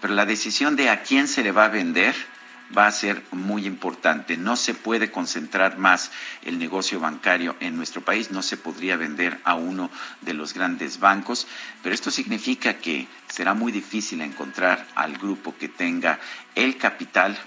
pero 0.00 0.14
la 0.14 0.26
decisión 0.26 0.76
de 0.76 0.90
a 0.90 1.02
quién 1.02 1.28
se 1.28 1.42
le 1.42 1.52
va 1.52 1.66
a 1.66 1.68
vender 1.68 2.14
va 2.76 2.86
a 2.86 2.92
ser 2.92 3.22
muy 3.30 3.66
importante. 3.66 4.36
No 4.36 4.56
se 4.56 4.74
puede 4.74 5.10
concentrar 5.10 5.78
más 5.78 6.10
el 6.42 6.58
negocio 6.58 7.00
bancario 7.00 7.56
en 7.60 7.76
nuestro 7.76 8.02
país, 8.02 8.30
no 8.30 8.42
se 8.42 8.56
podría 8.56 8.96
vender 8.96 9.40
a 9.44 9.54
uno 9.54 9.90
de 10.22 10.34
los 10.34 10.54
grandes 10.54 10.98
bancos, 10.98 11.46
pero 11.82 11.94
esto 11.94 12.10
significa 12.10 12.74
que 12.74 13.06
será 13.28 13.54
muy 13.54 13.72
difícil 13.72 14.20
encontrar 14.20 14.86
al 14.94 15.16
grupo 15.18 15.54
que 15.56 15.68
tenga 15.68 16.18
el 16.54 16.76
capital 16.76 17.38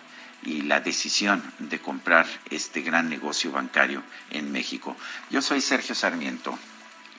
y 0.44 0.62
la 0.62 0.80
decisión 0.80 1.44
de 1.60 1.80
comprar 1.80 2.26
este 2.50 2.82
gran 2.82 3.10
negocio 3.10 3.52
bancario 3.52 4.04
en 4.30 4.52
México. 4.52 4.96
Yo 5.30 5.42
soy 5.42 5.62
Sergio 5.62 5.96
Sarmiento 5.96 6.58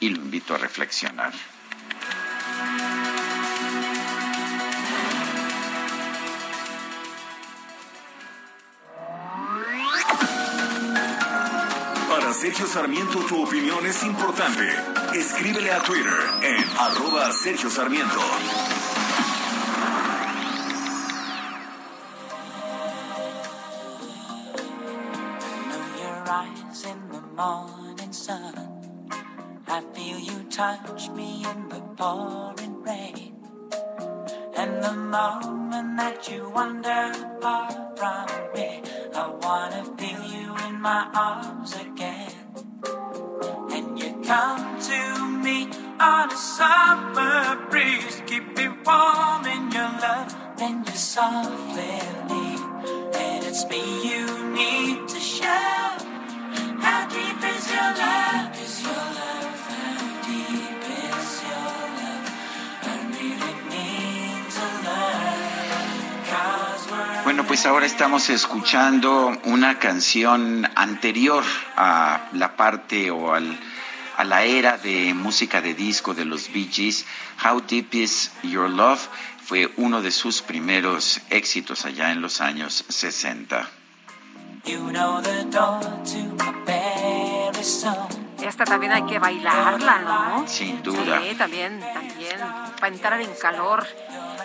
y 0.01 0.11
lo 0.11 0.17
invito 0.17 0.55
a 0.55 0.59
reflexionar. 0.59 1.33
Para 12.09 12.33
Sergio 12.33 12.67
Sarmiento 12.67 13.19
tu 13.21 13.43
opinión 13.43 13.85
es 13.87 14.03
importante. 14.05 14.69
Escríbele 15.15 15.73
a 15.73 15.81
Twitter 15.83 16.19
en 16.43 16.65
arroba 16.79 17.33
Sergio 17.33 17.71
Sarmiento. 17.71 18.78
Pouring 31.99 32.81
rain. 32.85 33.35
And 34.57 34.85
the 34.85 34.93
moment 34.93 35.97
that 35.97 36.31
you 36.31 36.49
wander 36.55 37.13
far 37.43 37.71
from 37.97 38.27
me, 38.55 38.83
I 39.15 39.27
wanna 39.43 39.83
feel 39.99 40.23
you 40.35 40.47
in 40.69 40.81
my 40.81 41.03
arms 41.13 41.75
again. 41.75 42.31
And 43.75 43.99
you 43.99 44.11
come 44.25 44.81
to 44.91 45.03
me 45.45 45.69
on 45.99 46.31
a 46.31 46.37
summer 46.37 47.67
breeze, 47.69 48.23
keep 48.27 48.47
me 48.57 48.69
warm 48.87 49.45
in 49.47 49.73
your 49.73 49.93
love, 50.07 50.31
then 50.57 50.85
you 50.87 50.93
softly 50.93 51.99
leave. 52.31 52.65
And 53.25 53.45
it's 53.45 53.67
me 53.67 53.83
you 54.11 54.25
need 54.55 55.09
to 55.09 55.19
show. 55.19 55.78
Pues 67.49 67.65
ahora 67.65 67.87
estamos 67.87 68.29
escuchando 68.29 69.33
una 69.45 69.79
canción 69.79 70.71
anterior 70.75 71.43
a 71.77 72.29
la 72.35 72.57
parte 72.57 73.11
o 73.11 73.33
al, 73.33 73.59
a 74.19 74.25
la 74.25 74.45
era 74.45 74.77
de 74.77 75.15
música 75.15 75.63
de 75.63 75.73
disco 75.73 76.13
de 76.13 76.27
los 76.27 76.53
Bee 76.53 76.69
Gees. 76.71 77.07
How 77.43 77.63
Deep 77.63 77.95
Is 77.95 78.33
Your 78.43 78.69
Love 78.69 79.01
fue 79.47 79.73
uno 79.79 80.03
de 80.03 80.11
sus 80.11 80.43
primeros 80.43 81.23
éxitos 81.31 81.87
allá 81.87 82.13
en 82.13 82.21
los 82.21 82.43
años 82.43 82.85
60. 82.87 83.67
You 84.67 84.91
know 84.91 85.23
the 85.23 85.45
door 85.45 85.81
to. 85.81 86.39
Esta 88.43 88.65
también 88.65 88.93
hay 88.93 89.03
que 89.03 89.19
bailarla, 89.19 89.99
¿no? 89.99 90.49
Sin 90.49 90.83
duda. 90.83 91.21
Sí, 91.23 91.35
también, 91.35 91.81
también, 91.81 92.39
para 92.81 92.95
entrar 92.95 93.21
en 93.21 93.31
calor. 93.35 93.87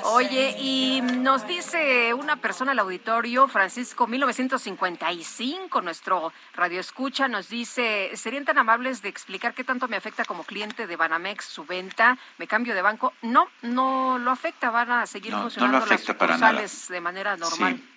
Oye, 0.05 0.55
y 0.59 1.01
nos 1.01 1.47
dice 1.47 2.13
una 2.13 2.35
persona 2.35 2.71
al 2.73 2.79
auditorio, 2.79 3.47
Francisco, 3.47 4.05
1955, 4.05 5.81
nuestro 5.81 6.33
radio 6.55 6.79
escucha, 6.79 7.27
nos 7.27 7.49
dice, 7.49 8.11
¿serían 8.15 8.45
tan 8.45 8.57
amables 8.57 9.01
de 9.01 9.09
explicar 9.09 9.53
qué 9.53 9.63
tanto 9.63 9.87
me 9.87 9.95
afecta 9.95 10.25
como 10.25 10.43
cliente 10.43 10.87
de 10.87 10.95
Banamex 10.95 11.45
su 11.45 11.65
venta? 11.65 12.17
¿Me 12.37 12.47
cambio 12.47 12.75
de 12.75 12.81
banco? 12.81 13.13
No, 13.21 13.47
no 13.61 14.17
lo 14.17 14.31
afecta, 14.31 14.69
van 14.71 14.91
a 14.91 15.05
seguir 15.05 15.31
No, 15.31 15.37
no 15.37 15.43
lo 15.43 15.49
funcionando 15.49 15.77
afecta 15.77 16.11
las 16.13 16.17
para 16.17 16.37
nada. 16.37 16.51
sucursales 16.51 16.87
de 16.89 17.01
manera 17.01 17.37
normal. 17.37 17.75
Sí. 17.77 17.89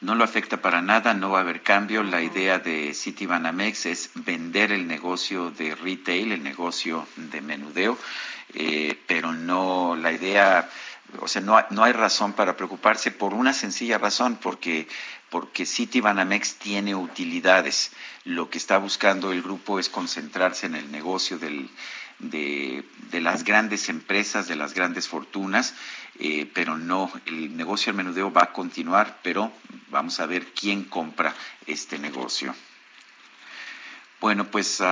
No 0.00 0.14
lo 0.14 0.22
afecta 0.22 0.58
para 0.62 0.80
nada, 0.80 1.12
no 1.12 1.30
va 1.30 1.38
a 1.38 1.42
haber 1.42 1.62
cambio. 1.62 2.04
La 2.04 2.22
idea 2.22 2.60
de 2.60 2.94
Citibanamex 2.94 3.86
es 3.86 4.10
vender 4.14 4.70
el 4.70 4.86
negocio 4.86 5.50
de 5.50 5.74
retail, 5.74 6.30
el 6.30 6.44
negocio 6.44 7.08
de 7.16 7.40
menudeo, 7.40 7.98
eh, 8.54 8.96
pero 9.08 9.32
no 9.32 9.96
la 9.96 10.12
idea, 10.12 10.70
o 11.20 11.28
sea, 11.28 11.40
no, 11.42 11.58
no 11.70 11.84
hay 11.84 11.92
razón 11.92 12.32
para 12.32 12.56
preocuparse 12.56 13.10
por 13.10 13.34
una 13.34 13.52
sencilla 13.52 13.98
razón, 13.98 14.38
porque 14.40 14.88
porque 15.30 15.66
Citibanamex 15.66 16.56
tiene 16.56 16.94
utilidades. 16.94 17.92
Lo 18.24 18.50
que 18.50 18.58
está 18.58 18.78
buscando 18.78 19.32
el 19.32 19.42
grupo 19.42 19.78
es 19.78 19.88
concentrarse 19.88 20.66
en 20.66 20.74
el 20.74 20.90
negocio 20.90 21.38
de, 21.38 21.68
de 22.18 23.20
las 23.20 23.44
grandes 23.44 23.88
empresas, 23.88 24.48
de 24.48 24.56
las 24.56 24.74
grandes 24.74 25.08
fortunas, 25.08 25.74
eh, 26.18 26.50
pero 26.52 26.76
no, 26.76 27.10
el 27.26 27.56
negocio 27.56 27.92
del 27.92 28.04
menudeo 28.04 28.32
va 28.32 28.44
a 28.44 28.52
continuar, 28.52 29.20
pero 29.22 29.52
vamos 29.90 30.20
a 30.20 30.26
ver 30.26 30.52
quién 30.52 30.84
compra 30.84 31.34
este 31.66 31.98
negocio. 31.98 32.54
Bueno, 34.20 34.50
pues 34.50 34.82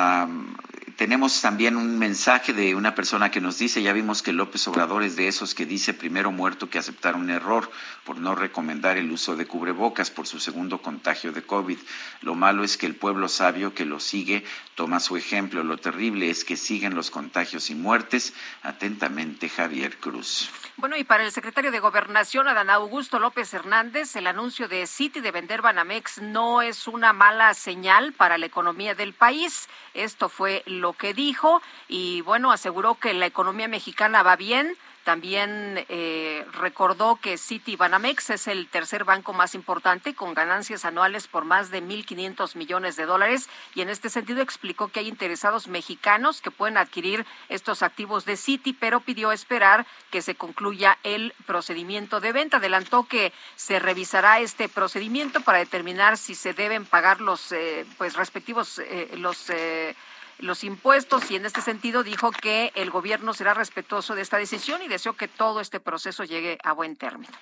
tenemos 0.96 1.42
también 1.42 1.76
un 1.76 1.98
mensaje 1.98 2.54
de 2.54 2.74
una 2.74 2.94
persona 2.94 3.30
que 3.30 3.40
nos 3.40 3.58
dice, 3.58 3.82
ya 3.82 3.92
vimos 3.92 4.22
que 4.22 4.32
López 4.32 4.66
Obrador 4.66 5.02
es 5.02 5.14
de 5.14 5.28
esos 5.28 5.54
que 5.54 5.66
dice 5.66 5.92
primero 5.92 6.32
muerto 6.32 6.70
que 6.70 6.78
aceptar 6.78 7.16
un 7.16 7.28
error 7.28 7.70
por 8.04 8.18
no 8.18 8.34
recomendar 8.34 8.96
el 8.96 9.10
uso 9.12 9.36
de 9.36 9.46
cubrebocas 9.46 10.10
por 10.10 10.26
su 10.26 10.40
segundo 10.40 10.80
contagio 10.80 11.32
de 11.32 11.42
COVID. 11.42 11.78
Lo 12.22 12.34
malo 12.34 12.64
es 12.64 12.78
que 12.78 12.86
el 12.86 12.94
pueblo 12.94 13.28
sabio 13.28 13.74
que 13.74 13.84
lo 13.84 14.00
sigue 14.00 14.44
toma 14.74 15.00
su 15.00 15.16
ejemplo. 15.16 15.62
Lo 15.64 15.76
terrible 15.76 16.30
es 16.30 16.44
que 16.44 16.56
siguen 16.56 16.94
los 16.94 17.10
contagios 17.10 17.68
y 17.68 17.74
muertes. 17.74 18.32
Atentamente, 18.62 19.48
Javier 19.48 19.98
Cruz. 19.98 20.50
Bueno, 20.76 20.96
y 20.96 21.04
para 21.04 21.24
el 21.24 21.32
secretario 21.32 21.72
de 21.72 21.80
Gobernación, 21.80 22.48
Adán 22.48 22.70
Augusto 22.70 23.18
López 23.18 23.52
Hernández, 23.52 24.14
el 24.16 24.26
anuncio 24.26 24.68
de 24.68 24.86
Citi 24.86 25.20
de 25.20 25.30
vender 25.30 25.62
Banamex 25.62 26.22
no 26.22 26.62
es 26.62 26.86
una 26.86 27.12
mala 27.12 27.52
señal 27.54 28.12
para 28.12 28.38
la 28.38 28.46
economía 28.46 28.94
del 28.94 29.14
país. 29.16 29.68
Esto 29.94 30.28
fue 30.28 30.62
lo 30.66 30.92
que 30.92 31.14
dijo 31.14 31.62
y 31.88 32.20
bueno, 32.22 32.52
aseguró 32.52 32.94
que 32.94 33.12
la 33.14 33.26
economía 33.26 33.68
mexicana 33.68 34.22
va 34.22 34.36
bien. 34.36 34.76
También 35.06 35.86
eh, 35.88 36.44
recordó 36.50 37.14
que 37.22 37.38
Citi 37.38 37.76
Banamex 37.76 38.30
es 38.30 38.48
el 38.48 38.66
tercer 38.66 39.04
banco 39.04 39.32
más 39.32 39.54
importante 39.54 40.16
con 40.16 40.34
ganancias 40.34 40.84
anuales 40.84 41.28
por 41.28 41.44
más 41.44 41.70
de 41.70 41.80
1.500 41.80 42.56
millones 42.56 42.96
de 42.96 43.06
dólares 43.06 43.48
y 43.76 43.82
en 43.82 43.88
este 43.88 44.10
sentido 44.10 44.42
explicó 44.42 44.88
que 44.88 44.98
hay 44.98 45.06
interesados 45.06 45.68
mexicanos 45.68 46.40
que 46.40 46.50
pueden 46.50 46.76
adquirir 46.76 47.24
estos 47.48 47.84
activos 47.84 48.24
de 48.24 48.36
Citi, 48.36 48.72
pero 48.72 48.98
pidió 48.98 49.30
esperar 49.30 49.86
que 50.10 50.22
se 50.22 50.34
concluya 50.34 50.98
el 51.04 51.34
procedimiento 51.46 52.18
de 52.18 52.32
venta. 52.32 52.56
Adelantó 52.56 53.04
que 53.04 53.32
se 53.54 53.78
revisará 53.78 54.40
este 54.40 54.68
procedimiento 54.68 55.40
para 55.40 55.58
determinar 55.58 56.16
si 56.16 56.34
se 56.34 56.52
deben 56.52 56.84
pagar 56.84 57.20
los 57.20 57.52
eh, 57.52 57.86
pues 57.96 58.14
respectivos 58.14 58.80
eh, 58.80 59.10
los 59.14 59.50
eh, 59.50 59.94
los 60.38 60.64
impuestos 60.64 61.30
y 61.30 61.36
en 61.36 61.46
este 61.46 61.62
sentido 61.62 62.02
dijo 62.02 62.30
que 62.30 62.72
el 62.74 62.90
gobierno 62.90 63.34
será 63.34 63.54
respetuoso 63.54 64.14
de 64.14 64.22
esta 64.22 64.36
decisión 64.36 64.82
y 64.82 64.88
deseó 64.88 65.14
que 65.14 65.28
todo 65.28 65.60
este 65.60 65.80
proceso 65.80 66.24
llegue 66.24 66.58
a 66.62 66.72
buen 66.72 66.96
término. 66.96 67.32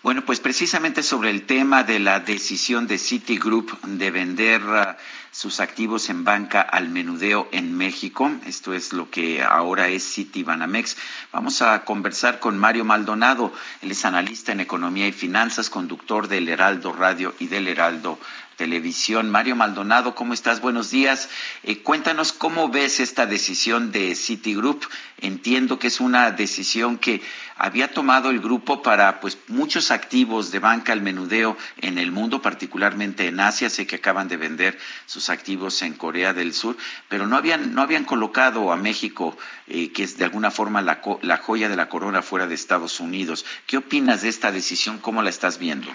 Bueno, 0.00 0.24
pues 0.24 0.38
precisamente 0.38 1.02
sobre 1.02 1.30
el 1.30 1.44
tema 1.44 1.82
de 1.82 1.98
la 1.98 2.20
decisión 2.20 2.86
de 2.86 2.98
Citigroup 2.98 3.80
de 3.82 4.12
vender 4.12 4.62
uh, 4.62 4.94
sus 5.32 5.58
activos 5.58 6.08
en 6.08 6.22
banca 6.22 6.60
al 6.60 6.88
menudeo 6.88 7.48
en 7.50 7.76
México, 7.76 8.30
esto 8.46 8.74
es 8.74 8.92
lo 8.92 9.10
que 9.10 9.42
ahora 9.42 9.88
es 9.88 10.14
Citibanamex, 10.14 10.96
vamos 11.32 11.62
a 11.62 11.84
conversar 11.84 12.38
con 12.38 12.56
Mario 12.56 12.84
Maldonado, 12.84 13.52
él 13.82 13.90
es 13.90 14.04
analista 14.04 14.52
en 14.52 14.60
economía 14.60 15.08
y 15.08 15.12
finanzas, 15.12 15.68
conductor 15.68 16.28
del 16.28 16.48
Heraldo 16.48 16.92
Radio 16.92 17.34
y 17.40 17.48
del 17.48 17.66
Heraldo 17.66 18.20
Televisión. 18.58 19.30
Mario 19.30 19.54
Maldonado, 19.54 20.16
¿cómo 20.16 20.34
estás? 20.34 20.60
Buenos 20.60 20.90
días. 20.90 21.30
Eh, 21.62 21.78
cuéntanos 21.78 22.32
cómo 22.32 22.68
ves 22.68 22.98
esta 22.98 23.24
decisión 23.24 23.92
de 23.92 24.16
Citigroup. 24.16 24.84
Entiendo 25.18 25.78
que 25.78 25.86
es 25.86 26.00
una 26.00 26.32
decisión 26.32 26.98
que 26.98 27.22
había 27.56 27.92
tomado 27.92 28.30
el 28.30 28.40
grupo 28.40 28.82
para 28.82 29.20
pues 29.20 29.38
muchos 29.46 29.92
activos 29.92 30.50
de 30.50 30.58
banca 30.58 30.92
al 30.92 31.02
menudeo 31.02 31.56
en 31.80 31.98
el 31.98 32.10
mundo, 32.10 32.42
particularmente 32.42 33.28
en 33.28 33.38
Asia. 33.38 33.70
Sé 33.70 33.86
que 33.86 33.96
acaban 33.96 34.26
de 34.26 34.36
vender 34.36 34.76
sus 35.06 35.30
activos 35.30 35.80
en 35.82 35.94
Corea 35.94 36.34
del 36.34 36.52
Sur, 36.52 36.76
pero 37.08 37.28
no 37.28 37.36
habían, 37.36 37.74
no 37.74 37.82
habían 37.82 38.04
colocado 38.04 38.72
a 38.72 38.76
México, 38.76 39.38
eh, 39.68 39.92
que 39.92 40.02
es 40.02 40.18
de 40.18 40.24
alguna 40.24 40.50
forma 40.50 40.82
la, 40.82 41.00
la 41.22 41.36
joya 41.36 41.68
de 41.68 41.76
la 41.76 41.88
corona 41.88 42.22
fuera 42.22 42.48
de 42.48 42.56
Estados 42.56 42.98
Unidos. 42.98 43.44
¿Qué 43.68 43.76
opinas 43.76 44.22
de 44.22 44.30
esta 44.30 44.50
decisión? 44.50 44.98
¿Cómo 44.98 45.22
la 45.22 45.30
estás 45.30 45.58
viendo? 45.58 45.94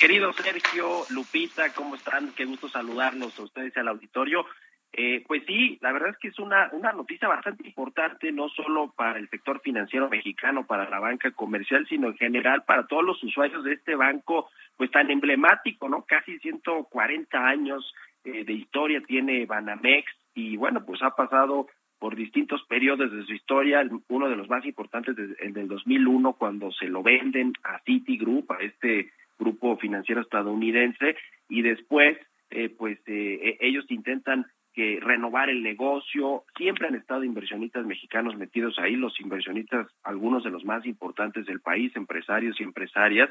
Querido 0.00 0.32
Sergio, 0.32 1.04
Lupita, 1.10 1.74
¿cómo 1.74 1.94
están? 1.94 2.32
Qué 2.32 2.46
gusto 2.46 2.70
saludarlos 2.70 3.38
a 3.38 3.42
ustedes 3.42 3.76
al 3.76 3.88
auditorio. 3.88 4.46
Eh, 4.94 5.22
pues 5.28 5.42
sí, 5.46 5.78
la 5.82 5.92
verdad 5.92 6.08
es 6.08 6.16
que 6.16 6.28
es 6.28 6.38
una, 6.38 6.70
una 6.72 6.92
noticia 6.92 7.28
bastante 7.28 7.68
importante, 7.68 8.32
no 8.32 8.48
solo 8.48 8.94
para 8.96 9.18
el 9.18 9.28
sector 9.28 9.60
financiero 9.60 10.08
mexicano, 10.08 10.66
para 10.66 10.88
la 10.88 11.00
banca 11.00 11.30
comercial, 11.32 11.86
sino 11.86 12.06
en 12.08 12.16
general 12.16 12.64
para 12.64 12.86
todos 12.86 13.04
los 13.04 13.22
usuarios 13.22 13.62
de 13.62 13.74
este 13.74 13.94
banco, 13.94 14.48
pues 14.78 14.90
tan 14.90 15.10
emblemático, 15.10 15.86
¿no? 15.86 16.06
Casi 16.08 16.38
140 16.38 17.46
años 17.46 17.94
eh, 18.24 18.42
de 18.42 18.54
historia 18.54 19.02
tiene 19.06 19.44
Banamex 19.44 20.10
y 20.34 20.56
bueno, 20.56 20.82
pues 20.82 21.02
ha 21.02 21.10
pasado 21.10 21.66
por 21.98 22.16
distintos 22.16 22.64
periodos 22.64 23.12
de 23.12 23.22
su 23.24 23.34
historia, 23.34 23.86
uno 24.08 24.30
de 24.30 24.36
los 24.36 24.48
más 24.48 24.64
importantes 24.64 25.18
es 25.18 25.38
el 25.40 25.52
del 25.52 25.68
2001, 25.68 26.32
cuando 26.32 26.72
se 26.72 26.86
lo 26.86 27.02
venden 27.02 27.52
a 27.64 27.80
Citigroup, 27.80 28.50
a 28.50 28.62
este 28.62 29.10
grupo 29.40 29.76
financiero 29.78 30.20
estadounidense 30.20 31.16
y 31.48 31.62
después 31.62 32.16
eh, 32.50 32.68
pues 32.68 32.98
eh, 33.06 33.56
e-, 33.60 33.66
ellos 33.66 33.84
intentan 33.88 34.46
que 34.72 35.00
renovar 35.00 35.50
el 35.50 35.62
negocio, 35.62 36.44
siempre 36.56 36.86
han 36.86 36.94
estado 36.94 37.24
inversionistas 37.24 37.84
mexicanos 37.86 38.36
metidos 38.36 38.78
ahí, 38.78 38.94
los 38.94 39.18
inversionistas, 39.20 39.88
algunos 40.04 40.44
de 40.44 40.50
los 40.50 40.64
más 40.64 40.86
importantes 40.86 41.46
del 41.46 41.60
país, 41.60 41.94
empresarios 41.96 42.60
y 42.60 42.62
empresarias, 42.62 43.30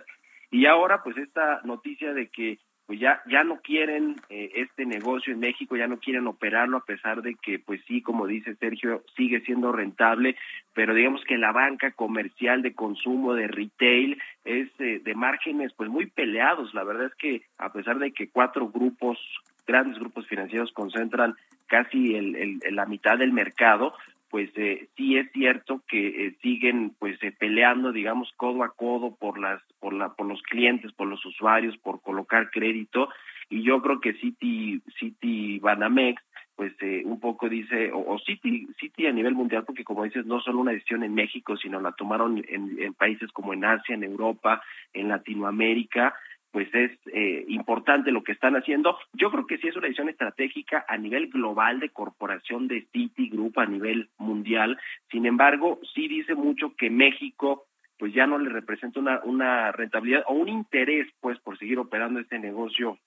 y 0.52 0.66
ahora 0.66 1.02
pues 1.04 1.16
esta 1.18 1.62
noticia 1.64 2.14
de 2.14 2.28
que 2.28 2.60
pues 2.90 3.00
ya 3.00 3.22
ya 3.28 3.44
no 3.44 3.58
quieren 3.58 4.16
eh, 4.32 4.50
este 4.56 4.84
negocio 4.84 5.32
en 5.32 5.40
México, 5.40 5.78
ya 5.78 5.86
no 5.86 6.00
quieren 6.00 6.26
operarlo 6.26 6.78
a 6.78 6.86
pesar 6.86 7.22
de 7.22 7.36
que 7.36 7.60
pues 7.60 7.82
sí, 7.88 8.02
como 8.02 8.26
dice 8.26 8.56
Sergio, 8.56 9.04
sigue 9.16 9.42
siendo 9.42 9.72
rentable, 9.72 10.36
pero 10.74 10.96
digamos 10.96 11.24
que 11.26 11.38
la 11.38 11.52
banca 11.52 11.92
comercial 11.92 12.64
de 12.64 12.74
consumo 12.74 13.36
de 13.36 13.48
retail 13.48 14.20
es 14.44 14.70
eh, 14.80 15.02
de 15.04 15.14
márgenes 15.14 15.72
pues 15.74 15.88
muy 15.88 16.08
peleados. 16.08 16.74
La 16.74 16.84
verdad 16.84 17.06
es 17.06 17.14
que 17.14 17.44
a 17.60 17.72
pesar 17.72 18.00
de 18.00 18.12
que 18.12 18.30
cuatro 18.30 18.70
grupos, 18.70 19.20
grandes 19.68 20.00
grupos 20.00 20.26
financieros 20.26 20.72
concentran 20.72 21.36
casi 21.68 22.16
el, 22.16 22.60
la 22.72 22.88
mitad 22.88 23.20
del 23.20 23.34
mercado, 23.34 23.94
pues 24.30 24.50
eh, 24.56 24.90
sí 24.96 25.18
es 25.18 25.32
cierto 25.32 25.82
que 25.88 26.28
eh, 26.28 26.38
siguen 26.42 26.96
pues 27.00 27.22
eh, 27.24 27.32
peleando 27.32 27.92
digamos 27.92 28.32
codo 28.38 28.64
a 28.64 28.76
codo 28.76 29.16
por 29.16 29.40
las 29.40 29.62
por 29.80 29.94
la 29.94 30.14
por 30.14 30.28
los 30.28 30.42
clientes 30.44 30.92
por 30.94 31.08
los 31.08 31.24
usuarios 31.26 31.78
por 31.78 32.02
colocar 32.02 32.50
crédito. 32.52 33.10
Y 33.50 33.64
yo 33.64 33.82
creo 33.82 34.00
que 34.00 34.14
City 34.14 34.82
City 35.00 35.60
Banamex 35.60 36.22
pues 36.56 36.74
eh, 36.82 37.04
un 37.06 37.22
poco 37.22 37.48
dice 37.48 37.92
o, 37.94 38.00
o, 38.00 38.20
City 38.20 38.68
City 38.80 39.08
a 39.08 39.14
nivel 39.14 39.34
mundial 39.34 39.64
porque 39.66 39.86
como 39.86 40.04
dices 40.04 40.26
no 40.26 40.42
solo 40.42 40.60
una 40.60 40.74
decisión 40.74 41.04
en 41.04 41.14
México 41.14 41.56
sino 41.56 41.80
la 41.80 41.94
tomaron 41.94 42.44
en, 42.50 42.76
en 42.80 42.94
países 42.94 43.32
como 43.32 43.54
en 43.54 43.64
Asia 43.64 43.96
en 43.96 44.04
Europa 44.04 44.62
en 44.92 45.08
Latinoamérica 45.08 46.14
pues 46.52 46.68
es 46.74 46.92
eh, 47.14 47.46
importante 47.48 48.12
lo 48.12 48.24
que 48.24 48.32
están 48.32 48.56
haciendo. 48.56 48.98
Yo 49.14 49.30
creo 49.32 49.46
que 49.46 49.58
sí 49.58 49.68
es 49.68 49.76
una 49.76 49.86
decisión 49.86 50.10
estratégica 50.10 50.86
a 50.88 50.98
nivel 50.98 51.30
global 51.30 51.80
de 51.80 51.90
corporación 51.90 52.68
de 52.68 52.88
Citigroup 52.92 53.58
a 53.60 53.66
nivel 53.66 54.10
mundial. 54.18 54.80
Sin 55.12 55.26
embargo, 55.26 55.80
sí 55.94 56.08
dice 56.08 56.36
mucho 56.36 56.76
que 56.76 56.90
México 56.90 57.66
pues 57.98 58.14
ya 58.14 58.26
no 58.26 58.40
le 58.40 58.50
representa 58.50 59.00
una, 59.00 59.20
una 59.24 59.72
rentabilidad 59.74 60.24
o 60.28 60.34
un 60.34 60.48
interés 60.48 61.08
pues 61.20 61.38
por 61.40 61.60
seguir 61.60 61.78
operando 61.80 62.20
este 62.20 62.40
negocio 62.40 62.98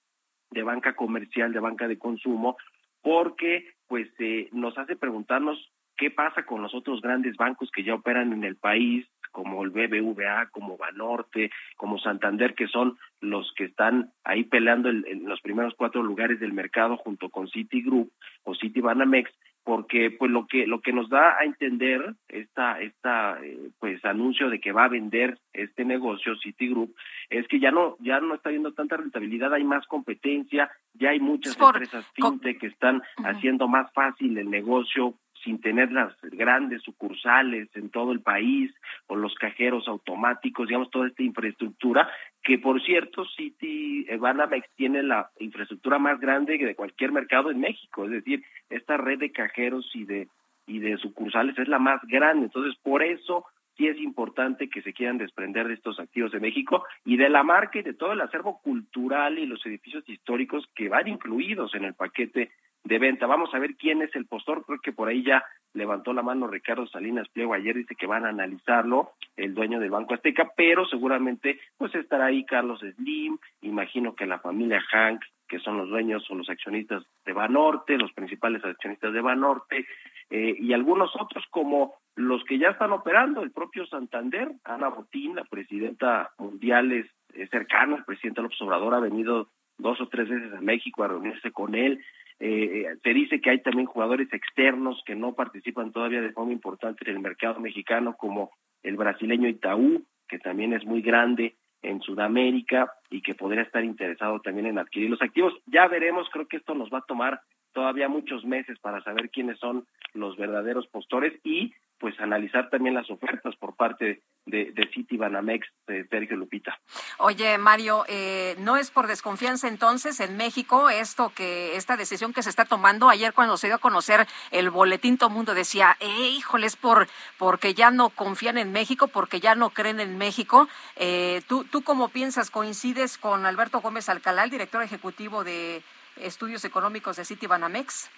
de 0.51 0.63
banca 0.63 0.95
comercial, 0.95 1.53
de 1.53 1.61
banca 1.61 1.89
de 1.89 1.99
consumo, 1.99 2.57
porque 3.01 3.73
pues 3.89 4.09
eh, 4.19 4.49
nos 4.53 4.77
hace 4.77 4.95
preguntarnos 4.97 5.73
qué 5.97 6.11
pasa 6.11 6.45
con 6.45 6.63
los 6.63 6.75
otros 6.75 7.01
grandes 7.01 7.37
bancos 7.37 7.71
que 7.71 7.85
ya 7.85 7.95
operan 7.95 8.33
en 8.33 8.45
el 8.45 8.57
país, 8.57 9.07
como 9.33 9.65
el 9.65 9.71
BBVA, 9.71 10.51
como 10.53 10.77
Banorte, 10.77 11.51
como 11.77 11.99
Santander, 11.99 12.55
que 12.55 12.69
son 12.69 12.99
los 13.21 13.53
que 13.57 13.65
están 13.65 14.13
ahí 14.23 14.45
peleando 14.45 14.91
en, 14.91 15.25
los 15.29 15.41
primeros 15.41 15.75
cuatro 15.77 16.03
lugares 16.03 16.39
del 16.39 16.53
mercado 16.53 16.97
junto 16.97 17.31
con 17.31 17.49
Citigroup 17.49 18.13
o 18.45 18.55
Citibanamex, 18.55 19.31
porque 19.65 20.11
pues 20.11 20.31
lo 20.31 20.47
que 20.47 20.67
lo 20.67 20.81
que 20.81 20.93
nos 20.93 21.09
da 21.09 21.39
a 21.39 21.45
entender 21.45 22.15
esta 22.29 22.81
esta 22.81 23.39
eh, 23.43 23.71
pues 23.79 24.05
anuncio 24.05 24.51
de 24.51 24.61
que 24.61 24.73
va 24.73 24.85
a 24.85 24.89
vender 24.89 25.39
este 25.53 25.85
negocio 25.85 26.37
Citigroup 26.37 26.95
es 27.31 27.47
que 27.47 27.61
ya 27.61 27.71
no 27.71 27.97
ya 28.01 28.21
no 28.21 28.35
está 28.35 28.51
viendo 28.51 28.73
tanta 28.73 28.97
rentabilidad 28.97 29.55
hay 29.55 29.63
más 29.63 29.87
competencia 29.87 30.69
ya 30.95 31.11
hay 31.11 31.21
muchas 31.21 31.57
empresas 31.61 32.11
fintech 32.15 32.59
que 32.59 32.67
están 32.67 33.03
haciendo 33.25 33.69
más 33.69 33.93
fácil 33.93 34.37
el 34.37 34.51
negocio 34.51 35.15
sin 35.43 35.61
tener 35.61 35.93
las 35.93 36.15
grandes 36.23 36.83
sucursales 36.83 37.69
en 37.75 37.91
todo 37.91 38.13
el 38.13 38.21
país 38.21 38.73
o 39.07 39.17
los 39.17 39.35
cajeros 39.35 39.89
automáticos, 39.89 40.69
digamos, 40.69 40.91
toda 40.91 41.09
esta 41.09 41.23
infraestructura, 41.23 42.09
que 42.43 42.59
por 42.59 42.83
cierto, 42.83 43.25
City 43.25 44.07
Banamex 44.19 44.69
tiene 44.77 45.03
la 45.03 45.31
infraestructura 45.39 45.99
más 45.99 46.21
grande 46.21 46.59
de 46.59 46.75
cualquier 46.75 47.13
mercado 47.13 47.51
en 47.51 47.61
México, 47.61 48.05
es 48.05 48.11
decir, 48.11 48.45
esta 48.71 48.97
red 48.97 49.19
de 49.19 49.33
cajeros 49.33 49.91
y 49.95 50.05
de 50.05 50.29
y 50.65 50.79
de 50.79 50.97
sucursales 50.99 51.59
es 51.59 51.67
la 51.67 51.81
más 51.81 52.01
grande, 52.05 52.45
entonces 52.45 52.79
por 52.83 53.03
eso 53.03 53.45
sí 53.77 53.89
es 53.89 53.99
importante 53.99 54.69
que 54.69 54.83
se 54.83 54.93
quieran 54.93 55.19
desprender 55.19 55.67
de 55.67 55.75
estos 55.75 55.99
activos 55.99 56.33
de 56.33 56.41
México 56.41 56.85
y 57.05 57.17
de 57.17 57.29
la 57.29 57.43
marca 57.43 57.79
y 57.79 57.83
de 57.83 57.95
todo 57.95 58.13
el 58.13 58.21
acervo 58.21 58.61
cultural 58.63 59.39
y 59.39 59.47
los 59.47 59.65
edificios 59.67 60.09
históricos 60.09 60.69
que 60.75 60.89
van 60.89 61.09
incluidos 61.09 61.75
en 61.75 61.85
el 61.85 61.95
paquete 61.95 62.53
de 62.85 62.99
venta. 62.99 63.27
Vamos 63.27 63.55
a 63.55 63.59
ver 63.59 63.77
quién 63.77 64.03
es 64.03 64.15
el 64.15 64.27
postor, 64.27 64.65
creo 64.65 64.81
que 64.81 64.93
por 64.93 65.09
ahí 65.09 65.23
ya 65.23 65.45
levantó 65.75 66.13
la 66.13 66.23
mano 66.23 66.47
Ricardo 66.47 66.87
Salinas 66.87 67.29
Pliego 67.29 67.55
ayer, 67.55 67.77
dice 67.77 67.95
que 67.95 68.07
van 68.07 68.27
a 68.27 68.31
analizarlo, 68.31 69.13
el 69.37 69.55
dueño 69.55 69.81
del 69.81 69.91
Banco 69.91 70.15
Azteca, 70.15 70.51
pero 70.57 70.87
seguramente 70.87 71.61
pues 71.79 71.95
estará 71.95 72.27
ahí 72.27 72.45
Carlos 72.45 72.81
Slim, 72.81 73.39
imagino 73.63 74.15
que 74.15 74.27
la 74.27 74.39
familia 74.39 74.83
Hank, 74.91 75.23
que 75.49 75.59
son 75.59 75.77
los 75.77 75.89
dueños 75.89 76.29
o 76.31 76.35
los 76.35 76.49
accionistas 76.49 77.05
de 77.25 77.33
Banorte, 77.33 77.99
los 77.99 78.13
principales 78.13 78.65
accionistas 78.65 79.13
de 79.13 79.21
Banorte, 79.21 79.87
eh, 80.31 80.57
y 80.59 80.73
algunos 80.73 81.11
otros 81.15 81.45
como 81.51 81.97
los 82.17 82.43
que 82.45 82.59
ya 82.59 82.71
están 82.71 82.93
operando, 82.93 83.43
el 83.43 83.53
propio 83.53 83.87
Santander, 83.87 84.51
Ana 84.65 84.89
Botín, 84.89 85.35
la 85.37 85.45
presidenta 85.45 86.31
mundial 86.39 86.93
es, 86.93 87.07
cercana 87.51 87.97
al 87.97 88.05
presidente 88.05 88.43
López 88.43 88.61
Obrador, 88.61 88.95
ha 88.95 89.01
venido 89.01 89.49
dos 89.83 90.01
o 90.01 90.09
tres 90.09 90.29
veces 90.29 90.53
a 90.55 90.61
México 90.61 91.05
a 91.05 91.09
reunirse 91.09 91.51
con 91.51 91.75
él, 91.75 92.03
eh, 92.41 92.97
se 93.03 93.15
dice 93.15 93.41
que 93.41 93.51
hay 93.51 93.61
también 93.61 93.87
jugadores 93.87 94.33
externos 94.33 95.03
que 95.07 95.15
no 95.15 95.35
participan 95.35 95.93
todavía 95.93 96.21
de 96.21 96.33
forma 96.33 96.53
importante 96.53 97.09
en 97.09 97.17
el 97.17 97.23
mercado 97.23 97.61
mexicano, 97.61 98.17
como 98.17 98.51
el 98.83 98.97
brasileño 98.97 99.49
Itaú, 99.49 100.05
que 100.27 100.39
también 100.39 100.73
es 100.73 100.85
muy 100.85 101.03
grande 101.03 101.57
en 101.83 102.01
Sudamérica 102.01 102.93
y 103.11 103.23
que 103.23 103.35
podría 103.35 103.63
estar 103.63 103.85
interesado 103.85 104.41
también 104.41 104.67
en 104.67 104.79
adquirir 104.79 105.11
los 105.11 105.23
activos. 105.23 105.53
Ya 105.67 105.87
veremos, 105.89 106.29
creo 106.33 106.47
que 106.47 106.57
esto 106.57 106.75
nos 106.75 106.91
va 106.91 106.99
a 106.99 107.07
tomar 107.07 107.41
todavía 107.73 108.09
muchos 108.09 108.45
meses 108.45 108.79
para 108.79 109.03
saber 109.03 109.31
quiénes 109.31 109.59
son 109.59 109.87
los 110.15 110.37
verdaderos 110.37 110.87
postores 110.89 111.33
y 111.45 111.75
pues 112.03 112.19
analizar 112.19 112.69
también 112.69 112.97
las 112.97 113.09
ofertas 113.11 113.55
por 113.55 113.77
parte 113.77 114.23
de, 114.45 114.73
de 114.73 114.91
City 114.93 115.17
Banamex, 115.17 115.69
de 115.87 116.05
Sergio 116.09 116.37
Lupita. 116.37 116.77
Oye, 117.19 117.57
Mario, 117.59 118.05
eh, 118.09 118.57
¿no 118.59 118.77
es 118.77 118.91
por 118.91 119.07
desconfianza 119.07 119.69
entonces 119.69 120.19
en 120.19 120.37
México 120.37 120.91
esto 120.91 121.31
que, 121.33 121.77
esta 121.77 121.97
decisión 121.97 122.33
que 122.33 122.43
se 122.43 122.51
está 122.51 122.65
tomando? 122.65 123.09
Ayer 123.09 123.33
cuando 123.33 123.57
se 123.57 123.69
dio 123.69 123.77
a 123.77 123.79
conocer 123.79 124.27
el 124.51 124.71
boletín, 124.71 125.17
todo 125.17 125.31
mundo 125.31 125.55
decía, 125.55 125.97
eh, 126.01 126.31
híjole, 126.37 126.67
es 126.67 126.75
por, 126.75 127.07
porque 127.39 127.73
ya 127.73 127.93
no 127.93 128.11
confían 128.11 128.59
en 128.59 128.73
México, 128.73 129.07
porque 129.07 129.39
ya 129.39 129.55
no 129.55 129.71
creen 129.71 130.01
en 130.01 130.19
México. 130.19 130.69
Eh, 130.97 131.43
¿tú, 131.47 131.63
¿Tú 131.63 131.83
cómo 131.83 132.09
piensas? 132.09 132.51
¿Coincides 132.51 133.17
con 133.17 133.47
Alberto 133.47 133.81
Gómez 133.81 134.09
Alcalá, 134.09 134.43
el 134.43 134.51
director 134.51 134.83
ejecutivo 134.83 135.45
de 135.45 135.83
Estudios 136.17 136.65
Económicos 136.65 137.17
de 137.17 137.25
City 137.25 137.47
Banamex? 137.47 138.11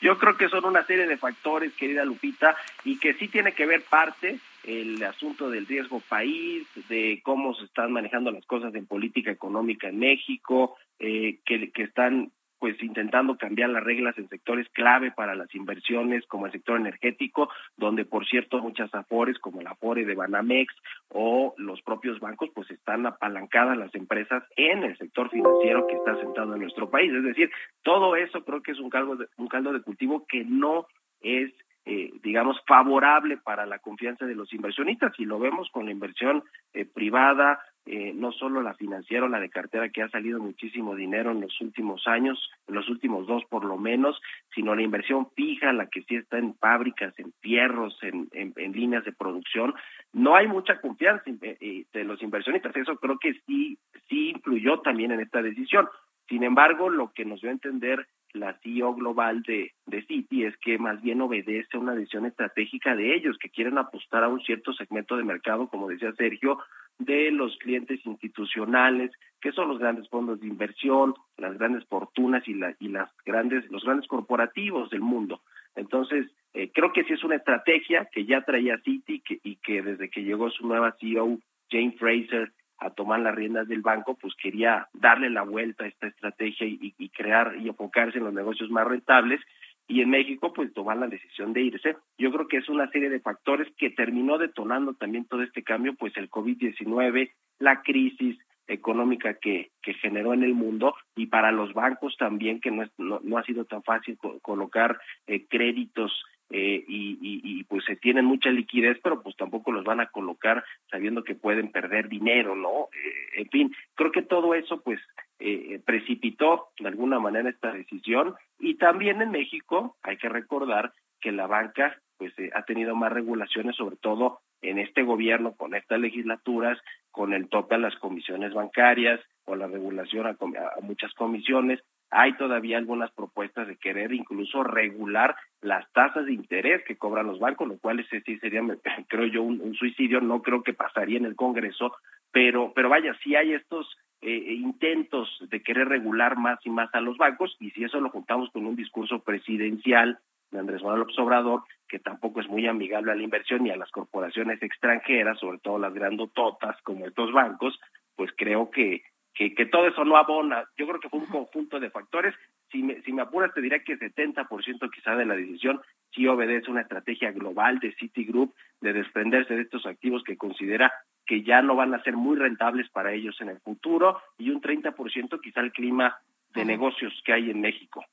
Yo 0.00 0.18
creo 0.18 0.36
que 0.36 0.48
son 0.48 0.64
una 0.64 0.84
serie 0.86 1.06
de 1.06 1.18
factores, 1.18 1.74
querida 1.74 2.04
Lupita, 2.04 2.56
y 2.84 2.98
que 2.98 3.14
sí 3.14 3.28
tiene 3.28 3.52
que 3.52 3.66
ver 3.66 3.82
parte 3.82 4.38
el 4.64 5.02
asunto 5.02 5.50
del 5.50 5.66
riesgo 5.66 6.00
país, 6.00 6.66
de 6.88 7.20
cómo 7.22 7.54
se 7.54 7.64
están 7.64 7.92
manejando 7.92 8.30
las 8.30 8.44
cosas 8.46 8.74
en 8.74 8.86
política 8.86 9.30
económica 9.30 9.88
en 9.88 9.98
México, 9.98 10.76
eh, 10.98 11.38
que, 11.44 11.70
que 11.70 11.82
están 11.82 12.30
pues 12.60 12.80
intentando 12.82 13.36
cambiar 13.36 13.70
las 13.70 13.82
reglas 13.82 14.16
en 14.18 14.28
sectores 14.28 14.68
clave 14.68 15.10
para 15.10 15.34
las 15.34 15.52
inversiones 15.54 16.26
como 16.26 16.46
el 16.46 16.52
sector 16.52 16.78
energético, 16.78 17.48
donde 17.76 18.04
por 18.04 18.26
cierto 18.26 18.60
muchas 18.60 18.94
afores 18.94 19.38
como 19.38 19.62
la 19.62 19.70
afore 19.70 20.04
de 20.04 20.14
Banamex 20.14 20.72
o 21.08 21.54
los 21.56 21.80
propios 21.82 22.20
bancos 22.20 22.50
pues 22.54 22.70
están 22.70 23.06
apalancadas 23.06 23.78
las 23.78 23.94
empresas 23.94 24.44
en 24.56 24.84
el 24.84 24.96
sector 24.98 25.30
financiero 25.30 25.86
que 25.86 25.96
está 25.96 26.16
sentado 26.18 26.54
en 26.54 26.60
nuestro 26.60 26.90
país. 26.90 27.10
Es 27.12 27.24
decir, 27.24 27.50
todo 27.82 28.14
eso 28.14 28.44
creo 28.44 28.62
que 28.62 28.72
es 28.72 28.78
un 28.78 28.90
caldo 28.90 29.16
de, 29.16 29.26
un 29.38 29.48
caldo 29.48 29.72
de 29.72 29.80
cultivo 29.80 30.26
que 30.28 30.44
no 30.44 30.86
es 31.22 31.52
eh, 31.86 32.10
digamos, 32.22 32.60
favorable 32.66 33.38
para 33.38 33.64
la 33.64 33.78
confianza 33.78 34.26
de 34.26 34.34
los 34.34 34.52
inversionistas. 34.52 35.18
Y 35.18 35.24
lo 35.24 35.38
vemos 35.38 35.70
con 35.72 35.86
la 35.86 35.92
inversión 35.92 36.44
eh, 36.74 36.84
privada, 36.84 37.58
eh, 37.86 38.12
no 38.14 38.32
solo 38.32 38.60
la 38.60 38.74
financiera 38.74 39.24
o 39.24 39.28
la 39.28 39.40
de 39.40 39.48
cartera, 39.48 39.88
que 39.88 40.02
ha 40.02 40.10
salido 40.10 40.40
muchísimo 40.40 40.94
dinero 40.94 41.30
en 41.30 41.40
los 41.40 41.58
últimos 41.62 42.06
años, 42.06 42.38
en 42.68 42.74
los 42.74 42.88
últimos 42.90 43.26
dos 43.26 43.44
por 43.48 43.64
lo 43.64 43.78
menos, 43.78 44.20
sino 44.54 44.74
la 44.74 44.82
inversión 44.82 45.30
fija, 45.34 45.72
la 45.72 45.86
que 45.86 46.02
sí 46.02 46.16
está 46.16 46.36
en 46.36 46.54
fábricas, 46.56 47.18
en 47.18 47.32
fierros, 47.40 47.98
en, 48.02 48.28
en, 48.32 48.72
líneas 48.72 49.04
de 49.04 49.12
producción. 49.12 49.74
No 50.12 50.36
hay 50.36 50.48
mucha 50.48 50.80
confianza 50.82 51.24
de 51.30 52.04
los 52.04 52.22
inversionistas. 52.22 52.76
Eso 52.76 52.96
creo 52.96 53.18
que 53.18 53.34
sí, 53.46 53.78
sí 54.08 54.30
influyó 54.30 54.80
también 54.80 55.12
en 55.12 55.20
esta 55.20 55.40
decisión. 55.40 55.88
Sin 56.30 56.44
embargo, 56.44 56.88
lo 56.88 57.12
que 57.12 57.24
nos 57.24 57.40
dio 57.40 57.50
a 57.50 57.52
entender 57.52 58.06
la 58.32 58.56
CEO 58.62 58.94
global 58.94 59.42
de, 59.42 59.72
de 59.86 60.02
Citi 60.06 60.44
es 60.44 60.56
que 60.58 60.78
más 60.78 61.02
bien 61.02 61.20
obedece 61.20 61.76
a 61.76 61.80
una 61.80 61.96
decisión 61.96 62.24
estratégica 62.24 62.94
de 62.94 63.16
ellos, 63.16 63.36
que 63.36 63.50
quieren 63.50 63.78
apostar 63.78 64.22
a 64.22 64.28
un 64.28 64.40
cierto 64.40 64.72
segmento 64.72 65.16
de 65.16 65.24
mercado, 65.24 65.68
como 65.68 65.88
decía 65.88 66.12
Sergio, 66.12 66.60
de 67.00 67.32
los 67.32 67.56
clientes 67.56 67.98
institucionales, 68.06 69.10
que 69.40 69.50
son 69.50 69.66
los 69.66 69.80
grandes 69.80 70.08
fondos 70.08 70.38
de 70.38 70.46
inversión, 70.46 71.14
las 71.36 71.58
grandes 71.58 71.84
fortunas 71.86 72.46
y, 72.46 72.54
la, 72.54 72.76
y 72.78 72.88
las 72.90 73.10
grandes, 73.26 73.68
los 73.68 73.82
grandes 73.82 74.06
corporativos 74.06 74.88
del 74.90 75.00
mundo. 75.00 75.42
Entonces, 75.74 76.30
eh, 76.54 76.70
creo 76.72 76.92
que 76.92 77.02
sí 77.02 77.14
es 77.14 77.24
una 77.24 77.36
estrategia 77.36 78.08
que 78.12 78.24
ya 78.24 78.42
traía 78.42 78.78
Citi 78.84 79.18
que, 79.20 79.40
y 79.42 79.56
que 79.56 79.82
desde 79.82 80.08
que 80.10 80.22
llegó 80.22 80.48
su 80.50 80.64
nueva 80.64 80.94
CEO, 81.00 81.40
Jane 81.68 81.96
Fraser, 81.98 82.52
a 82.80 82.90
tomar 82.90 83.20
las 83.20 83.34
riendas 83.34 83.68
del 83.68 83.82
banco, 83.82 84.14
pues 84.14 84.34
quería 84.34 84.88
darle 84.92 85.30
la 85.30 85.42
vuelta 85.42 85.84
a 85.84 85.88
esta 85.88 86.06
estrategia 86.06 86.66
y, 86.66 86.94
y, 86.98 87.08
crear 87.10 87.54
y 87.60 87.68
enfocarse 87.68 88.18
en 88.18 88.24
los 88.24 88.34
negocios 88.34 88.70
más 88.70 88.86
rentables 88.86 89.40
y 89.86 90.00
en 90.00 90.10
México 90.10 90.52
pues 90.52 90.72
tomar 90.72 90.96
la 90.96 91.06
decisión 91.06 91.52
de 91.52 91.62
irse. 91.62 91.96
Yo 92.16 92.32
creo 92.32 92.48
que 92.48 92.56
es 92.56 92.68
una 92.68 92.90
serie 92.90 93.10
de 93.10 93.20
factores 93.20 93.68
que 93.76 93.90
terminó 93.90 94.38
detonando 94.38 94.94
también 94.94 95.26
todo 95.26 95.42
este 95.42 95.62
cambio, 95.62 95.94
pues 95.94 96.16
el 96.16 96.30
COVID-19, 96.30 97.32
la 97.58 97.82
crisis 97.82 98.38
económica 98.66 99.34
que, 99.34 99.72
que 99.82 99.94
generó 99.94 100.32
en 100.32 100.44
el 100.44 100.54
mundo 100.54 100.94
y 101.16 101.26
para 101.26 101.50
los 101.50 101.74
bancos 101.74 102.16
también 102.16 102.60
que 102.60 102.70
no, 102.70 102.84
no, 102.98 103.20
no 103.22 103.36
ha 103.36 103.44
sido 103.44 103.64
tan 103.64 103.82
fácil 103.82 104.16
colocar 104.42 105.00
eh, 105.26 105.46
créditos 105.48 106.24
eh, 106.50 106.84
y, 106.88 107.64
pues 107.64 107.84
se 107.84 107.94
tienen 107.94 108.24
mucha 108.24 108.50
liquidez, 108.50 108.98
pero 109.02 109.22
pues 109.22 109.36
tampoco 109.36 109.70
los 109.70 109.84
van 109.84 110.00
a 110.00 110.06
colocar 110.06 110.64
sabiendo 110.90 111.22
que 111.22 111.36
pueden 111.36 111.70
perder 111.70 112.08
dinero, 112.08 112.56
¿no? 112.56 112.88
Eh, 112.92 113.42
en 113.42 113.48
fin, 113.50 113.76
creo 113.94 114.10
que 114.10 114.22
todo 114.22 114.54
eso 114.54 114.80
pues 114.82 114.98
eh, 115.38 115.80
precipitó 115.84 116.70
de 116.80 116.88
alguna 116.88 117.20
manera 117.20 117.48
esta 117.48 117.72
decisión 117.72 118.34
y 118.58 118.74
también 118.74 119.22
en 119.22 119.30
México 119.30 119.96
hay 120.02 120.16
que 120.16 120.28
recordar 120.28 120.92
que 121.20 121.30
la 121.30 121.46
banca 121.46 121.96
pues 122.16 122.34
ha 122.54 122.62
tenido 122.64 122.96
más 122.96 123.12
regulaciones, 123.12 123.76
sobre 123.76 123.96
todo 123.96 124.40
en 124.60 124.78
este 124.78 125.02
gobierno, 125.02 125.52
con 125.52 125.74
estas 125.74 126.00
legislaturas, 126.00 126.78
con 127.12 127.32
el 127.32 127.48
tope 127.48 127.76
a 127.76 127.78
las 127.78 127.94
comisiones 127.96 128.52
bancarias, 128.52 129.20
o 129.46 129.56
la 129.56 129.66
regulación 129.66 130.26
a 130.26 130.36
muchas 130.82 131.12
comisiones, 131.14 131.80
hay 132.10 132.32
todavía 132.34 132.78
algunas 132.78 133.10
propuestas 133.12 133.68
de 133.68 133.76
querer 133.76 134.12
incluso 134.12 134.64
regular 134.64 135.36
las 135.60 135.90
tasas 135.92 136.26
de 136.26 136.32
interés 136.32 136.82
que 136.84 136.96
cobran 136.96 137.26
los 137.26 137.38
bancos, 137.38 137.68
lo 137.68 137.78
cual 137.78 138.00
ese 138.00 138.20
sí 138.22 138.38
sería, 138.38 138.62
creo 139.08 139.26
yo, 139.26 139.42
un, 139.42 139.74
suicidio. 139.74 140.20
No 140.20 140.42
creo 140.42 140.62
que 140.62 140.74
pasaría 140.74 141.18
en 141.18 141.24
el 141.24 141.36
Congreso, 141.36 141.92
pero, 142.32 142.72
pero 142.74 142.88
vaya, 142.88 143.16
si 143.22 143.36
hay 143.36 143.52
estos 143.52 143.96
eh, 144.22 144.54
intentos 144.54 145.28
de 145.48 145.62
querer 145.62 145.88
regular 145.88 146.36
más 146.36 146.58
y 146.64 146.70
más 146.70 146.92
a 146.94 147.00
los 147.00 147.16
bancos, 147.16 147.56
y 147.60 147.70
si 147.70 147.84
eso 147.84 148.00
lo 148.00 148.10
juntamos 148.10 148.50
con 148.50 148.66
un 148.66 148.76
discurso 148.76 149.20
presidencial 149.20 150.18
de 150.50 150.58
Andrés 150.58 150.82
Manuel 150.82 151.00
López 151.00 151.18
Obrador, 151.18 151.62
que 151.88 152.00
tampoco 152.00 152.40
es 152.40 152.48
muy 152.48 152.66
amigable 152.66 153.12
a 153.12 153.14
la 153.14 153.22
inversión 153.22 153.66
y 153.66 153.70
a 153.70 153.76
las 153.76 153.90
corporaciones 153.90 154.60
extranjeras, 154.62 155.38
sobre 155.38 155.58
todo 155.58 155.78
las 155.78 155.94
grandototas 155.94 156.80
como 156.82 157.06
estos 157.06 157.32
bancos, 157.32 157.78
pues 158.16 158.30
creo 158.36 158.70
que 158.70 159.02
que, 159.34 159.54
que 159.54 159.66
todo 159.66 159.86
eso 159.86 160.04
no 160.04 160.16
abona. 160.16 160.64
Yo 160.76 160.86
creo 160.86 161.00
que 161.00 161.08
fue 161.08 161.20
un 161.20 161.26
conjunto 161.26 161.80
de 161.80 161.90
factores. 161.90 162.34
Si 162.70 162.82
me, 162.82 163.00
si 163.02 163.12
me 163.12 163.22
apuras, 163.22 163.52
te 163.54 163.60
diré 163.60 163.82
que 163.84 163.98
70% 163.98 164.90
quizá 164.90 165.16
de 165.16 165.24
la 165.24 165.34
decisión 165.34 165.80
sí 166.14 166.26
obedece 166.26 166.70
una 166.70 166.82
estrategia 166.82 167.32
global 167.32 167.78
de 167.78 167.92
Citigroup 167.94 168.54
de 168.80 168.92
desprenderse 168.92 169.54
de 169.54 169.62
estos 169.62 169.86
activos 169.86 170.22
que 170.24 170.36
considera 170.36 170.92
que 171.26 171.42
ya 171.42 171.62
no 171.62 171.76
van 171.76 171.94
a 171.94 172.02
ser 172.02 172.16
muy 172.16 172.36
rentables 172.36 172.88
para 172.90 173.12
ellos 173.12 173.40
en 173.40 173.50
el 173.50 173.60
futuro 173.60 174.20
y 174.36 174.50
un 174.50 174.60
30% 174.60 175.40
quizá 175.40 175.60
el 175.60 175.72
clima 175.72 176.18
de 176.54 176.64
negocios 176.64 177.12
que 177.24 177.32
hay 177.32 177.50
en 177.50 177.60
México. 177.60 178.04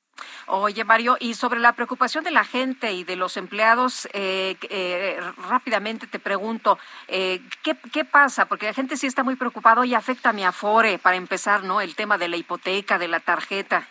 Oye, 0.48 0.84
Mario, 0.84 1.18
y 1.20 1.34
sobre 1.34 1.60
la 1.60 1.74
preocupación 1.74 2.24
de 2.24 2.32
la 2.32 2.44
gente 2.44 2.94
y 2.94 3.04
de 3.04 3.16
los 3.16 3.38
empleados, 3.38 4.08
eh, 4.14 4.56
eh, 4.70 5.20
rápidamente 5.50 6.08
te 6.08 6.20
pregunto, 6.20 6.80
eh, 7.08 7.42
¿qué, 7.64 7.76
¿qué, 7.92 8.06
pasa? 8.06 8.48
Porque 8.48 8.66
la 8.66 8.74
gente 8.74 8.98
sí 8.98 9.08
está 9.08 9.24
muy 9.24 9.36
preocupada 9.36 9.86
y 9.86 9.94
afecta 9.94 10.30
a 10.30 10.34
mi 10.34 10.44
afore, 10.44 11.00
para 11.00 11.18
empezar, 11.18 11.64
¿no? 11.64 11.82
El 11.82 11.96
tema 11.96 12.18
de 12.18 12.30
la 12.30 12.38
hipoteca, 12.38 12.98
de 12.98 13.08
la 13.10 13.20
tarjeta. 13.20 13.88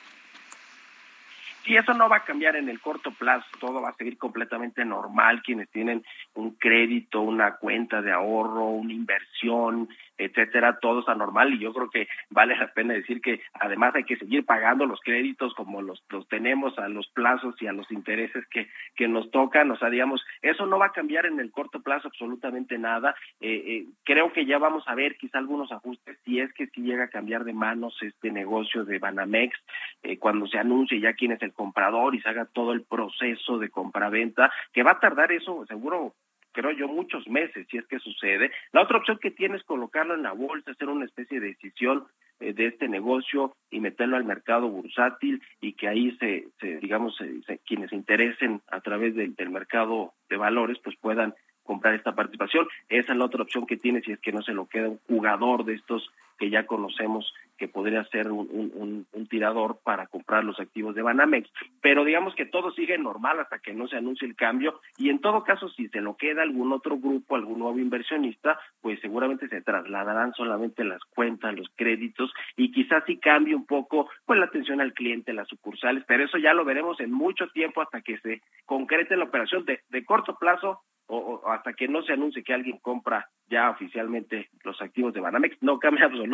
Sí, 1.67 1.75
eso 1.75 1.95
no 1.95 2.09
va 2.09 2.19
a 2.19 2.25
cambiar 2.25 2.55
en 2.55 2.69
el 2.69 2.81
corto 2.81 3.11
plazo, 3.11 3.45
todo 3.59 3.83
va 3.83 3.89
a 3.89 3.97
seguir 3.97 4.17
completamente 4.19 4.85
normal. 4.85 5.43
Quienes 5.43 5.69
tienen 5.71 6.05
un 6.35 6.53
crédito, 6.53 7.21
una 7.23 7.57
cuenta 7.57 8.01
de 8.01 8.13
ahorro, 8.13 8.67
una 8.67 8.93
inversión, 8.93 9.89
etcétera, 10.19 10.79
todo 10.81 11.01
está 11.01 11.15
normal 11.15 11.55
y 11.55 11.59
yo 11.59 11.73
creo 11.73 11.91
que 11.91 12.09
vale 12.31 12.57
la 12.57 12.73
pena 12.73 12.95
decir 12.95 13.21
que 13.21 13.41
además 13.55 13.95
hay 13.95 14.05
que 14.05 14.17
seguir 14.17 14.45
pagando 14.45 14.87
los 14.87 15.01
créditos 15.01 15.55
como 15.55 15.83
los, 15.83 16.03
los 16.09 16.27
tenemos 16.29 16.79
a 16.79 16.89
los 16.89 17.09
plazos 17.09 17.55
y 17.61 17.67
a 17.67 17.73
los 17.73 17.91
intereses 17.91 18.47
que, 18.49 18.69
que 18.95 19.09
nos 19.09 19.31
tocan, 19.31 19.71
o 19.71 19.77
sea, 19.77 19.91
digamos, 19.91 20.25
eso 20.43 20.67
no 20.67 20.79
va 20.79 20.87
a 20.87 20.93
cambiar 20.93 21.27
en 21.27 21.41
el 21.41 21.51
corto 21.51 21.81
plazo 21.81 22.09
absolutamente 22.09 22.79
nada. 22.79 23.15
Eh, 23.41 23.63
eh, 23.67 23.87
creo 24.05 24.33
que 24.33 24.47
ya 24.47 24.59
vamos 24.59 24.85
a 24.87 24.95
ver 24.95 25.17
quizá 25.17 25.39
algunos 25.39 25.71
ajustes 25.73 26.19
si 26.25 26.41
es 26.41 26.53
que 26.55 26.67
si 26.69 26.83
llega 26.83 27.05
a 27.05 27.11
cambiar 27.11 27.45
de 27.45 27.53
manos 27.53 27.97
este 28.01 28.31
negocio 28.31 28.85
de 28.85 28.99
Banamex, 28.99 29.59
eh, 30.03 30.19
cuando 30.19 30.47
se 30.47 30.59
anuncie 30.59 31.01
ya 31.01 31.15
quién 31.15 31.33
es 31.33 31.43
el 31.43 31.53
comprador 31.53 32.15
y 32.15 32.21
se 32.21 32.29
haga 32.29 32.47
todo 32.47 32.73
el 32.73 32.83
proceso 32.83 33.59
de 33.59 33.71
compraventa, 33.71 34.51
que 34.73 34.83
va 34.83 34.93
a 34.93 35.01
tardar 35.01 35.33
eso 35.33 35.65
seguro 35.67 36.15
creo 36.57 36.73
yo, 36.73 36.89
muchos 36.89 37.29
meses, 37.29 37.67
si 37.71 37.77
es 37.77 37.87
que 37.87 37.99
sucede. 37.99 38.51
La 38.73 38.83
otra 38.83 38.97
opción 38.97 39.19
que 39.21 39.31
tiene 39.31 39.57
es 39.57 39.63
colocarlo 39.65 40.15
en 40.15 40.23
la 40.23 40.33
bolsa, 40.33 40.71
hacer 40.71 40.89
una 40.89 41.05
especie 41.05 41.39
de 41.39 41.49
decisión 41.49 42.07
eh, 42.41 42.55
de 42.55 42.67
este 42.67 42.89
negocio 42.89 43.55
y 43.71 43.81
meterlo 43.81 44.17
al 44.17 44.25
mercado 44.25 44.69
bursátil 44.69 45.43
y 45.61 45.75
que 45.75 45.87
ahí 45.87 46.17
se, 46.19 46.49
se 46.59 46.79
digamos, 46.79 47.15
se, 47.17 47.59
quienes 47.59 47.91
se 47.91 47.97
interesen 47.97 48.63
a 48.69 48.81
través 48.81 49.15
del 49.15 49.51
mercado 49.51 50.15
de 50.31 50.39
valores, 50.39 50.79
pues 50.83 50.97
puedan 50.97 51.35
comprar 51.63 51.95
esta 51.95 52.15
participación. 52.15 52.67
Esa 52.89 53.13
es 53.13 53.19
la 53.19 53.27
otra 53.27 53.43
opción 53.43 53.67
que 53.67 53.77
tiene 53.77 54.01
si 54.01 54.13
es 54.13 54.21
que 54.21 54.33
no 54.33 54.41
se 54.41 54.55
lo 54.55 54.67
queda 54.67 54.89
un 54.89 55.01
jugador 55.07 55.65
de 55.65 55.75
estos 55.75 56.11
que 56.39 56.51
ya 56.51 56.67
conocemos 56.67 57.33
que 57.57 57.69
podría 57.69 58.05
ser 58.05 58.31
un, 58.31 59.07
un, 59.13 59.27
tirador 59.29 59.79
para 59.83 60.07
comprar 60.07 60.45
los 60.45 60.61
activos 60.61 60.95
de 60.95 61.03
Banamex. 61.03 61.51
Pero 61.81 62.05
digamos 62.05 62.35
que 62.35 62.47
todo 62.47 62.71
sigue 62.73 62.97
normal 62.99 63.41
hasta 63.41 63.59
que 63.59 63.73
no 63.73 63.89
se 63.89 63.97
anuncie 63.97 64.29
el 64.29 64.37
cambio 64.37 64.81
y 64.99 65.11
en 65.11 65.21
todo 65.21 65.43
caso 65.43 65.69
si 65.71 65.89
se 65.89 66.01
lo 66.01 66.17
queda 66.17 66.43
algún 66.43 66.73
otro 66.73 66.99
grupo, 66.99 67.35
algún 67.35 67.59
nuevo 67.59 67.79
inversionista, 67.79 68.59
pues 68.81 69.01
seguramente 69.01 69.49
se 69.49 69.63
trasladarán 69.63 70.33
solamente 70.35 70.85
las 70.85 71.03
cuentas, 71.05 71.57
los 71.57 71.69
créditos 71.75 72.33
y 72.57 72.71
quizás 72.71 73.03
sí 73.07 73.19
cambie 73.19 73.55
un 73.55 73.67
poco 73.67 74.09
pues 74.25 74.39
la 74.39 74.47
atención 74.47 74.81
al 74.81 74.93
cliente, 74.93 75.33
las 75.33 75.49
sucursales, 75.49 76.05
pero 76.07 76.25
eso 76.25 76.39
ya 76.39 76.55
lo 76.55 76.65
veremos 76.65 77.01
en 77.01 77.13
mucho 77.13 77.49
tiempo 77.49 77.83
hasta 77.83 78.01
que 78.01 78.19
se 78.19 78.43
concrete 78.65 79.17
la 79.17 79.25
operación 79.25 79.65
de, 79.65 79.81
de 79.89 80.05
corto 80.05 80.37
plazo 80.39 80.83
o, 81.09 81.43
hasta 81.49 81.73
que 81.73 81.89
no 81.89 82.03
se 82.03 82.13
anuncie 82.13 82.43
que 82.43 82.55
alguien 82.55 82.79
compra 82.79 83.29
ya 83.49 83.71
oficialmente 83.71 84.49
los 84.65 84.81
activos 84.83 85.15
de 85.15 85.21
Banamex, 85.21 85.57
no 85.63 85.79
cambia 85.79 86.07
absolutamente 86.07 86.26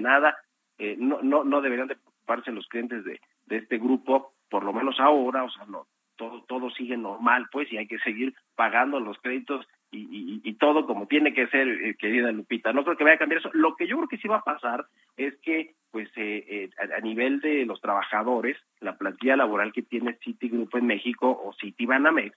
nada, 0.00 0.36
eh, 0.78 0.96
no, 0.98 1.20
no, 1.22 1.44
no 1.44 1.60
deberían 1.60 1.88
de 1.88 1.96
preocuparse 1.96 2.52
los 2.52 2.66
clientes 2.68 3.04
de, 3.04 3.20
de 3.46 3.56
este 3.56 3.78
grupo, 3.78 4.32
por 4.48 4.64
lo 4.64 4.72
menos 4.72 4.98
ahora, 5.00 5.44
o 5.44 5.50
sea, 5.50 5.64
no, 5.66 5.86
todo, 6.16 6.42
todo 6.44 6.70
sigue 6.70 6.96
normal, 6.96 7.46
pues, 7.50 7.72
y 7.72 7.78
hay 7.78 7.86
que 7.86 7.98
seguir 7.98 8.34
pagando 8.54 9.00
los 9.00 9.18
créditos 9.18 9.66
y, 9.94 10.40
y, 10.42 10.54
todo 10.54 10.86
como 10.86 11.06
tiene 11.06 11.34
que 11.34 11.48
ser, 11.48 11.68
eh, 11.68 11.94
querida 11.98 12.32
Lupita. 12.32 12.72
No 12.72 12.82
creo 12.82 12.96
que 12.96 13.04
vaya 13.04 13.16
a 13.16 13.18
cambiar 13.18 13.40
eso. 13.40 13.50
Lo 13.52 13.76
que 13.76 13.86
yo 13.86 13.96
creo 13.98 14.08
que 14.08 14.16
sí 14.16 14.26
va 14.26 14.38
a 14.38 14.42
pasar 14.42 14.86
es 15.18 15.36
que, 15.42 15.74
pues, 15.90 16.08
eh, 16.16 16.46
eh 16.48 16.70
a, 16.96 17.00
nivel 17.00 17.40
de 17.40 17.66
los 17.66 17.78
trabajadores, 17.82 18.56
la 18.80 18.96
plantilla 18.96 19.36
laboral 19.36 19.70
que 19.70 19.82
tiene 19.82 20.16
Citigroup 20.24 20.74
en 20.76 20.86
México 20.86 21.28
o 21.28 21.52
Citibanamex, 21.60 22.34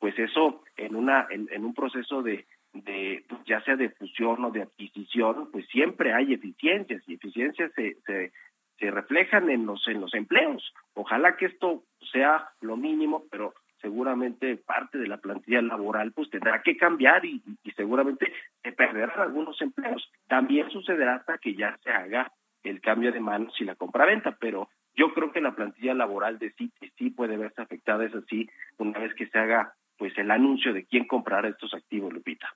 pues 0.00 0.18
eso 0.18 0.64
en 0.76 0.96
una 0.96 1.28
en 1.30 1.64
un 1.64 1.74
proceso 1.74 2.22
de, 2.22 2.44
de 2.84 3.24
pues, 3.28 3.40
ya 3.46 3.60
sea 3.62 3.76
de 3.76 3.90
fusión 3.90 4.44
o 4.44 4.50
de 4.50 4.62
adquisición, 4.62 5.50
pues 5.50 5.66
siempre 5.68 6.12
hay 6.12 6.34
eficiencias 6.34 7.02
y 7.06 7.14
eficiencias 7.14 7.72
se, 7.74 7.96
se, 8.06 8.32
se 8.78 8.90
reflejan 8.90 9.50
en 9.50 9.66
los 9.66 9.86
en 9.88 10.00
los 10.00 10.14
empleos. 10.14 10.72
Ojalá 10.94 11.36
que 11.36 11.46
esto 11.46 11.84
sea 12.12 12.48
lo 12.60 12.76
mínimo, 12.76 13.24
pero 13.30 13.54
seguramente 13.80 14.56
parte 14.56 14.98
de 14.98 15.08
la 15.08 15.18
plantilla 15.18 15.62
laboral 15.62 16.12
pues 16.12 16.30
tendrá 16.30 16.62
que 16.62 16.76
cambiar 16.76 17.24
y, 17.24 17.42
y 17.62 17.70
seguramente 17.72 18.32
se 18.62 18.72
perderán 18.72 19.20
algunos 19.20 19.60
empleos. 19.60 20.10
También 20.28 20.70
sucederá 20.70 21.16
hasta 21.16 21.38
que 21.38 21.54
ya 21.54 21.78
se 21.82 21.90
haga 21.90 22.32
el 22.62 22.80
cambio 22.80 23.12
de 23.12 23.20
manos 23.20 23.54
y 23.60 23.64
la 23.64 23.76
compraventa, 23.76 24.36
pero 24.40 24.68
yo 24.96 25.12
creo 25.12 25.30
que 25.30 25.40
la 25.40 25.54
plantilla 25.54 25.94
laboral 25.94 26.38
de 26.38 26.52
sí, 26.52 26.72
sí 26.96 27.10
puede 27.10 27.36
verse 27.36 27.62
afectada, 27.62 28.04
es 28.04 28.14
así, 28.14 28.48
una 28.78 28.98
vez 28.98 29.14
que 29.14 29.26
se 29.26 29.38
haga 29.38 29.74
pues 29.96 30.16
el 30.18 30.30
anuncio 30.30 30.72
de 30.72 30.84
quién 30.84 31.06
comprará 31.06 31.48
estos 31.48 31.72
activos, 31.74 32.12
Lupita. 32.12 32.54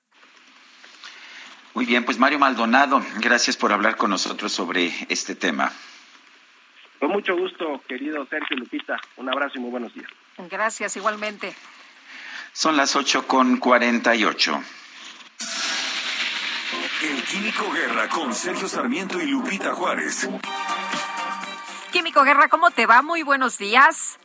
Muy 1.73 1.85
bien, 1.85 2.03
pues 2.03 2.19
Mario 2.19 2.39
Maldonado, 2.39 3.01
gracias 3.19 3.55
por 3.55 3.71
hablar 3.71 3.95
con 3.95 4.09
nosotros 4.09 4.51
sobre 4.51 4.91
este 5.09 5.35
tema. 5.35 5.71
Con 6.99 7.11
mucho 7.11 7.35
gusto, 7.35 7.81
querido 7.87 8.25
Sergio 8.27 8.57
Lupita. 8.57 8.97
Un 9.17 9.29
abrazo 9.29 9.53
y 9.55 9.61
muy 9.61 9.71
buenos 9.71 9.93
días. 9.93 10.09
Gracias, 10.49 10.95
igualmente. 10.97 11.55
Son 12.53 12.75
las 12.75 12.95
ocho 12.95 13.25
con 13.25 13.57
cuarenta 13.57 14.15
y 14.15 14.25
ocho. 14.25 14.61
El 17.01 17.23
Químico 17.23 17.71
Guerra 17.71 18.07
con 18.09 18.35
Sergio 18.35 18.67
Sarmiento 18.67 19.19
y 19.19 19.27
Lupita 19.27 19.73
Juárez. 19.73 20.29
Químico 21.91 22.23
Guerra, 22.23 22.49
¿cómo 22.49 22.69
te 22.71 22.85
va? 22.85 23.01
Muy 23.01 23.23
buenos 23.23 23.57
días 23.57 24.19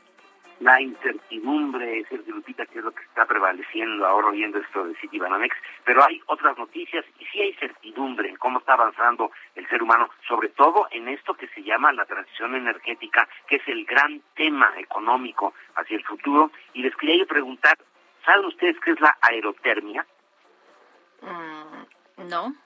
la 0.61 0.81
incertidumbre, 0.81 2.05
Sergio 2.09 2.35
Lupita, 2.35 2.67
que 2.67 2.79
es 2.79 2.85
lo 2.85 2.93
que 2.93 3.03
está 3.03 3.27
prevaleciendo 3.27 4.07
ahora 4.07 4.29
oyendo 4.29 4.59
esto 4.59 4.85
de 4.85 4.95
Citibanamex, 4.97 5.55
pero 5.85 6.03
hay 6.05 6.21
otras 6.27 6.57
noticias 6.57 7.05
y 7.19 7.27
sí 7.27 7.41
hay 7.41 7.53
certidumbre 7.55 8.29
en 8.29 8.37
cómo 8.37 8.59
está 8.59 8.73
avanzando 8.73 9.31
el 9.55 9.69
ser 9.69 9.83
humano, 9.83 10.09
sobre 10.27 10.49
todo 10.51 10.89
en 10.91 11.09
esto 11.09 11.35
que 11.35 11.49
se 11.49 11.63
llama 11.63 11.93
la 11.93 12.07
transición 12.07 12.55
energética, 12.55 13.29
que 13.47 13.57
es 13.57 13.69
el 13.69 13.85
gran 13.85 14.23
tema 14.35 14.73
económico 14.79 15.55
hacia 15.75 15.97
el 15.97 16.05
futuro. 16.05 16.51
Y 16.73 16.83
les 16.83 16.97
quería 16.97 17.19
yo 17.19 17.27
preguntar, 17.27 17.77
¿saben 18.25 18.47
ustedes 18.47 18.77
qué 18.81 18.93
es 18.93 19.01
la 19.01 19.17
aerotermia? 19.21 20.07
Mm, 21.23 22.29
no. 22.29 22.66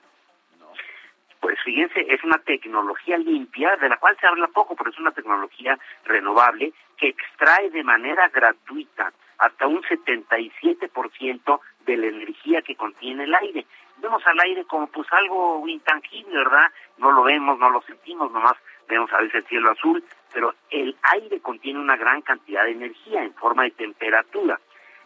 Pues 1.63 1.75
fíjense, 1.75 2.11
es 2.11 2.23
una 2.23 2.39
tecnología 2.39 3.17
limpia 3.17 3.75
de 3.75 3.87
la 3.87 3.97
cual 3.97 4.17
se 4.19 4.25
habla 4.25 4.47
poco, 4.47 4.75
pero 4.75 4.89
es 4.89 4.97
una 4.97 5.11
tecnología 5.11 5.77
renovable 6.05 6.73
que 6.97 7.09
extrae 7.09 7.69
de 7.69 7.83
manera 7.83 8.29
gratuita 8.29 9.13
hasta 9.37 9.67
un 9.67 9.83
77% 9.83 11.59
de 11.85 11.97
la 11.97 12.07
energía 12.07 12.63
que 12.63 12.75
contiene 12.75 13.25
el 13.25 13.35
aire. 13.35 13.67
Vemos 13.97 14.25
al 14.25 14.39
aire 14.39 14.65
como 14.65 14.87
pues 14.87 15.07
algo 15.11 15.67
intangible, 15.67 16.35
¿verdad? 16.35 16.71
No 16.97 17.11
lo 17.11 17.23
vemos, 17.23 17.59
no 17.59 17.69
lo 17.69 17.81
sentimos, 17.83 18.31
nomás 18.31 18.55
vemos 18.89 19.13
a 19.13 19.17
veces 19.17 19.35
el 19.35 19.45
cielo 19.45 19.69
azul, 19.69 20.03
pero 20.33 20.55
el 20.71 20.97
aire 21.13 21.41
contiene 21.41 21.79
una 21.79 21.95
gran 21.95 22.23
cantidad 22.23 22.63
de 22.63 22.71
energía 22.71 23.23
en 23.23 23.35
forma 23.35 23.63
de 23.63 23.71
temperatura. 23.71 24.59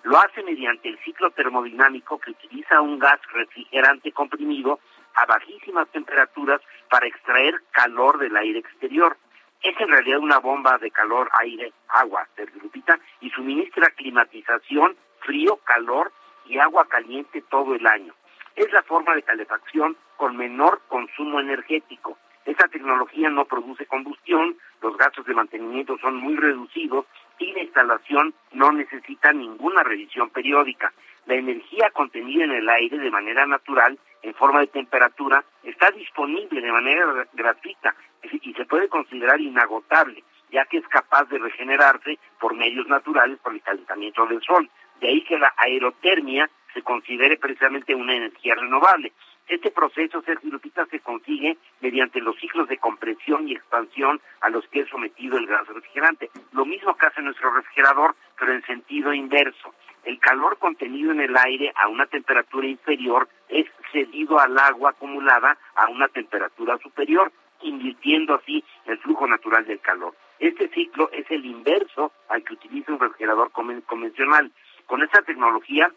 Lo 0.04 0.20
hace 0.20 0.42
mediante 0.44 0.88
el 0.88 1.00
ciclo 1.00 1.32
termodinámico 1.32 2.18
que 2.20 2.32
utiliza 2.32 2.80
un 2.80 2.98
gas 2.98 3.20
refrigerante 3.34 4.14
comprimido 4.14 4.80
a 5.16 5.26
bajísimas 5.26 5.88
temperaturas 5.90 6.62
para 6.90 7.08
extraer 7.08 7.62
calor 7.72 8.18
del 8.18 8.36
aire 8.36 8.60
exterior. 8.60 9.18
Es 9.62 9.80
en 9.80 9.90
realidad 9.90 10.20
una 10.20 10.40
bomba 10.40 10.78
de 10.78 10.92
calor, 10.92 11.30
aire, 11.40 11.74
agua, 11.90 12.28
Lupita, 12.62 13.00
y 13.22 13.30
suministra 13.32 13.90
climatización, 13.92 14.96
frío, 15.20 15.58
calor 15.64 16.12
y 16.46 16.60
agua 16.60 16.88
caliente 16.88 17.42
todo 17.50 17.76
el 17.76 17.88
año. 17.88 18.14
Es 18.56 18.72
la 18.72 18.84
forma 18.84 19.16
de 19.16 19.24
calefacción 19.24 19.98
con 20.18 20.38
menor 20.38 20.82
consumo 20.88 21.40
energético. 21.40 22.18
Esta 22.46 22.68
tecnología 22.68 23.30
no 23.30 23.46
produce 23.46 23.88
combustión, 23.88 24.56
los 24.82 24.96
gastos 24.98 25.26
de 25.26 25.34
mantenimiento 25.34 25.98
son 25.98 26.18
muy 26.18 26.36
reducidos 26.36 27.06
y 27.40 27.52
la 27.54 27.64
instalación 27.64 28.34
no 28.52 28.72
necesita 28.72 29.34
ninguna 29.34 29.84
revisión 29.84 30.30
periódica. 30.30 30.94
La 31.26 31.36
energía 31.36 31.90
contenida 31.92 32.44
en 32.44 32.52
el 32.52 32.70
aire 32.70 33.00
de 33.00 33.10
manera 33.10 33.48
natural, 33.48 33.98
en 34.26 34.34
forma 34.34 34.60
de 34.62 34.68
temperatura, 34.68 35.44
está 35.64 35.92
disponible 35.92 36.60
de 36.60 36.72
manera 36.72 37.28
gratuita 37.34 37.96
y 38.42 38.54
se 38.54 38.66
puede 38.66 38.90
considerar 38.90 39.40
inagotable, 39.40 40.24
ya 40.50 40.66
que 40.66 40.78
es 40.78 40.88
capaz 40.88 41.26
de 41.26 41.38
regenerarse 41.38 42.18
por 42.40 42.56
medios 42.56 42.88
naturales 42.88 43.38
por 43.40 43.54
el 43.54 43.62
calentamiento 43.62 44.26
del 44.26 44.42
sol. 44.42 44.68
De 45.00 45.10
ahí 45.10 45.24
que 45.26 45.38
la 45.38 45.54
aerotermia 45.58 46.50
se 46.74 46.82
considere 46.82 47.38
precisamente 47.38 47.94
una 47.94 48.16
energía 48.16 48.56
renovable. 48.56 49.14
Este 49.48 49.70
proceso, 49.70 50.24
Sergio 50.24 50.50
Lupita, 50.50 50.86
se 50.88 51.00
consigue 51.02 51.58
mediante 51.80 52.20
los 52.20 52.36
ciclos 52.38 52.68
de 52.68 52.80
compresión 52.80 53.48
y 53.48 53.54
expansión 53.54 54.20
a 54.42 54.50
los 54.50 54.68
que 54.70 54.82
es 54.82 54.90
sometido 54.90 55.38
el 55.38 55.46
gas 55.46 55.68
refrigerante. 55.68 56.32
Lo 56.52 56.66
mismo 56.66 56.98
que 56.98 57.06
hace 57.06 57.22
nuestro 57.22 57.54
refrigerador, 57.54 58.16
pero 58.40 58.54
en 58.54 58.66
sentido 58.66 59.14
inverso. 59.14 59.74
El 60.04 60.20
calor 60.20 60.58
contenido 60.58 61.12
en 61.12 61.22
el 61.22 61.38
aire 61.38 61.72
a 61.76 61.88
una 61.88 62.08
temperatura 62.08 62.68
inferior 62.68 63.30
es 63.50 63.68
cedido 63.92 64.40
al 64.40 64.58
agua 64.58 64.92
acumulada 64.92 65.58
a 65.76 65.90
una 65.90 66.08
temperatura 66.08 66.78
superior, 66.80 67.32
invirtiendo 67.62 68.36
así 68.36 68.64
el 68.86 68.98
flujo 69.00 69.28
natural 69.28 69.66
del 69.66 69.80
calor. 69.80 70.16
Este 70.40 70.70
ciclo 70.70 71.10
es 71.12 71.30
el 71.30 71.46
inverso 71.46 72.12
al 72.30 72.44
que 72.44 72.54
utiliza 72.54 72.92
un 72.92 73.00
refrigerador 73.00 73.52
convencional. 73.52 74.52
Con 74.86 75.04
esta 75.04 75.22
tecnología, 75.22 75.92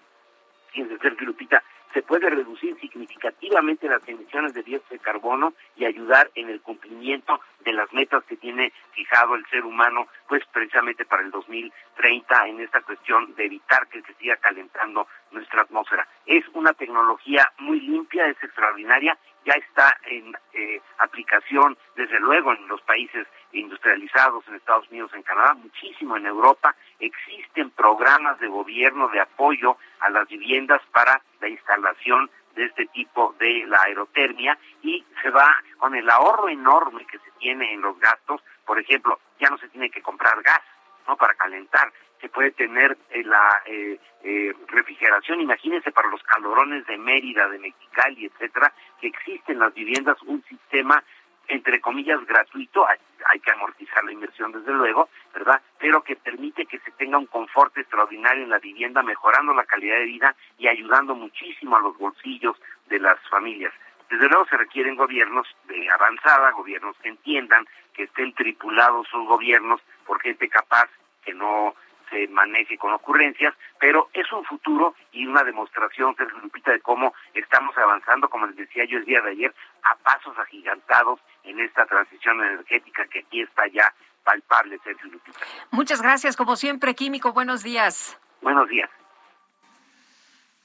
fíjense 0.71 0.99
Sergio 0.99 1.27
Lupita, 1.27 1.63
se 1.93 2.03
puede 2.03 2.29
reducir 2.31 2.79
significativamente 2.81 3.89
las 3.89 4.07
emisiones 4.09 4.53
de 4.53 4.63
dióxido 4.63 4.97
de 4.97 4.99
carbono 4.99 5.55
y 5.77 5.85
ayudar 5.85 6.31
en 6.35 6.51
el 6.51 6.61
cumplimiento 6.61 7.41
de 7.65 7.73
las 7.73 7.93
metas 7.93 8.25
que 8.25 8.37
tiene 8.37 8.73
fijado 8.93 9.35
el 9.35 9.45
ser 9.47 9.65
humano, 9.65 10.07
pues 10.29 10.43
precisamente 10.53 11.05
para 11.05 11.23
el 11.23 11.31
2030 11.31 12.47
en 12.47 12.61
esta 12.61 12.81
cuestión 12.83 13.35
de 13.35 13.47
evitar 13.47 13.87
que 13.89 14.03
se 14.03 14.15
siga 14.15 14.37
calentando 14.37 15.07
nuestra 15.31 15.63
atmósfera. 15.63 16.07
Es 16.27 16.45
una 16.55 16.73
tecnología 16.73 17.51
muy 17.59 17.81
limpia, 17.81 18.27
es 18.27 18.43
extraordinaria, 18.43 19.17
ya 19.49 19.55
está 19.55 19.97
en 20.05 20.37
eh, 20.53 20.81
aplicación 20.99 21.79
desde 21.97 22.21
luego 22.21 22.53
en 22.53 22.69
los 22.69 22.83
países 22.83 23.27
industrializados, 23.53 24.47
en 24.47 24.57
Estados 24.57 24.87
Unidos, 24.91 25.11
en 25.15 25.23
Canadá, 25.23 25.55
muchísimo 25.55 26.19
en 26.19 26.27
Europa. 26.27 26.77
Existen 27.01 27.71
programas 27.71 28.39
de 28.41 28.49
gobierno 28.49 29.09
de 29.09 29.21
apoyo 29.21 29.79
a 30.01 30.11
las 30.11 30.29
viviendas 30.29 30.83
para 30.93 31.23
la 31.41 31.49
instalación 31.49 32.31
de 32.57 32.67
este 32.67 32.87
tipo 32.89 33.35
de 33.39 33.65
la 33.67 33.81
aerotermia 33.87 34.59
y 34.83 35.03
se 35.23 35.31
va 35.31 35.57
con 35.79 35.95
el 35.95 36.11
ahorro 36.11 36.51
enorme 36.51 37.07
que 37.07 37.19
se 37.19 37.31
tiene 37.39 37.73
en 37.73 37.81
los 37.81 37.99
gastos. 37.99 38.43
Por 38.67 38.79
ejemplo, 38.79 39.19
ya 39.41 39.49
no 39.49 39.57
se 39.57 39.69
tiene 39.69 39.89
que 39.91 40.03
comprar 40.03 40.43
gas, 40.43 40.63
¿no? 41.07 41.17
Para 41.17 41.35
calentar. 41.35 41.91
Se 42.21 42.29
puede 42.29 42.51
tener 42.53 42.97
eh, 43.11 43.23
la 43.25 43.63
eh, 43.67 43.99
eh, 44.25 44.53
refrigeración, 44.69 45.41
imagínense 45.41 45.93
para 45.93 46.11
los 46.11 46.23
calorones 46.23 46.87
de 46.87 46.99
Mérida, 46.99 47.49
de 47.49 47.59
Mexicali, 47.59 48.27
etcétera, 48.27 48.73
que 49.01 49.09
existen 49.09 49.57
en 49.57 49.61
las 49.61 49.75
viviendas 49.75 50.21
un 50.23 50.43
sistema 50.45 51.03
entre 51.49 51.81
comillas, 51.81 52.25
gratuito, 52.27 52.87
hay, 52.87 53.41
que 53.41 53.51
amortizar 53.51 54.05
la 54.05 54.13
inversión 54.13 54.53
desde 54.53 54.73
luego, 54.73 55.09
¿verdad? 55.33 55.61
Pero 55.79 56.03
que 56.03 56.17
permite 56.17 56.67
que 56.67 56.79
se 56.81 56.91
tenga 56.93 57.19
un 57.19 57.27
confort 57.27 57.77
extraordinario 57.77 58.45
en 58.45 58.51
la 58.51 58.59
vivienda, 58.59 59.03
mejorando 59.03 59.55
la 59.55 59.65
calidad 59.65 59.97
de 59.97 60.05
vida 60.05 60.37
y 60.59 60.69
ayudando 60.69 61.15
muchísimo 61.15 61.77
a 61.77 61.81
los 61.81 61.97
bolsillos 61.97 62.57
de 62.89 63.01
las 63.01 63.19
familias. 63.29 63.73
Desde 64.11 64.29
luego 64.29 64.47
se 64.47 64.57
requieren 64.57 64.97
gobiernos 64.97 65.47
de 65.67 65.91
avanzada, 65.91 66.51
gobiernos 66.53 66.97
que 66.99 67.09
entiendan, 67.09 67.67
que 67.95 68.05
estén 68.05 68.33
tripulados 68.35 69.09
sus 69.09 69.27
gobiernos 69.27 69.81
por 70.07 70.21
gente 70.21 70.49
capaz, 70.49 70.89
que 71.25 71.35
no 71.35 71.75
se 72.11 72.29
maneje 72.29 72.79
con 72.79 72.93
ocurrencias, 72.93 73.55
pero 73.79 74.09
es 74.13 74.31
un 74.33 74.45
futuro 74.45 74.95
y 75.13 75.27
una 75.27 75.45
demostración, 75.45 76.15
Sergio 76.17 76.39
Lupita, 76.39 76.73
de 76.73 76.81
cómo 76.81 77.15
estamos 77.35 77.77
avanzando, 77.77 78.29
como 78.29 78.47
les 78.47 78.57
decía 78.57 78.85
yo 78.85 78.99
el 78.99 79.05
día 79.05 79.21
de 79.23 79.31
ayer, 79.31 79.55
a 79.83 79.97
pasos 79.97 80.37
agigantados 80.39 81.21
en 81.45 81.61
esta 81.61 81.87
transición 81.87 82.43
energética 82.43 83.07
que 83.07 83.21
aquí 83.21 83.43
está 83.43 83.67
ya 83.69 83.93
palpable, 84.25 84.79
Sergio 84.85 85.11
Lupita. 85.11 85.39
Muchas 85.71 86.03
gracias, 86.03 86.37
como 86.37 86.57
siempre, 86.57 86.95
Químico. 86.95 87.33
Buenos 87.33 87.63
días. 87.63 88.19
Buenos 88.43 88.69
días. 88.69 88.91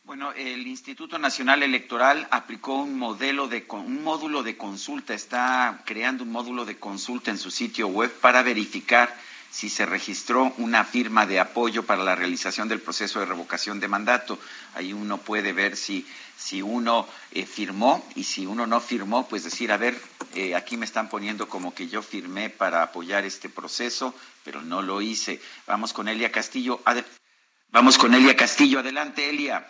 Bueno, 0.05 0.33
el 0.33 0.67
Instituto 0.67 1.17
Nacional 1.17 1.63
Electoral 1.63 2.27
aplicó 2.29 2.75
un 2.75 2.99
modelo 2.99 3.47
de 3.47 3.65
un 3.69 4.03
módulo 4.03 4.43
de 4.43 4.57
consulta, 4.57 5.13
está 5.13 5.81
creando 5.85 6.25
un 6.25 6.31
módulo 6.31 6.65
de 6.65 6.77
consulta 6.77 7.31
en 7.31 7.37
su 7.37 7.49
sitio 7.49 7.87
web 7.87 8.11
para 8.19 8.43
verificar 8.43 9.15
si 9.53 9.69
se 9.69 9.85
registró 9.85 10.51
una 10.57 10.83
firma 10.83 11.27
de 11.27 11.39
apoyo 11.39 11.83
para 11.83 12.03
la 12.03 12.15
realización 12.15 12.67
del 12.67 12.81
proceso 12.81 13.19
de 13.19 13.27
revocación 13.27 13.79
de 13.79 13.87
mandato. 13.87 14.39
Ahí 14.73 14.93
uno 14.93 15.19
puede 15.19 15.53
ver 15.53 15.77
si, 15.77 16.07
si 16.35 16.63
uno 16.63 17.07
eh, 17.31 17.45
firmó 17.45 18.03
y 18.15 18.23
si 18.23 18.47
uno 18.47 18.65
no 18.65 18.79
firmó, 18.79 19.27
pues 19.27 19.43
decir, 19.43 19.71
a 19.71 19.77
ver, 19.77 19.95
eh, 20.33 20.55
aquí 20.55 20.75
me 20.75 20.85
están 20.85 21.07
poniendo 21.07 21.47
como 21.47 21.71
que 21.75 21.87
yo 21.87 22.01
firmé 22.01 22.49
para 22.49 22.81
apoyar 22.81 23.25
este 23.25 23.47
proceso, 23.47 24.15
pero 24.43 24.63
no 24.63 24.81
lo 24.81 25.01
hice. 25.01 25.39
Vamos 25.67 25.93
con 25.93 26.07
Elia 26.07 26.31
Castillo. 26.31 26.81
Vamos 27.69 27.99
con 27.99 28.15
Elia 28.15 28.35
Castillo. 28.35 28.79
Adelante, 28.79 29.29
Elia. 29.29 29.67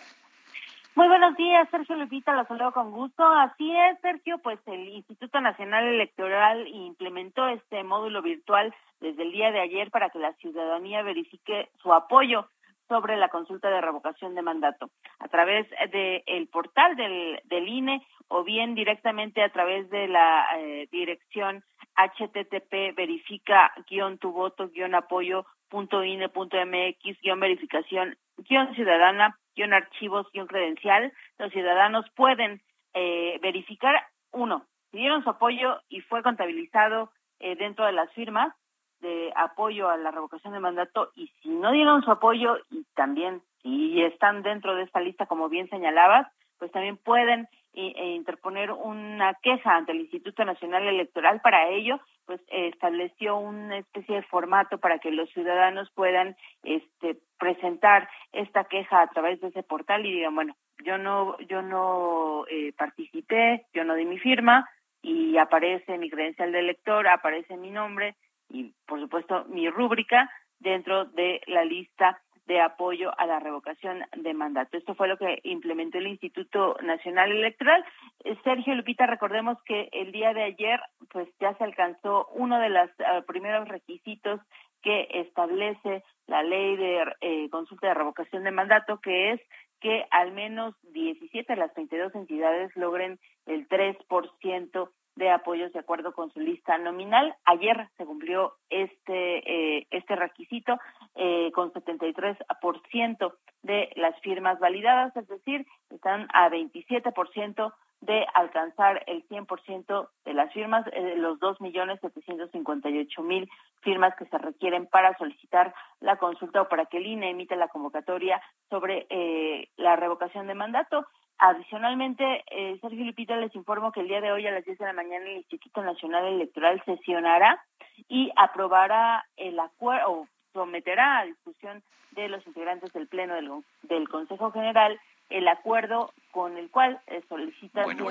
Muy 0.96 1.08
buenos 1.08 1.36
días, 1.36 1.68
Sergio 1.72 1.96
Lupita, 1.96 2.34
los 2.34 2.46
saludo 2.46 2.70
con 2.70 2.92
gusto. 2.92 3.24
Así 3.26 3.68
es, 3.76 3.98
Sergio, 4.00 4.38
pues 4.38 4.60
el 4.66 4.88
Instituto 4.90 5.40
Nacional 5.40 5.84
Electoral 5.88 6.68
implementó 6.68 7.48
este 7.48 7.82
módulo 7.82 8.22
virtual 8.22 8.72
desde 9.00 9.24
el 9.24 9.32
día 9.32 9.50
de 9.50 9.58
ayer 9.58 9.90
para 9.90 10.10
que 10.10 10.20
la 10.20 10.32
ciudadanía 10.34 11.02
verifique 11.02 11.68
su 11.82 11.92
apoyo 11.92 12.48
sobre 12.88 13.16
la 13.16 13.28
consulta 13.28 13.70
de 13.70 13.80
revocación 13.80 14.36
de 14.36 14.42
mandato 14.42 14.90
a 15.18 15.26
través 15.26 15.68
del 15.90 16.22
el 16.26 16.46
portal 16.46 16.94
del, 16.94 17.40
del 17.46 17.68
INE 17.68 18.06
o 18.28 18.44
bien 18.44 18.74
directamente 18.74 19.42
a 19.42 19.50
través 19.50 19.88
de 19.90 20.08
la 20.08 20.46
eh, 20.58 20.88
dirección 20.90 21.64
http 21.96 22.94
verifica 22.96 23.72
guion 23.88 24.18
tu 24.18 24.32
voto 24.32 24.68
guion 24.68 24.94
apoyo 24.94 25.46
punto 25.68 26.02
ine 26.02 26.28
punto 26.28 26.56
mx 26.56 27.20
guion 27.22 27.40
verificación 27.40 28.16
guion 28.38 28.74
ciudadana 28.74 29.38
guion 29.54 29.72
archivos 29.72 30.26
guion 30.32 30.46
credencial. 30.46 31.12
Los 31.38 31.52
ciudadanos 31.52 32.06
pueden 32.16 32.60
eh, 32.94 33.38
verificar 33.42 33.94
uno 34.32 34.66
si 34.90 34.98
dieron 34.98 35.24
su 35.24 35.30
apoyo 35.30 35.80
y 35.88 36.00
fue 36.02 36.22
contabilizado 36.22 37.10
eh, 37.40 37.56
dentro 37.56 37.84
de 37.84 37.92
las 37.92 38.12
firmas 38.12 38.54
de 39.00 39.32
apoyo 39.34 39.90
a 39.90 39.96
la 39.96 40.12
revocación 40.12 40.52
de 40.52 40.60
mandato 40.60 41.10
y 41.14 41.28
si 41.42 41.48
no 41.48 41.72
dieron 41.72 42.02
su 42.02 42.10
apoyo 42.10 42.58
y 42.70 42.84
también 42.94 43.42
si 43.62 44.00
están 44.02 44.42
dentro 44.42 44.74
de 44.76 44.84
esta 44.84 45.00
lista 45.00 45.26
como 45.26 45.48
bien 45.48 45.68
señalabas 45.68 46.28
pues 46.58 46.70
también 46.70 46.96
pueden 46.96 47.48
e 47.74 48.14
interponer 48.14 48.70
una 48.70 49.34
queja 49.42 49.76
ante 49.76 49.92
el 49.92 50.00
Instituto 50.00 50.44
Nacional 50.44 50.86
Electoral. 50.86 51.40
Para 51.40 51.68
ello, 51.68 52.00
pues 52.24 52.40
estableció 52.48 53.36
una 53.36 53.78
especie 53.78 54.16
de 54.16 54.22
formato 54.22 54.78
para 54.78 54.98
que 54.98 55.10
los 55.10 55.28
ciudadanos 55.30 55.90
puedan 55.94 56.36
este, 56.62 57.16
presentar 57.38 58.08
esta 58.32 58.64
queja 58.64 59.02
a 59.02 59.08
través 59.08 59.40
de 59.40 59.48
ese 59.48 59.62
portal 59.62 60.06
y 60.06 60.12
digan, 60.12 60.34
bueno, 60.34 60.56
yo 60.84 60.98
no, 60.98 61.38
yo 61.40 61.62
no 61.62 62.44
eh, 62.48 62.72
participé, 62.76 63.66
yo 63.74 63.84
no 63.84 63.94
di 63.94 64.04
mi 64.04 64.18
firma 64.18 64.68
y 65.02 65.36
aparece 65.36 65.98
mi 65.98 66.08
credencial 66.10 66.52
de 66.52 66.60
elector, 66.60 67.06
aparece 67.08 67.56
mi 67.56 67.70
nombre 67.70 68.16
y, 68.48 68.72
por 68.86 69.00
supuesto, 69.00 69.44
mi 69.46 69.68
rúbrica 69.68 70.30
dentro 70.60 71.04
de 71.04 71.40
la 71.46 71.64
lista 71.64 72.20
de 72.46 72.60
apoyo 72.60 73.10
a 73.18 73.26
la 73.26 73.40
revocación 73.40 74.04
de 74.16 74.34
mandato. 74.34 74.76
Esto 74.76 74.94
fue 74.94 75.08
lo 75.08 75.16
que 75.16 75.40
implementó 75.44 75.98
el 75.98 76.08
Instituto 76.08 76.76
Nacional 76.82 77.32
Electoral. 77.32 77.84
Eh, 78.24 78.36
Sergio 78.44 78.74
Lupita, 78.74 79.06
recordemos 79.06 79.56
que 79.64 79.88
el 79.92 80.12
día 80.12 80.34
de 80.34 80.42
ayer, 80.42 80.80
pues 81.10 81.28
ya 81.40 81.56
se 81.56 81.64
alcanzó 81.64 82.28
uno 82.34 82.58
de 82.58 82.68
los 82.68 82.90
eh, 82.98 83.22
primeros 83.26 83.68
requisitos 83.68 84.40
que 84.82 85.08
establece 85.10 86.04
la 86.26 86.42
ley 86.42 86.76
de 86.76 87.04
eh, 87.22 87.48
consulta 87.50 87.88
de 87.88 87.94
revocación 87.94 88.44
de 88.44 88.50
mandato, 88.50 89.00
que 89.00 89.32
es 89.32 89.40
que 89.80 90.04
al 90.10 90.32
menos 90.32 90.74
17 90.92 91.52
de 91.52 91.58
las 91.58 91.74
22 91.74 92.14
entidades 92.14 92.74
logren 92.76 93.18
el 93.46 93.68
3% 93.68 94.90
de 95.16 95.30
apoyos 95.30 95.72
de 95.72 95.78
acuerdo 95.78 96.12
con 96.12 96.32
su 96.32 96.40
lista 96.40 96.78
nominal. 96.78 97.34
Ayer 97.44 97.88
se 97.96 98.04
cumplió 98.04 98.54
este 98.70 99.78
eh, 99.78 99.86
este 99.90 100.16
requisito 100.16 100.78
eh, 101.14 101.50
con 101.52 101.72
73% 101.72 103.34
de 103.62 103.90
las 103.96 104.18
firmas 104.20 104.58
validadas, 104.58 105.16
es 105.16 105.28
decir, 105.28 105.66
están 105.90 106.28
a 106.32 106.50
27% 106.50 107.72
de 108.04 108.26
alcanzar 108.34 109.02
el 109.06 109.26
100% 109.28 110.08
de 110.24 110.34
las 110.34 110.52
firmas, 110.52 110.84
eh, 110.92 111.14
los 111.16 111.40
2.758.000 111.40 113.48
firmas 113.80 114.14
que 114.16 114.26
se 114.26 114.36
requieren 114.36 114.86
para 114.86 115.16
solicitar 115.16 115.74
la 116.00 116.18
consulta 116.18 116.60
o 116.62 116.68
para 116.68 116.86
que 116.86 116.96
el 116.98 117.06
INE 117.06 117.30
emita 117.30 117.54
la 117.56 117.68
convocatoria 117.68 118.42
sobre 118.68 119.06
eh, 119.08 119.70
la 119.76 119.96
revocación 119.96 120.46
de 120.46 120.54
mandato. 120.54 121.06
Adicionalmente, 121.38 122.44
eh, 122.50 122.78
Sergio 122.80 123.04
Lupita 123.04 123.36
les 123.36 123.54
informo 123.54 123.92
que 123.92 124.00
el 124.00 124.08
día 124.08 124.20
de 124.20 124.32
hoy 124.32 124.46
a 124.46 124.52
las 124.52 124.64
10 124.64 124.78
de 124.78 124.84
la 124.86 124.92
mañana 124.92 125.26
el 125.26 125.38
Instituto 125.38 125.82
Nacional 125.82 126.24
Electoral 126.26 126.82
sesionará 126.84 127.62
y 128.08 128.30
aprobará 128.36 129.26
el 129.36 129.58
acuerdo 129.58 130.10
o 130.10 130.28
someterá 130.52 131.18
a 131.18 131.24
discusión 131.24 131.82
de 132.12 132.28
los 132.28 132.46
integrantes 132.46 132.92
del 132.92 133.08
Pleno 133.08 133.34
del, 133.34 133.50
del 133.82 134.08
Consejo 134.08 134.52
General 134.52 134.98
el 135.30 135.48
acuerdo 135.48 136.12
con 136.30 136.56
el 136.56 136.70
cual 136.70 137.00
eh, 137.06 137.22
solicita 137.28 137.84
bueno, 137.84 138.06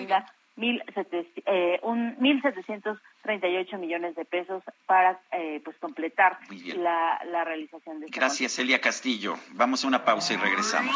mil 0.55 0.83
eh, 1.45 1.79
un 1.83 2.15
1.738 2.17 3.77
millones 3.79 4.15
de 4.15 4.25
pesos 4.25 4.63
para 4.85 5.19
eh, 5.31 5.61
pues 5.63 5.77
completar 5.77 6.37
la, 6.75 7.19
la, 7.25 7.43
realización 7.43 7.99
de 7.99 8.05
este 8.05 8.19
Gracias, 8.19 8.59
Elia 8.59 8.79
Castillo. 8.79 9.35
Vamos 9.53 9.83
a 9.83 9.87
una 9.87 10.05
pausa 10.05 10.33
y 10.33 10.37
regresamos. 10.37 10.95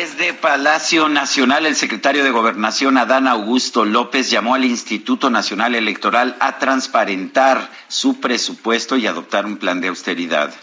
Desde 0.00 0.32
Palacio 0.32 1.10
Nacional, 1.10 1.66
el 1.66 1.76
secretario 1.76 2.24
de 2.24 2.30
Gobernación, 2.30 2.96
Adán 2.96 3.28
Augusto 3.28 3.84
López, 3.84 4.30
llamó 4.30 4.54
al 4.54 4.64
Instituto 4.64 5.28
Nacional 5.28 5.74
Electoral 5.74 6.38
a 6.40 6.58
transparentar 6.58 7.68
su 7.86 8.18
presupuesto 8.18 8.96
y 8.96 9.06
adoptar 9.06 9.44
un 9.44 9.58
plan 9.58 9.82
de 9.82 9.88
austeridad 9.88 10.54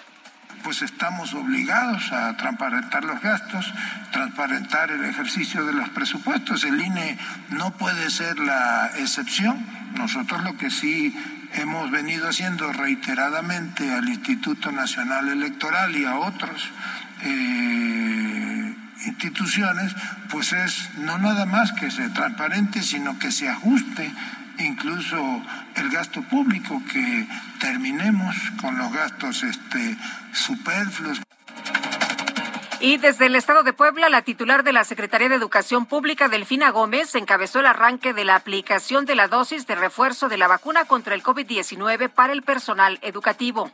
pues 0.63 0.81
estamos 0.81 1.33
obligados 1.35 2.11
a 2.11 2.35
transparentar 2.35 3.05
los 3.05 3.21
gastos, 3.21 3.71
transparentar 4.11 4.91
el 4.91 5.05
ejercicio 5.05 5.63
de 5.65 5.71
los 5.71 5.87
presupuestos. 5.89 6.65
El 6.65 6.81
INE 6.81 7.17
no 7.51 7.71
puede 7.77 8.09
ser 8.09 8.37
la 8.39 8.91
excepción. 8.97 9.65
Nosotros 9.95 10.43
lo 10.43 10.57
que 10.57 10.69
sí 10.69 11.15
hemos 11.53 11.89
venido 11.89 12.27
haciendo 12.27 12.73
reiteradamente 12.73 13.93
al 13.93 14.09
Instituto 14.09 14.71
Nacional 14.73 15.29
Electoral 15.29 15.95
y 15.95 16.03
a 16.03 16.17
otros 16.17 16.69
eh, 17.21 18.75
instituciones, 19.05 19.93
pues 20.29 20.53
es 20.53 20.89
no 20.97 21.17
nada 21.17 21.45
más 21.45 21.71
que 21.73 21.91
se 21.91 22.09
transparente, 22.09 22.81
sino 22.81 23.17
que 23.19 23.31
se 23.31 23.49
ajuste 23.49 24.11
incluso 24.59 25.41
el 25.75 25.89
gasto 25.89 26.21
público, 26.23 26.81
que 26.91 27.27
terminemos 27.59 28.35
con 28.61 28.77
los 28.77 28.91
gastos 28.91 29.43
este, 29.43 29.97
superfluos. 30.33 31.21
Y 32.79 32.97
desde 32.97 33.25
el 33.25 33.35
Estado 33.35 33.63
de 33.63 33.73
Puebla, 33.73 34.07
la 34.07 34.21
titular 34.21 34.63
de 34.63 34.71
la 34.71 34.83
Secretaría 34.83 35.29
de 35.29 35.35
Educación 35.35 35.87
Pública, 35.87 36.29
Delfina 36.29 36.69
Gómez, 36.69 37.15
encabezó 37.15 37.59
el 37.59 37.65
arranque 37.65 38.13
de 38.13 38.23
la 38.23 38.35
aplicación 38.35 39.05
de 39.05 39.15
la 39.15 39.27
dosis 39.27 39.65
de 39.65 39.75
refuerzo 39.75 40.29
de 40.29 40.37
la 40.37 40.47
vacuna 40.47 40.85
contra 40.85 41.15
el 41.15 41.23
COVID-19 41.23 42.09
para 42.09 42.33
el 42.33 42.43
personal 42.43 42.99
educativo. 43.01 43.71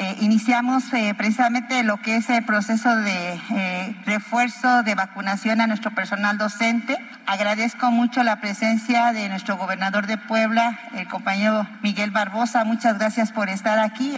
Eh, 0.00 0.16
iniciamos 0.20 0.84
eh, 0.92 1.12
precisamente 1.16 1.82
lo 1.82 1.96
que 1.96 2.14
es 2.14 2.30
el 2.30 2.44
proceso 2.44 2.94
de 2.94 3.40
eh, 3.50 3.96
refuerzo 4.06 4.84
de 4.84 4.94
vacunación 4.94 5.60
a 5.60 5.66
nuestro 5.66 5.90
personal 5.90 6.38
docente. 6.38 6.96
Agradezco 7.26 7.90
mucho 7.90 8.22
la 8.22 8.40
presencia 8.40 9.12
de 9.12 9.28
nuestro 9.28 9.56
gobernador 9.56 10.06
de 10.06 10.16
Puebla, 10.16 10.78
el 10.94 11.08
compañero 11.08 11.66
Miguel 11.82 12.12
Barbosa. 12.12 12.62
Muchas 12.62 12.96
gracias 12.96 13.32
por 13.32 13.48
estar 13.48 13.80
aquí. 13.80 14.16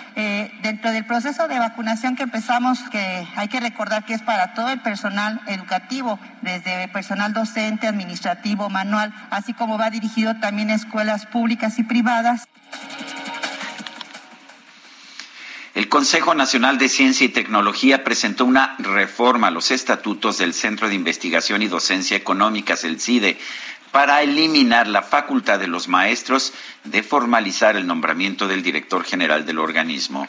dentro 0.62 0.92
del 0.92 1.06
proceso 1.06 1.48
de 1.48 1.58
vacunación 1.58 2.14
que 2.14 2.24
empezamos, 2.24 2.78
que 2.90 3.26
hay 3.34 3.48
que 3.48 3.58
recordar 3.58 4.04
que 4.04 4.12
es 4.12 4.20
para 4.20 4.52
todo 4.52 4.68
el 4.68 4.80
personal 4.80 5.40
educativo, 5.46 6.18
desde 6.42 6.88
personal 6.88 7.32
docente, 7.32 7.88
administrativo, 7.88 8.68
manual, 8.68 9.14
así 9.30 9.54
como 9.54 9.78
va 9.78 9.88
dirigido 9.88 10.36
también 10.36 10.68
a 10.70 10.74
escuelas 10.74 11.24
públicas 11.24 11.78
y 11.78 11.84
privadas. 11.84 12.46
El 15.74 15.88
Consejo 15.88 16.34
Nacional 16.34 16.78
de 16.78 16.88
Ciencia 16.88 17.24
y 17.24 17.28
Tecnología 17.28 18.02
presentó 18.02 18.44
una 18.44 18.74
reforma 18.78 19.48
a 19.48 19.50
los 19.52 19.70
estatutos 19.70 20.38
del 20.38 20.52
Centro 20.52 20.88
de 20.88 20.96
Investigación 20.96 21.62
y 21.62 21.68
Docencia 21.68 22.16
Económicas, 22.16 22.82
el 22.82 23.00
CIDE, 23.00 23.38
para 23.92 24.22
eliminar 24.22 24.88
la 24.88 25.02
facultad 25.02 25.60
de 25.60 25.68
los 25.68 25.86
maestros 25.86 26.52
de 26.84 27.02
formalizar 27.04 27.76
el 27.76 27.86
nombramiento 27.86 28.48
del 28.48 28.62
director 28.62 29.04
general 29.04 29.46
del 29.46 29.60
organismo. 29.60 30.26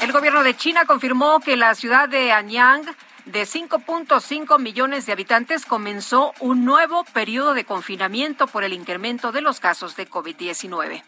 El 0.00 0.12
gobierno 0.12 0.42
de 0.42 0.56
China 0.56 0.84
confirmó 0.86 1.40
que 1.40 1.56
la 1.56 1.74
ciudad 1.74 2.08
de 2.08 2.32
Anyang 2.32 2.84
de 3.26 3.42
5.5 3.42 4.58
millones 4.58 5.06
de 5.06 5.12
habitantes 5.12 5.64
comenzó 5.64 6.32
un 6.40 6.64
nuevo 6.64 7.04
periodo 7.12 7.54
de 7.54 7.64
confinamiento 7.64 8.46
por 8.46 8.64
el 8.64 8.72
incremento 8.72 9.32
de 9.32 9.42
los 9.42 9.60
casos 9.60 9.96
de 9.96 10.08
COVID-19. 10.08 11.02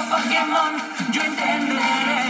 Pokémon, 0.00 0.72
yo 1.12 1.22
entenderé. 1.22 2.22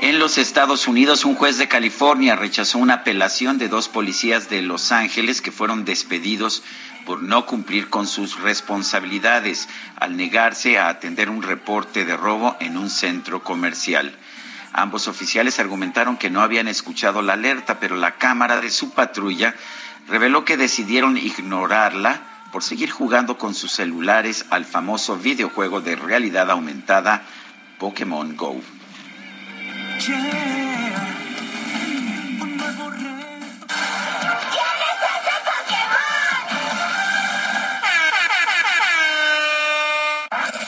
En 0.00 0.18
los 0.18 0.38
Estados 0.38 0.88
Unidos, 0.88 1.24
un 1.24 1.34
juez 1.34 1.58
de 1.58 1.68
California 1.68 2.34
rechazó 2.34 2.78
una 2.78 2.94
apelación 2.94 3.58
de 3.58 3.68
dos 3.68 3.88
policías 3.88 4.48
de 4.48 4.62
Los 4.62 4.90
Ángeles 4.90 5.42
que 5.42 5.52
fueron 5.52 5.84
despedidos 5.84 6.62
por 7.04 7.22
no 7.22 7.46
cumplir 7.46 7.90
con 7.90 8.06
sus 8.06 8.40
responsabilidades 8.40 9.68
al 9.96 10.16
negarse 10.16 10.78
a 10.78 10.88
atender 10.88 11.28
un 11.28 11.42
reporte 11.42 12.04
de 12.04 12.16
robo 12.16 12.56
en 12.58 12.78
un 12.78 12.90
centro 12.90 13.44
comercial. 13.44 14.16
Ambos 14.72 15.08
oficiales 15.08 15.58
argumentaron 15.58 16.16
que 16.16 16.30
no 16.30 16.40
habían 16.40 16.68
escuchado 16.68 17.20
la 17.20 17.34
alerta, 17.34 17.78
pero 17.78 17.96
la 17.96 18.16
cámara 18.16 18.60
de 18.60 18.70
su 18.70 18.92
patrulla 18.92 19.54
reveló 20.08 20.44
que 20.44 20.56
decidieron 20.56 21.16
ignorarla 21.16 22.20
por 22.50 22.62
seguir 22.62 22.90
jugando 22.90 23.36
con 23.36 23.54
sus 23.54 23.72
celulares 23.72 24.46
al 24.50 24.64
famoso 24.64 25.16
videojuego 25.16 25.80
de 25.80 25.96
realidad 25.96 26.50
aumentada 26.50 27.22
Pokémon 27.78 28.36
Go. 28.36 28.60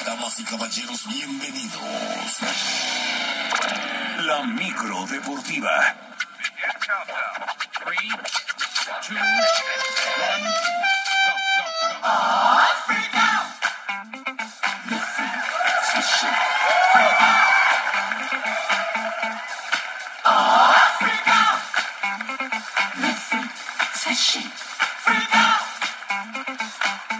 Damas 0.07 0.41
y 0.41 0.45
caballeros, 0.45 1.09
bienvenidos. 1.09 1.81
La 4.19 4.43
micro 4.45 5.07
deportiva. 5.07 6.11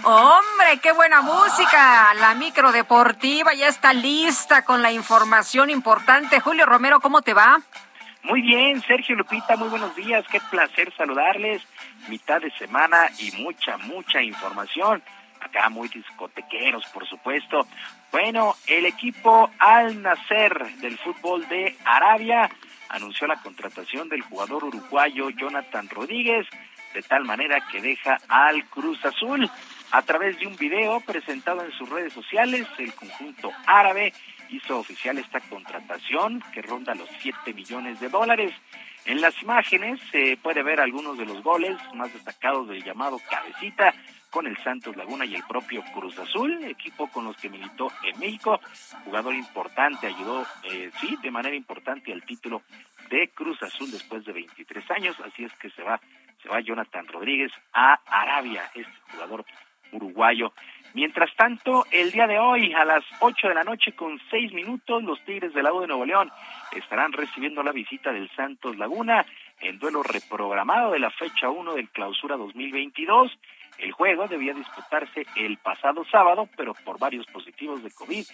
Hombre, 0.03 0.79
qué 0.81 0.91
buena 0.91 1.21
música. 1.21 2.13
La 2.15 2.33
micro 2.35 2.71
deportiva 2.71 3.53
ya 3.53 3.67
está 3.67 3.93
lista 3.93 4.63
con 4.63 4.81
la 4.81 4.91
información 4.91 5.69
importante. 5.69 6.39
Julio 6.39 6.65
Romero, 6.65 6.99
¿cómo 6.99 7.21
te 7.21 7.33
va? 7.33 7.61
Muy 8.31 8.43
bien, 8.43 8.81
Sergio 8.83 9.17
Lupita, 9.17 9.57
muy 9.57 9.67
buenos 9.67 9.93
días, 9.93 10.23
qué 10.31 10.39
placer 10.49 10.93
saludarles. 10.95 11.61
Mitad 12.07 12.39
de 12.39 12.49
semana 12.51 13.09
y 13.19 13.29
mucha, 13.41 13.75
mucha 13.75 14.23
información. 14.23 15.03
Acá 15.41 15.67
muy 15.67 15.89
discotequeros, 15.89 16.85
por 16.93 17.05
supuesto. 17.09 17.67
Bueno, 18.09 18.55
el 18.67 18.85
equipo 18.85 19.51
Al 19.59 20.01
Nacer 20.01 20.65
del 20.77 20.97
fútbol 20.99 21.45
de 21.49 21.75
Arabia 21.83 22.49
anunció 22.87 23.27
la 23.27 23.35
contratación 23.35 24.07
del 24.07 24.21
jugador 24.21 24.63
uruguayo 24.63 25.29
Jonathan 25.31 25.89
Rodríguez, 25.89 26.47
de 26.93 27.01
tal 27.01 27.25
manera 27.25 27.67
que 27.69 27.81
deja 27.81 28.17
al 28.29 28.63
Cruz 28.69 29.03
Azul. 29.03 29.51
A 29.91 30.03
través 30.03 30.39
de 30.39 30.47
un 30.47 30.55
video 30.55 31.01
presentado 31.01 31.65
en 31.65 31.71
sus 31.73 31.89
redes 31.89 32.13
sociales, 32.13 32.65
el 32.77 32.93
conjunto 32.93 33.51
árabe 33.67 34.13
hizo 34.51 34.79
oficial 34.79 35.17
esta 35.17 35.39
contratación 35.39 36.43
que 36.53 36.61
ronda 36.61 36.93
los 36.93 37.09
7 37.21 37.53
millones 37.53 37.99
de 37.99 38.09
dólares. 38.09 38.53
En 39.05 39.21
las 39.21 39.41
imágenes 39.41 39.99
se 40.11 40.37
puede 40.37 40.61
ver 40.61 40.79
algunos 40.79 41.17
de 41.17 41.25
los 41.25 41.41
goles 41.41 41.77
más 41.95 42.13
destacados 42.13 42.67
del 42.67 42.83
llamado 42.83 43.17
Cabecita 43.29 43.93
con 44.29 44.47
el 44.47 44.57
Santos 44.57 44.95
Laguna 44.95 45.25
y 45.25 45.35
el 45.35 45.43
propio 45.43 45.83
Cruz 45.93 46.17
Azul, 46.17 46.63
equipo 46.63 47.07
con 47.07 47.25
los 47.25 47.35
que 47.37 47.49
militó 47.49 47.91
en 48.03 48.17
México, 48.19 48.59
jugador 49.03 49.35
importante, 49.35 50.07
ayudó, 50.07 50.45
eh, 50.63 50.89
sí, 51.01 51.17
de 51.21 51.31
manera 51.31 51.55
importante 51.55 52.13
al 52.13 52.23
título 52.23 52.61
de 53.09 53.29
Cruz 53.29 53.61
Azul 53.61 53.91
después 53.91 54.23
de 54.23 54.31
23 54.31 54.91
años, 54.91 55.19
así 55.19 55.43
es 55.43 55.53
que 55.55 55.69
se 55.71 55.83
va, 55.83 55.99
se 56.41 56.47
va 56.47 56.61
Jonathan 56.61 57.05
Rodríguez 57.07 57.51
a 57.73 57.99
Arabia, 58.05 58.71
este 58.73 58.89
jugador 59.11 59.45
uruguayo. 59.91 60.53
Mientras 60.93 61.33
tanto, 61.35 61.85
el 61.91 62.11
día 62.11 62.27
de 62.27 62.37
hoy, 62.37 62.73
a 62.73 62.83
las 62.83 63.03
8 63.21 63.47
de 63.47 63.55
la 63.55 63.63
noche 63.63 63.93
con 63.93 64.19
6 64.29 64.51
minutos, 64.51 65.01
los 65.03 65.23
Tigres 65.23 65.53
del 65.53 65.63
Lago 65.63 65.81
de 65.81 65.87
Nuevo 65.87 66.05
León 66.05 66.29
estarán 66.75 67.13
recibiendo 67.13 67.63
la 67.63 67.71
visita 67.71 68.11
del 68.11 68.29
Santos 68.35 68.77
Laguna 68.77 69.25
en 69.61 69.79
duelo 69.79 70.03
reprogramado 70.03 70.91
de 70.91 70.99
la 70.99 71.09
fecha 71.09 71.49
1 71.49 71.75
del 71.75 71.89
clausura 71.89 72.35
2022. 72.35 73.31
El 73.77 73.93
juego 73.93 74.27
debía 74.27 74.53
disputarse 74.53 75.25
el 75.37 75.57
pasado 75.57 76.03
sábado, 76.11 76.49
pero 76.57 76.73
por 76.73 76.99
varios 76.99 77.25
positivos 77.27 77.81
de 77.83 77.91
COVID 77.91 78.25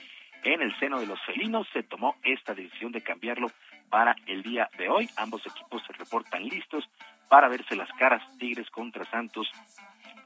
en 0.44 0.62
el 0.62 0.78
seno 0.80 1.00
de 1.00 1.08
los 1.08 1.22
felinos 1.26 1.68
se 1.74 1.84
tomó 1.84 2.16
esta 2.24 2.56
decisión 2.56 2.92
de 2.92 3.02
cambiarlo 3.02 3.52
para 3.90 4.16
el 4.26 4.42
día 4.42 4.70
de 4.78 4.90
hoy. 4.90 5.08
Ambos 5.18 5.46
equipos 5.46 5.84
se 5.86 5.94
reportan 5.94 6.44
listos 6.44 6.90
para 7.30 7.50
verse 7.50 7.76
las 7.76 7.92
caras 7.94 8.24
Tigres 8.38 8.70
contra 8.70 9.06
Santos 9.06 9.52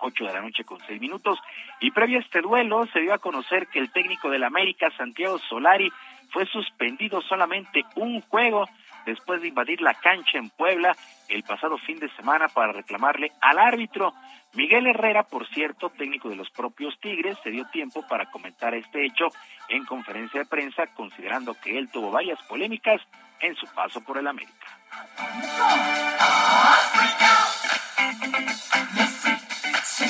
8 0.02 0.26
de 0.26 0.34
la 0.34 0.41
noche 0.41 0.64
con 0.64 0.80
6 0.86 0.99
minutos. 0.99 1.40
Y 1.80 1.91
previo 1.91 2.19
a 2.19 2.22
este 2.22 2.41
duelo 2.41 2.86
se 2.88 2.99
dio 2.99 3.14
a 3.14 3.19
conocer 3.19 3.68
que 3.68 3.80
el 3.80 3.91
técnico 3.91 4.30
del 4.30 4.44
América, 4.44 4.90
Santiago 4.98 5.40
Solari, 5.40 5.91
fue 6.32 6.45
suspendido 6.45 7.22
solamente 7.22 7.84
un 7.95 8.22
juego 8.22 8.68
después 9.06 9.41
de 9.41 9.48
invadir 9.48 9.82
la 9.82 9.94
cancha 9.94 10.38
en 10.38 10.49
Puebla 10.49 10.95
el 11.28 11.44
pasado 11.44 11.78
fin 11.78 11.99
de 11.99 12.10
semana 12.15 12.48
para 12.48 12.72
reclamarle 12.72 13.32
al 13.41 13.57
árbitro. 13.60 14.14
Miguel 14.53 14.88
Herrera, 14.88 15.23
por 15.23 15.48
cierto, 15.48 15.90
técnico 15.90 16.30
de 16.30 16.36
los 16.36 16.49
propios 16.49 16.99
Tigres, 16.99 17.38
se 17.44 17.52
dio 17.52 17.65
tiempo 17.72 18.06
para 18.07 18.30
comentar 18.30 18.73
este 18.73 19.06
hecho 19.06 19.28
en 19.69 19.86
conferencia 19.86 20.41
de 20.41 20.45
prensa, 20.45 20.88
considerando 20.88 21.53
que 21.53 21.78
él 21.78 21.90
tuvo 21.90 22.11
varias 22.11 22.41
polémicas 22.44 23.02
en 23.40 23.56
su 23.56 23.65
paso 23.73 24.03
por 24.03 24.18
el 24.18 24.28
América. 24.28 24.68
No 30.02 30.07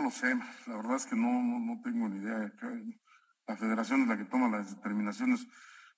lo 0.00 0.10
sé, 0.10 0.34
la 0.66 0.76
verdad 0.76 0.96
es 0.96 1.04
que 1.04 1.14
no, 1.14 1.28
no, 1.60 1.78
tengo 1.82 2.08
ni 2.08 2.16
idea. 2.18 2.50
La 3.46 3.56
federación 3.56 4.02
es 4.02 4.08
la 4.08 4.16
que 4.16 4.24
toma 4.24 4.48
las 4.48 4.74
determinaciones. 4.74 5.46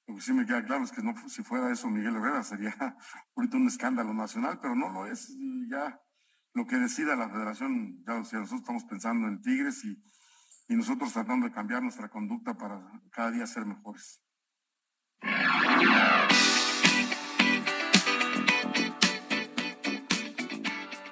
Lo 0.09 0.17
que 0.17 0.21
sí 0.21 0.33
me 0.33 0.45
queda 0.45 0.65
claro 0.65 0.83
es 0.83 0.91
que 0.91 1.03
si 1.29 1.45
fuera 1.45 1.71
eso 1.71 1.89
Miguel 1.89 2.17
Herrera 2.17 2.43
sería 2.43 2.75
ahorita 3.37 3.57
un 3.57 3.69
escándalo 3.69 4.13
nacional, 4.13 4.59
pero 4.61 4.75
no 4.75 4.89
lo 4.89 5.07
es. 5.07 5.31
Y 5.31 5.69
ya 5.71 6.01
lo 6.55 6.67
que 6.67 6.77
decida 6.77 7.17
la 7.17 7.29
federación, 7.29 8.05
ya 8.07 8.15
o 8.15 8.25
sea, 8.25 8.39
nosotros 8.39 8.61
estamos 8.61 8.85
pensando 8.85 9.27
en 9.27 9.43
Tigres 9.43 9.85
y, 9.85 10.01
y 10.69 10.77
nosotros 10.77 11.13
tratando 11.13 11.49
de 11.49 11.53
cambiar 11.53 11.83
nuestra 11.83 12.09
conducta 12.09 12.57
para 12.57 12.81
cada 13.11 13.33
día 13.33 13.47
ser 13.47 13.67
mejores. 13.67 14.23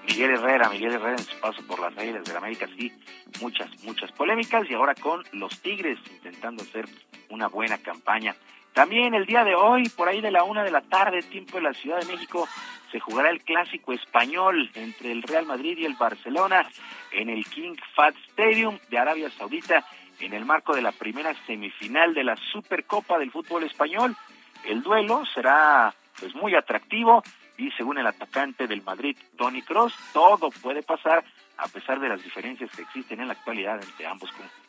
Miguel 0.07 0.31
Herrera, 0.31 0.69
Miguel 0.69 0.93
Herrera 0.93 1.17
en 1.17 1.25
su 1.25 1.41
paso 1.41 1.67
por 1.67 1.81
las 1.81 1.99
Águilas 1.99 2.25
de 2.25 2.33
la 2.33 2.39
América, 2.39 2.69
sí, 2.79 2.93
muchas, 3.41 3.69
muchas 3.83 4.13
polémicas 4.13 4.71
y 4.71 4.75
ahora 4.75 4.95
con 4.95 5.25
los 5.33 5.61
Tigres 5.61 5.99
intentando 6.09 6.63
hacer 6.63 6.89
una 7.31 7.49
buena 7.49 7.79
campaña. 7.79 8.37
También 8.73 9.15
el 9.15 9.27
día 9.27 9.45
de 9.45 9.55
hoy, 9.55 9.89
por 9.91 10.09
ahí 10.09 10.21
de 10.21 10.31
la 10.31 10.45
una 10.45 10.65
de 10.65 10.71
la 10.71 10.81
tarde, 10.81 11.23
tiempo 11.23 11.59
de 11.59 11.65
la 11.65 11.75
Ciudad 11.75 12.01
de 12.01 12.07
México, 12.07 12.49
se 12.91 13.01
jugará 13.01 13.31
el 13.31 13.43
clásico 13.43 13.93
español 13.93 14.71
entre 14.75 15.13
el 15.13 15.23
Real 15.23 15.47
Madrid 15.47 15.79
y 15.79 15.85
el 15.85 15.95
Barcelona 15.95 16.67
en 17.11 17.29
el 17.29 17.45
King 17.47 17.75
Fahd 17.95 18.15
Stadium 18.31 18.79
de 18.91 18.99
Arabia 18.99 19.31
Saudita 19.31 19.85
en 20.21 20.33
el 20.33 20.45
marco 20.45 20.75
de 20.75 20.83
la 20.83 20.93
primera 20.93 21.35
semifinal 21.47 22.15
de 22.15 22.25
la 22.25 22.37
Supercopa 22.37 23.19
del 23.19 23.31
fútbol 23.31 23.65
español. 23.65 24.17
El 24.65 24.83
duelo 24.83 25.25
será 25.35 25.95
pues 26.19 26.35
muy 26.35 26.55
atractivo 26.55 27.23
y 27.59 27.71
según 27.73 27.99
el 27.99 28.07
atacante 28.07 28.67
del 28.67 28.83
Madrid, 28.83 29.17
Tony 29.37 29.63
Cross, 29.63 29.95
todo 30.13 30.51
puede 30.51 30.83
pasar 30.83 31.25
a 31.59 31.69
pesar 31.69 32.01
de 32.01 32.09
las 32.09 32.23
diferencias 32.23 32.71
que 32.71 32.83
existen 32.83 33.21
en 33.21 33.29
la 33.29 33.35
actualidad 33.35 33.83
entre 33.83 34.07
ambos 34.07 34.31
conjuntos. 34.33 34.63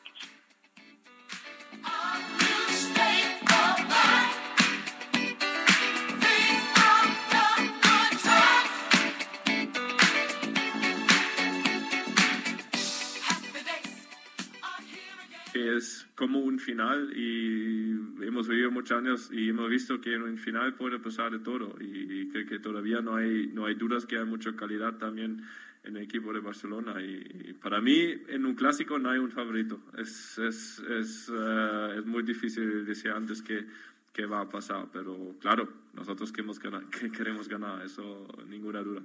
Es 15.60 16.08
como 16.16 16.40
un 16.40 16.60
final 16.60 17.12
y 17.16 17.92
hemos 18.26 18.48
vivido 18.48 18.72
muchos 18.72 18.98
años 18.98 19.30
y 19.32 19.50
hemos 19.50 19.70
visto 19.70 20.02
que 20.02 20.14
en 20.16 20.24
un 20.24 20.38
final 20.38 20.76
puede 20.76 21.00
pasar 21.00 21.32
de 21.32 21.40
todo 21.40 21.76
y 21.80 22.30
creo 22.30 22.46
que 22.46 22.60
todavía 22.60 23.02
no 23.02 23.16
hay, 23.16 23.48
no 23.48 23.66
hay 23.66 23.76
dudas 23.76 24.06
que 24.06 24.18
hay 24.18 24.26
mucha 24.26 24.56
calidad 24.56 24.98
también 24.98 25.44
en 25.84 25.98
el 25.98 26.04
equipo 26.04 26.34
de 26.34 26.40
Barcelona. 26.40 27.02
Y, 27.02 27.54
para 27.54 27.82
mí, 27.82 28.14
en 28.28 28.46
un 28.46 28.56
clásico 28.56 28.98
no 29.00 29.10
hay 29.10 29.20
un 29.20 29.32
favorito. 29.32 29.82
Es, 29.98 30.38
es, 30.38 30.80
es, 30.80 31.32
eh, 31.34 31.96
es 31.98 32.06
muy 32.06 32.24
difícil 32.24 32.86
decir 32.86 33.12
antes 33.12 33.42
que, 33.42 33.66
que, 34.12 34.26
va 34.26 34.42
a 34.42 34.50
pasar, 34.50 34.88
pero 34.92 35.36
claro, 35.40 35.68
nosotros 35.94 36.32
queremos 36.32 36.60
ganar, 36.60 36.86
que 36.90 37.12
queremos 37.12 37.48
ganar, 37.48 37.84
eso 37.86 38.28
ninguna 38.48 38.82
duda. 38.82 39.02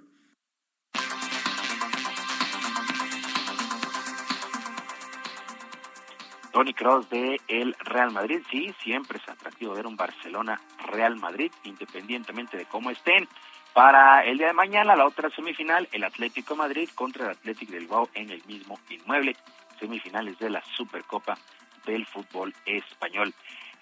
Tony 6.59 6.75
Cross 6.75 7.09
de 7.09 7.41
el 7.47 7.73
Real 7.79 8.11
Madrid, 8.11 8.41
sí, 8.51 8.75
siempre 8.83 9.19
es 9.19 9.29
atractivo 9.29 9.75
ver 9.75 9.87
un 9.87 9.95
Barcelona 9.95 10.61
Real 10.91 11.15
Madrid, 11.15 11.53
independientemente 11.63 12.57
de 12.57 12.65
cómo 12.65 12.91
estén. 12.91 13.29
Para 13.73 14.25
el 14.25 14.39
día 14.39 14.49
de 14.49 14.55
mañana, 14.55 14.97
la 14.97 15.07
otra 15.07 15.31
semifinal, 15.31 15.89
el 15.93 16.03
Atlético 16.03 16.57
Madrid 16.57 16.89
contra 16.97 17.27
el 17.27 17.31
Atlético 17.31 17.71
del 17.71 17.83
Bilbao 17.83 18.09
en 18.13 18.31
el 18.31 18.43
mismo 18.47 18.77
inmueble, 18.91 19.37
semifinales 19.79 20.37
de 20.41 20.51
la 20.51 20.61
Supercopa 20.77 21.39
del 21.87 22.05
fútbol 22.07 22.53
español. 22.67 23.33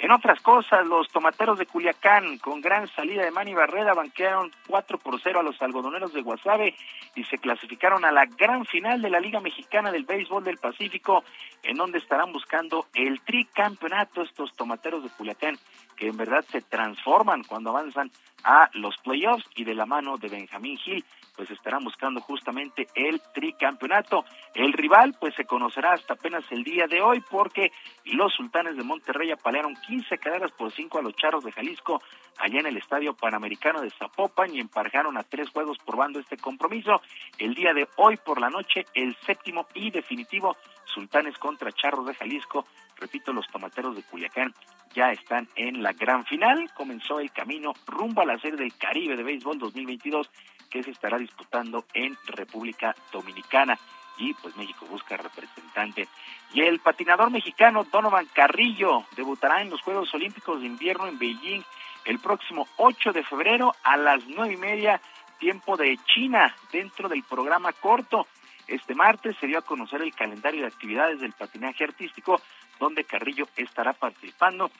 En 0.06 0.12
otras 0.12 0.40
cosas, 0.40 0.86
los 0.86 1.08
tomateros 1.08 1.58
de 1.58 1.66
Culiacán, 1.66 2.38
con 2.38 2.60
gran 2.60 2.86
salida 2.94 3.24
de 3.24 3.32
Manny 3.32 3.54
Barrera, 3.54 3.92
banquearon 3.92 4.52
4 4.68 4.98
por 4.98 5.20
0 5.20 5.40
a 5.40 5.42
los 5.42 5.60
algodoneros 5.60 6.12
de 6.12 6.22
Guasave 6.22 6.76
y 7.16 7.24
se 7.24 7.38
clasificaron 7.38 8.04
a 8.04 8.12
la 8.12 8.24
gran 8.24 8.64
final 8.66 9.02
de 9.02 9.10
la 9.10 9.18
Liga 9.18 9.40
Mexicana 9.40 9.90
del 9.90 10.04
Béisbol 10.04 10.44
del 10.44 10.58
Pacífico, 10.58 11.24
en 11.64 11.76
donde 11.76 11.98
estarán 11.98 12.32
buscando 12.32 12.86
el 12.94 13.20
tricampeonato 13.22 14.22
estos 14.22 14.54
tomateros 14.54 15.02
de 15.02 15.10
Culiacán, 15.10 15.58
que 15.96 16.08
en 16.08 16.16
verdad 16.16 16.44
se 16.50 16.60
transforman 16.60 17.42
cuando 17.44 17.70
avanzan 17.70 18.10
a 18.44 18.70
los 18.74 18.96
playoffs 18.98 19.44
y 19.56 19.64
de 19.64 19.74
la 19.74 19.86
mano 19.86 20.18
de 20.18 20.28
Benjamín 20.28 20.76
Gil, 20.76 21.04
pues 21.34 21.50
estarán 21.50 21.84
buscando 21.84 22.20
justamente 22.20 22.86
el 22.94 23.20
tricampeonato. 23.34 24.24
El 24.54 24.72
rival 24.72 25.14
pues 25.18 25.34
se 25.34 25.44
conocerá 25.44 25.92
hasta 25.92 26.14
apenas 26.14 26.44
el 26.50 26.62
día 26.62 26.86
de 26.86 27.00
hoy 27.00 27.22
porque 27.28 27.72
los 28.04 28.32
sultanes 28.32 28.76
de 28.76 28.84
Monterrey 28.84 29.30
apalearon 29.30 29.74
15 29.74 30.18
carreras 30.18 30.52
por 30.52 30.72
5 30.72 30.98
a 30.98 31.02
los 31.02 31.14
charros 31.16 31.44
de 31.44 31.52
Jalisco 31.52 32.00
allá 32.38 32.60
en 32.60 32.66
el 32.66 32.76
Estadio 32.76 33.14
Panamericano 33.14 33.80
de 33.80 33.90
Zapopan 33.90 34.54
y 34.54 34.60
emparjaron 34.60 35.16
a 35.16 35.22
tres 35.22 35.50
juegos 35.50 35.78
probando 35.84 36.20
este 36.20 36.36
compromiso. 36.36 37.00
El 37.38 37.54
día 37.54 37.72
de 37.72 37.88
hoy 37.96 38.16
por 38.16 38.40
la 38.40 38.50
noche, 38.50 38.86
el 38.94 39.16
séptimo 39.26 39.66
y 39.74 39.90
definitivo 39.90 40.56
Sultanes 40.86 41.36
contra 41.38 41.72
Charros 41.72 42.06
de 42.06 42.14
Jalisco. 42.14 42.66
Repito, 42.98 43.32
los 43.32 43.46
tomateros 43.48 43.94
de 43.94 44.02
Culiacán 44.02 44.54
ya 44.94 45.10
están 45.12 45.48
en 45.54 45.82
la 45.82 45.92
gran 45.92 46.24
final. 46.24 46.70
Comenzó 46.74 47.20
el 47.20 47.30
camino 47.30 47.74
rumbo 47.86 48.22
a 48.22 48.26
la 48.26 48.38
serie 48.38 48.56
del 48.56 48.76
Caribe 48.76 49.16
de 49.16 49.22
Béisbol 49.22 49.58
2022 49.58 50.30
que 50.70 50.82
se 50.82 50.90
estará 50.90 51.18
disputando 51.18 51.84
en 51.94 52.16
República 52.26 52.94
Dominicana 53.12 53.78
y 54.18 54.32
pues 54.34 54.56
México 54.56 54.86
busca 54.86 55.16
representante. 55.16 56.08
Y 56.52 56.62
el 56.62 56.80
patinador 56.80 57.30
mexicano 57.30 57.84
Donovan 57.84 58.26
Carrillo 58.32 59.04
debutará 59.14 59.60
en 59.62 59.70
los 59.70 59.82
Juegos 59.82 60.12
Olímpicos 60.14 60.60
de 60.60 60.66
Invierno 60.66 61.06
en 61.06 61.18
Beijing 61.18 61.62
el 62.04 62.18
próximo 62.18 62.66
8 62.76 63.12
de 63.12 63.24
febrero 63.24 63.74
a 63.82 63.96
las 63.96 64.24
nueve 64.26 64.54
y 64.54 64.56
media 64.56 65.00
tiempo 65.38 65.76
de 65.76 65.98
China 66.06 66.54
dentro 66.72 67.08
del 67.08 67.22
programa 67.24 67.72
corto. 67.72 68.26
Este 68.66 68.94
martes 68.94 69.36
se 69.40 69.46
dio 69.46 69.58
a 69.58 69.62
conocer 69.62 70.02
el 70.02 70.14
calendario 70.14 70.62
de 70.62 70.68
actividades 70.68 71.20
del 71.20 71.32
patinaje 71.32 71.84
artístico 71.84 72.40
donde 72.78 73.04
Carrillo 73.04 73.48
estará 73.56 73.92
participando 73.92 74.70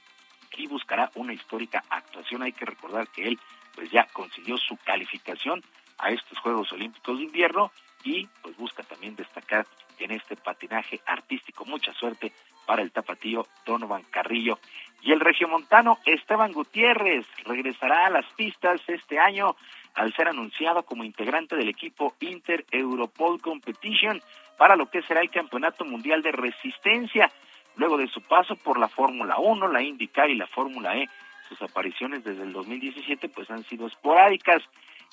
y 0.57 0.67
buscará 0.67 1.11
una 1.15 1.33
histórica 1.33 1.85
actuación. 1.91 2.43
Hay 2.43 2.53
que 2.53 2.65
recordar 2.65 3.09
que 3.09 3.29
él 3.29 3.39
pues 3.75 3.91
ya 3.91 4.07
consiguió 4.13 4.57
su 4.57 4.77
calificación 4.79 5.63
a 5.99 6.11
estos 6.11 6.39
Juegos 6.39 6.73
Olímpicos 6.73 7.19
de 7.19 7.25
Invierno 7.25 7.71
y 8.05 8.27
pues 8.43 8.57
busca 8.57 8.83
también 8.83 9.17
destacar 9.17 9.67
en 9.99 10.13
este 10.13 10.37
patinaje 10.37 11.01
artístico. 11.07 11.65
Mucha 11.65 11.93
suerte 11.95 12.33
para 12.67 12.83
el 12.83 12.93
tapatío 12.93 13.47
Donovan 13.65 14.03
Carrillo. 14.11 14.59
Y 15.03 15.13
el 15.13 15.21
regiomontano 15.21 15.99
Esteban 16.05 16.53
Gutiérrez 16.53 17.27
regresará 17.45 18.07
a 18.07 18.11
las 18.11 18.27
pistas 18.35 18.81
este 18.89 19.19
año 19.19 19.57
al 19.95 20.13
ser 20.15 20.29
anunciado 20.29 20.83
como 20.83 21.05
integrante 21.05 21.57
del 21.57 21.69
equipo 21.69 22.15
Inter 22.21 22.65
Europol 22.71 23.41
Competition 23.41 24.21
para 24.59 24.77
lo 24.77 24.91
que 24.91 25.03
será 25.03 25.21
el 25.21 25.31
Campeonato 25.31 25.85
Mundial 25.85 26.23
de 26.23 26.33
Resistencia. 26.33 27.31
Luego 27.77 27.97
de 27.99 28.09
su 28.09 28.21
paso 28.23 28.57
por 28.57 28.79
la 28.79 28.89
Fórmula 28.89 29.39
1, 29.39 29.69
la 29.69 29.83
IndyCar 29.83 30.31
y 30.31 30.37
la 30.37 30.47
Fórmula 30.47 30.97
E, 30.97 31.09
sus 31.49 31.61
apariciones 31.63 32.25
desde 32.25 32.43
el 32.43 32.53
2017 32.53 33.29
pues 33.29 33.51
han 33.51 33.65
sido 33.65 33.87
esporádicas. 33.87 34.63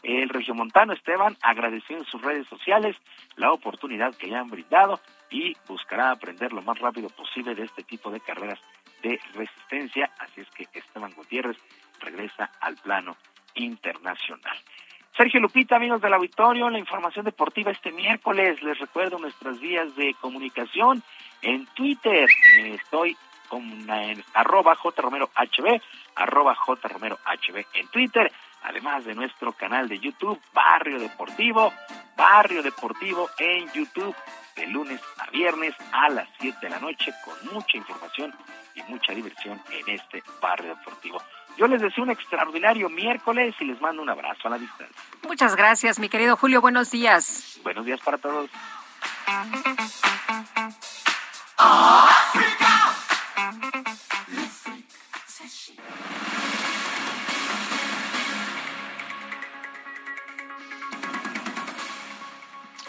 El 0.01 0.29
regiomontano 0.29 0.93
Esteban 0.93 1.37
agradeció 1.41 1.97
en 1.97 2.05
sus 2.05 2.21
redes 2.21 2.47
sociales 2.47 2.95
la 3.35 3.51
oportunidad 3.51 4.15
que 4.15 4.27
le 4.27 4.35
han 4.35 4.49
brindado 4.49 4.99
y 5.29 5.55
buscará 5.67 6.11
aprender 6.11 6.51
lo 6.51 6.61
más 6.61 6.79
rápido 6.79 7.09
posible 7.09 7.55
de 7.55 7.63
este 7.63 7.83
tipo 7.83 8.11
de 8.11 8.19
carreras 8.19 8.59
de 9.01 9.19
resistencia. 9.33 10.11
Así 10.19 10.41
es 10.41 10.49
que 10.51 10.67
Esteban 10.77 11.13
Gutiérrez 11.15 11.57
regresa 11.99 12.51
al 12.59 12.75
plano 12.77 13.15
internacional. 13.55 14.57
Sergio 15.15 15.39
Lupita, 15.39 15.75
amigos 15.75 16.01
del 16.01 16.13
auditorio, 16.13 16.69
la 16.69 16.79
información 16.79 17.23
deportiva 17.23 17.71
este 17.71 17.91
miércoles. 17.91 18.61
Les 18.63 18.79
recuerdo 18.79 19.19
nuestras 19.19 19.59
vías 19.59 19.95
de 19.95 20.15
comunicación. 20.19 21.03
En 21.43 21.65
Twitter 21.67 22.29
eh, 22.57 22.75
estoy 22.81 23.17
con 23.49 23.61
en 23.89 24.23
arroba 24.33 24.75
jromerohb, 24.75 25.29
arroba 26.15 26.55
jromerohb 26.55 27.65
en 27.73 27.87
Twitter, 27.89 28.31
además 28.63 29.05
de 29.05 29.13
nuestro 29.13 29.51
canal 29.51 29.87
de 29.87 29.99
YouTube, 29.99 30.39
Barrio 30.53 30.99
Deportivo, 30.99 31.71
Barrio 32.15 32.63
Deportivo 32.63 33.29
en 33.37 33.71
YouTube, 33.73 34.15
de 34.55 34.67
lunes 34.67 35.01
a 35.19 35.29
viernes 35.31 35.75
a 35.91 36.09
las 36.09 36.29
7 36.39 36.57
de 36.61 36.69
la 36.69 36.79
noche, 36.79 37.13
con 37.23 37.53
mucha 37.53 37.77
información 37.77 38.33
y 38.75 38.81
mucha 38.83 39.13
diversión 39.13 39.61
en 39.69 39.89
este 39.89 40.23
Barrio 40.41 40.75
Deportivo. 40.75 41.21
Yo 41.57 41.67
les 41.67 41.81
deseo 41.81 42.03
un 42.03 42.11
extraordinario 42.11 42.89
miércoles 42.89 43.53
y 43.59 43.65
les 43.65 43.79
mando 43.81 44.01
un 44.01 44.09
abrazo 44.09 44.47
a 44.47 44.51
la 44.51 44.57
distancia. 44.57 44.95
Muchas 45.27 45.55
gracias, 45.55 45.99
mi 45.99 46.09
querido 46.09 46.37
Julio. 46.37 46.61
Buenos 46.61 46.89
días. 46.89 47.59
Buenos 47.63 47.85
días 47.85 47.99
para 47.99 48.17
todos. 48.17 48.49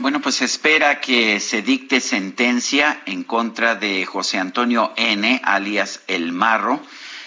Bueno, 0.05 0.21
pues 0.21 0.43
espera 0.43 1.01
que 1.01 1.41
se 1.41 1.63
dicte 1.63 1.99
sentencia 1.99 3.01
en 3.07 3.25
contra 3.25 3.75
de 3.75 4.05
José 4.05 4.39
Antonio 4.39 4.93
N., 4.97 5.41
alias 5.43 6.03
El 6.09 6.31
Marro, 6.31 6.83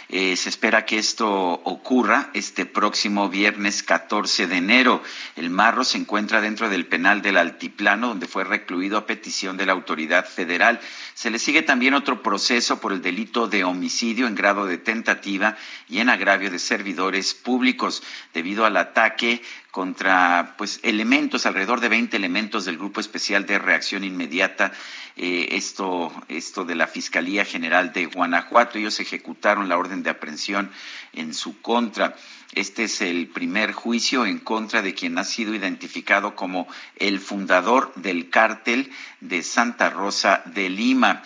eh, 0.09 0.37
se 0.37 0.47
espera 0.47 0.85
que 0.85 0.97
esto 0.97 1.27
ocurra 1.29 2.29
este 2.33 2.65
próximo 2.65 3.27
viernes 3.27 3.83
14 3.83 4.47
de 4.47 4.55
enero. 4.55 5.03
El 5.35 5.49
Marro 5.49 5.83
se 5.83 5.97
encuentra 5.97 6.39
dentro 6.39 6.69
del 6.69 6.85
penal 6.85 7.21
del 7.21 7.35
Altiplano, 7.35 8.07
donde 8.07 8.27
fue 8.27 8.45
recluido 8.45 8.97
a 8.97 9.05
petición 9.05 9.57
de 9.57 9.65
la 9.65 9.73
autoridad 9.73 10.25
federal. 10.25 10.79
Se 11.13 11.29
le 11.29 11.39
sigue 11.39 11.61
también 11.61 11.93
otro 11.93 12.23
proceso 12.23 12.79
por 12.79 12.93
el 12.93 13.01
delito 13.01 13.47
de 13.47 13.65
homicidio 13.65 14.27
en 14.27 14.35
grado 14.35 14.65
de 14.65 14.77
tentativa 14.77 15.57
y 15.89 15.99
en 15.99 16.09
agravio 16.09 16.51
de 16.51 16.59
servidores 16.59 17.33
públicos 17.33 18.01
debido 18.33 18.65
al 18.65 18.77
ataque 18.77 19.41
contra 19.77 20.55
pues 20.57 20.79
elementos, 20.81 21.45
alrededor 21.45 21.81
de 21.81 21.89
20 21.89 22.17
elementos 22.17 22.65
del 22.65 22.79
Grupo 22.79 22.99
Especial 22.99 23.45
de 23.45 23.59
Reacción 23.59 24.03
Inmediata, 24.03 24.71
eh, 25.15 25.49
esto, 25.51 26.11
esto 26.29 26.65
de 26.65 26.73
la 26.73 26.87
Fiscalía 26.87 27.45
General 27.45 27.93
de 27.93 28.07
Guanajuato. 28.07 28.79
Ellos 28.79 28.99
ejecutaron 28.99 29.69
la 29.69 29.77
orden 29.77 30.01
de 30.01 30.09
aprehensión 30.09 30.71
en 31.13 31.35
su 31.35 31.61
contra. 31.61 32.15
Este 32.53 32.85
es 32.85 33.01
el 33.01 33.27
primer 33.27 33.71
juicio 33.71 34.25
en 34.25 34.39
contra 34.39 34.81
de 34.81 34.95
quien 34.95 35.15
ha 35.19 35.23
sido 35.23 35.53
identificado 35.53 36.35
como 36.35 36.67
el 36.95 37.19
fundador 37.19 37.93
del 37.97 38.31
cártel 38.31 38.91
de 39.21 39.43
Santa 39.43 39.91
Rosa 39.91 40.41
de 40.45 40.71
Lima. 40.71 41.21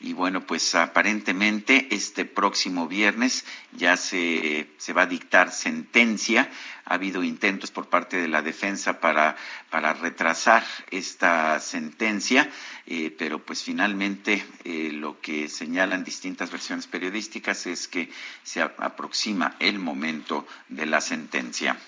Y 0.00 0.12
bueno, 0.12 0.46
pues 0.46 0.74
aparentemente 0.74 1.88
este 1.90 2.24
próximo 2.24 2.88
viernes 2.88 3.44
ya 3.72 3.96
se, 3.96 4.68
se, 4.76 4.92
va 4.92 5.02
a 5.02 5.06
dictar 5.06 5.50
sentencia. 5.50 6.50
Ha 6.84 6.94
habido 6.94 7.22
intentos 7.22 7.70
por 7.70 7.88
parte 7.88 8.16
de 8.16 8.28
la 8.28 8.42
defensa 8.42 9.00
para, 9.00 9.36
para 9.70 9.94
retrasar 9.94 10.64
esta 10.90 11.58
sentencia, 11.60 12.50
eh, 12.86 13.14
pero 13.16 13.44
pues 13.44 13.62
finalmente 13.62 14.44
eh, 14.64 14.90
lo 14.92 15.20
que 15.20 15.48
señalan 15.48 16.04
distintas 16.04 16.50
versiones 16.50 16.86
periodísticas 16.86 17.66
es 17.66 17.88
que 17.88 18.10
se 18.42 18.60
aproxima 18.60 19.56
el 19.58 19.78
momento 19.78 20.46
de 20.68 20.86
la 20.86 21.00
sentencia. 21.00 21.78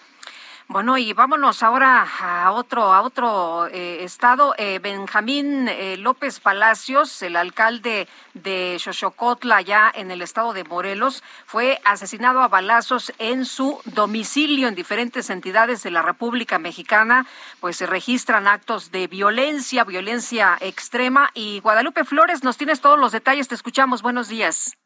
Bueno, 0.68 0.98
y 0.98 1.12
vámonos 1.12 1.62
ahora 1.62 2.04
a 2.20 2.50
otro, 2.50 2.92
a 2.92 3.02
otro 3.02 3.68
eh, 3.68 4.02
estado. 4.02 4.52
Eh, 4.58 4.80
Benjamín 4.82 5.68
eh, 5.68 5.96
López 5.96 6.40
Palacios, 6.40 7.22
el 7.22 7.36
alcalde 7.36 8.08
de 8.34 8.76
Xochocotla, 8.80 9.60
ya 9.60 9.92
en 9.94 10.10
el 10.10 10.22
estado 10.22 10.52
de 10.52 10.64
Morelos, 10.64 11.22
fue 11.46 11.80
asesinado 11.84 12.40
a 12.40 12.48
balazos 12.48 13.12
en 13.18 13.44
su 13.44 13.80
domicilio 13.84 14.66
en 14.66 14.74
diferentes 14.74 15.30
entidades 15.30 15.84
de 15.84 15.92
la 15.92 16.02
República 16.02 16.58
Mexicana. 16.58 17.26
Pues 17.60 17.76
se 17.76 17.86
registran 17.86 18.48
actos 18.48 18.90
de 18.90 19.06
violencia, 19.06 19.84
violencia 19.84 20.58
extrema. 20.60 21.30
Y 21.32 21.60
Guadalupe 21.60 22.04
Flores, 22.04 22.42
nos 22.42 22.56
tienes 22.56 22.80
todos 22.80 22.98
los 22.98 23.12
detalles. 23.12 23.46
Te 23.46 23.54
escuchamos. 23.54 24.02
Buenos 24.02 24.26
días. 24.26 24.76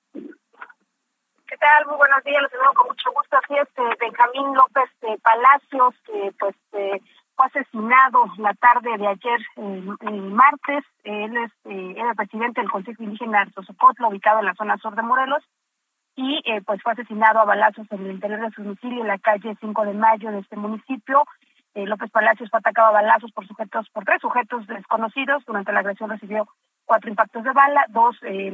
¿Qué 1.61 1.67
tal? 1.67 1.89
Muy 1.89 1.99
buenos 1.99 2.25
días, 2.25 2.41
los 2.41 2.51
saludo 2.53 2.73
con 2.73 2.87
mucho 2.89 3.13
gusto. 3.13 3.37
Así 3.37 3.55
es, 3.55 3.69
eh, 3.77 3.97
Benjamín 4.01 4.55
López 4.55 4.89
eh, 5.03 5.19
Palacios, 5.23 5.95
que 6.07 6.33
pues 6.39 6.57
eh, 6.73 6.99
fue 7.37 7.47
asesinado 7.47 8.25
la 8.39 8.55
tarde 8.55 8.97
de 8.97 9.07
ayer, 9.07 9.41
el 10.01 10.21
martes. 10.33 10.85
Él 11.05 11.37
es 11.37 11.53
era 11.67 12.15
presidente 12.15 12.63
del 12.63 12.71
Consejo 12.71 13.03
Indígena 13.03 13.45
de 13.45 13.53
Sosocotla, 13.53 14.09
ubicado 14.09 14.39
en 14.39 14.47
la 14.47 14.55
zona 14.55 14.79
sur 14.79 14.97
de 14.97 15.03
Morelos, 15.03 15.45
y 16.17 16.41
pues 16.65 16.81
fue 16.83 16.93
asesinado 16.93 17.41
a 17.41 17.45
balazos 17.45 17.87
en 17.91 18.07
el 18.07 18.13
interior 18.13 18.41
de 18.41 18.51
su 18.53 18.63
domicilio 18.63 19.03
en 19.03 19.09
la 19.09 19.19
calle 19.19 19.55
5 19.61 19.85
de 19.85 19.93
Mayo 19.93 20.31
de 20.31 20.39
este 20.39 20.57
municipio. 20.57 21.25
López 21.75 22.11
Palacios 22.11 22.49
fue 22.49 22.59
atacado 22.59 22.89
a 22.89 23.03
balazos 23.03 23.33
por 23.33 23.47
sujetos, 23.47 23.87
por 23.91 24.05
tres 24.05 24.23
sujetos 24.23 24.67
desconocidos. 24.67 25.45
Durante 25.45 25.73
la 25.73 25.81
agresión 25.81 26.09
recibió 26.09 26.49
cuatro 26.87 27.11
impactos 27.11 27.45
de 27.45 27.53
bala, 27.53 27.85
dos 27.91 28.17
eh, 28.23 28.51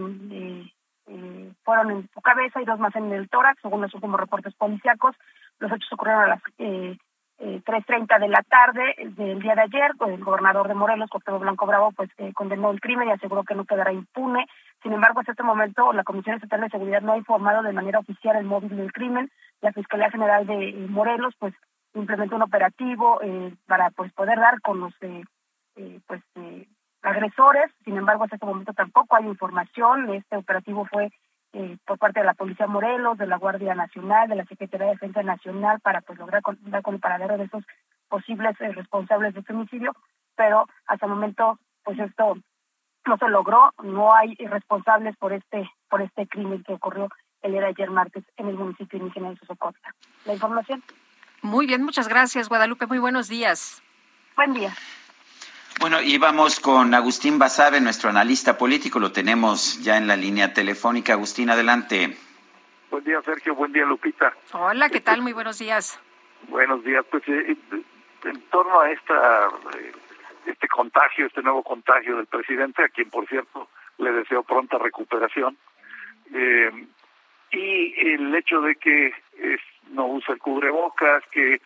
fueron 1.65 1.91
en 1.91 2.09
su 2.12 2.20
cabeza 2.20 2.61
y 2.61 2.65
dos 2.65 2.78
más 2.78 2.95
en 2.97 3.12
el 3.12 3.28
tórax, 3.28 3.61
según 3.62 3.83
los 3.83 3.95
últimos 3.95 4.20
reportes 4.20 4.55
policíacos. 4.55 5.15
Los 5.59 5.73
hechos 5.73 5.93
ocurrieron 5.93 6.24
a 6.24 6.28
las 6.28 6.43
eh, 6.59 6.97
eh, 7.39 7.61
3.30 7.65 8.19
de 8.19 8.28
la 8.28 8.43
tarde 8.43 8.95
del 9.16 9.41
día 9.41 9.55
de 9.55 9.62
ayer. 9.62 9.93
El 10.07 10.24
gobernador 10.24 10.69
de 10.69 10.74
Morelos, 10.74 11.11
Cuauhtémoc 11.11 11.43
Blanco 11.43 11.66
Bravo, 11.66 11.93
pues 11.93 12.11
eh, 12.19 12.33
condenó 12.33 12.70
el 12.70 12.81
crimen 12.81 13.09
y 13.09 13.12
aseguró 13.12 13.45
que 13.45 13.55
no 13.55 13.65
quedará 13.65 13.93
impune. 13.93 14.47
Sin 14.83 14.93
embargo, 14.93 15.20
hasta 15.20 15.33
este 15.33 15.43
momento 15.43 15.93
la 15.93 16.05
Comisión 16.05 16.37
Estatal 16.37 16.61
de 16.61 16.70
Seguridad 16.70 17.03
no 17.03 17.12
ha 17.12 17.19
informado 17.19 17.62
de 17.62 17.73
manera 17.73 17.99
oficial 17.99 18.37
el 18.37 18.45
móvil 18.45 18.77
del 18.77 18.93
crimen. 18.93 19.31
La 19.61 19.73
Fiscalía 19.73 20.11
General 20.11 20.47
de 20.47 20.70
eh, 20.70 20.87
Morelos, 20.89 21.35
pues 21.39 21.55
implementó 21.95 22.37
un 22.37 22.43
operativo 22.43 23.20
eh, 23.23 23.55
para 23.66 23.91
pues 23.91 24.12
poder 24.12 24.39
dar 24.39 24.61
con 24.61 24.81
los 24.81 24.95
eh, 25.01 25.23
pues 26.07 26.23
agresores. 27.07 27.70
Sin 27.85 27.97
embargo, 27.97 28.24
hasta 28.24 28.37
este 28.37 28.47
momento 28.47 28.73
tampoco 28.73 29.16
hay 29.16 29.27
información. 29.27 30.12
Este 30.12 30.37
operativo 30.37 30.87
fue 30.87 31.11
eh, 31.53 31.78
por 31.87 31.99
parte 31.99 32.20
de 32.20 32.27
la 32.27 32.35
Policía 32.35 32.66
Morelos, 32.66 33.19
de 33.19 33.27
la 33.27 33.39
Guardia 33.39 33.74
Nacional, 33.74 34.28
de 34.28 34.37
la 34.37 34.45
Secretaría 34.45 34.89
de 34.89 34.93
Defensa 34.93 35.23
Nacional 35.23 35.81
para 35.81 36.01
pues 36.03 36.19
lograr 36.19 36.43
dar 36.62 36.83
con 36.83 36.95
el 36.95 37.01
paradero 37.01 37.39
de 37.39 37.45
esos 37.45 37.65
posibles 38.09 38.61
eh, 38.61 38.73
responsables 38.73 39.35
de 39.35 39.45
homicidio, 39.49 39.93
pero 40.35 40.66
hasta 40.87 41.07
el 41.07 41.12
momento 41.12 41.59
pues 41.85 41.99
esto 41.99 42.37
no 43.07 43.16
se 43.16 43.28
logró, 43.28 43.73
no 43.83 44.12
hay 44.12 44.35
responsables 44.35 45.16
por 45.16 45.33
este 45.33 45.70
por 45.89 46.03
este 46.03 46.27
crimen 46.27 46.62
que 46.65 46.74
ocurrió 46.74 47.09
el 47.43 47.53
día 47.53 47.61
de 47.62 47.69
ayer 47.69 47.91
martes 47.91 48.24
en 48.37 48.49
el 48.49 48.57
municipio 48.57 48.99
indígena 48.99 49.31
de 49.31 49.37
Sosocotla. 49.37 49.95
La 50.24 50.35
información. 50.35 50.83
Muy 51.43 51.66
bien, 51.66 51.83
muchas 51.85 52.09
gracias 52.09 52.49
Guadalupe, 52.49 52.87
muy 52.87 52.99
buenos 52.99 53.28
días. 53.28 53.83
Buen 54.37 54.53
día. 54.53 54.73
Bueno, 55.78 56.01
y 56.01 56.16
vamos 56.16 56.59
con 56.59 56.94
Agustín 56.94 57.39
Basabe, 57.39 57.81
nuestro 57.81 58.09
analista 58.09 58.57
político. 58.57 58.98
Lo 58.98 59.12
tenemos 59.12 59.82
ya 59.82 59.98
en 59.98 60.07
la 60.07 60.16
línea 60.16 60.55
telefónica. 60.55 61.12
Agustín, 61.12 61.51
adelante. 61.51 62.16
Buen 62.90 63.05
día, 63.05 63.20
Sergio. 63.23 63.55
Buen 63.55 63.73
día, 63.73 63.85
Lupita. 63.85 64.32
Hola, 64.53 64.89
¿qué 64.89 65.01
tal? 65.01 65.20
Muy 65.20 65.35
buenos 65.35 65.59
días. 65.59 66.01
Buenos 66.48 66.82
días. 66.82 67.05
Pues 67.11 67.23
eh, 67.28 67.57
en 68.24 68.40
torno 68.51 68.81
a 68.81 68.90
esta 68.90 69.48
eh, 69.78 69.93
este 70.47 70.66
contagio, 70.66 71.27
este 71.27 71.43
nuevo 71.43 71.62
contagio 71.62 72.16
del 72.16 72.27
presidente, 72.27 72.82
a 72.82 72.89
quien, 72.89 73.11
por 73.11 73.28
cierto, 73.28 73.69
le 73.98 74.12
deseo 74.12 74.44
pronta 74.44 74.78
recuperación, 74.78 75.59
eh, 76.32 76.70
y 77.51 78.12
el 78.12 78.35
hecho 78.35 78.61
de 78.61 78.77
que 78.77 79.12
no 79.90 80.07
usa 80.07 80.35
el 80.35 80.40
cubrebocas, 80.40 81.23
que 81.31 81.61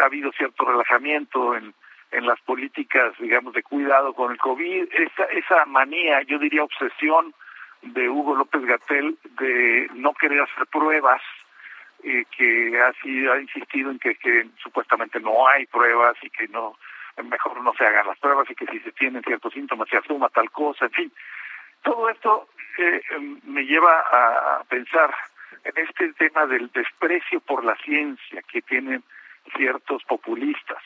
ha 0.00 0.06
habido 0.06 0.30
cierto 0.32 0.64
relajamiento 0.64 1.56
en 1.56 1.74
en 2.10 2.26
las 2.26 2.40
políticas, 2.40 3.14
digamos, 3.18 3.52
de 3.52 3.62
cuidado 3.62 4.14
con 4.14 4.32
el 4.32 4.38
COVID, 4.38 4.88
esa, 4.92 5.24
esa 5.24 5.64
manía, 5.66 6.22
yo 6.22 6.38
diría 6.38 6.64
obsesión 6.64 7.34
de 7.82 8.08
Hugo 8.08 8.34
López 8.34 8.62
Gatel 8.64 9.18
de 9.38 9.88
no 9.94 10.14
querer 10.14 10.42
hacer 10.42 10.66
pruebas, 10.66 11.22
eh, 12.02 12.24
que 12.36 12.80
así 12.80 13.26
ha 13.26 13.40
insistido 13.40 13.90
en 13.90 13.98
que, 13.98 14.14
que 14.14 14.48
supuestamente 14.62 15.20
no 15.20 15.48
hay 15.48 15.66
pruebas 15.66 16.16
y 16.22 16.30
que 16.30 16.48
no 16.48 16.76
mejor 17.24 17.60
no 17.62 17.74
se 17.74 17.84
hagan 17.84 18.06
las 18.06 18.18
pruebas 18.18 18.48
y 18.50 18.54
que 18.54 18.66
si 18.66 18.78
se 18.80 18.92
tienen 18.92 19.22
ciertos 19.22 19.52
síntomas 19.52 19.88
se 19.88 19.96
asuma 19.96 20.28
tal 20.28 20.50
cosa, 20.50 20.86
en 20.86 20.92
fin. 20.92 21.12
Todo 21.82 22.08
esto 22.08 22.48
eh, 22.78 23.02
em, 23.10 23.40
me 23.44 23.64
lleva 23.64 24.00
a 24.00 24.64
pensar 24.68 25.14
en 25.64 25.84
este 25.84 26.12
tema 26.14 26.46
del 26.46 26.70
desprecio 26.72 27.40
por 27.40 27.64
la 27.64 27.76
ciencia 27.76 28.42
que 28.42 28.62
tienen 28.62 29.02
ciertos 29.56 30.04
populistas. 30.04 30.82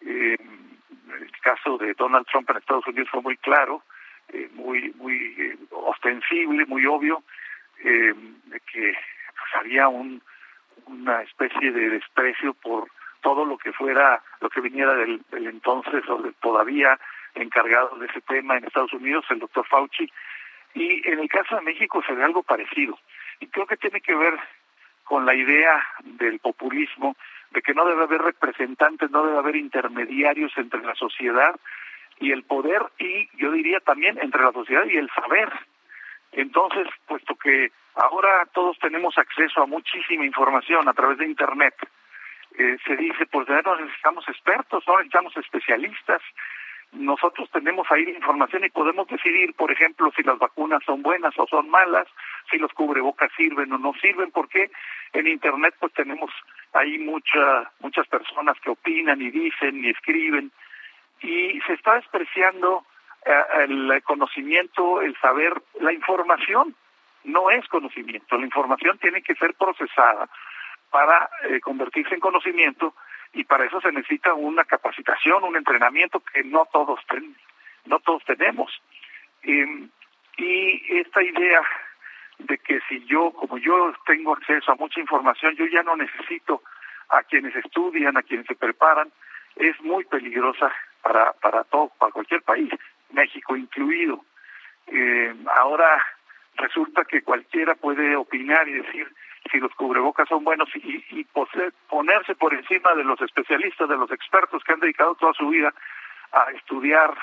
Eh, 0.00 0.36
el 1.20 1.30
caso 1.40 1.78
de 1.78 1.94
Donald 1.94 2.26
Trump 2.26 2.50
en 2.50 2.56
Estados 2.56 2.86
Unidos 2.86 3.08
fue 3.10 3.22
muy 3.22 3.36
claro, 3.36 3.82
eh, 4.32 4.48
muy 4.54 4.92
muy 4.96 5.34
eh, 5.38 5.56
ostensible, 5.70 6.66
muy 6.66 6.84
obvio, 6.86 7.22
eh, 7.84 8.14
que 8.72 8.92
pues, 8.92 9.54
había 9.54 9.88
un, 9.88 10.22
una 10.86 11.22
especie 11.22 11.70
de 11.72 11.90
desprecio 11.90 12.54
por 12.54 12.88
todo 13.22 13.44
lo 13.44 13.58
que 13.58 13.72
fuera, 13.72 14.22
lo 14.40 14.50
que 14.50 14.60
viniera 14.60 14.94
del, 14.94 15.22
del 15.30 15.46
entonces 15.46 16.08
o 16.08 16.22
del 16.22 16.34
todavía 16.34 16.98
encargado 17.34 17.96
de 17.98 18.06
ese 18.06 18.20
tema 18.22 18.56
en 18.56 18.64
Estados 18.64 18.92
Unidos, 18.92 19.24
el 19.30 19.40
doctor 19.40 19.66
Fauci. 19.66 20.10
Y 20.74 21.08
en 21.08 21.20
el 21.20 21.28
caso 21.28 21.56
de 21.56 21.62
México 21.62 22.02
se 22.06 22.12
ve 22.12 22.22
algo 22.22 22.42
parecido. 22.42 22.98
Y 23.40 23.46
creo 23.46 23.66
que 23.66 23.76
tiene 23.76 24.00
que 24.00 24.14
ver 24.14 24.38
con 25.04 25.24
la 25.24 25.34
idea 25.34 25.82
del 26.04 26.38
populismo 26.38 27.16
de 27.50 27.62
que 27.62 27.74
no 27.74 27.86
debe 27.86 28.02
haber 28.02 28.22
representantes, 28.22 29.10
no 29.10 29.24
debe 29.24 29.38
haber 29.38 29.56
intermediarios 29.56 30.52
entre 30.56 30.82
la 30.82 30.94
sociedad 30.94 31.54
y 32.18 32.32
el 32.32 32.44
poder 32.44 32.82
y 32.98 33.28
yo 33.36 33.50
diría 33.52 33.80
también 33.80 34.18
entre 34.20 34.42
la 34.42 34.52
sociedad 34.52 34.84
y 34.86 34.96
el 34.96 35.10
saber. 35.10 35.50
Entonces, 36.32 36.86
puesto 37.06 37.34
que 37.36 37.70
ahora 37.94 38.46
todos 38.52 38.78
tenemos 38.78 39.16
acceso 39.18 39.62
a 39.62 39.66
muchísima 39.66 40.24
información 40.24 40.88
a 40.88 40.94
través 40.94 41.18
de 41.18 41.26
Internet, 41.26 41.74
eh, 42.58 42.78
se 42.86 42.96
dice, 42.96 43.26
pues 43.26 43.48
no 43.48 43.76
necesitamos 43.76 44.26
expertos, 44.28 44.84
no 44.86 44.96
necesitamos 44.96 45.36
especialistas, 45.36 46.22
nosotros 46.98 47.50
tenemos 47.50 47.86
ahí 47.90 48.04
la 48.04 48.12
información 48.12 48.64
y 48.64 48.70
podemos 48.70 49.06
decidir, 49.08 49.54
por 49.54 49.70
ejemplo, 49.70 50.10
si 50.16 50.22
las 50.22 50.38
vacunas 50.38 50.82
son 50.84 51.02
buenas 51.02 51.38
o 51.38 51.46
son 51.46 51.68
malas, 51.68 52.06
si 52.50 52.58
los 52.58 52.72
cubrebocas 52.72 53.30
sirven 53.36 53.72
o 53.72 53.78
no 53.78 53.92
sirven, 53.94 54.30
porque 54.30 54.70
en 55.12 55.26
Internet 55.26 55.74
pues 55.78 55.92
tenemos 55.92 56.30
ahí 56.72 56.98
mucha, 56.98 57.70
muchas 57.80 58.06
personas 58.08 58.58
que 58.60 58.70
opinan 58.70 59.20
y 59.20 59.30
dicen 59.30 59.84
y 59.84 59.90
escriben, 59.90 60.50
y 61.20 61.60
se 61.66 61.74
está 61.74 61.94
despreciando 61.94 62.84
eh, 63.24 63.42
el 63.64 64.02
conocimiento, 64.02 65.00
el 65.00 65.16
saber, 65.20 65.54
la 65.80 65.92
información 65.92 66.74
no 67.24 67.50
es 67.50 67.66
conocimiento, 67.68 68.38
la 68.38 68.44
información 68.44 68.98
tiene 68.98 69.22
que 69.22 69.34
ser 69.34 69.54
procesada 69.54 70.28
para 70.90 71.28
eh, 71.48 71.60
convertirse 71.60 72.14
en 72.14 72.20
conocimiento 72.20 72.94
y 73.36 73.44
para 73.44 73.66
eso 73.66 73.80
se 73.80 73.92
necesita 73.92 74.32
una 74.34 74.64
capacitación, 74.64 75.44
un 75.44 75.56
entrenamiento 75.56 76.20
que 76.20 76.42
no 76.42 76.66
todos 76.72 76.98
no 77.84 78.00
todos 78.00 78.24
tenemos. 78.24 78.72
y 79.44 80.98
esta 80.98 81.22
idea 81.22 81.60
de 82.38 82.58
que 82.58 82.80
si 82.88 83.04
yo, 83.04 83.30
como 83.32 83.58
yo 83.58 83.94
tengo 84.06 84.34
acceso 84.34 84.72
a 84.72 84.76
mucha 84.76 85.00
información, 85.00 85.54
yo 85.56 85.66
ya 85.66 85.82
no 85.82 85.96
necesito 85.96 86.62
a 87.08 87.22
quienes 87.22 87.54
estudian, 87.56 88.16
a 88.16 88.22
quienes 88.22 88.46
se 88.46 88.54
preparan, 88.54 89.10
es 89.56 89.80
muy 89.80 90.04
peligrosa 90.04 90.72
para, 91.02 91.32
para 91.34 91.64
todo, 91.64 91.92
para 91.98 92.12
cualquier 92.12 92.42
país, 92.42 92.70
México 93.10 93.56
incluido. 93.56 94.24
Eh, 94.86 95.34
ahora 95.60 96.02
resulta 96.56 97.04
que 97.04 97.22
cualquiera 97.22 97.74
puede 97.74 98.16
opinar 98.16 98.68
y 98.68 98.72
decir, 98.72 99.08
si 99.48 99.58
los 99.58 99.74
cubrebocas 99.74 100.28
son 100.28 100.44
buenos 100.44 100.68
y, 100.74 101.04
y 101.10 101.26
ponerse 101.88 102.34
por 102.34 102.54
encima 102.54 102.94
de 102.94 103.04
los 103.04 103.20
especialistas, 103.20 103.88
de 103.88 103.96
los 103.96 104.10
expertos 104.10 104.62
que 104.64 104.72
han 104.72 104.80
dedicado 104.80 105.14
toda 105.14 105.32
su 105.34 105.48
vida 105.48 105.72
a 106.32 106.50
estudiar 106.52 107.14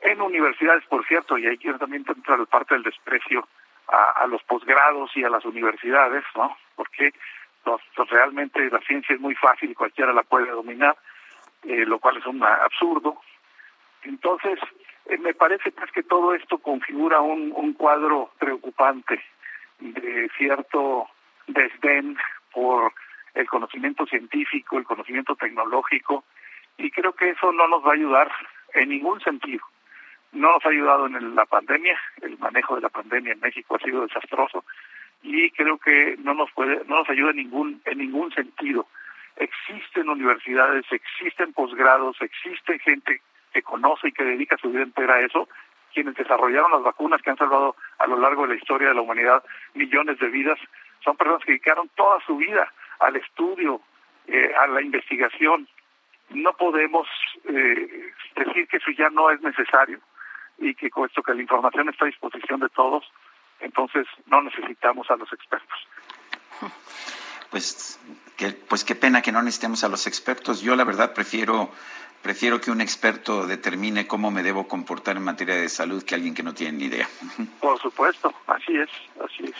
en 0.00 0.20
universidades, 0.20 0.84
por 0.86 1.06
cierto, 1.06 1.36
y 1.36 1.46
ahí 1.46 1.58
quiero 1.58 1.78
también 1.78 2.04
entrar 2.06 2.44
parte 2.46 2.74
del 2.74 2.82
desprecio 2.82 3.46
a, 3.88 4.26
los 4.28 4.42
posgrados 4.44 5.10
y 5.16 5.24
a 5.24 5.28
las 5.28 5.44
universidades, 5.44 6.24
¿no? 6.36 6.56
Porque 6.76 7.12
realmente 8.08 8.70
la 8.70 8.78
ciencia 8.80 9.14
es 9.14 9.20
muy 9.20 9.34
fácil 9.34 9.70
y 9.70 9.74
cualquiera 9.74 10.12
la 10.12 10.22
puede 10.22 10.50
dominar, 10.50 10.96
eh, 11.64 11.84
lo 11.84 11.98
cual 11.98 12.16
es 12.16 12.26
un 12.26 12.42
absurdo. 12.42 13.20
Entonces, 14.02 14.58
eh, 15.06 15.18
me 15.18 15.34
parece 15.34 15.70
pues 15.72 15.90
que 15.92 16.02
todo 16.02 16.34
esto 16.34 16.58
configura 16.58 17.20
un, 17.20 17.52
un 17.54 17.74
cuadro 17.74 18.30
preocupante 18.38 19.22
de 19.80 20.30
cierto 20.38 21.08
desdén 21.52 22.16
por 22.52 22.92
el 23.34 23.46
conocimiento 23.46 24.06
científico, 24.06 24.78
el 24.78 24.84
conocimiento 24.84 25.36
tecnológico, 25.36 26.24
y 26.78 26.90
creo 26.90 27.12
que 27.12 27.30
eso 27.30 27.52
no 27.52 27.68
nos 27.68 27.84
va 27.84 27.90
a 27.90 27.94
ayudar 27.94 28.30
en 28.74 28.88
ningún 28.88 29.20
sentido. 29.20 29.64
No 30.32 30.52
nos 30.52 30.64
ha 30.64 30.68
ayudado 30.68 31.06
en 31.06 31.34
la 31.34 31.44
pandemia, 31.44 31.98
el 32.22 32.38
manejo 32.38 32.76
de 32.76 32.82
la 32.82 32.88
pandemia 32.88 33.32
en 33.32 33.40
México 33.40 33.76
ha 33.76 33.84
sido 33.84 34.06
desastroso 34.06 34.64
y 35.22 35.50
creo 35.50 35.78
que 35.78 36.16
no 36.22 36.34
nos 36.34 36.50
puede, 36.52 36.82
no 36.86 36.96
nos 36.96 37.10
ayuda 37.10 37.30
en 37.30 37.36
ningún, 37.36 37.82
en 37.84 37.98
ningún 37.98 38.32
sentido. 38.32 38.86
Existen 39.36 40.08
universidades, 40.08 40.84
existen 40.90 41.52
posgrados, 41.52 42.16
existe 42.20 42.78
gente 42.78 43.20
que 43.52 43.62
conoce 43.62 44.08
y 44.08 44.12
que 44.12 44.24
dedica 44.24 44.56
su 44.56 44.70
vida 44.70 44.82
entera 44.82 45.14
a 45.14 45.20
eso, 45.20 45.48
quienes 45.92 46.14
desarrollaron 46.14 46.72
las 46.72 46.82
vacunas 46.82 47.20
que 47.22 47.30
han 47.30 47.36
salvado 47.36 47.74
a 47.98 48.06
lo 48.06 48.18
largo 48.18 48.42
de 48.42 48.54
la 48.54 48.60
historia 48.60 48.88
de 48.88 48.94
la 48.94 49.00
humanidad 49.00 49.42
millones 49.74 50.18
de 50.18 50.28
vidas, 50.28 50.58
son 51.04 51.16
personas 51.16 51.44
que 51.44 51.52
dedicaron 51.52 51.88
toda 51.94 52.20
su 52.26 52.36
vida 52.36 52.72
al 53.00 53.16
estudio, 53.16 53.80
eh, 54.26 54.52
a 54.58 54.66
la 54.66 54.82
investigación. 54.82 55.68
No 56.30 56.52
podemos 56.52 57.08
eh, 57.44 58.12
decir 58.36 58.68
que 58.68 58.76
eso 58.76 58.90
ya 58.96 59.10
no 59.10 59.30
es 59.30 59.40
necesario 59.40 60.00
y 60.58 60.74
que 60.74 60.90
con 60.90 61.06
esto 61.06 61.22
que 61.22 61.34
la 61.34 61.42
información 61.42 61.88
está 61.88 62.04
a 62.04 62.08
disposición 62.08 62.60
de 62.60 62.68
todos, 62.68 63.04
entonces 63.60 64.06
no 64.26 64.42
necesitamos 64.42 65.10
a 65.10 65.16
los 65.16 65.32
expertos. 65.32 65.88
Pues, 67.50 67.98
que, 68.36 68.52
pues 68.52 68.84
qué 68.84 68.94
pena 68.94 69.22
que 69.22 69.32
no 69.32 69.42
necesitemos 69.42 69.82
a 69.82 69.88
los 69.88 70.06
expertos. 70.06 70.62
Yo 70.62 70.76
la 70.76 70.84
verdad 70.84 71.14
prefiero 71.14 71.70
Prefiero 72.22 72.60
que 72.60 72.70
un 72.70 72.82
experto 72.82 73.46
determine 73.46 74.06
cómo 74.06 74.30
me 74.30 74.42
debo 74.42 74.68
comportar 74.68 75.16
en 75.16 75.24
materia 75.24 75.54
de 75.54 75.70
salud 75.70 76.04
que 76.04 76.14
alguien 76.14 76.34
que 76.34 76.42
no 76.42 76.52
tiene 76.52 76.76
ni 76.76 76.84
idea. 76.84 77.08
Por 77.60 77.80
supuesto, 77.80 78.32
así 78.46 78.76
es, 78.76 78.90
así 79.24 79.44
es. 79.44 79.54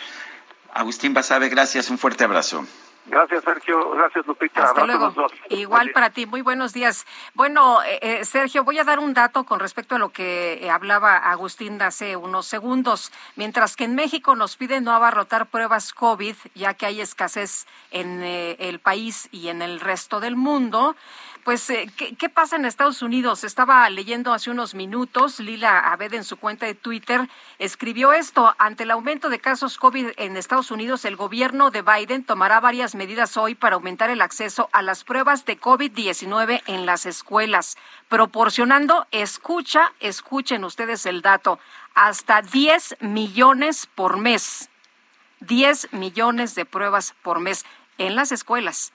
Agustín 0.73 1.13
Basabe, 1.13 1.49
gracias, 1.49 1.89
un 1.89 1.97
fuerte 1.97 2.23
abrazo. 2.23 2.65
Gracias, 3.07 3.43
Sergio. 3.43 3.91
Gracias, 3.91 4.27
Lupita. 4.27 4.63
Hasta 4.63 4.85
luego. 4.85 5.13
Igual 5.49 5.91
para 5.91 6.11
ti. 6.11 6.27
Muy 6.27 6.41
buenos 6.41 6.71
días. 6.71 7.05
Bueno, 7.33 7.81
eh, 7.81 7.99
eh, 8.01 8.25
Sergio, 8.25 8.63
voy 8.63 8.77
a 8.77 8.83
dar 8.83 8.99
un 8.99 9.13
dato 9.13 9.43
con 9.43 9.59
respecto 9.59 9.95
a 9.95 9.99
lo 9.99 10.09
que 10.09 10.63
eh, 10.63 10.69
hablaba 10.69 11.17
Agustín 11.17 11.81
hace 11.81 12.15
unos 12.15 12.45
segundos. 12.45 13.11
Mientras 13.35 13.75
que 13.75 13.85
en 13.85 13.95
México 13.95 14.35
nos 14.35 14.55
piden 14.55 14.83
no 14.83 14.91
abarrotar 14.91 15.47
pruebas 15.47 15.93
COVID, 15.93 16.35
ya 16.53 16.75
que 16.75 16.85
hay 16.85 17.01
escasez 17.01 17.65
en 17.89 18.21
el 18.21 18.79
país 18.79 19.29
y 19.31 19.47
en 19.47 19.61
el 19.61 19.79
resto 19.79 20.19
del 20.19 20.35
mundo, 20.35 20.95
pues, 21.43 21.69
eh, 21.69 21.89
¿qué, 21.95 22.29
pasa 22.29 22.55
en 22.55 22.65
Estados 22.65 23.01
Unidos? 23.01 23.43
Estaba 23.43 23.89
leyendo 23.89 24.33
hace 24.33 24.49
unos 24.51 24.75
minutos, 24.75 25.39
Lila 25.39 25.79
Abed 25.79 26.13
en 26.13 26.23
su 26.23 26.37
cuenta 26.37 26.65
de 26.65 26.75
Twitter 26.75 27.27
escribió 27.59 28.13
esto. 28.13 28.53
Ante 28.57 28.83
el 28.83 28.91
aumento 28.91 29.29
de 29.29 29.39
casos 29.39 29.77
COVID 29.77 30.11
en 30.17 30.37
Estados 30.37 30.71
Unidos, 30.71 31.05
el 31.05 31.15
gobierno 31.15 31.71
de 31.71 31.81
Biden 31.81 32.23
tomará 32.23 32.59
varias 32.59 32.95
medidas 32.95 33.37
hoy 33.37 33.55
para 33.55 33.75
aumentar 33.75 34.09
el 34.09 34.21
acceso 34.21 34.69
a 34.71 34.81
las 34.81 35.03
pruebas 35.03 35.45
de 35.45 35.59
COVID-19 35.59 36.61
en 36.67 36.85
las 36.85 37.05
escuelas, 37.05 37.77
proporcionando, 38.09 39.07
escucha, 39.11 39.93
escuchen 39.99 40.63
ustedes 40.63 41.05
el 41.05 41.21
dato, 41.21 41.59
hasta 41.93 42.41
10 42.41 42.97
millones 43.01 43.87
por 43.93 44.17
mes. 44.17 44.69
10 45.41 45.93
millones 45.93 46.55
de 46.55 46.65
pruebas 46.65 47.15
por 47.23 47.39
mes 47.39 47.65
en 47.97 48.15
las 48.15 48.31
escuelas. 48.31 48.93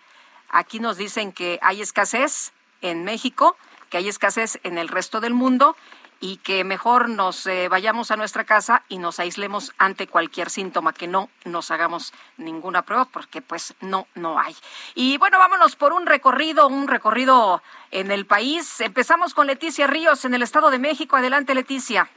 Aquí 0.49 0.81
nos 0.81 0.97
dicen 0.97 1.33
que 1.33 1.59
hay 1.63 1.83
escasez 1.83 2.53
en 2.83 3.05
México, 3.05 3.57
que 3.91 3.99
hay 3.99 4.09
escasez 4.09 4.59
en 4.63 4.79
el 4.79 4.89
resto 4.89 5.21
del 5.21 5.35
mundo 5.35 5.77
y 6.21 6.39
que 6.39 6.65
mejor 6.65 7.09
nos 7.09 7.47
eh, 7.47 7.69
vayamos 7.69 8.11
a 8.11 8.17
nuestra 8.17 8.45
casa 8.45 8.83
y 8.89 8.99
nos 8.99 9.21
aislemos 9.21 9.75
ante 9.77 10.07
cualquier 10.07 10.51
síntoma, 10.51 10.93
que 10.93 11.07
no 11.07 11.29
nos 11.45 11.71
hagamos 11.71 12.13
ninguna 12.39 12.83
prueba 12.83 13.05
porque 13.05 13.43
pues 13.43 13.75
no, 13.81 14.07
no 14.15 14.39
hay. 14.39 14.57
Y 14.95 15.19
bueno, 15.19 15.39
vámonos 15.39 15.77
por 15.77 15.93
un 15.93 16.07
recorrido, 16.07 16.69
un 16.69 16.89
recorrido 16.89 17.63
en 17.91 18.11
el 18.11 18.27
país. 18.27 18.81
Empezamos 18.81 19.35
con 19.35 19.47
Leticia 19.47 19.87
Ríos 19.87 20.25
en 20.25 20.35
el 20.35 20.43
Estado 20.43 20.71
de 20.71 20.79
México. 20.79 21.17
Adelante, 21.17 21.55
Leticia. 21.55 22.09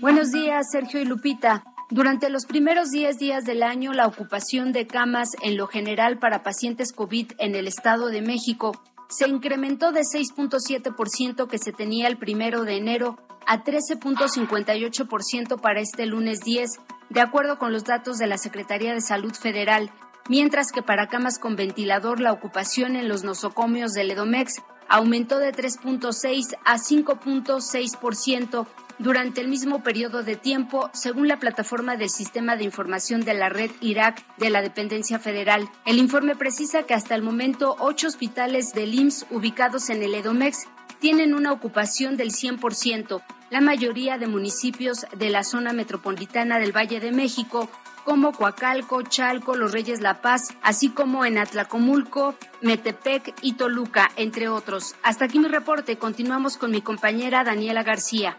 Buenos 0.00 0.32
días, 0.32 0.70
Sergio 0.70 1.00
y 1.00 1.04
Lupita. 1.04 1.62
Durante 1.90 2.30
los 2.30 2.46
primeros 2.46 2.90
10 2.90 3.18
días 3.18 3.44
del 3.44 3.64
año, 3.64 3.92
la 3.92 4.06
ocupación 4.06 4.70
de 4.70 4.86
camas 4.86 5.30
en 5.42 5.56
lo 5.56 5.66
general 5.66 6.20
para 6.20 6.44
pacientes 6.44 6.92
COVID 6.92 7.32
en 7.38 7.56
el 7.56 7.66
Estado 7.66 8.06
de 8.06 8.22
México 8.22 8.80
se 9.08 9.28
incrementó 9.28 9.90
de 9.90 10.02
6.7% 10.02 11.48
que 11.48 11.58
se 11.58 11.72
tenía 11.72 12.06
el 12.06 12.16
primero 12.16 12.62
de 12.62 12.76
enero 12.76 13.18
a 13.44 13.64
13.58% 13.64 15.60
para 15.60 15.80
este 15.80 16.06
lunes 16.06 16.42
10, 16.42 16.70
de 17.08 17.20
acuerdo 17.20 17.58
con 17.58 17.72
los 17.72 17.82
datos 17.82 18.18
de 18.18 18.28
la 18.28 18.38
Secretaría 18.38 18.94
de 18.94 19.00
Salud 19.00 19.34
Federal, 19.34 19.90
mientras 20.28 20.70
que 20.70 20.82
para 20.82 21.08
camas 21.08 21.40
con 21.40 21.56
ventilador 21.56 22.20
la 22.20 22.32
ocupación 22.32 22.94
en 22.94 23.08
los 23.08 23.24
nosocomios 23.24 23.94
del 23.94 24.12
Edomex 24.12 24.62
aumentó 24.88 25.40
de 25.40 25.52
3.6 25.52 26.56
a 26.64 26.76
5.6% 26.76 28.66
durante 29.00 29.40
el 29.40 29.48
mismo 29.48 29.82
periodo 29.82 30.22
de 30.22 30.36
tiempo, 30.36 30.90
según 30.92 31.26
la 31.26 31.38
plataforma 31.38 31.96
del 31.96 32.10
Sistema 32.10 32.56
de 32.56 32.64
Información 32.64 33.22
de 33.22 33.34
la 33.34 33.48
Red 33.48 33.70
Irak 33.80 34.22
de 34.36 34.50
la 34.50 34.60
Dependencia 34.62 35.18
Federal. 35.18 35.68
El 35.86 35.98
informe 35.98 36.36
precisa 36.36 36.82
que 36.82 36.94
hasta 36.94 37.14
el 37.14 37.22
momento 37.22 37.76
ocho 37.80 38.06
hospitales 38.08 38.72
del 38.74 38.94
IMSS 38.94 39.26
ubicados 39.30 39.88
en 39.88 40.02
el 40.02 40.14
Edomex 40.14 40.66
tienen 41.00 41.34
una 41.34 41.52
ocupación 41.52 42.18
del 42.18 42.30
100%, 42.30 43.22
la 43.48 43.60
mayoría 43.62 44.18
de 44.18 44.26
municipios 44.26 45.06
de 45.16 45.30
la 45.30 45.44
zona 45.44 45.72
metropolitana 45.72 46.58
del 46.58 46.76
Valle 46.76 47.00
de 47.00 47.10
México, 47.10 47.70
como 48.04 48.32
Coacalco, 48.32 49.02
Chalco, 49.02 49.56
Los 49.56 49.72
Reyes 49.72 50.00
La 50.00 50.20
Paz, 50.20 50.54
así 50.62 50.90
como 50.90 51.24
en 51.24 51.38
Atlacomulco, 51.38 52.34
Metepec 52.60 53.34
y 53.42 53.54
Toluca, 53.54 54.10
entre 54.16 54.48
otros. 54.48 54.94
Hasta 55.02 55.24
aquí 55.24 55.38
mi 55.38 55.48
reporte. 55.48 55.96
Continuamos 55.96 56.56
con 56.56 56.70
mi 56.70 56.82
compañera 56.82 57.44
Daniela 57.44 57.82
García. 57.82 58.36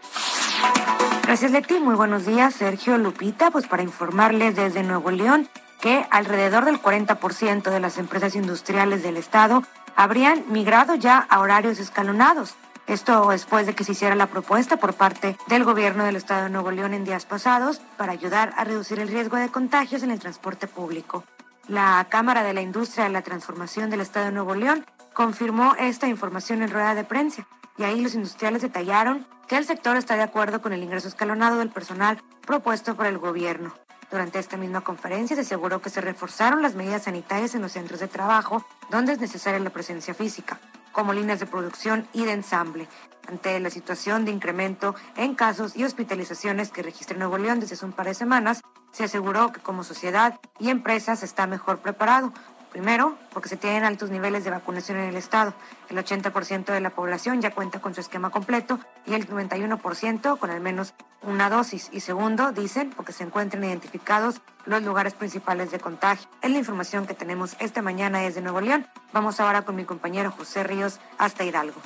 Gracias, 1.32 1.50
Leti. 1.52 1.80
Muy 1.80 1.94
buenos 1.94 2.26
días, 2.26 2.52
Sergio 2.52 2.98
Lupita. 2.98 3.50
Pues 3.50 3.66
para 3.66 3.82
informarles 3.82 4.54
desde 4.54 4.82
Nuevo 4.82 5.10
León 5.10 5.48
que 5.80 6.06
alrededor 6.10 6.66
del 6.66 6.80
40% 6.80 7.70
de 7.70 7.80
las 7.80 7.96
empresas 7.96 8.36
industriales 8.36 9.02
del 9.02 9.16
Estado 9.16 9.62
habrían 9.96 10.44
migrado 10.48 10.94
ya 10.94 11.18
a 11.18 11.40
horarios 11.40 11.78
escalonados. 11.78 12.54
Esto 12.86 13.30
después 13.30 13.66
de 13.66 13.74
que 13.74 13.82
se 13.82 13.92
hiciera 13.92 14.14
la 14.14 14.26
propuesta 14.26 14.76
por 14.76 14.92
parte 14.92 15.36
del 15.46 15.64
gobierno 15.64 16.04
del 16.04 16.16
estado 16.16 16.44
de 16.44 16.50
Nuevo 16.50 16.70
León 16.70 16.92
en 16.92 17.04
días 17.04 17.24
pasados 17.24 17.80
para 17.96 18.12
ayudar 18.12 18.52
a 18.56 18.64
reducir 18.64 18.98
el 18.98 19.08
riesgo 19.08 19.38
de 19.38 19.48
contagios 19.48 20.02
en 20.02 20.10
el 20.10 20.18
transporte 20.18 20.66
público. 20.66 21.24
La 21.66 22.06
Cámara 22.10 22.42
de 22.42 22.52
la 22.52 22.60
Industria 22.60 23.04
de 23.04 23.10
la 23.10 23.22
Transformación 23.22 23.88
del 23.88 24.02
estado 24.02 24.26
de 24.26 24.32
Nuevo 24.32 24.54
León 24.54 24.84
confirmó 25.14 25.74
esta 25.78 26.08
información 26.08 26.62
en 26.62 26.70
rueda 26.70 26.94
de 26.94 27.04
prensa 27.04 27.46
y 27.82 27.84
ahí 27.84 28.00
los 28.00 28.14
industriales 28.14 28.62
detallaron 28.62 29.26
que 29.48 29.56
el 29.56 29.64
sector 29.64 29.96
está 29.96 30.14
de 30.14 30.22
acuerdo 30.22 30.62
con 30.62 30.72
el 30.72 30.84
ingreso 30.84 31.08
escalonado 31.08 31.58
del 31.58 31.68
personal 31.68 32.22
propuesto 32.46 32.94
por 32.94 33.06
el 33.06 33.18
gobierno. 33.18 33.74
Durante 34.08 34.38
esta 34.38 34.56
misma 34.56 34.82
conferencia 34.82 35.34
se 35.34 35.42
aseguró 35.42 35.82
que 35.82 35.90
se 35.90 36.00
reforzaron 36.00 36.62
las 36.62 36.76
medidas 36.76 37.02
sanitarias 37.02 37.56
en 37.56 37.62
los 37.62 37.72
centros 37.72 37.98
de 37.98 38.06
trabajo 38.06 38.64
donde 38.88 39.14
es 39.14 39.20
necesaria 39.20 39.58
la 39.58 39.70
presencia 39.70 40.14
física 40.14 40.60
como 40.92 41.12
líneas 41.12 41.40
de 41.40 41.46
producción 41.46 42.06
y 42.12 42.24
de 42.24 42.32
ensamble. 42.32 42.86
Ante 43.26 43.58
la 43.58 43.70
situación 43.70 44.24
de 44.24 44.30
incremento 44.30 44.94
en 45.16 45.34
casos 45.34 45.74
y 45.74 45.82
hospitalizaciones 45.82 46.70
que 46.70 46.82
registra 46.82 47.18
Nuevo 47.18 47.38
León 47.38 47.58
desde 47.58 47.74
hace 47.74 47.86
un 47.86 47.92
par 47.92 48.06
de 48.06 48.14
semanas, 48.14 48.60
se 48.92 49.04
aseguró 49.04 49.50
que 49.50 49.60
como 49.60 49.82
sociedad 49.82 50.38
y 50.60 50.68
empresas 50.68 51.24
está 51.24 51.48
mejor 51.48 51.78
preparado 51.80 52.32
Primero, 52.72 53.18
porque 53.34 53.50
se 53.50 53.58
tienen 53.58 53.84
altos 53.84 54.08
niveles 54.08 54.44
de 54.44 54.50
vacunación 54.50 54.96
en 54.96 55.10
el 55.10 55.16
estado. 55.16 55.52
El 55.90 55.98
80% 55.98 56.72
de 56.72 56.80
la 56.80 56.88
población 56.88 57.42
ya 57.42 57.50
cuenta 57.50 57.82
con 57.82 57.94
su 57.94 58.00
esquema 58.00 58.30
completo 58.30 58.80
y 59.04 59.12
el 59.12 59.28
91% 59.28 60.38
con 60.38 60.48
al 60.48 60.60
menos 60.62 60.94
una 61.20 61.50
dosis. 61.50 61.90
Y 61.92 62.00
segundo, 62.00 62.50
dicen, 62.52 62.88
porque 62.96 63.12
se 63.12 63.24
encuentran 63.24 63.62
identificados 63.62 64.40
los 64.64 64.82
lugares 64.82 65.12
principales 65.12 65.70
de 65.70 65.80
contagio. 65.80 66.26
Es 66.40 66.50
la 66.50 66.56
información 66.56 67.06
que 67.06 67.12
tenemos 67.12 67.56
esta 67.58 67.82
mañana 67.82 68.20
desde 68.20 68.40
Nuevo 68.40 68.62
León. 68.62 68.86
Vamos 69.12 69.38
ahora 69.38 69.66
con 69.66 69.76
mi 69.76 69.84
compañero 69.84 70.30
José 70.30 70.64
Ríos 70.64 70.98
hasta 71.18 71.44
Hidalgo. 71.44 71.78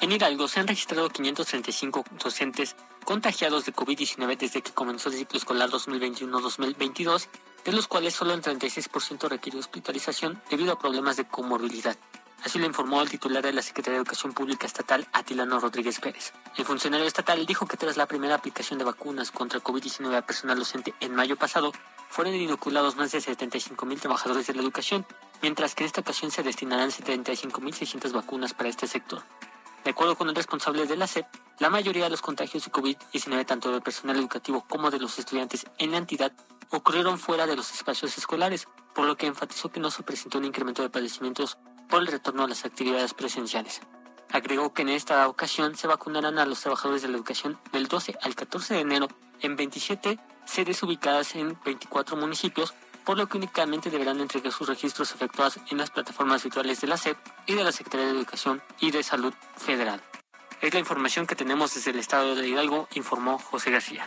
En 0.00 0.12
Hidalgo 0.12 0.46
se 0.46 0.60
han 0.60 0.68
registrado 0.68 1.10
535 1.10 2.04
docentes 2.22 2.76
contagiados 3.04 3.66
de 3.66 3.74
COVID-19 3.74 4.38
desde 4.38 4.62
que 4.62 4.70
comenzó 4.72 5.08
el 5.08 5.16
ciclo 5.16 5.36
escolar 5.36 5.68
2021-2022 5.70 7.26
de 7.64 7.72
los 7.72 7.88
cuales 7.88 8.14
solo 8.14 8.34
el 8.34 8.42
36% 8.42 9.28
requiere 9.28 9.58
hospitalización 9.58 10.40
debido 10.50 10.72
a 10.72 10.78
problemas 10.78 11.16
de 11.16 11.26
comorbilidad. 11.26 11.96
Así 12.44 12.58
lo 12.58 12.64
informó 12.64 13.02
el 13.02 13.10
titular 13.10 13.42
de 13.42 13.52
la 13.52 13.60
Secretaría 13.60 13.98
de 13.98 14.02
Educación 14.02 14.32
Pública 14.32 14.66
Estatal, 14.66 15.06
Atilano 15.12 15.60
Rodríguez 15.60 16.00
Pérez. 16.00 16.32
El 16.56 16.64
funcionario 16.64 17.06
estatal 17.06 17.44
dijo 17.44 17.66
que 17.66 17.76
tras 17.76 17.98
la 17.98 18.06
primera 18.06 18.34
aplicación 18.34 18.78
de 18.78 18.84
vacunas 18.84 19.30
contra 19.30 19.58
el 19.58 19.64
COVID-19 19.64 20.16
a 20.16 20.22
personal 20.22 20.58
docente 20.58 20.94
en 21.00 21.14
mayo 21.14 21.36
pasado, 21.36 21.72
fueron 22.08 22.34
inoculados 22.34 22.96
más 22.96 23.12
de 23.12 23.20
75 23.20 23.84
mil 23.84 24.00
trabajadores 24.00 24.46
de 24.46 24.54
la 24.54 24.62
educación, 24.62 25.06
mientras 25.42 25.74
que 25.74 25.84
en 25.84 25.86
esta 25.86 26.00
ocasión 26.00 26.30
se 26.30 26.42
destinarán 26.42 26.90
75.600 26.90 28.12
vacunas 28.12 28.54
para 28.54 28.70
este 28.70 28.86
sector. 28.86 29.22
De 29.84 29.90
acuerdo 29.90 30.16
con 30.16 30.28
el 30.28 30.34
responsable 30.34 30.86
de 30.86 30.96
la 30.96 31.06
SEP, 31.06 31.26
la 31.58 31.70
mayoría 31.70 32.04
de 32.04 32.10
los 32.10 32.20
contagios 32.20 32.64
de 32.64 32.70
COVID-19, 32.70 33.46
tanto 33.46 33.72
del 33.72 33.82
personal 33.82 34.16
educativo 34.16 34.64
como 34.68 34.90
de 34.90 34.98
los 34.98 35.18
estudiantes 35.18 35.66
en 35.78 35.92
la 35.92 35.96
entidad, 35.96 36.32
ocurrieron 36.70 37.18
fuera 37.18 37.46
de 37.46 37.56
los 37.56 37.72
espacios 37.72 38.16
escolares, 38.18 38.68
por 38.94 39.06
lo 39.06 39.16
que 39.16 39.26
enfatizó 39.26 39.70
que 39.70 39.80
no 39.80 39.90
se 39.90 40.02
presentó 40.02 40.38
un 40.38 40.44
incremento 40.44 40.82
de 40.82 40.90
padecimientos 40.90 41.58
por 41.88 42.00
el 42.00 42.08
retorno 42.08 42.44
a 42.44 42.48
las 42.48 42.64
actividades 42.64 43.14
presenciales. 43.14 43.80
Agregó 44.30 44.72
que 44.72 44.82
en 44.82 44.90
esta 44.90 45.26
ocasión 45.28 45.74
se 45.76 45.86
vacunarán 45.86 46.38
a 46.38 46.46
los 46.46 46.60
trabajadores 46.60 47.02
de 47.02 47.08
la 47.08 47.16
educación 47.16 47.58
del 47.72 47.88
12 47.88 48.16
al 48.22 48.34
14 48.34 48.74
de 48.74 48.80
enero 48.80 49.08
en 49.40 49.56
27 49.56 50.18
sedes 50.44 50.82
ubicadas 50.82 51.34
en 51.34 51.58
24 51.64 52.16
municipios, 52.16 52.74
por 53.04 53.16
lo 53.16 53.28
que 53.28 53.38
únicamente 53.38 53.90
deberán 53.90 54.20
entregar 54.20 54.52
sus 54.52 54.68
registros 54.68 55.12
efectuados 55.12 55.58
en 55.70 55.78
las 55.78 55.90
plataformas 55.90 56.42
virtuales 56.42 56.80
de 56.80 56.86
la 56.86 56.96
SEP 56.96 57.16
y 57.46 57.54
de 57.54 57.64
la 57.64 57.72
Secretaría 57.72 58.06
de 58.06 58.12
Educación 58.12 58.62
y 58.80 58.90
de 58.90 59.02
Salud 59.02 59.34
Federal. 59.56 60.02
Es 60.60 60.74
la 60.74 60.80
información 60.80 61.26
que 61.26 61.34
tenemos 61.34 61.74
desde 61.74 61.90
el 61.90 61.98
estado 61.98 62.34
de 62.34 62.48
Hidalgo, 62.48 62.88
informó 62.94 63.38
José 63.38 63.70
García. 63.70 64.06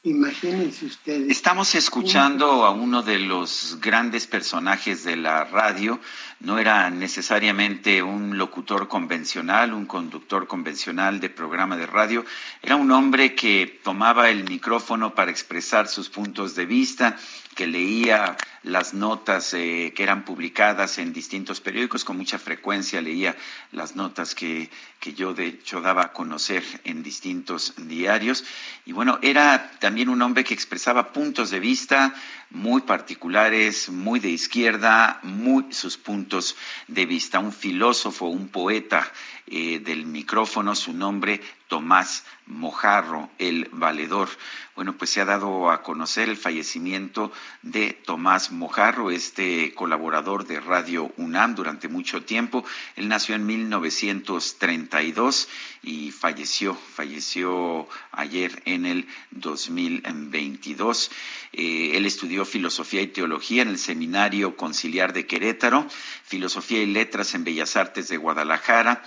Imagínense 0.03 0.87
ustedes. 0.87 1.29
Estamos 1.29 1.75
escuchando 1.75 2.65
a 2.65 2.71
uno 2.71 3.03
de 3.03 3.19
los 3.19 3.77
grandes 3.79 4.25
personajes 4.25 5.03
de 5.03 5.15
la 5.15 5.43
radio. 5.43 5.99
No 6.39 6.57
era 6.57 6.89
necesariamente 6.89 8.01
un 8.01 8.35
locutor 8.35 8.87
convencional, 8.87 9.75
un 9.75 9.85
conductor 9.85 10.47
convencional 10.47 11.19
de 11.19 11.29
programa 11.29 11.77
de 11.77 11.85
radio. 11.85 12.25
Era 12.63 12.77
un 12.77 12.89
hombre 12.89 13.35
que 13.35 13.79
tomaba 13.83 14.31
el 14.31 14.43
micrófono 14.43 15.13
para 15.13 15.29
expresar 15.29 15.87
sus 15.87 16.09
puntos 16.09 16.55
de 16.55 16.65
vista, 16.65 17.15
que 17.53 17.67
leía 17.67 18.37
las 18.63 18.93
notas 18.93 19.53
eh, 19.53 19.91
que 19.95 20.03
eran 20.03 20.23
publicadas 20.23 20.97
en 20.99 21.13
distintos 21.13 21.61
periódicos, 21.61 22.05
con 22.05 22.17
mucha 22.17 22.37
frecuencia 22.37 23.01
leía 23.01 23.35
las 23.71 23.95
notas 23.95 24.35
que, 24.35 24.69
que 24.99 25.13
yo 25.13 25.33
de 25.33 25.47
hecho 25.47 25.81
daba 25.81 26.03
a 26.03 26.13
conocer 26.13 26.63
en 26.83 27.01
distintos 27.03 27.73
diarios. 27.77 28.45
Y 28.85 28.93
bueno, 28.93 29.19
era 29.21 29.71
también 29.79 29.90
un 30.09 30.21
hombre 30.21 30.43
que 30.43 30.53
expresaba 30.53 31.11
puntos 31.11 31.49
de 31.49 31.59
vista 31.59 32.13
muy 32.49 32.81
particulares, 32.81 33.89
muy 33.89 34.19
de 34.19 34.29
izquierda, 34.29 35.19
muy 35.23 35.71
sus 35.71 35.97
puntos 35.97 36.55
de 36.87 37.05
vista. 37.05 37.39
Un 37.39 37.53
filósofo, 37.53 38.27
un 38.27 38.47
poeta 38.47 39.11
eh, 39.47 39.79
del 39.79 40.05
micrófono, 40.05 40.75
su 40.75 40.93
nombre 40.93 41.41
Tomás 41.71 42.25
Mojarro, 42.47 43.29
el 43.37 43.69
valedor. 43.71 44.27
Bueno, 44.75 44.97
pues 44.97 45.09
se 45.09 45.21
ha 45.21 45.25
dado 45.25 45.71
a 45.71 45.83
conocer 45.83 46.27
el 46.27 46.35
fallecimiento 46.35 47.31
de 47.61 47.93
Tomás 47.93 48.51
Mojarro, 48.51 49.09
este 49.09 49.73
colaborador 49.73 50.45
de 50.45 50.59
Radio 50.59 51.13
UNAM 51.15 51.55
durante 51.55 51.87
mucho 51.87 52.23
tiempo. 52.23 52.65
Él 52.97 53.07
nació 53.07 53.35
en 53.35 53.45
1932 53.45 55.47
y 55.81 56.11
falleció, 56.11 56.75
falleció 56.75 57.87
ayer 58.11 58.61
en 58.65 58.85
el 58.85 59.07
2022. 59.31 61.09
Eh, 61.53 61.91
él 61.95 62.05
estudió 62.05 62.43
filosofía 62.43 63.01
y 63.01 63.07
teología 63.07 63.61
en 63.61 63.69
el 63.69 63.77
Seminario 63.77 64.57
Conciliar 64.57 65.13
de 65.13 65.25
Querétaro, 65.25 65.87
filosofía 66.23 66.83
y 66.83 66.87
letras 66.87 67.33
en 67.33 67.45
Bellas 67.45 67.77
Artes 67.77 68.09
de 68.09 68.17
Guadalajara 68.17 69.01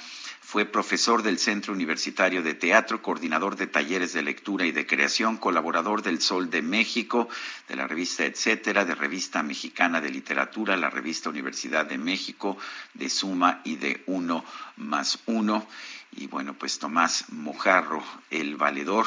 fue 0.55 0.67
profesor 0.67 1.25
del 1.25 1.41
Centro 1.41 1.73
Universitario 1.73 2.41
de 2.41 2.55
Teatro, 2.55 3.03
coordinador 3.03 3.57
de 3.57 3.67
talleres 3.67 4.13
de 4.13 4.23
lectura 4.23 4.65
y 4.65 4.71
de 4.71 4.87
creación, 4.87 5.37
colaborador 5.37 6.01
del 6.01 6.21
Sol 6.21 6.49
de 6.49 6.63
México, 6.63 7.29
de 7.67 7.75
la 7.75 7.89
revista 7.89 8.25
Etcétera, 8.25 8.85
de 8.85 8.95
Revista 8.95 9.43
Mexicana 9.43 10.01
de 10.01 10.11
Literatura, 10.11 10.77
la 10.77 10.91
revista 10.91 11.29
Universidad 11.29 11.87
de 11.87 11.99
México, 11.99 12.57
de 12.93 13.11
Suma 13.11 13.63
y 13.65 13.75
de 13.75 14.05
Uno 14.07 14.45
más 14.77 15.19
Uno. 15.27 15.67
Y 16.13 16.29
bueno, 16.29 16.55
pues 16.55 16.79
Tomás 16.79 17.33
Mojarro, 17.33 18.05
el 18.31 18.55
valedor, 18.55 19.07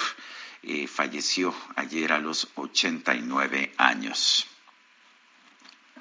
eh, 0.63 0.85
falleció 0.85 1.55
ayer 1.77 2.11
a 2.11 2.19
los 2.19 2.49
89 2.55 3.71
años. 3.77 4.47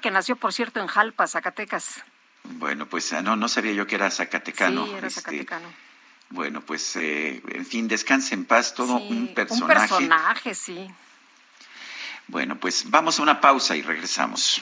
Que 0.01 0.11
nació, 0.11 0.35
por 0.35 0.51
cierto, 0.51 0.81
en 0.81 0.87
Jalpa, 0.87 1.25
Zacatecas. 1.25 2.03
Bueno, 2.51 2.87
pues 2.87 3.11
ah, 3.13 3.21
no, 3.21 3.35
no 3.35 3.47
sabía 3.47 3.73
yo 3.73 3.87
que 3.87 3.95
era 3.95 4.09
zacatecano. 4.09 4.85
Sí, 4.85 4.93
era 4.93 5.07
este, 5.07 5.21
zacatecano. 5.21 5.67
Bueno, 6.29 6.61
pues, 6.61 6.95
eh, 6.97 7.41
en 7.47 7.65
fin, 7.65 7.87
descanse 7.87 8.35
en 8.35 8.45
paz, 8.45 8.73
todo 8.73 8.97
un 8.97 9.33
personaje. 9.33 9.81
Un 9.83 9.87
personaje, 9.87 10.55
sí. 10.55 10.87
Bueno, 12.27 12.59
pues 12.59 12.89
vamos 12.89 13.19
a 13.19 13.23
una 13.23 13.39
pausa 13.39 13.75
y 13.75 13.81
regresamos. 13.81 14.61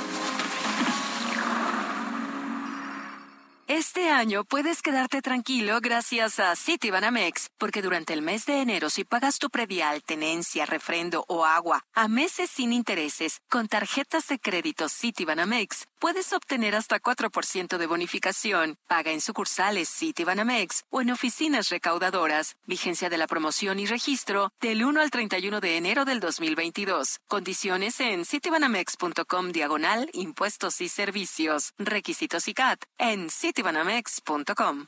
Este 3.81 4.11
año 4.11 4.43
puedes 4.43 4.83
quedarte 4.83 5.23
tranquilo 5.23 5.79
gracias 5.81 6.39
a 6.39 6.55
Citibanamex, 6.55 7.49
porque 7.57 7.81
durante 7.81 8.13
el 8.13 8.21
mes 8.21 8.45
de 8.45 8.61
enero 8.61 8.91
si 8.91 9.05
pagas 9.05 9.39
tu 9.39 9.49
predial, 9.49 10.03
tenencia, 10.03 10.67
refrendo 10.67 11.25
o 11.27 11.45
agua 11.45 11.83
a 11.95 12.07
meses 12.07 12.51
sin 12.51 12.73
intereses 12.73 13.39
con 13.49 13.67
tarjetas 13.67 14.27
de 14.27 14.37
crédito 14.37 14.87
Citibanamex, 14.87 15.87
puedes 15.99 16.31
obtener 16.31 16.75
hasta 16.75 16.99
4% 16.99 17.79
de 17.79 17.87
bonificación. 17.87 18.75
Paga 18.87 19.13
en 19.13 19.19
sucursales 19.19 19.89
Citibanamex 19.89 20.83
o 20.91 21.01
en 21.01 21.09
oficinas 21.09 21.69
recaudadoras. 21.69 22.57
Vigencia 22.67 23.09
de 23.09 23.17
la 23.17 23.25
promoción 23.25 23.79
y 23.79 23.87
registro 23.87 24.51
del 24.61 24.85
1 24.85 25.01
al 25.01 25.09
31 25.09 25.59
de 25.59 25.77
enero 25.77 26.05
del 26.05 26.19
2022. 26.19 27.17
Condiciones 27.27 27.99
en 27.99 28.25
citibanamex.com 28.25 29.51
diagonal 29.51 30.07
impuestos 30.13 30.81
y 30.81 30.87
servicios. 30.87 31.73
Requisitos 31.79 32.47
y 32.47 32.53
CAT 32.53 32.83
en 32.99 33.31
Citibanamex 33.31 33.70
citibanamex.com. 33.71 34.87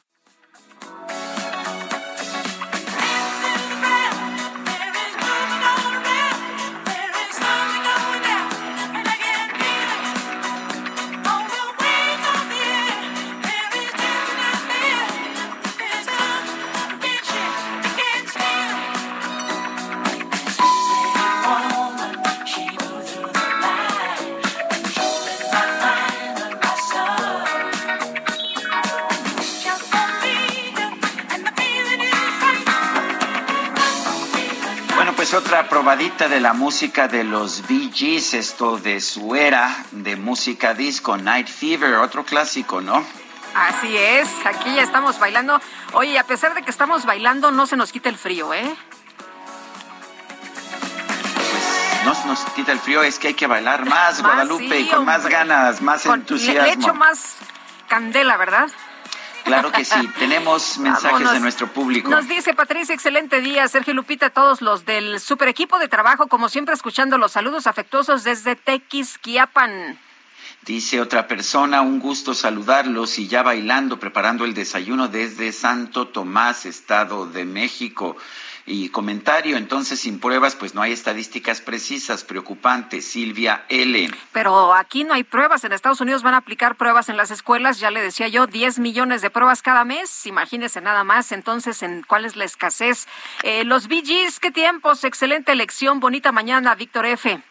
otra 35.54 35.70
probadita 35.70 36.28
de 36.30 36.40
la 36.40 36.54
música 36.54 37.08
de 37.08 37.24
los 37.24 37.68
Bee 37.68 37.92
Gees, 37.94 38.34
esto 38.34 38.80
de 38.80 39.00
su 39.00 39.36
era 39.36 39.86
de 39.92 40.16
música 40.16 40.74
disco, 40.74 41.16
Night 41.16 41.48
Fever, 41.48 41.94
otro 41.98 42.26
clásico, 42.26 42.82
¿no? 42.82 43.06
Así 43.54 43.96
es, 43.96 44.28
aquí 44.46 44.74
ya 44.74 44.82
estamos 44.82 45.20
bailando. 45.20 45.62
Oye, 45.92 46.18
a 46.18 46.24
pesar 46.24 46.56
de 46.56 46.64
que 46.64 46.72
estamos 46.72 47.06
bailando, 47.06 47.52
no 47.52 47.68
se 47.68 47.78
nos 47.78 47.92
quita 47.92 48.10
el 48.10 48.18
frío, 48.18 48.52
¿eh? 48.52 48.76
Pues 51.36 52.04
no 52.04 52.32
nos 52.32 52.40
quita 52.56 52.72
el 52.72 52.80
frío, 52.80 53.04
es 53.04 53.20
que 53.20 53.28
hay 53.28 53.36
que 53.36 53.46
bailar 53.46 53.86
más, 53.86 54.24
Guadalupe, 54.24 54.80
y 54.80 54.88
con 54.88 55.06
más 55.06 55.28
ganas, 55.28 55.84
más 55.84 56.04
entusiasmo. 56.08 56.64
Le 56.64 56.72
echo 56.72 56.96
más 56.96 57.36
candela, 57.88 58.38
¿verdad? 58.38 58.72
Claro 59.44 59.72
que 59.72 59.84
sí, 59.84 60.08
tenemos 60.20 60.78
mensajes 60.78 61.32
de 61.32 61.40
nuestro 61.40 61.68
público. 61.72 62.10
Nos 62.10 62.28
dice 62.28 62.54
Patricia, 62.54 62.96
excelente 62.96 63.42
día, 63.42 63.68
Sergio 63.68 63.94
Lupita, 63.94 64.30
todos 64.30 64.62
los 64.62 64.86
del 64.86 65.20
super 65.20 65.48
equipo 65.48 65.80
de 65.80 65.88
trabajo, 65.88 66.28
como 66.28 66.50
siempre 66.50 66.74
escuchando 66.74 67.18
los 67.18 67.34
saludos 67.34 67.68
afectuosos 67.68 68.24
desde 68.24 68.56
Tequisquiapan. 68.56 70.00
Dice 70.66 71.02
otra 71.02 71.28
persona, 71.28 71.82
un 71.82 72.00
gusto 72.00 72.34
saludarlos 72.34 73.20
y 73.20 73.28
ya 73.28 73.44
bailando, 73.44 74.00
preparando 74.00 74.46
el 74.46 74.54
desayuno 74.54 75.10
desde 75.10 75.52
Santo 75.52 76.08
Tomás, 76.08 76.66
Estado 76.66 77.26
de 77.26 77.44
México. 77.44 78.16
Y 78.66 78.90
comentario, 78.90 79.58
entonces 79.58 80.00
sin 80.00 80.20
pruebas, 80.20 80.56
pues 80.56 80.74
no 80.74 80.82
hay 80.82 80.94
estadísticas 80.94 81.60
precisas, 81.60 82.24
preocupante, 82.24 83.02
Silvia 83.02 83.66
L. 83.68 84.10
Pero 84.32 84.74
aquí 84.74 85.04
no 85.04 85.14
hay 85.14 85.24
pruebas, 85.24 85.64
en 85.64 85.74
Estados 85.74 86.00
Unidos 86.00 86.24
van 86.24 86.34
a 86.34 86.38
aplicar 86.38 86.76
pruebas 86.76 87.10
en 87.10 87.18
las 87.18 87.30
escuelas, 87.30 87.80
ya 87.80 87.92
le 87.92 88.02
decía 88.02 88.30
yo, 88.30 88.48
10 88.48 88.80
millones 88.80 89.22
de 89.22 89.30
pruebas 89.30 89.62
cada 89.62 89.84
mes, 89.84 90.26
imagínese 90.26 90.80
nada 90.82 91.04
más, 91.04 91.32
entonces, 91.32 91.84
¿en 91.84 92.04
cuál 92.04 92.26
es 92.26 92.36
la 92.36 92.46
escasez? 92.46 93.08
Eh, 93.44 93.66
los 93.66 93.88
BGs, 93.88 94.40
qué 94.40 94.52
tiempos, 94.52 95.04
excelente 95.04 95.52
elección, 95.52 96.00
bonita 96.00 96.32
mañana, 96.32 96.76
Víctor 96.76 97.06
F. 97.06 97.42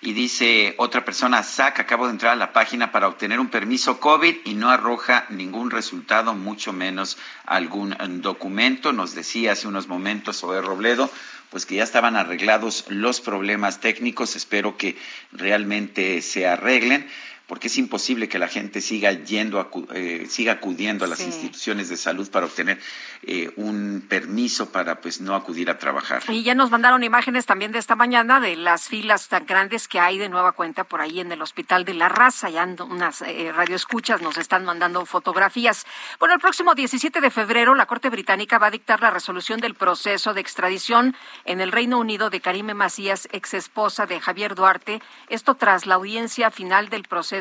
Y 0.00 0.12
dice 0.12 0.74
otra 0.78 1.04
persona, 1.04 1.42
SAC, 1.42 1.80
acabo 1.80 2.06
de 2.06 2.12
entrar 2.12 2.32
a 2.32 2.36
la 2.36 2.52
página 2.52 2.92
para 2.92 3.08
obtener 3.08 3.40
un 3.40 3.48
permiso 3.48 3.98
COVID 3.98 4.36
y 4.44 4.54
no 4.54 4.70
arroja 4.70 5.26
ningún 5.28 5.72
resultado, 5.72 6.34
mucho 6.34 6.72
menos 6.72 7.18
algún 7.44 7.96
documento. 8.22 8.92
Nos 8.92 9.16
decía 9.16 9.52
hace 9.52 9.66
unos 9.66 9.88
momentos 9.88 10.44
Oe 10.44 10.60
Robledo, 10.60 11.10
pues 11.50 11.66
que 11.66 11.76
ya 11.76 11.82
estaban 11.82 12.14
arreglados 12.14 12.84
los 12.88 13.20
problemas 13.20 13.80
técnicos. 13.80 14.36
Espero 14.36 14.76
que 14.76 14.96
realmente 15.32 16.22
se 16.22 16.46
arreglen 16.46 17.08
porque 17.48 17.68
es 17.68 17.78
imposible 17.78 18.28
que 18.28 18.38
la 18.38 18.46
gente 18.46 18.82
siga 18.82 19.10
yendo, 19.10 19.70
eh, 19.94 20.26
siga 20.28 20.52
acudiendo 20.52 21.06
a 21.06 21.08
las 21.08 21.20
instituciones 21.20 21.88
de 21.88 21.96
salud 21.96 22.30
para 22.30 22.44
obtener 22.44 22.78
eh, 23.22 23.50
un 23.56 24.04
permiso 24.06 24.70
para 24.70 25.00
pues 25.00 25.22
no 25.22 25.34
acudir 25.34 25.70
a 25.70 25.78
trabajar. 25.78 26.22
Y 26.28 26.42
ya 26.42 26.54
nos 26.54 26.70
mandaron 26.70 27.02
imágenes 27.02 27.46
también 27.46 27.72
de 27.72 27.78
esta 27.78 27.96
mañana 27.96 28.38
de 28.38 28.54
las 28.54 28.88
filas 28.88 29.28
tan 29.28 29.46
grandes 29.46 29.88
que 29.88 29.98
hay 29.98 30.18
de 30.18 30.28
nueva 30.28 30.52
cuenta 30.52 30.84
por 30.84 31.00
ahí 31.00 31.20
en 31.20 31.32
el 31.32 31.40
Hospital 31.40 31.86
de 31.86 31.94
la 31.94 32.10
Raza. 32.10 32.50
Ya 32.50 32.68
unas 32.86 33.22
eh, 33.22 33.50
radioescuchas 33.50 34.20
nos 34.20 34.36
están 34.36 34.66
mandando 34.66 35.06
fotografías. 35.06 35.86
Bueno, 36.18 36.34
el 36.34 36.40
próximo 36.40 36.74
17 36.74 37.22
de 37.22 37.30
febrero 37.30 37.74
la 37.74 37.86
Corte 37.86 38.10
Británica 38.10 38.58
va 38.58 38.66
a 38.66 38.70
dictar 38.70 39.00
la 39.00 39.10
resolución 39.10 39.58
del 39.58 39.74
proceso 39.74 40.34
de 40.34 40.42
extradición 40.42 41.16
en 41.46 41.62
el 41.62 41.72
Reino 41.72 41.98
Unido 41.98 42.28
de 42.28 42.42
Karime 42.42 42.74
Macías, 42.74 43.26
ex 43.32 43.54
esposa 43.54 44.04
de 44.04 44.20
Javier 44.20 44.54
Duarte. 44.54 45.00
Esto 45.30 45.54
tras 45.54 45.86
la 45.86 45.94
audiencia 45.94 46.50
final 46.50 46.90
del 46.90 47.04
proceso 47.04 47.37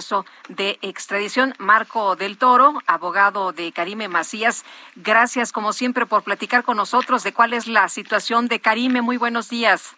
de 0.50 0.78
extradición. 0.82 1.54
Marco 1.58 2.16
del 2.16 2.38
Toro, 2.38 2.82
abogado 2.86 3.52
de 3.52 3.72
Karime 3.72 4.08
Macías, 4.08 4.66
gracias 4.96 5.52
como 5.52 5.74
siempre 5.74 6.06
por 6.06 6.24
platicar 6.24 6.64
con 6.64 6.78
nosotros 6.78 7.24
de 7.24 7.34
cuál 7.34 7.54
es 7.54 7.68
la 7.68 7.90
situación 7.90 8.48
de 8.48 8.60
Karime. 8.60 9.02
Muy 9.02 9.18
buenos 9.18 9.50
días. 9.50 9.96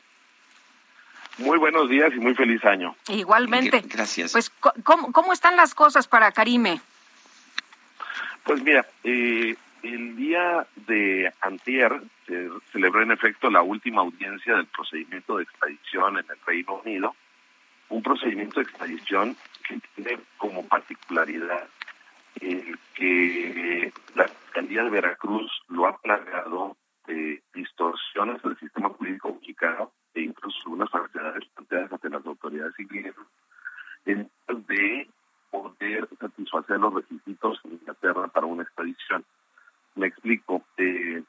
Muy 1.37 1.57
buenos 1.57 1.89
días 1.89 2.11
y 2.13 2.19
muy 2.19 2.35
feliz 2.35 2.63
año. 2.65 2.95
Igualmente. 3.07 3.81
Gracias. 3.85 4.33
Pues, 4.33 4.49
¿cómo, 4.83 5.11
cómo 5.11 5.31
están 5.31 5.55
las 5.55 5.73
cosas 5.73 6.07
para 6.07 6.31
Karime? 6.31 6.81
Pues 8.43 8.61
mira, 8.63 8.85
eh, 9.03 9.55
el 9.83 10.15
día 10.15 10.67
de 10.87 11.31
antier 11.41 12.01
se 12.25 12.49
celebró 12.71 13.01
en 13.01 13.11
efecto 13.11 13.49
la 13.49 13.61
última 13.61 14.01
audiencia 14.01 14.55
del 14.55 14.65
procedimiento 14.67 15.37
de 15.37 15.43
extradición 15.43 16.17
en 16.17 16.25
el 16.29 16.37
Reino 16.45 16.81
Unido, 16.83 17.15
un 17.89 18.03
procedimiento 18.03 18.59
de 18.59 18.63
extradición 18.63 19.35
que 19.67 19.79
tiene 19.95 20.19
como 20.37 20.65
particularidad 20.67 21.67
el 22.41 22.79
que 22.95 23.91
la 24.15 24.27
Fiscalía 24.27 24.83
de 24.83 24.89
Veracruz 24.89 25.51
lo 25.67 25.87
ha 25.87 25.97
plagado 25.97 26.77
de 27.07 27.41
distorsiones 27.53 28.41
del 28.41 28.57
sistema 28.57 28.89
jurídico 28.89 29.33
mexicano 29.33 29.91
e 30.13 30.21
incluso 30.21 30.57
algunas 30.65 30.89
falsedades 30.89 31.45
planteadas 31.55 31.91
ante 31.91 32.09
las 32.09 32.25
autoridades 32.25 32.79
inglesas 32.79 33.25
en 34.05 34.29
de 34.47 35.07
poder 35.51 36.07
satisfacer 36.19 36.79
los 36.79 36.93
requisitos 36.93 37.59
en 37.65 37.73
Inglaterra 37.73 38.27
para 38.27 38.45
una 38.45 38.63
extradición. 38.63 39.25
Me 39.95 40.07
explico. 40.07 40.63
Eh, 40.77 41.23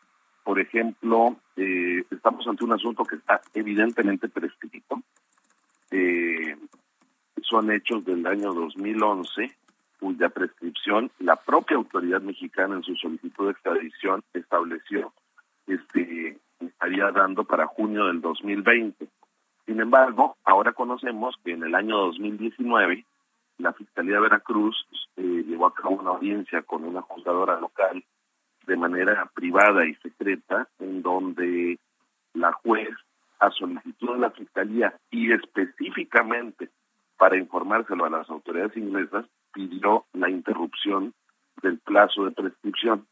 por 0.44 0.58
ejemplo, 0.58 1.36
eh, 1.56 2.04
estamos 2.10 2.46
ante 2.46 2.64
un 2.64 2.72
asunto 2.72 3.04
que 3.04 3.16
está 3.16 3.40
evidentemente 3.54 4.28
prescrito. 4.28 5.02
Eh, 5.90 6.56
son 7.42 7.70
hechos 7.72 8.04
del 8.04 8.26
año 8.26 8.52
2011, 8.52 9.50
cuya 9.98 10.28
prescripción 10.28 11.10
la 11.18 11.36
propia 11.36 11.76
autoridad 11.76 12.20
mexicana 12.22 12.76
en 12.76 12.82
su 12.82 12.94
solicitud 12.96 13.46
de 13.46 13.52
extradición 13.52 14.22
estableció 14.32 15.12
este 15.66 16.38
estaría 16.60 17.10
dando 17.10 17.44
para 17.44 17.66
junio 17.66 18.06
del 18.06 18.20
2020. 18.20 19.06
Sin 19.66 19.80
embargo, 19.80 20.36
ahora 20.44 20.72
conocemos 20.72 21.34
que 21.44 21.52
en 21.52 21.62
el 21.62 21.74
año 21.74 21.96
2019 21.96 23.04
la 23.58 23.72
Fiscalía 23.72 24.14
de 24.14 24.20
Veracruz 24.20 24.86
eh, 25.16 25.44
llevó 25.46 25.66
a 25.66 25.74
cabo 25.74 25.96
una 25.96 26.10
audiencia 26.10 26.62
con 26.62 26.84
una 26.84 27.02
juzgadora 27.02 27.60
local 27.60 28.02
de 28.66 28.76
manera 28.76 29.30
privada 29.34 29.86
y 29.86 29.94
secreta, 29.96 30.68
en 30.78 31.02
donde 31.02 31.78
la 32.34 32.52
juez, 32.52 32.90
a 33.40 33.50
solicitud 33.50 34.12
de 34.14 34.18
la 34.18 34.30
Fiscalía 34.30 34.94
y 35.10 35.32
específicamente 35.32 36.70
para 37.16 37.36
informárselo 37.36 38.04
a 38.06 38.10
las 38.10 38.30
autoridades 38.30 38.76
inglesas, 38.76 39.26
pidió 39.52 40.06
la 40.14 40.30
interrupción 40.30 41.12
del 41.62 41.78
plazo 41.78 42.24
de 42.24 42.30
prescripción, 42.30 43.06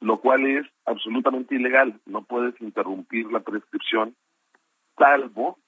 lo 0.00 0.18
cual 0.20 0.46
es 0.46 0.66
absolutamente 0.84 1.54
ilegal. 1.54 1.98
No 2.04 2.22
puedes 2.22 2.60
interrumpir 2.60 3.32
la 3.32 3.40
prescripción, 3.40 4.14
salvo 4.98 5.58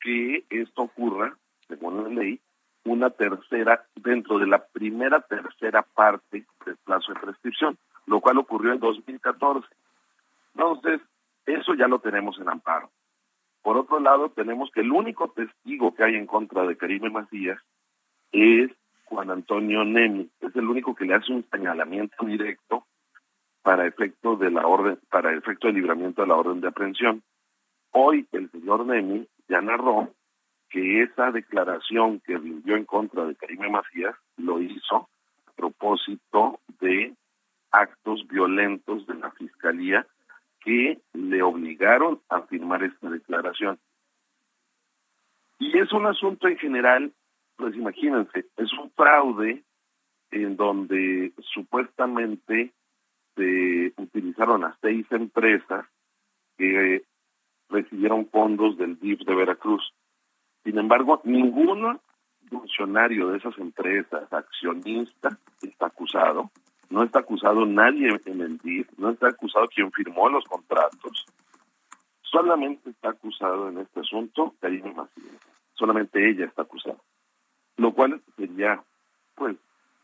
que 0.00 0.44
esto 0.48 0.82
ocurra, 0.82 1.36
según 1.68 2.02
la 2.02 2.08
ley, 2.08 2.40
una 2.84 3.10
tercera, 3.10 3.84
dentro 3.94 4.38
de 4.38 4.46
la 4.46 4.64
primera 4.64 5.20
tercera 5.20 5.82
parte 5.82 6.46
del 6.64 6.76
plazo 6.78 7.12
de 7.12 7.20
prescripción, 7.20 7.78
lo 8.06 8.20
cual 8.20 8.38
ocurrió 8.38 8.72
en 8.72 8.80
2014. 8.80 9.66
Entonces, 10.54 11.00
eso 11.46 11.74
ya 11.74 11.88
lo 11.88 11.98
tenemos 11.98 12.38
en 12.38 12.48
amparo. 12.48 12.90
Por 13.62 13.76
otro 13.76 14.00
lado, 14.00 14.30
tenemos 14.30 14.70
que 14.72 14.80
el 14.80 14.92
único 14.92 15.28
testigo 15.30 15.94
que 15.94 16.04
hay 16.04 16.16
en 16.16 16.26
contra 16.26 16.66
de 16.66 16.76
Karime 16.76 17.10
Macías 17.10 17.60
es 18.32 18.70
Juan 19.04 19.30
Antonio 19.30 19.84
Nemi. 19.84 20.28
Es 20.40 20.54
el 20.56 20.68
único 20.68 20.94
que 20.94 21.04
le 21.04 21.14
hace 21.14 21.32
un 21.32 21.44
señalamiento 21.50 22.24
directo 22.26 22.86
para 23.62 23.86
efecto 23.86 24.36
de 24.36 24.50
la 24.50 24.66
orden, 24.66 24.98
para 25.10 25.32
efecto 25.32 25.68
de 25.68 25.74
libramiento 25.74 26.22
de 26.22 26.28
la 26.28 26.34
orden 26.34 26.60
de 26.60 26.68
aprehensión. 26.68 27.22
Hoy 27.92 28.26
el 28.32 28.50
señor 28.50 28.84
Nemi 28.86 29.28
ya 29.48 29.60
narró 29.60 30.08
que 30.68 31.02
esa 31.02 31.30
declaración 31.30 32.20
que 32.20 32.38
rindió 32.38 32.76
en 32.76 32.86
contra 32.86 33.24
de 33.26 33.36
Karime 33.36 33.68
Macías 33.68 34.16
lo 34.38 34.60
hizo 34.60 35.08
a 35.46 35.52
propósito 35.54 36.58
de 36.80 37.14
actos 37.70 38.26
violentos 38.26 39.06
de 39.06 39.14
la 39.14 39.30
Fiscalía 39.32 40.06
que 40.64 41.00
le 41.12 41.42
obligaron 41.42 42.20
a 42.28 42.42
firmar 42.42 42.82
esta 42.84 43.10
declaración. 43.10 43.78
Y 45.58 45.78
es 45.78 45.92
un 45.92 46.06
asunto 46.06 46.48
en 46.48 46.58
general, 46.58 47.12
pues 47.56 47.74
imagínense, 47.76 48.46
es 48.56 48.72
un 48.72 48.90
fraude 48.90 49.62
en 50.30 50.56
donde 50.56 51.32
supuestamente 51.52 52.72
se 53.36 53.92
utilizaron 53.96 54.64
a 54.64 54.76
seis 54.80 55.06
empresas 55.10 55.86
que 56.56 57.04
recibieron 57.68 58.28
fondos 58.28 58.76
del 58.76 58.98
DIF 58.98 59.20
de 59.20 59.34
Veracruz. 59.34 59.92
Sin 60.64 60.78
embargo, 60.78 61.20
ningún 61.24 61.98
funcionario 62.48 63.28
de 63.28 63.38
esas 63.38 63.56
empresas, 63.58 64.32
accionista, 64.32 65.38
está 65.62 65.86
acusado 65.86 66.50
no 66.92 67.02
está 67.02 67.20
acusado 67.20 67.64
nadie 67.64 68.20
en 68.26 68.40
el 68.42 68.58
DIF, 68.58 68.86
no 68.98 69.10
está 69.10 69.28
acusado 69.28 69.66
quien 69.68 69.90
firmó 69.92 70.28
los 70.28 70.44
contratos, 70.44 71.24
solamente 72.22 72.90
está 72.90 73.10
acusado 73.10 73.70
en 73.70 73.78
este 73.78 74.00
asunto 74.00 74.54
Karina 74.60 74.92
Macías, 74.92 75.40
solamente 75.72 76.28
ella 76.28 76.44
está 76.44 76.62
acusada, 76.62 76.98
lo 77.78 77.92
cual 77.94 78.20
sería 78.36 78.82
pues 79.34 79.56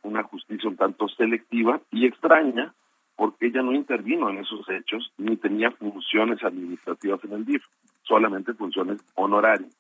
una 0.03 0.23
justicia 0.23 0.69
un 0.69 0.77
tanto 0.77 1.09
selectiva 1.09 1.79
y 1.91 2.07
extraña 2.07 2.73
porque 3.17 3.49
ella 3.49 3.63
no 3.63 3.73
intervino 3.73 4.31
en 4.31 4.39
esos 4.39 4.67
hechos 4.71 5.13
ni 5.19 5.37
tenía 5.37 5.71
funciones 5.73 6.43
administrativas 6.43 7.23
en 7.25 7.33
el 7.33 7.45
DIF, 7.45 7.65
solamente 8.03 8.55
funciones 8.55 8.99
honorarias. 9.15 9.77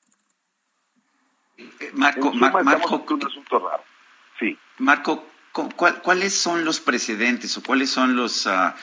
Eh, 1.56 1.90
Marco, 1.94 2.32
Marco, 2.34 3.14
un 3.14 3.26
asunto 3.26 3.58
raro. 3.60 3.82
Sí. 4.38 4.58
Marco, 4.78 5.24
¿cuáles 5.76 6.34
son 6.34 6.64
los 6.64 6.80
precedentes 6.80 7.56
o 7.56 7.62
cuáles 7.62 7.90
son 7.90 8.16
los 8.16 8.46
ah, 8.46 8.76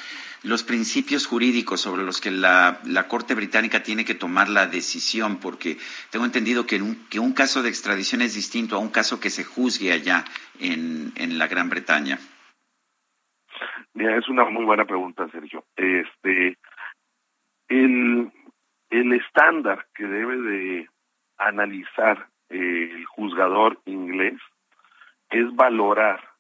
los 0.46 0.64
principios 0.64 1.26
jurídicos 1.26 1.82
sobre 1.82 2.04
los 2.04 2.22
que 2.22 2.30
la, 2.32 2.80
Corte 3.08 3.34
Británica 3.34 3.82
tiene 3.82 4.06
que 4.06 4.14
tomar 4.14 4.48
la 4.48 4.68
decisión, 4.68 5.40
porque 5.40 5.78
tengo 6.12 6.26
entendido 6.26 6.66
que 6.66 6.82
un, 6.82 7.08
que 7.10 7.20
un 7.20 7.34
caso 7.34 7.64
de 7.64 7.70
extradición 7.70 8.22
es 8.22 8.36
distinto 8.36 8.76
a 8.76 8.80
un 8.80 8.90
caso 8.90 9.20
que 9.20 9.30
se 9.30 9.44
juzgue 9.44 9.92
allá 9.92 10.24
en, 10.60 11.12
en 11.16 11.38
la 11.40 11.48
Gran 11.48 11.70
Bretaña. 11.70 12.20
Mira, 13.94 14.18
es 14.18 14.28
una 14.30 14.46
muy 14.46 14.66
buena 14.66 14.86
pregunta, 14.86 15.28
Sergio. 15.30 15.64
Este, 15.76 16.58
el, 17.70 18.32
el 18.90 19.14
estándar 19.14 19.88
que 19.96 20.06
debe 20.06 20.38
de 20.38 20.90
analizar 21.38 22.28
el 22.50 23.06
juzgador 23.06 23.80
inglés 23.86 24.40
es 25.30 25.54
valorar 25.56 26.35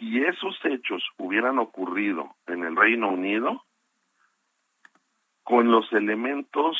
si 0.00 0.24
esos 0.24 0.58
hechos 0.64 1.02
hubieran 1.18 1.58
ocurrido 1.58 2.34
en 2.46 2.64
el 2.64 2.74
Reino 2.74 3.10
Unido, 3.10 3.62
con 5.44 5.70
los 5.70 5.92
elementos 5.92 6.76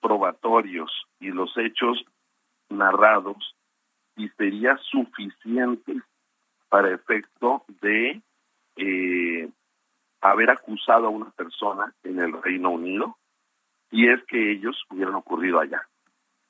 probatorios 0.00 0.90
y 1.20 1.30
los 1.30 1.54
hechos 1.58 2.02
narrados, 2.70 3.54
y 4.16 4.28
sería 4.30 4.78
suficiente 4.78 6.00
para 6.70 6.94
efecto 6.94 7.64
de 7.82 8.22
eh, 8.76 9.50
haber 10.22 10.50
acusado 10.50 11.06
a 11.06 11.10
una 11.10 11.30
persona 11.32 11.94
en 12.02 12.18
el 12.18 12.40
Reino 12.42 12.70
Unido, 12.70 13.18
y 13.90 14.08
es 14.08 14.24
que 14.24 14.52
ellos 14.52 14.82
hubieran 14.90 15.16
ocurrido 15.16 15.60
allá. 15.60 15.86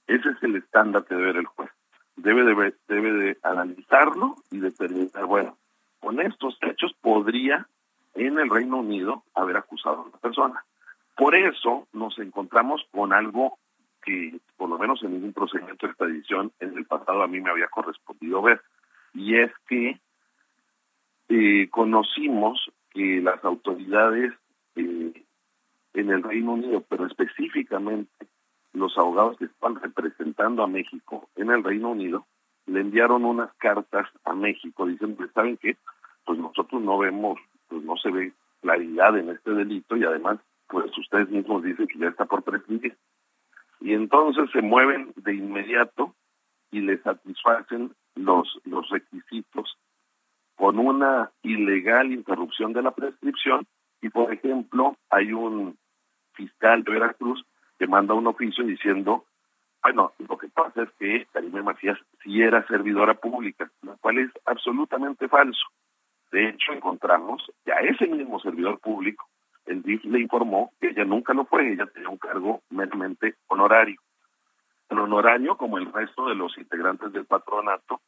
Ese 0.06 0.28
es 0.28 0.42
el 0.42 0.56
estándar 0.56 1.04
que 1.06 1.14
debe 1.14 1.26
ver 1.26 1.36
el 1.38 1.46
juez. 1.46 1.70
Debe 2.16 2.44
de, 2.44 2.74
debe 2.86 3.12
de 3.12 3.38
analizarlo 3.42 4.36
y 4.50 4.58
determinar, 4.58 5.26
bueno, 5.26 5.58
con 6.04 6.20
estos 6.20 6.58
hechos 6.60 6.94
podría 7.00 7.66
en 8.14 8.38
el 8.38 8.50
Reino 8.50 8.80
Unido 8.80 9.24
haber 9.34 9.56
acusado 9.56 9.96
a 9.96 10.02
una 10.02 10.18
persona. 10.18 10.64
Por 11.16 11.34
eso 11.34 11.88
nos 11.94 12.18
encontramos 12.18 12.86
con 12.90 13.14
algo 13.14 13.56
que 14.02 14.38
por 14.58 14.68
lo 14.68 14.78
menos 14.78 15.02
en 15.02 15.12
ningún 15.12 15.32
procedimiento 15.32 15.86
de 15.86 15.92
extradición 15.92 16.52
en 16.60 16.76
el 16.76 16.84
pasado 16.84 17.22
a 17.22 17.26
mí 17.26 17.40
me 17.40 17.50
había 17.50 17.68
correspondido 17.68 18.42
ver, 18.42 18.60
y 19.14 19.36
es 19.36 19.50
que 19.66 19.98
eh, 21.30 21.68
conocimos 21.70 22.70
que 22.90 23.22
las 23.22 23.42
autoridades 23.42 24.34
eh, 24.76 25.24
en 25.94 26.10
el 26.10 26.22
Reino 26.22 26.52
Unido, 26.52 26.84
pero 26.86 27.06
específicamente 27.06 28.26
los 28.74 28.98
abogados 28.98 29.38
que 29.38 29.46
están 29.46 29.80
representando 29.80 30.62
a 30.62 30.66
México 30.66 31.30
en 31.36 31.50
el 31.50 31.64
Reino 31.64 31.92
Unido, 31.92 32.26
le 32.66 32.80
enviaron 32.80 33.24
unas 33.24 33.54
cartas 33.54 34.08
a 34.24 34.34
México 34.34 34.86
diciendo, 34.86 35.24
¿saben 35.32 35.56
qué? 35.56 35.78
Pues 36.24 36.38
nosotros 36.38 36.82
no 36.82 36.98
vemos, 36.98 37.38
pues 37.68 37.82
no 37.82 37.96
se 37.96 38.10
ve 38.10 38.32
claridad 38.60 39.16
en 39.18 39.30
este 39.30 39.52
delito 39.52 39.96
y 39.96 40.04
además, 40.04 40.38
pues 40.68 40.96
ustedes 40.96 41.28
mismos 41.28 41.62
dicen 41.62 41.86
que 41.86 41.98
ya 41.98 42.08
está 42.08 42.24
por 42.24 42.42
prescribir. 42.42 42.96
Y 43.80 43.92
entonces 43.92 44.50
se 44.52 44.62
mueven 44.62 45.12
de 45.16 45.34
inmediato 45.34 46.14
y 46.70 46.80
le 46.80 46.98
satisfacen 47.02 47.92
los, 48.14 48.60
los 48.64 48.88
requisitos 48.88 49.76
con 50.56 50.78
una 50.78 51.30
ilegal 51.42 52.12
interrupción 52.12 52.72
de 52.72 52.82
la 52.82 52.92
prescripción 52.92 53.66
y, 54.00 54.08
por 54.08 54.32
ejemplo, 54.32 54.96
hay 55.10 55.32
un 55.32 55.76
fiscal 56.32 56.84
de 56.84 56.92
Veracruz 56.92 57.44
que 57.78 57.86
manda 57.86 58.14
un 58.14 58.26
oficio 58.26 58.64
diciendo 58.64 59.24
bueno, 59.84 60.12
lo 60.26 60.38
que 60.38 60.48
pasa 60.48 60.84
es 60.84 60.88
que 60.98 61.26
Karime 61.30 61.62
Macías 61.62 61.98
sí 62.22 62.40
era 62.40 62.66
servidora 62.66 63.12
pública, 63.12 63.70
lo 63.82 63.98
cual 63.98 64.16
es 64.16 64.30
absolutamente 64.46 65.28
falso. 65.28 65.60
De 66.34 66.48
hecho, 66.48 66.72
encontramos 66.72 67.48
que 67.64 67.72
a 67.72 67.78
ese 67.78 68.08
mismo 68.08 68.40
servidor 68.40 68.80
público, 68.80 69.24
el 69.66 69.84
DIF 69.84 70.04
le 70.06 70.18
informó 70.18 70.72
que 70.80 70.88
ella 70.88 71.04
nunca 71.04 71.32
lo 71.32 71.44
fue, 71.44 71.72
ella 71.72 71.86
tenía 71.86 72.08
un 72.08 72.18
cargo 72.18 72.60
meramente 72.70 73.36
honorario. 73.46 74.00
El 74.88 74.98
honorario, 74.98 75.56
como 75.56 75.78
el 75.78 75.92
resto 75.92 76.26
de 76.26 76.34
los 76.34 76.58
integrantes 76.58 77.12
del 77.12 77.24
patronato, 77.24 78.00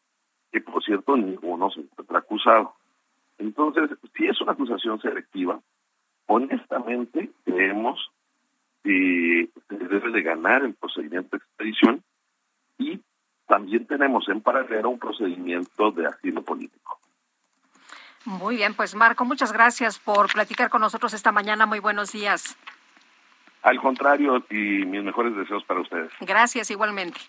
que 0.51 0.61
por 0.61 0.83
cierto 0.83 1.17
ninguno 1.17 1.71
se 1.71 1.83
encuentra 1.83 2.19
acusado. 2.19 2.75
Entonces, 3.39 3.91
si 4.17 4.27
es 4.27 4.41
una 4.41 4.55
acusación 4.55 5.01
selectiva, 5.01 5.61
honestamente 6.27 7.31
creemos 7.45 8.11
eh, 8.83 9.49
se 9.69 9.77
debe 9.77 10.11
de 10.11 10.23
ganar 10.23 10.65
el 10.65 10.75
procedimiento 10.75 11.37
de 11.37 11.45
extradición 11.45 12.03
y 12.77 13.01
también 13.47 13.87
tenemos 13.87 14.29
en 14.29 14.41
paralelo 14.41 14.91
un 14.91 14.99
procedimiento 14.99 15.93
de 15.93 16.07
asilo 16.09 16.43
político. 16.43 16.99
Muy 18.27 18.57
bien, 18.57 18.75
pues 18.75 18.97
Marco, 18.97 19.25
muchas 19.25 19.53
gracias 19.53 20.01
por 20.01 20.33
platicar 20.33 20.69
con 20.69 20.81
nosotros 20.81 21.15
esta 21.15 21.31
mañana. 21.31 21.65
Muy 21.65 21.79
buenos 21.79 22.11
días. 22.11 22.57
Al 23.63 23.81
contrario, 23.81 24.45
y 24.51 24.85
mis 24.85 25.03
mejores 25.05 25.37
deseos 25.37 25.63
para 25.65 25.81
ustedes. 25.81 26.11
Gracias, 26.21 26.71
igualmente. 26.73 27.21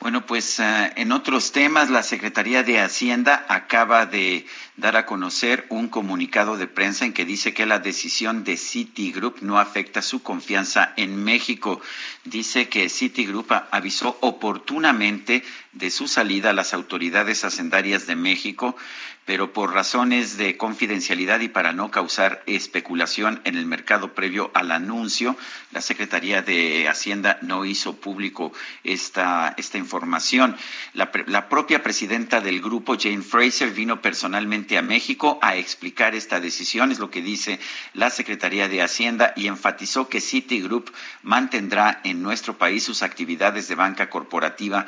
Bueno, 0.00 0.26
pues 0.26 0.60
eh, 0.60 0.92
en 0.96 1.12
otros 1.12 1.52
temas, 1.52 1.88
la 1.88 2.02
Secretaría 2.02 2.62
de 2.62 2.80
Hacienda 2.80 3.46
acaba 3.48 4.06
de 4.06 4.44
dar 4.76 4.96
a 4.96 5.06
conocer 5.06 5.66
un 5.70 5.88
comunicado 5.88 6.56
de 6.56 6.66
prensa 6.66 7.04
en 7.04 7.12
que 7.12 7.24
dice 7.24 7.54
que 7.54 7.64
la 7.64 7.78
decisión 7.78 8.44
de 8.44 8.56
Citigroup 8.56 9.38
no 9.40 9.58
afecta 9.58 10.02
su 10.02 10.22
confianza 10.22 10.92
en 10.96 11.22
México. 11.22 11.80
Dice 12.24 12.68
que 12.68 12.88
Citigroup 12.88 13.50
avisó 13.70 14.18
oportunamente 14.20 15.42
de 15.74 15.90
su 15.90 16.08
salida 16.08 16.50
a 16.50 16.54
las 16.54 16.74
autoridades 16.74 17.44
hacendarias 17.44 18.06
de 18.06 18.16
México 18.16 18.76
pero 19.24 19.52
por 19.52 19.72
razones 19.72 20.36
de 20.36 20.56
confidencialidad 20.56 21.40
y 21.40 21.48
para 21.48 21.72
no 21.72 21.90
causar 21.90 22.42
especulación 22.46 23.40
en 23.44 23.56
el 23.56 23.64
mercado 23.64 24.12
previo 24.14 24.50
al 24.54 24.70
anuncio, 24.70 25.36
la 25.72 25.80
Secretaría 25.80 26.42
de 26.42 26.88
Hacienda 26.88 27.38
no 27.40 27.64
hizo 27.64 27.96
público 27.96 28.52
esta, 28.82 29.54
esta 29.56 29.78
información. 29.78 30.56
La, 30.92 31.10
la 31.26 31.48
propia 31.48 31.82
presidenta 31.82 32.40
del 32.40 32.60
grupo, 32.60 32.96
Jane 32.98 33.22
Fraser, 33.22 33.70
vino 33.70 34.02
personalmente 34.02 34.76
a 34.76 34.82
México 34.82 35.38
a 35.40 35.56
explicar 35.56 36.14
esta 36.14 36.38
decisión, 36.40 36.92
es 36.92 36.98
lo 36.98 37.10
que 37.10 37.22
dice 37.22 37.58
la 37.94 38.10
Secretaría 38.10 38.68
de 38.68 38.82
Hacienda, 38.82 39.32
y 39.36 39.46
enfatizó 39.46 40.08
que 40.08 40.20
Citigroup 40.20 40.90
mantendrá 41.22 42.00
en 42.04 42.22
nuestro 42.22 42.58
país 42.58 42.84
sus 42.84 43.02
actividades 43.02 43.68
de 43.68 43.74
banca 43.74 44.10
corporativa 44.10 44.86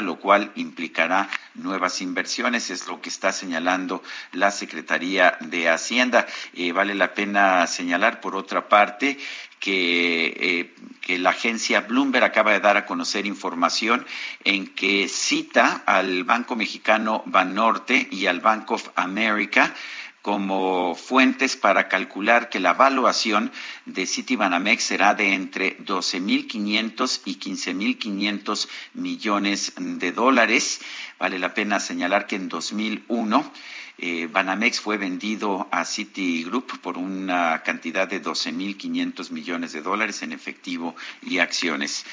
lo 0.00 0.18
cual 0.18 0.52
implicará 0.56 1.28
nuevas 1.54 2.00
inversiones, 2.00 2.70
es 2.70 2.86
lo 2.88 3.00
que 3.00 3.10
está 3.10 3.30
señalando 3.32 4.02
la 4.32 4.50
Secretaría 4.50 5.36
de 5.40 5.68
Hacienda. 5.68 6.26
Eh, 6.54 6.72
vale 6.72 6.94
la 6.94 7.12
pena 7.12 7.66
señalar, 7.66 8.20
por 8.20 8.36
otra 8.36 8.68
parte, 8.68 9.18
que, 9.60 10.26
eh, 10.26 10.74
que, 11.00 11.18
la 11.18 11.30
agencia 11.30 11.80
Bloomberg 11.80 12.24
acaba 12.24 12.52
de 12.52 12.60
dar 12.60 12.76
a 12.76 12.86
conocer 12.86 13.26
información 13.26 14.06
en 14.44 14.66
que 14.66 15.08
cita 15.08 15.82
al 15.86 16.24
Banco 16.24 16.56
Mexicano 16.56 17.22
Banorte 17.26 18.08
y 18.10 18.26
al 18.26 18.40
Bank 18.40 18.70
of 18.70 18.88
America 18.96 19.74
como 20.26 20.96
fuentes 20.96 21.56
para 21.56 21.86
calcular 21.86 22.50
que 22.50 22.58
la 22.58 22.70
evaluación 22.70 23.52
de 23.84 24.08
Citibanamex 24.08 24.82
será 24.82 25.14
de 25.14 25.34
entre 25.34 25.78
12.500 25.78 27.20
y 27.26 27.36
15.500 27.36 28.68
millones 28.94 29.74
de 29.76 30.10
dólares. 30.10 30.80
Vale 31.20 31.38
la 31.38 31.54
pena 31.54 31.78
señalar 31.78 32.26
que 32.26 32.34
en 32.34 32.48
2001 32.48 33.52
eh, 33.98 34.28
Banamex 34.28 34.80
fue 34.80 34.96
vendido 34.96 35.68
a 35.70 35.84
Citigroup 35.84 36.80
por 36.80 36.98
una 36.98 37.62
cantidad 37.62 38.08
de 38.08 38.20
12.500 38.20 39.30
millones 39.30 39.74
de 39.74 39.82
dólares 39.82 40.22
en 40.22 40.32
efectivo 40.32 40.96
y 41.22 41.38
acciones. 41.38 42.04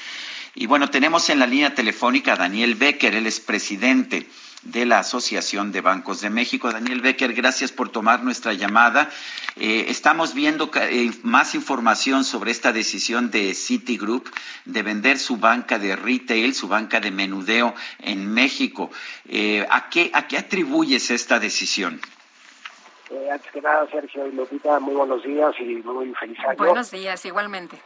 Y 0.54 0.66
bueno, 0.66 0.88
tenemos 0.88 1.30
en 1.30 1.40
la 1.40 1.48
línea 1.48 1.74
telefónica 1.74 2.34
a 2.34 2.36
Daniel 2.36 2.76
Becker, 2.76 3.16
él 3.16 3.26
es 3.26 3.40
presidente 3.40 4.28
de 4.64 4.86
la 4.86 5.00
Asociación 5.00 5.72
de 5.72 5.80
Bancos 5.80 6.20
de 6.20 6.30
México. 6.30 6.72
Daniel 6.72 7.00
Becker, 7.00 7.32
gracias 7.34 7.72
por 7.72 7.90
tomar 7.90 8.22
nuestra 8.22 8.52
llamada. 8.52 9.10
Eh, 9.56 9.86
estamos 9.88 10.34
viendo 10.34 10.70
eh, 10.74 11.10
más 11.22 11.54
información 11.54 12.24
sobre 12.24 12.50
esta 12.50 12.72
decisión 12.72 13.30
de 13.30 13.54
Citigroup 13.54 14.28
de 14.64 14.82
vender 14.82 15.18
su 15.18 15.36
banca 15.36 15.78
de 15.78 15.96
retail, 15.96 16.54
su 16.54 16.68
banca 16.68 17.00
de 17.00 17.10
menudeo 17.10 17.74
en 18.00 18.32
México. 18.32 18.90
Eh, 19.28 19.66
¿a, 19.70 19.88
qué, 19.90 20.10
¿A 20.12 20.26
qué 20.26 20.38
atribuyes 20.38 21.10
esta 21.10 21.38
decisión? 21.38 22.00
antes 23.30 23.50
que 23.52 23.60
nada, 23.60 23.86
Sergio 23.90 24.26
y 24.26 24.32
Lupita, 24.32 24.80
muy 24.80 24.94
buenos 24.94 25.22
días 25.22 25.54
y 25.60 25.76
muy 25.84 26.12
feliz 26.14 26.38
año. 26.40 26.56
Buenos 26.56 26.90
días, 26.90 27.24
igualmente. 27.24 27.80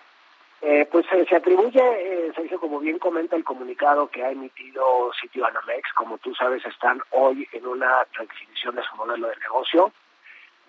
Eh, 0.61 0.89
pues 0.91 1.07
se 1.07 1.37
atribuye, 1.37 1.81
eh, 1.81 2.33
Sergio, 2.35 2.59
como 2.59 2.81
bien 2.81 2.99
comenta 2.99 3.37
el 3.37 3.45
comunicado 3.45 4.09
que 4.09 4.25
ha 4.25 4.31
emitido 4.33 5.13
Citibanamex, 5.21 5.93
como 5.95 6.19
tú 6.19 6.35
sabes, 6.35 6.65
están 6.67 7.01
hoy 7.11 7.47
en 7.53 7.65
una 7.65 8.05
transición 8.13 8.75
de 8.75 8.83
su 8.83 8.97
modelo 8.97 9.29
de 9.29 9.37
negocio. 9.37 9.93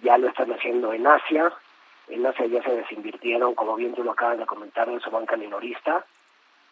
ya 0.02 0.18
lo 0.18 0.30
están 0.30 0.52
haciendo 0.54 0.94
en 0.94 1.06
Asia, 1.06 1.52
en 2.08 2.26
Asia 2.26 2.46
ya 2.46 2.64
se 2.64 2.72
desinvirtieron, 2.72 3.54
como 3.54 3.76
bien 3.76 3.94
tú 3.94 4.04
lo 4.04 4.12
acabas 4.12 4.38
de 4.38 4.46
comentar, 4.46 4.88
en 4.88 5.00
su 5.02 5.10
banca 5.10 5.36
minorista. 5.36 6.06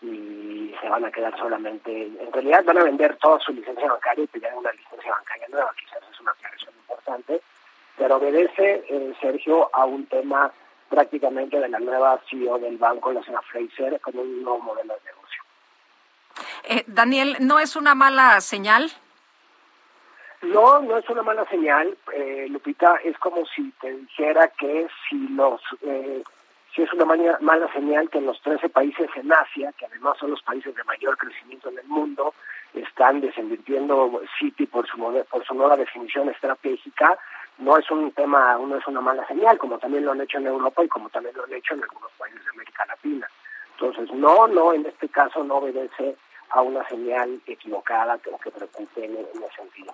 Y 0.02 0.74
se 0.80 0.88
van 0.88 1.04
a 1.06 1.12
quedar 1.12 1.36
solamente, 1.38 2.04
en 2.04 2.32
realidad 2.32 2.64
van 2.66 2.78
a 2.78 2.84
vender 2.84 3.18
toda 3.18 3.40
su 3.40 3.52
licencia 3.52 3.92
bancaria 3.92 4.24
y 4.24 4.28
pedir 4.28 4.54
una 4.54 4.72
licencia 4.72 5.12
bancaria 5.12 5.48
nueva, 5.50 5.74
quizás 5.78 6.04
es 6.12 6.22
una 6.22 6.32
aclaración 6.32 6.74
importante, 6.76 7.42
pero 7.98 8.18
obedece, 8.18 8.86
eh, 8.88 9.14
Sergio, 9.20 9.70
a 9.74 9.86
un 9.86 10.06
tema 10.06 10.52
prácticamente 10.90 11.60
de 11.60 11.70
la 11.70 11.80
nueva 11.80 12.20
CEO 12.30 12.58
del 12.60 12.78
banco, 12.78 13.12
la 13.12 13.24
señora 13.24 13.44
Fraser, 13.44 14.00
con 14.02 14.18
un 14.18 14.44
nuevo 14.44 14.60
modelo 14.60 14.94
de 14.96 15.12
negocio. 15.12 15.44
Eh, 16.64 16.84
Daniel, 16.88 17.38
¿no 17.40 17.60
es 17.60 17.76
una 17.76 17.96
mala 17.96 18.40
señal? 18.42 18.92
No, 20.42 20.80
no 20.82 20.98
es 20.98 21.10
una 21.10 21.24
mala 21.24 21.46
señal, 21.50 21.98
eh, 22.14 22.46
Lupita, 22.50 22.98
es 23.04 23.18
como 23.18 23.46
si 23.48 23.72
te 23.82 23.92
dijera 23.92 24.50
que 24.50 24.88
si 25.10 25.28
los 25.30 25.60
eh, 25.82 26.24
si 26.76 26.84
es 26.84 26.94
una 26.94 27.06
mala, 27.06 27.40
mala 27.42 27.72
señal 27.74 28.08
que 28.10 28.22
los 28.22 28.40
13 28.42 28.70
países 28.70 29.10
en 29.16 29.34
Asia, 29.34 29.74
que 29.74 29.88
además 29.88 30.18
son 30.20 30.30
los 30.30 30.44
países 30.44 30.76
de 30.76 30.84
mayor 30.84 31.18
crecimiento 31.18 31.70
en 31.70 31.80
el 31.80 31.88
mundo, 31.88 32.36
están 32.74 33.22
desinvirtiendo 33.22 34.22
Citi 34.40 34.66
por 34.66 34.88
su 34.88 34.98
por 35.30 35.46
su 35.46 35.54
nueva 35.54 35.78
definición 35.78 36.30
estratégica, 36.30 37.18
no 37.58 37.78
es 37.78 37.90
un 37.90 38.12
tema, 38.12 38.58
no 38.58 38.78
es 38.78 38.88
una 38.88 39.02
mala 39.02 39.26
señal, 39.28 39.58
como 39.58 39.80
también 39.80 40.06
lo 40.06 40.12
han 40.12 40.22
hecho 40.22 40.38
en 40.38 40.48
Europa 40.48 40.84
y 40.84 40.88
como 40.88 41.10
también 41.10 41.36
lo 41.36 41.44
han 41.44 41.54
hecho 41.54 41.74
en 41.74 41.84
algunos 41.84 42.12
países 42.14 42.44
de 42.44 42.50
América 42.52 42.86
Latina. 42.86 43.28
Entonces, 43.80 44.12
no, 44.14 44.48
no, 44.48 44.74
en 44.74 44.86
este 44.86 45.10
caso 45.10 45.44
no 45.44 45.56
obedece 45.58 46.16
a 46.50 46.62
una 46.62 46.88
señal 46.88 47.42
equivocada 47.46 48.20
o 48.32 48.38
que 48.38 48.52
preocupe 48.52 49.06
en 49.06 49.16
ese 49.16 49.56
sentido. 49.56 49.94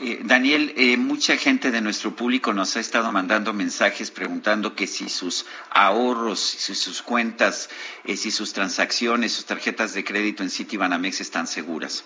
Eh, 0.00 0.20
Daniel, 0.22 0.72
eh, 0.76 0.96
mucha 0.96 1.36
gente 1.36 1.70
de 1.70 1.80
nuestro 1.80 2.12
público 2.12 2.52
nos 2.52 2.76
ha 2.76 2.80
estado 2.80 3.12
mandando 3.12 3.52
mensajes 3.52 4.10
preguntando 4.10 4.74
que 4.74 4.86
si 4.86 5.08
sus 5.08 5.46
ahorros, 5.70 6.40
si 6.40 6.74
sus 6.74 7.02
cuentas, 7.02 7.70
eh, 8.04 8.16
si 8.16 8.30
sus 8.30 8.52
transacciones, 8.52 9.32
sus 9.32 9.46
tarjetas 9.46 9.94
de 9.94 10.04
crédito 10.04 10.42
en 10.42 10.50
Citibanamex 10.50 11.20
están 11.20 11.46
seguras. 11.46 12.04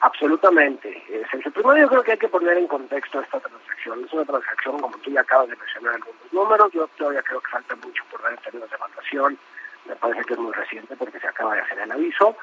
Absolutamente. 0.00 1.02
Sergio, 1.30 1.52
primero 1.52 1.78
yo 1.78 1.88
creo 1.88 2.02
que 2.02 2.12
hay 2.12 2.18
que 2.18 2.28
poner 2.28 2.56
en 2.56 2.66
contexto 2.66 3.20
esta 3.20 3.38
transacción. 3.38 4.02
Es 4.04 4.12
una 4.14 4.24
transacción, 4.24 4.80
como 4.80 4.96
tú 4.98 5.10
ya 5.10 5.20
acabas 5.20 5.48
de 5.48 5.56
mencionar 5.56 5.94
algunos 5.96 6.32
números, 6.32 6.72
yo 6.72 6.88
todavía 6.96 7.22
creo 7.22 7.40
que 7.40 7.50
falta 7.50 7.76
mucho 7.76 8.02
por 8.10 8.22
ver 8.22 8.32
en 8.32 8.38
términos 8.38 8.70
de 8.70 8.76
evaluación. 8.76 9.38
Me 9.86 9.96
parece 9.96 10.24
que 10.24 10.34
es 10.34 10.38
muy 10.38 10.52
reciente 10.52 10.96
porque 10.96 11.20
se 11.20 11.26
acaba 11.26 11.54
de 11.54 11.60
hacer 11.60 11.80
el 11.80 11.92
aviso. 11.92 12.36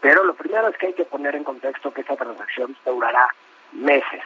Pero 0.00 0.24
lo 0.24 0.34
primero 0.34 0.68
es 0.68 0.76
que 0.76 0.86
hay 0.88 0.92
que 0.94 1.04
poner 1.04 1.36
en 1.36 1.44
contexto 1.44 1.92
que 1.92 2.00
esta 2.00 2.16
transacción 2.16 2.76
durará 2.84 3.28
meses. 3.72 4.22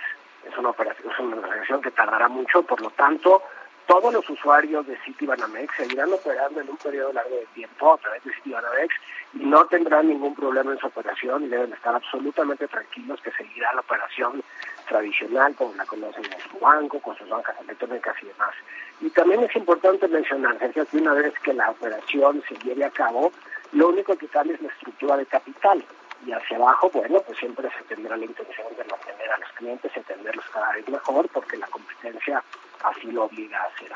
Es 0.48 0.56
una 0.56 0.70
operación, 0.70 1.12
es 1.12 1.18
una 1.18 1.36
transacción 1.36 1.82
que 1.82 1.90
tardará 1.90 2.28
mucho, 2.28 2.62
por 2.62 2.80
lo 2.80 2.90
tanto, 2.90 3.42
todos 3.88 4.12
los 4.12 4.28
usuarios 4.28 4.86
de 4.86 4.98
Citibanamex 4.98 5.74
seguirán 5.74 6.12
operando 6.12 6.60
en 6.60 6.68
un 6.68 6.76
periodo 6.76 7.10
largo 7.12 7.36
de 7.36 7.46
tiempo 7.54 7.94
a 7.94 7.96
través 7.96 8.22
de 8.22 8.34
Citibanamex 8.34 8.94
y 9.32 9.46
no 9.46 9.64
tendrán 9.64 10.08
ningún 10.08 10.34
problema 10.34 10.72
en 10.72 10.78
su 10.78 10.86
operación 10.86 11.44
y 11.44 11.48
deben 11.48 11.72
estar 11.72 11.94
absolutamente 11.94 12.68
tranquilos 12.68 13.18
que 13.22 13.32
seguirá 13.32 13.72
la 13.72 13.80
operación 13.80 14.42
tradicional 14.86 15.54
como 15.54 15.74
la 15.74 15.86
conocen 15.86 16.24
en 16.24 16.50
su 16.50 16.58
banco, 16.58 17.00
con 17.00 17.16
sus 17.16 17.28
bancas 17.30 17.56
electrónicas 17.62 18.14
y 18.22 18.26
demás. 18.26 18.54
Y 19.00 19.08
también 19.10 19.42
es 19.44 19.56
importante 19.56 20.06
mencionar, 20.06 20.58
Sergio, 20.58 20.84
que 20.84 20.98
una 20.98 21.14
vez 21.14 21.32
que 21.40 21.54
la 21.54 21.70
operación 21.70 22.42
se 22.46 22.56
lleve 22.58 22.84
a 22.84 22.90
cabo, 22.90 23.32
lo 23.72 23.88
único 23.88 24.16
que 24.16 24.28
cambia 24.28 24.54
es 24.56 24.60
la 24.60 24.68
estructura 24.68 25.16
de 25.16 25.24
capital 25.24 25.82
y 26.26 26.32
hacia 26.32 26.56
abajo, 26.56 26.90
bueno, 26.92 27.20
pues 27.20 27.38
siempre 27.38 27.68
se 27.76 27.84
tendrá 27.84 28.16
la 28.16 28.24
intención 28.24 28.66
de 28.76 28.84
mantener 28.84 29.30
a 29.30 29.38
los 29.38 29.52
clientes 29.52 29.92
y 29.94 30.00
atenderlos 30.00 30.44
cada 30.52 30.72
vez 30.72 30.88
mejor 30.88 31.28
porque 31.28 31.56
la 31.56 31.66
competencia 31.68 32.42
así 32.82 33.10
lo 33.10 33.24
obliga 33.24 33.60
a 33.60 33.64
hacer. 33.66 33.92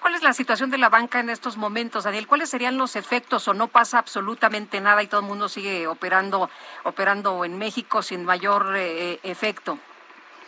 ¿Cuál 0.00 0.14
es 0.16 0.22
la 0.22 0.32
situación 0.32 0.70
de 0.70 0.78
la 0.78 0.88
banca 0.88 1.20
en 1.20 1.30
estos 1.30 1.56
momentos, 1.56 2.04
Daniel? 2.04 2.26
¿Cuáles 2.26 2.50
serían 2.50 2.76
los 2.76 2.96
efectos 2.96 3.46
o 3.46 3.54
no 3.54 3.68
pasa 3.68 3.98
absolutamente 3.98 4.80
nada 4.80 5.02
y 5.02 5.06
todo 5.06 5.20
el 5.20 5.26
mundo 5.26 5.48
sigue 5.48 5.86
operando 5.86 6.50
operando 6.82 7.44
en 7.44 7.56
México 7.56 8.02
sin 8.02 8.24
mayor 8.24 8.74
eh, 8.76 9.20
efecto? 9.22 9.78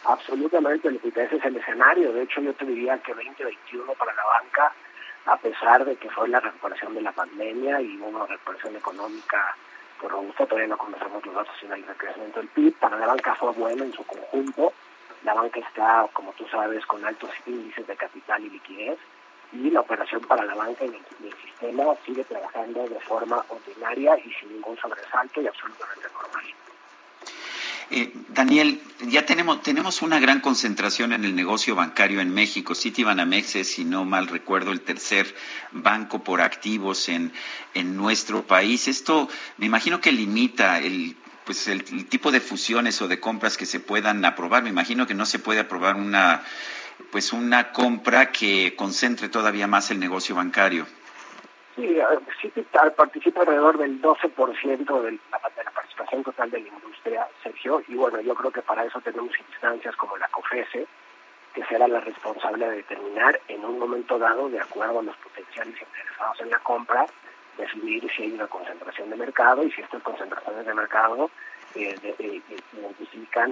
Absolutamente, 0.05 0.89
ese 1.05 1.37
es 1.37 1.45
el 1.45 1.57
escenario. 1.57 2.13
De 2.13 2.25
hecho, 2.25 2.41
yo 2.41 2.53
te 2.55 2.65
diría 2.65 2.99
que 2.99 3.15
2021 3.15 3.93
para 3.95 4.13
la 4.13 4.25
banca, 4.25 4.73
a 5.27 5.37
pesar 5.37 5.85
de 5.85 5.97
que 5.97 6.11
fue 6.11 6.29
la 6.29 6.41
recuperación 6.41 6.95
de 6.95 7.03
la 7.03 7.13
pandemia 7.13 7.81
y 7.81 7.97
una 7.97 8.27
recuperación 8.27 8.77
económica 8.77 9.57
robusta, 10.09 10.47
todavía 10.47 10.69
no 10.69 10.79
conocemos 10.79 11.25
los 11.25 11.35
datos 11.35 11.57
finales 11.61 11.87
de 11.87 11.95
crecimiento 11.95 12.41
del 12.41 12.49
PIB. 12.49 12.75
Para 12.79 12.99
la 12.99 13.07
banca 13.07 13.35
fue 13.35 13.53
bueno 13.53 13.85
en 13.85 13.93
su 13.93 14.05
conjunto. 14.05 14.73
La 15.25 15.35
banca 15.35 15.61
está, 15.61 16.09
como 16.13 16.33
tú 16.33 16.47
sabes, 16.49 16.85
con 16.87 17.05
altos 17.05 17.31
índices 17.47 17.87
de 17.87 17.97
capital 17.97 18.45
y 18.45 18.51
liquidez 18.51 18.99
y 19.53 19.71
la 19.71 19.81
operación 19.81 20.21
para 20.23 20.45
la 20.45 20.55
banca 20.55 20.85
y 20.85 20.89
el, 20.89 20.95
el, 21.25 21.35
sistema 21.43 21.85
sigue 22.05 22.25
trabajando 22.25 22.89
de 22.89 23.01
forma 23.01 23.45
ordinaria 23.49 24.19
y 24.19 24.33
sin 24.33 24.53
ningún 24.53 24.77
sobresalto 24.79 25.41
y 25.41 25.47
absolutamente 25.47 26.09
normal. 26.13 26.45
Eh, 27.91 28.13
Daniel, 28.31 28.81
ya 29.09 29.27
tenemos, 29.27 29.63
tenemos 29.63 30.03
una 30.03 30.19
gran 30.19 30.41
concentración 30.41 31.13
en 31.13 31.25
el 31.25 31.35
negocio 31.37 31.75
bancario 31.75 32.21
en 32.21 32.33
México. 32.33 32.75
Citibanamex 32.75 33.57
es, 33.57 33.73
si 33.73 33.85
no 33.85 34.05
mal 34.05 34.27
recuerdo, 34.27 34.73
el 34.73 34.81
tercer 34.81 35.35
banco 35.73 36.25
por 36.25 36.41
activos 36.41 37.09
en, 37.09 37.33
en 37.75 37.97
nuestro 37.97 38.47
país. 38.47 38.89
Esto 38.89 39.29
me 39.59 39.67
imagino 39.67 40.01
que 40.01 40.13
limita 40.13 40.79
el 40.81 41.17
pues 41.45 41.69
el, 41.69 41.85
el, 41.93 42.07
tipo 42.07 42.33
de 42.33 42.41
fusiones 42.41 43.03
o 43.03 43.09
de 43.09 43.21
compras 43.21 43.59
que 43.59 43.67
se 43.67 43.79
puedan 43.79 44.25
aprobar. 44.25 44.63
Me 44.63 44.71
imagino 44.71 45.07
que 45.07 45.13
no 45.13 45.27
se 45.27 45.39
puede 45.39 45.61
aprobar 45.61 45.97
una 45.97 46.43
pues 47.11 47.33
una 47.33 47.73
compra 47.73 48.33
que 48.33 48.75
concentre 48.77 49.29
todavía 49.29 49.67
más 49.67 49.91
el 49.91 49.99
negocio 49.99 50.35
bancario. 50.35 50.87
Sí, 51.75 51.99
sí 52.41 52.67
participa 52.97 53.41
alrededor 53.41 53.79
del 53.79 54.01
12% 54.01 55.03
de 55.03 55.19
la, 55.31 55.41
de 55.57 55.65
la 55.65 55.71
participación 55.73 56.23
total 56.23 56.51
de 56.51 56.61
la 56.61 56.69
industria, 56.69 57.29
Sergio, 57.43 57.83
y 57.89 57.97
bueno, 57.97 58.21
yo 58.21 58.35
creo 58.35 58.53
que 58.53 58.63
para 58.63 58.85
eso 58.85 59.01
tenemos 59.01 59.33
instancias 59.39 59.97
como 59.97 60.17
la 60.17 60.29
COFESE, 60.29 60.87
que 61.53 61.65
será 61.65 61.89
la 61.89 62.01
responsable 62.01 62.69
de 62.69 62.77
determinar 62.77 63.41
en 63.49 63.65
un 63.65 63.79
momento 63.79 64.19
dado, 64.19 64.49
de 64.49 64.61
acuerdo 64.61 65.01
a 65.01 65.03
los 65.03 65.17
potenciales 65.17 65.81
interesados 65.81 66.41
en 66.41 66.51
la 66.51 66.59
compra, 66.61 67.07
decidir 67.57 68.09
si 68.11 68.23
hay 68.23 68.33
una 68.33 68.47
concentración 68.47 69.11
de 69.11 69.17
mercado 69.17 69.63
y 69.65 69.71
si 69.73 69.81
estas 69.81 70.03
concentraciones 70.03 70.67
de 70.67 70.75
mercado 70.75 71.31
eh, 71.75 71.97
de, 72.01 72.43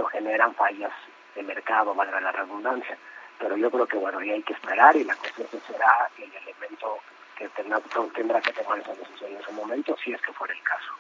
o 0.01 0.05
generan 0.07 0.55
fallas 0.55 0.92
de 1.34 1.42
mercado, 1.42 1.94
valga 1.94 2.20
la 2.20 2.33
redundancia. 2.33 2.97
Pero 3.39 3.57
yo 3.57 3.70
creo 3.70 3.86
que 3.86 3.97
bueno, 3.97 4.18
ahí 4.18 4.31
hay 4.31 4.42
que 4.42 4.52
esperar 4.52 4.94
y 4.97 5.05
la 5.05 5.17
cuestión 5.17 5.49
será 5.67 6.09
el 6.18 6.33
elemento 6.34 6.99
que 7.36 7.49
tendrá, 7.51 7.81
tendrá 8.15 8.41
que 8.41 8.52
tomar 8.52 8.78
esa 8.78 8.94
decisión 8.94 9.33
en 9.33 9.41
ese 9.41 9.52
momento, 9.52 9.97
si 10.02 10.12
es 10.12 10.20
que 10.20 10.33
fuera 10.33 10.55
el 10.55 10.62
caso. 10.62 10.93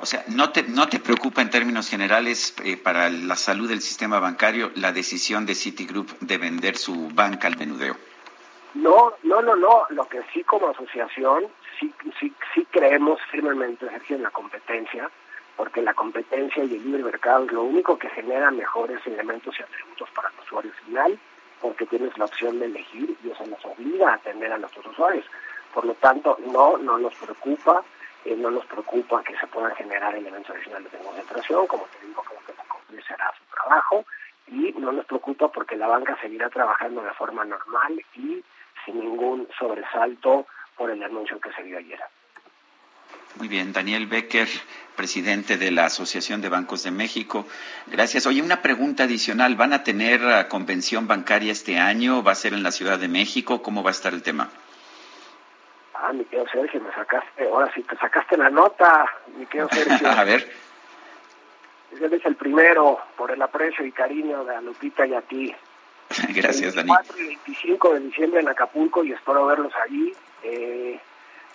O 0.00 0.06
sea, 0.06 0.24
¿no 0.28 0.50
te, 0.50 0.64
no 0.64 0.88
te 0.88 0.98
preocupa 0.98 1.40
en 1.40 1.50
términos 1.50 1.88
generales 1.88 2.54
eh, 2.64 2.76
para 2.76 3.08
la 3.10 3.36
salud 3.36 3.68
del 3.68 3.80
sistema 3.80 4.18
bancario 4.18 4.72
la 4.74 4.92
decisión 4.92 5.46
de 5.46 5.54
Citigroup 5.54 6.18
de 6.20 6.38
vender 6.38 6.76
su 6.76 7.10
banca 7.14 7.46
al 7.46 7.56
menudeo? 7.56 7.96
No, 8.74 9.14
no, 9.22 9.40
no, 9.40 9.54
no. 9.54 9.86
Lo 9.90 10.08
que 10.08 10.20
sí 10.32 10.42
como 10.42 10.68
asociación, 10.68 11.46
sí, 11.78 11.94
sí, 12.18 12.32
sí 12.52 12.66
creemos 12.70 13.20
firmemente, 13.30 13.88
Sergio, 13.88 14.16
en 14.16 14.24
la 14.24 14.30
competencia, 14.30 15.08
porque 15.56 15.80
la 15.80 15.94
competencia 15.94 16.64
y 16.64 16.74
el 16.74 16.84
libre 16.84 17.04
mercado 17.04 17.44
es 17.44 17.52
lo 17.52 17.62
único 17.62 17.96
que 17.96 18.10
genera 18.10 18.50
mejores 18.50 18.98
elementos 19.06 19.54
y 19.58 19.62
atributos 19.62 20.10
para 20.10 20.28
el 20.28 20.34
usuario 20.44 20.72
final, 20.84 21.18
porque 21.64 21.86
tienes 21.86 22.16
la 22.18 22.26
opción 22.26 22.58
de 22.58 22.66
elegir 22.66 23.16
y 23.24 23.30
eso 23.30 23.46
nos 23.46 23.64
obliga 23.64 24.10
a 24.10 24.14
atender 24.16 24.52
a 24.52 24.58
nuestros 24.58 24.84
usuarios. 24.84 25.24
Por 25.72 25.86
lo 25.86 25.94
tanto, 25.94 26.36
no, 26.52 26.76
no 26.76 26.98
nos 26.98 27.14
preocupa 27.14 27.82
eh, 28.26 28.36
no 28.36 28.50
nos 28.50 28.66
preocupa 28.66 29.22
que 29.22 29.34
se 29.38 29.46
puedan 29.46 29.74
generar 29.74 30.14
elementos 30.14 30.54
adicionales 30.54 30.92
de 30.92 30.98
concentración, 30.98 31.66
como 31.66 31.84
te 31.84 32.06
digo, 32.06 32.22
creo 32.22 32.40
que 32.46 32.52
la 32.52 32.64
COFESE 32.64 33.02
será 33.02 33.32
su 33.38 33.44
trabajo, 33.54 34.04
y 34.46 34.72
no 34.78 34.92
nos 34.92 35.06
preocupa 35.06 35.48
porque 35.48 35.76
la 35.76 35.86
banca 35.86 36.18
seguirá 36.20 36.50
trabajando 36.50 37.02
de 37.02 37.12
forma 37.12 37.46
normal 37.46 38.02
y 38.14 38.44
sin 38.84 39.00
ningún 39.00 39.48
sobresalto 39.58 40.46
por 40.76 40.90
el 40.90 41.02
anuncio 41.02 41.40
que 41.40 41.52
se 41.52 41.62
dio 41.62 41.78
ayer. 41.78 42.00
Muy 43.36 43.48
bien, 43.48 43.72
Daniel 43.72 44.06
Becker, 44.06 44.48
presidente 44.94 45.56
de 45.56 45.72
la 45.72 45.86
Asociación 45.86 46.40
de 46.40 46.48
Bancos 46.48 46.84
de 46.84 46.92
México. 46.92 47.46
Gracias. 47.88 48.26
Oye, 48.26 48.40
una 48.40 48.62
pregunta 48.62 49.04
adicional. 49.04 49.56
¿Van 49.56 49.72
a 49.72 49.82
tener 49.82 50.20
uh, 50.22 50.48
convención 50.48 51.08
bancaria 51.08 51.50
este 51.50 51.78
año? 51.78 52.22
¿Va 52.22 52.32
a 52.32 52.36
ser 52.36 52.54
en 52.54 52.62
la 52.62 52.70
Ciudad 52.70 52.98
de 52.98 53.08
México? 53.08 53.60
¿Cómo 53.60 53.82
va 53.82 53.90
a 53.90 53.92
estar 53.92 54.14
el 54.14 54.22
tema? 54.22 54.50
Ah, 55.94 56.12
mi 56.12 56.24
querido 56.24 56.46
Sergio, 56.48 56.80
me 56.80 56.92
sacaste, 56.92 57.48
ahora 57.48 57.72
sí 57.74 57.82
te 57.82 57.96
sacaste 57.96 58.36
la 58.36 58.50
nota, 58.50 59.06
mi 59.36 59.46
querido 59.46 59.68
Sergio. 59.70 60.08
a 60.10 60.24
ver. 60.24 60.48
Él 62.00 62.12
es 62.12 62.26
el 62.26 62.36
primero 62.36 63.00
por 63.16 63.30
el 63.30 63.40
aprecio 63.40 63.84
y 63.84 63.92
cariño 63.92 64.44
de 64.44 64.54
a 64.54 64.60
Lupita 64.60 65.06
y 65.06 65.14
a 65.14 65.22
ti. 65.22 65.54
Gracias, 66.28 66.74
Dani. 66.74 66.90
24 66.90 67.18
y 67.18 67.26
25 67.26 67.94
de 67.94 68.00
diciembre 68.00 68.40
en 68.40 68.48
Acapulco 68.48 69.04
y 69.04 69.12
espero 69.12 69.46
verlos 69.46 69.72
allí. 69.84 70.12
Eh, 70.42 71.00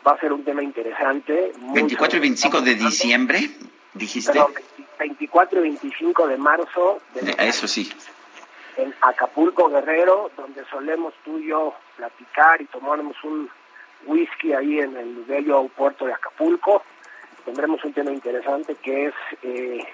va 0.08 0.14
a 0.14 0.20
ser 0.20 0.34
un 0.34 0.44
tema 0.44 0.64
interesante. 0.64 1.54
24 1.74 2.18
y 2.18 2.22
25 2.22 2.62
de 2.62 2.76
diciembre, 2.76 3.50
dijiste. 3.94 4.32
Perdón, 4.32 4.54
24 5.00 5.60
y 5.60 5.62
25 5.62 6.28
de 6.28 6.38
marzo. 6.38 7.00
De 7.14 7.36
Eso 7.40 7.68
sí. 7.68 7.92
en 8.78 8.94
Acapulco 9.02 9.70
Guerrero, 9.70 10.32
donde 10.38 10.64
solemos 10.70 11.14
tú 11.24 11.40
y 11.40 11.48
yo 11.48 11.74
platicar 11.98 12.62
y 12.62 12.66
tomarnos 12.66 13.16
un 13.24 13.50
whisky 14.06 14.54
ahí 14.54 14.80
en 14.80 14.96
el 14.96 15.24
bello 15.26 15.68
puerto 15.70 16.06
de 16.06 16.14
Acapulco. 16.14 16.84
Tendremos 17.46 17.84
un 17.84 17.94
tema 17.94 18.12
interesante 18.12 18.76
que 18.76 19.08
es 19.08 19.14
eh, 19.44 19.86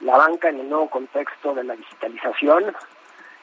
la 0.00 0.16
banca 0.16 0.48
en 0.48 0.60
el 0.60 0.68
nuevo 0.68 0.88
contexto 0.88 1.54
de 1.54 1.64
la 1.64 1.76
digitalización 1.76 2.74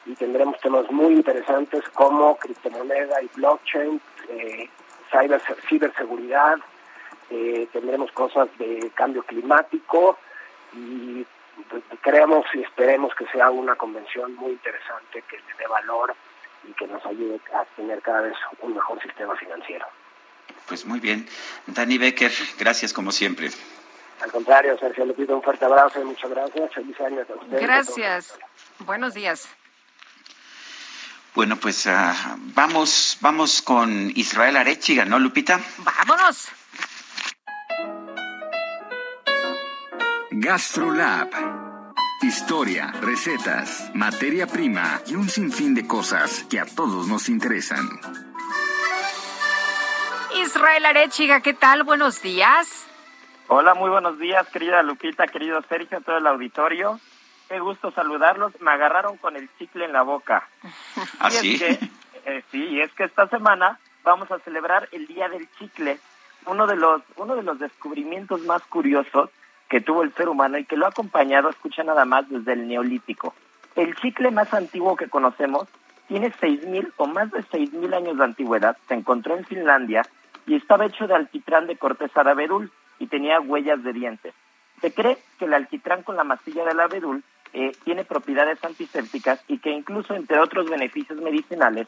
y 0.06 0.14
tendremos 0.14 0.58
temas 0.60 0.90
muy 0.90 1.14
interesantes 1.14 1.82
como 1.90 2.36
criptomoneda 2.36 3.22
y 3.22 3.30
blockchain, 3.34 4.00
eh, 4.28 4.68
cyber, 5.10 5.40
ciberseguridad, 5.68 6.58
eh, 7.30 7.68
tendremos 7.72 8.10
cosas 8.12 8.48
de 8.58 8.90
cambio 8.94 9.22
climático 9.22 10.18
y 10.72 11.26
pues, 11.68 11.82
creemos 12.00 12.46
y 12.54 12.62
esperemos 12.62 13.14
que 13.14 13.26
sea 13.26 13.50
una 13.50 13.74
convención 13.76 14.34
muy 14.34 14.52
interesante 14.52 15.22
que 15.28 15.36
le 15.36 15.54
dé 15.58 15.66
valor 15.66 16.14
y 16.64 16.72
que 16.72 16.86
nos 16.86 17.04
ayude 17.04 17.40
a 17.54 17.64
tener 17.76 18.00
cada 18.02 18.22
vez 18.22 18.34
un 18.60 18.74
mejor 18.74 19.00
sistema 19.02 19.36
financiero. 19.36 19.86
Pues 20.66 20.84
muy 20.84 21.00
bien. 21.00 21.26
Dani 21.66 21.98
Becker, 21.98 22.32
gracias 22.58 22.92
como 22.92 23.12
siempre. 23.12 23.48
Al 24.20 24.32
contrario, 24.32 24.76
Sergio, 24.78 25.04
le 25.04 25.14
pido 25.14 25.36
un 25.36 25.42
fuerte 25.42 25.64
abrazo 25.64 26.00
y 26.00 26.04
muchas 26.04 26.30
gracias. 26.30 26.72
Feliz 26.74 27.00
año 27.00 27.20
a 27.20 27.34
ustedes. 27.34 27.62
Gracias. 27.62 28.38
Buenos 28.80 29.14
días. 29.14 29.48
Bueno, 31.34 31.56
pues 31.56 31.86
uh, 31.86 31.90
vamos, 32.54 33.18
vamos 33.20 33.62
con 33.62 34.10
Israel 34.14 34.56
Arechiga, 34.56 35.04
¿no, 35.04 35.18
Lupita? 35.18 35.60
Vámonos. 35.78 36.48
GastroLab. 40.30 41.30
Historia, 42.20 42.92
recetas, 43.00 43.90
materia 43.94 44.46
prima 44.48 45.00
y 45.06 45.14
un 45.14 45.28
sinfín 45.28 45.74
de 45.74 45.86
cosas 45.86 46.44
que 46.50 46.58
a 46.58 46.66
todos 46.66 47.06
nos 47.06 47.28
interesan. 47.28 47.88
Israel 50.34 50.86
Arechiga, 50.86 51.40
¿qué 51.40 51.54
tal? 51.54 51.84
Buenos 51.84 52.20
días. 52.20 52.86
Hola, 53.46 53.74
muy 53.74 53.88
buenos 53.88 54.18
días, 54.18 54.46
querida 54.48 54.82
Lupita, 54.82 55.26
querido 55.26 55.62
Sergio, 55.68 56.00
todo 56.00 56.18
el 56.18 56.26
auditorio. 56.26 57.00
Qué 57.48 57.60
gusto 57.60 57.90
saludarlos. 57.90 58.60
Me 58.60 58.70
agarraron 58.70 59.16
con 59.16 59.36
el 59.36 59.48
chicle 59.58 59.84
en 59.86 59.92
la 59.92 60.02
boca. 60.02 60.48
¿Ah, 61.18 61.30
sí? 61.30 61.54
Es 61.54 61.78
que, 61.78 61.90
eh, 62.26 62.42
sí, 62.50 62.62
y 62.64 62.80
es 62.80 62.92
que 62.92 63.04
esta 63.04 63.26
semana 63.28 63.78
vamos 64.04 64.30
a 64.30 64.38
celebrar 64.40 64.88
el 64.92 65.06
Día 65.06 65.28
del 65.28 65.48
Chicle, 65.58 65.98
uno 66.46 66.66
de 66.66 66.76
los, 66.76 67.02
uno 67.16 67.36
de 67.36 67.42
los 67.42 67.58
descubrimientos 67.58 68.42
más 68.42 68.62
curiosos 68.62 69.30
que 69.68 69.80
tuvo 69.80 70.02
el 70.02 70.14
ser 70.14 70.28
humano 70.28 70.58
y 70.58 70.64
que 70.64 70.76
lo 70.76 70.86
ha 70.86 70.90
acompañado, 70.90 71.50
escucha 71.50 71.82
nada 71.84 72.04
más, 72.04 72.28
desde 72.28 72.54
el 72.54 72.68
Neolítico. 72.68 73.34
El 73.76 73.94
chicle 73.96 74.30
más 74.30 74.52
antiguo 74.54 74.96
que 74.96 75.08
conocemos 75.08 75.68
tiene 76.08 76.32
6.000 76.32 76.92
o 76.96 77.06
más 77.06 77.30
de 77.30 77.40
6.000 77.40 77.94
años 77.94 78.16
de 78.16 78.24
antigüedad, 78.24 78.76
se 78.88 78.94
encontró 78.94 79.36
en 79.36 79.44
Finlandia 79.44 80.02
y 80.46 80.54
estaba 80.54 80.86
hecho 80.86 81.06
de 81.06 81.14
alquitrán 81.14 81.66
de 81.66 81.76
corteza 81.76 82.24
de 82.24 82.30
abedul 82.30 82.72
y 82.98 83.08
tenía 83.08 83.40
huellas 83.40 83.82
de 83.82 83.92
dientes. 83.92 84.34
Se 84.80 84.92
cree 84.92 85.18
que 85.38 85.44
el 85.44 85.54
alquitrán 85.54 86.02
con 86.02 86.16
la 86.16 86.24
mastilla 86.24 86.64
del 86.64 86.80
abedul 86.80 87.22
eh, 87.52 87.72
tiene 87.84 88.04
propiedades 88.04 88.62
antisépticas 88.64 89.42
y 89.48 89.58
que 89.58 89.70
incluso 89.70 90.14
entre 90.14 90.38
otros 90.38 90.68
beneficios 90.68 91.20
medicinales 91.20 91.86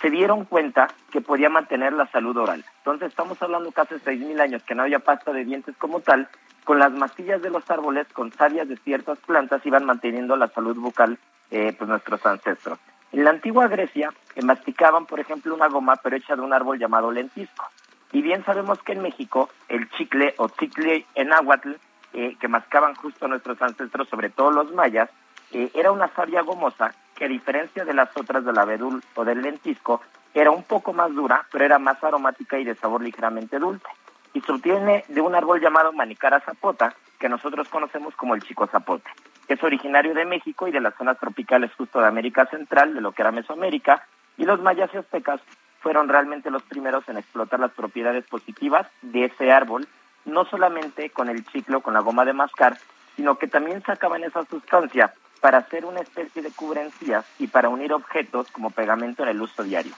se 0.00 0.10
dieron 0.10 0.44
cuenta 0.44 0.88
que 1.12 1.20
podía 1.20 1.48
mantener 1.48 1.92
la 1.92 2.06
salud 2.08 2.36
oral. 2.36 2.64
Entonces 2.78 3.08
estamos 3.08 3.40
hablando 3.40 3.70
casi 3.70 3.94
6.000 3.94 4.40
años 4.40 4.62
que 4.64 4.74
no 4.74 4.82
había 4.82 4.98
pasta 4.98 5.32
de 5.32 5.44
dientes 5.44 5.76
como 5.76 6.00
tal, 6.00 6.28
con 6.64 6.78
las 6.78 6.92
mastillas 6.92 7.42
de 7.42 7.50
los 7.50 7.68
árboles, 7.70 8.06
con 8.12 8.32
sabias 8.32 8.68
de 8.68 8.76
ciertas 8.78 9.18
plantas, 9.20 9.64
iban 9.64 9.84
manteniendo 9.84 10.36
la 10.36 10.48
salud 10.48 10.76
bucal 10.76 11.18
eh, 11.50 11.74
pues 11.76 11.88
nuestros 11.88 12.24
ancestros. 12.26 12.78
En 13.12 13.24
la 13.24 13.30
antigua 13.30 13.68
Grecia 13.68 14.12
eh, 14.34 14.42
masticaban, 14.42 15.06
por 15.06 15.20
ejemplo, 15.20 15.54
una 15.54 15.68
goma, 15.68 15.96
pero 15.96 16.16
hecha 16.16 16.34
de 16.34 16.42
un 16.42 16.52
árbol 16.52 16.78
llamado 16.78 17.10
lentisco. 17.12 17.68
Y 18.10 18.22
bien 18.22 18.44
sabemos 18.44 18.82
que 18.82 18.92
en 18.92 19.02
México 19.02 19.50
el 19.68 19.88
chicle 19.90 20.34
o 20.38 20.48
chicle 20.48 21.06
en 21.14 21.28
náhuatl, 21.28 21.72
eh, 22.12 22.36
que 22.40 22.48
mascaban 22.48 22.94
justo 22.94 23.28
nuestros 23.28 23.60
ancestros, 23.62 24.08
sobre 24.08 24.30
todo 24.30 24.50
los 24.50 24.72
mayas, 24.72 25.10
eh, 25.52 25.70
era 25.74 25.92
una 25.92 26.08
savia 26.08 26.42
gomosa 26.42 26.94
que 27.14 27.26
a 27.26 27.28
diferencia 27.28 27.84
de 27.84 27.94
las 27.94 28.16
otras 28.16 28.44
del 28.44 28.58
abedul 28.58 29.02
o 29.14 29.24
del 29.24 29.42
lentisco, 29.42 30.02
era 30.34 30.50
un 30.50 30.62
poco 30.62 30.92
más 30.92 31.14
dura, 31.14 31.46
pero 31.52 31.64
era 31.64 31.78
más 31.78 32.02
aromática 32.02 32.58
y 32.58 32.64
de 32.64 32.74
sabor 32.74 33.02
ligeramente 33.02 33.58
dulce 33.58 33.86
y 34.34 34.40
se 34.40 34.52
obtiene 34.52 35.04
de 35.08 35.20
un 35.20 35.34
árbol 35.34 35.60
llamado 35.60 35.92
Manicara 35.92 36.40
zapota, 36.40 36.94
que 37.18 37.28
nosotros 37.28 37.68
conocemos 37.68 38.14
como 38.16 38.34
el 38.34 38.42
chico 38.42 38.66
zapote. 38.66 39.10
Es 39.48 39.62
originario 39.62 40.14
de 40.14 40.24
México 40.24 40.66
y 40.68 40.72
de 40.72 40.80
las 40.80 40.94
zonas 40.96 41.18
tropicales 41.18 41.70
justo 41.76 42.00
de 42.00 42.06
América 42.06 42.46
Central, 42.46 42.94
de 42.94 43.00
lo 43.00 43.12
que 43.12 43.22
era 43.22 43.32
Mesoamérica, 43.32 44.06
y 44.38 44.44
los 44.44 44.60
mayas 44.62 44.90
y 44.94 44.98
aztecas 44.98 45.40
fueron 45.80 46.08
realmente 46.08 46.50
los 46.50 46.62
primeros 46.62 47.06
en 47.08 47.18
explotar 47.18 47.60
las 47.60 47.72
propiedades 47.72 48.24
positivas 48.24 48.86
de 49.02 49.26
ese 49.26 49.52
árbol, 49.52 49.86
no 50.24 50.44
solamente 50.44 51.10
con 51.10 51.28
el 51.28 51.44
chiclo, 51.46 51.80
con 51.80 51.94
la 51.94 52.00
goma 52.00 52.24
de 52.24 52.32
mascar, 52.32 52.78
sino 53.16 53.36
que 53.38 53.46
también 53.46 53.82
sacaban 53.82 54.24
esa 54.24 54.44
sustancia 54.44 55.12
para 55.40 55.58
hacer 55.58 55.84
una 55.84 56.00
especie 56.00 56.42
de 56.42 56.52
cubrencías 56.52 57.24
y 57.38 57.48
para 57.48 57.68
unir 57.68 57.92
objetos 57.92 58.50
como 58.52 58.70
pegamento 58.70 59.22
en 59.22 59.30
el 59.30 59.42
uso 59.42 59.62
diario. 59.64 59.92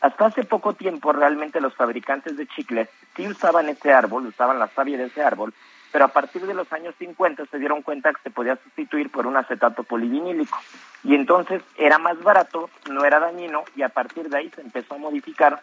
Hasta 0.00 0.26
hace 0.26 0.44
poco 0.44 0.74
tiempo 0.74 1.12
realmente 1.12 1.60
los 1.60 1.74
fabricantes 1.74 2.36
de 2.36 2.46
chicles 2.46 2.88
sí 3.14 3.26
usaban 3.28 3.68
ese 3.68 3.92
árbol, 3.92 4.26
usaban 4.26 4.58
la 4.58 4.68
savia 4.68 4.98
de 4.98 5.04
ese 5.04 5.22
árbol, 5.22 5.54
pero 5.92 6.04
a 6.04 6.08
partir 6.08 6.46
de 6.46 6.54
los 6.54 6.70
años 6.72 6.94
50 6.98 7.46
se 7.46 7.58
dieron 7.58 7.82
cuenta 7.82 8.12
que 8.12 8.22
se 8.22 8.30
podía 8.30 8.56
sustituir 8.56 9.10
por 9.10 9.26
un 9.26 9.36
acetato 9.36 9.82
polivinílico. 9.82 10.58
Y 11.04 11.14
entonces 11.14 11.62
era 11.76 11.98
más 11.98 12.22
barato, 12.22 12.68
no 12.90 13.04
era 13.04 13.20
dañino, 13.20 13.64
y 13.74 13.82
a 13.82 13.88
partir 13.88 14.28
de 14.28 14.36
ahí 14.36 14.50
se 14.54 14.60
empezó 14.60 14.94
a 14.94 14.98
modificar 14.98 15.62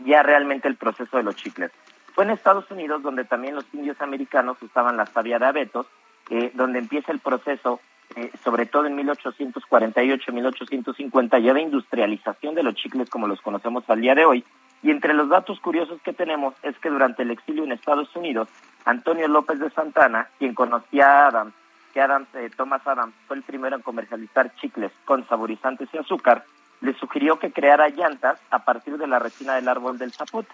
ya 0.00 0.22
realmente 0.22 0.68
el 0.68 0.76
proceso 0.76 1.16
de 1.16 1.22
los 1.22 1.36
chicles. 1.36 1.70
Fue 2.18 2.24
en 2.24 2.32
Estados 2.32 2.68
Unidos 2.72 3.00
donde 3.04 3.22
también 3.22 3.54
los 3.54 3.64
indios 3.72 4.00
americanos 4.00 4.60
usaban 4.60 4.96
la 4.96 5.06
savia 5.06 5.38
de 5.38 5.46
abetos, 5.46 5.86
eh, 6.30 6.50
donde 6.52 6.80
empieza 6.80 7.12
el 7.12 7.20
proceso 7.20 7.78
eh, 8.16 8.32
sobre 8.42 8.66
todo 8.66 8.86
en 8.86 8.96
1848, 8.96 10.32
1850, 10.32 11.38
ya 11.38 11.54
de 11.54 11.60
industrialización 11.60 12.56
de 12.56 12.64
los 12.64 12.74
chicles 12.74 13.08
como 13.08 13.28
los 13.28 13.40
conocemos 13.40 13.88
al 13.88 14.00
día 14.00 14.16
de 14.16 14.24
hoy. 14.24 14.44
Y 14.82 14.90
entre 14.90 15.14
los 15.14 15.28
datos 15.28 15.60
curiosos 15.60 16.02
que 16.02 16.12
tenemos 16.12 16.54
es 16.64 16.76
que 16.80 16.90
durante 16.90 17.22
el 17.22 17.30
exilio 17.30 17.62
en 17.62 17.70
Estados 17.70 18.08
Unidos, 18.16 18.48
Antonio 18.84 19.28
López 19.28 19.60
de 19.60 19.70
Santana, 19.70 20.26
quien 20.40 20.54
conocía 20.54 21.06
a 21.06 21.28
Adams, 21.28 21.54
que 21.94 22.00
Adams, 22.00 22.26
eh, 22.34 22.50
Thomas 22.56 22.84
Adams 22.84 23.14
fue 23.28 23.36
el 23.36 23.44
primero 23.44 23.76
en 23.76 23.82
comercializar 23.82 24.52
chicles 24.56 24.90
con 25.04 25.24
saborizantes 25.28 25.88
y 25.92 25.98
azúcar, 25.98 26.42
le 26.80 26.94
sugirió 26.94 27.38
que 27.38 27.52
creara 27.52 27.88
llantas 27.90 28.40
a 28.50 28.64
partir 28.64 28.98
de 28.98 29.06
la 29.06 29.20
resina 29.20 29.54
del 29.54 29.68
árbol 29.68 29.98
del 29.98 30.12
zapote, 30.12 30.50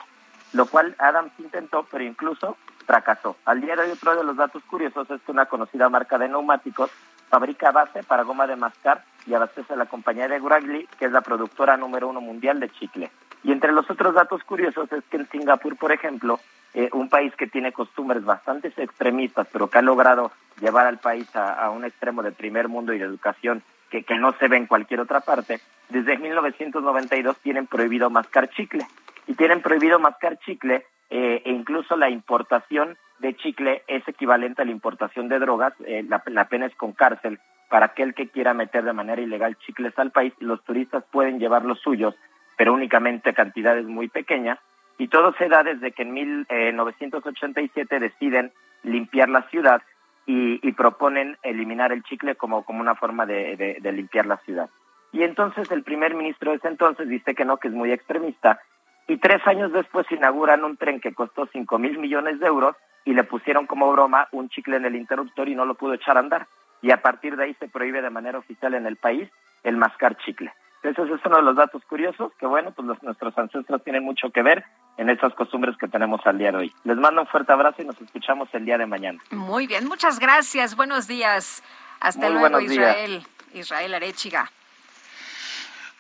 lo 0.55 0.67
cual 0.67 0.95
Adams 0.99 1.33
intentó, 1.39 1.87
pero 1.91 2.05
incluso 2.05 2.57
fracasó. 2.87 3.37
Al 3.45 3.61
día 3.61 3.77
de 3.77 3.83
hoy, 3.83 3.91
otro 3.91 4.17
de 4.17 4.25
los 4.25 4.37
datos 4.37 4.63
curiosos 4.65 5.11
es 5.11 5.21
que 5.23 5.33
una 5.33 5.47
conocida 5.47 5.89
marca 5.89 6.17
de 6.17 6.29
neumáticos 6.29 6.91
fabrica 7.29 7.73
base 7.73 8.03
para 8.05 8.23
goma 8.23 8.47
de 8.47 8.57
mascar 8.57 9.05
y 9.27 9.35
abastece 9.35 9.73
a 9.73 9.77
la 9.77 9.87
compañía 9.87 10.29
de 10.29 10.39
Wrigley, 10.39 10.89
que 10.99 11.07
es 11.07 11.13
la 11.13 11.23
productora 11.23 11.77
número 11.77 12.09
uno 12.09 12.21
mundial 12.21 12.61
de 12.61 12.71
chicle. 12.71 13.11
Y 13.43 13.53
entre 13.53 13.73
los 13.73 13.91
otros 13.91 14.15
datos 14.15 14.45
curiosos 14.45 14.91
es 14.93 15.03
que 15.11 15.17
en 15.17 15.29
Singapur, 15.29 15.77
por 15.77 15.91
ejemplo, 15.91 16.39
eh, 16.73 16.89
un 16.93 17.09
país 17.09 17.35
que 17.37 17.47
tiene 17.47 17.73
costumbres 17.73 18.25
bastante 18.25 18.73
extremistas, 18.77 19.49
pero 19.53 19.69
que 19.69 19.79
ha 19.79 19.83
logrado 19.83 20.31
llevar 20.61 20.87
al 20.87 20.99
país 20.99 21.29
a, 21.35 21.69
un 21.71 21.85
extremo 21.85 22.23
de 22.23 22.31
primer 22.31 22.69
mundo 22.69 22.93
y 22.93 22.99
de 22.99 23.05
educación 23.05 23.63
que, 23.91 24.05
que 24.05 24.17
no 24.17 24.33
se 24.39 24.49
ve 24.49 24.57
en 24.57 24.67
cualquier 24.67 25.01
otra 25.01 25.21
parte, 25.21 25.61
desde 25.89 26.17
1992 26.17 27.39
tienen 27.39 27.67
prohibido 27.67 28.09
mascar 28.09 28.49
chicle. 28.51 28.87
Y 29.27 29.35
tienen 29.35 29.63
prohibido 29.63 29.99
mascar 29.99 30.39
chicle 30.41 30.85
eh, 31.11 31.43
e 31.45 31.51
incluso 31.51 31.97
la 31.97 32.11
importación 32.11 32.97
de 33.19 33.37
chicle 33.37 33.83
es 33.87 34.07
equivalente 34.09 34.63
a 34.63 34.65
la 34.65 34.71
importación 34.71 35.29
de 35.29 35.39
drogas, 35.39 35.73
eh, 35.87 36.05
la, 36.09 36.49
pena 36.49 36.67
es 36.67 36.75
con 36.75 36.93
cárcel 36.93 37.39
para 37.69 37.87
aquel 37.87 38.15
que 38.15 38.29
quiera 38.29 38.55
meter 38.55 38.85
de 38.85 38.93
manera 38.93 39.23
ilegal 39.23 39.57
chicles 39.59 39.99
al 39.99 40.11
país, 40.11 40.33
los 40.41 40.63
turistas 40.65 41.05
pueden 41.11 41.39
llevar 41.39 41.65
los 41.65 41.81
suyos, 41.81 42.15
pero 42.57 42.73
únicamente 42.73 43.33
cantidades 43.35 43.87
muy 43.87 44.09
pequeñas, 44.09 44.59
y 44.99 45.09
todo 45.09 45.33
se 45.35 45.49
da 45.49 45.63
desde 45.63 45.93
que 45.93 46.03
en 46.03 46.13
1987 46.13 47.97
eh, 47.97 48.01
deciden 48.01 48.53
limpiar 48.83 49.29
la 49.29 49.43
ciudad 49.49 49.83
y, 50.27 50.73
proponen 50.73 51.37
eliminar 51.43 51.93
el 51.93 52.03
chicle 52.03 52.35
como, 52.35 52.65
como 52.65 52.81
una 52.81 52.95
forma 52.95 53.27
de, 53.27 53.79
de 53.81 53.93
limpiar 53.93 54.27
la 54.27 54.39
ciudad. 54.39 54.69
Y 55.13 55.23
entonces 55.23 55.71
el 55.71 55.85
primer 55.85 56.15
ministro 56.15 56.51
de 56.51 56.57
ese 56.57 56.69
entonces 56.69 57.09
dice 57.09 57.35
que 57.35 57.45
no, 57.45 57.59
que 57.59 57.69
es 57.69 57.75
muy 57.75 57.93
extremista, 57.93 58.61
y 59.07 59.19
tres 59.19 59.47
años 59.47 59.73
después 59.73 60.11
inauguran 60.11 60.65
un 60.65 60.77
tren 60.77 61.01
que 61.01 61.15
costó 61.15 61.47
cinco 61.53 61.79
mil 61.79 61.99
millones 61.99 62.41
de 62.41 62.47
euros 62.47 62.77
y 63.05 63.13
le 63.15 63.25
pusieron 63.25 63.67
como 63.67 63.91
broma 63.93 64.29
un 64.33 64.49
chicle 64.49 64.77
en 64.77 64.87
el 64.87 64.97
interruptor 64.97 65.49
y 65.49 65.55
no 65.55 65.65
lo 65.65 65.75
pudo 65.75 65.95
echar 65.95 66.17
a 66.17 66.21
andar. 66.21 66.47
Y 66.81 66.91
a 66.91 67.03
partir 67.03 67.37
de 67.37 67.45
ahí 67.45 67.57
se 67.59 67.69
prohíbe 67.69 68.03
de 68.03 68.11
manera 68.11 68.39
oficial 68.39 68.75
en 68.75 68.87
el 68.87 68.97
país 68.97 69.29
el 69.63 69.77
mascar 69.77 70.17
chicle. 70.19 70.53
Entonces 70.83 71.19
es 71.19 71.27
uno 71.27 71.37
de 71.37 71.43
los 71.43 71.57
datos 71.57 71.83
curiosos 71.87 72.33
que, 72.39 72.47
bueno, 72.47 72.73
pues 72.73 72.87
nuestros 73.03 73.37
ancestros 73.39 73.83
tienen 73.83 74.05
mucho 74.05 74.31
que 74.31 74.43
ver 74.43 74.65
en 74.99 75.09
esas 75.09 75.33
costumbres 75.35 75.77
que 75.79 75.89
tenemos 75.89 76.21
al 76.27 76.37
día 76.37 76.53
de 76.53 76.59
hoy. 76.59 76.75
Les 76.85 76.97
mando 76.99 77.23
un 77.23 77.27
fuerte 77.27 77.53
abrazo 77.53 77.81
y 77.81 77.87
nos 77.87 77.99
escuchamos 78.01 78.49
el 78.53 78.67
día 78.67 78.77
de 78.77 78.85
mañana. 78.85 79.19
Muy 79.31 79.67
bien, 79.67 79.87
muchas 79.87 80.19
gracias. 80.19 80.77
Buenos 80.77 81.09
días. 81.09 81.63
Hasta 82.01 82.29
luego, 82.29 82.61
Israel. 82.61 83.27
Israel 83.55 83.95
Arechiga. 83.95 84.51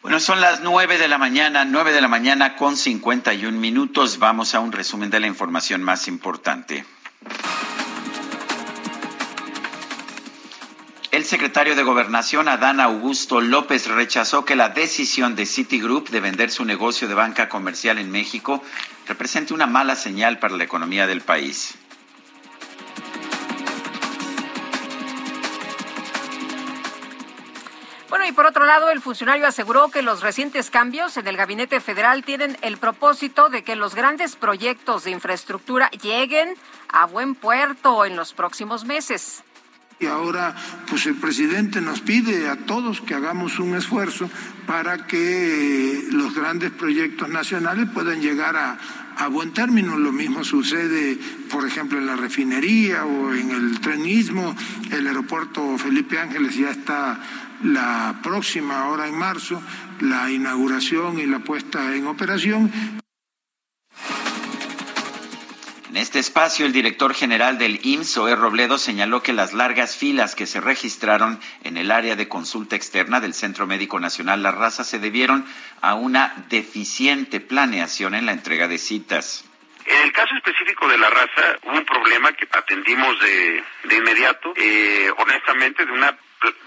Bueno, 0.05 0.21
son 0.21 0.39
las 0.39 0.61
nueve 0.61 0.99
de 0.99 1.09
la 1.09 1.17
mañana, 1.17 1.65
nueve 1.65 1.91
de 1.91 2.03
la 2.03 2.09
mañana 2.09 2.57
con 2.57 2.77
51 2.77 3.59
minutos. 3.59 4.19
Vamos 4.19 4.55
a 4.55 4.61
un 4.61 4.71
resumen 4.71 5.09
de 5.09 5.19
la 5.19 5.29
información 5.29 5.83
más 5.83 6.09
importante. 6.09 6.85
El 11.11 11.25
secretario 11.25 11.75
de 11.75 11.83
Gobernación, 11.85 12.49
Adán 12.49 12.81
Augusto 12.81 13.41
López, 13.41 13.87
rechazó 13.87 14.45
que 14.45 14.57
la 14.57 14.69
decisión 14.69 15.37
de 15.37 15.47
Citigroup 15.47 16.11
de 16.11 16.21
vender 16.21 16.51
su 16.51 16.67
negocio 16.67 17.09
de 17.09 17.15
banca 17.15 17.49
comercial 17.49 17.99
en 17.99 18.11
México 18.11 18.63
represente 19.09 19.55
una 19.55 19.67
mala 19.67 19.97
señal 19.97 20.39
para 20.39 20.59
la 20.59 20.65
economía 20.65 21.07
del 21.07 21.23
país. 21.23 21.79
Bueno, 28.15 28.29
y 28.29 28.33
por 28.33 28.47
otro 28.47 28.65
lado, 28.65 28.91
el 28.91 29.01
funcionario 29.01 29.45
aseguró 29.45 29.91
que 29.91 30.01
los 30.01 30.21
recientes 30.21 30.71
cambios 30.71 31.17
en 31.17 31.27
el 31.27 31.37
gabinete 31.37 31.81
federal 31.81 32.23
tienen 32.23 32.57
el 32.63 32.77
propósito 32.77 33.49
de 33.49 33.65
que 33.65 33.75
los 33.75 33.97
grandes 33.97 34.37
proyectos 34.37 35.03
de 35.03 35.11
infraestructura 35.11 35.91
lleguen 35.91 36.55
a 36.91 37.07
buen 37.07 37.35
puerto 37.35 38.05
en 38.05 38.15
los 38.15 38.33
próximos 38.33 38.85
meses. 38.85 39.43
Y 39.99 40.07
ahora, 40.07 40.55
pues 40.89 41.07
el 41.07 41.17
presidente 41.17 41.81
nos 41.81 42.03
pide 42.03 42.49
a 42.49 42.55
todos 42.55 43.01
que 43.01 43.15
hagamos 43.15 43.59
un 43.59 43.75
esfuerzo 43.75 44.31
para 44.65 45.09
que 45.09 46.05
los 46.13 46.37
grandes 46.37 46.71
proyectos 46.71 47.29
nacionales 47.29 47.89
puedan 47.93 48.21
llegar 48.21 48.57
a, 48.57 48.79
a 49.17 49.27
buen 49.27 49.53
término. 49.53 49.97
Lo 49.97 50.13
mismo 50.13 50.45
sucede, 50.45 51.19
por 51.51 51.67
ejemplo, 51.67 51.99
en 51.99 52.07
la 52.07 52.15
refinería 52.15 53.05
o 53.05 53.33
en 53.35 53.51
el 53.51 53.81
trenismo. 53.81 54.55
El 54.93 55.09
aeropuerto 55.09 55.79
Felipe 55.79 56.19
Ángeles 56.19 56.57
ya 56.57 56.71
está 56.71 57.21
la 57.63 58.21
próxima, 58.23 58.83
ahora 58.83 59.07
en 59.07 59.19
marzo, 59.19 59.63
la 60.01 60.31
inauguración 60.31 61.19
y 61.19 61.27
la 61.27 61.39
puesta 61.39 61.95
en 61.95 62.07
operación. 62.07 63.01
En 65.95 66.01
este 66.01 66.19
espacio, 66.19 66.67
el 66.67 66.73
director 66.73 67.15
general 67.15 67.57
del 67.57 67.79
IMSS, 67.85 68.17
Oe 68.19 68.35
Robledo, 68.35 68.79
señaló 68.79 69.23
que 69.23 69.33
las 69.33 69.53
largas 69.53 69.97
filas 69.97 70.35
que 70.35 70.45
se 70.45 70.61
registraron 70.61 71.39
en 71.63 71.77
el 71.77 71.93
área 71.93 72.17
de 72.17 72.27
consulta 72.27 72.75
externa 72.75 73.21
del 73.21 73.33
Centro 73.33 73.69
Médico 73.69 74.01
Nacional 74.01 74.43
La 74.43 74.51
Raza 74.51 74.83
se 74.83 74.99
debieron 74.99 75.47
a 75.81 75.95
una 75.95 76.35
deficiente 76.49 77.39
planeación 77.39 78.17
en 78.17 78.27
la 78.27 78.33
entrega 78.33 78.67
de 78.67 78.79
citas. 78.79 79.45
En 79.87 80.03
el 80.03 80.13
caso 80.13 80.35
específico 80.35 80.89
de 80.89 80.99
la 80.99 81.11
raza, 81.11 81.59
hubo 81.63 81.77
un 81.77 81.85
problema 81.85 82.33
que 82.33 82.49
atendimos 82.51 83.21
de, 83.21 83.63
de 83.85 83.97
inmediato, 83.97 84.53
eh, 84.57 85.11
honestamente, 85.19 85.85
de 85.85 85.93
una 85.93 86.19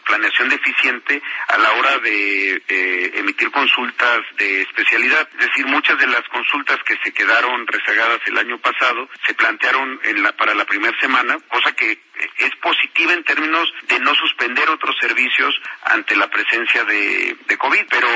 planeación 0.05 0.49
deficiente 0.49 1.21
a 1.47 1.57
la 1.57 1.71
hora 1.73 1.97
de 1.99 2.61
eh, 2.67 3.11
emitir 3.15 3.51
consultas 3.51 4.21
de 4.37 4.61
especialidad. 4.61 5.27
Es 5.39 5.47
decir, 5.47 5.65
muchas 5.65 5.97
de 5.99 6.07
las 6.07 6.23
consultas 6.29 6.77
que 6.85 6.97
se 7.03 7.13
quedaron 7.13 7.67
rezagadas 7.67 8.19
el 8.25 8.37
año 8.37 8.57
pasado 8.59 9.09
se 9.25 9.33
plantearon 9.33 9.99
en 10.03 10.23
la, 10.23 10.31
para 10.33 10.53
la 10.53 10.65
primera 10.65 10.97
semana, 10.99 11.37
cosa 11.49 11.71
que 11.73 11.99
es 12.37 12.55
positiva 12.61 13.13
en 13.13 13.23
términos 13.23 13.71
de 13.87 13.99
no 13.99 14.13
suspender 14.15 14.69
otros 14.69 14.95
servicios 14.99 15.53
ante 15.83 16.15
la 16.15 16.29
presencia 16.29 16.83
de, 16.83 17.37
de 17.47 17.57
COVID, 17.57 17.85
pero 17.89 18.07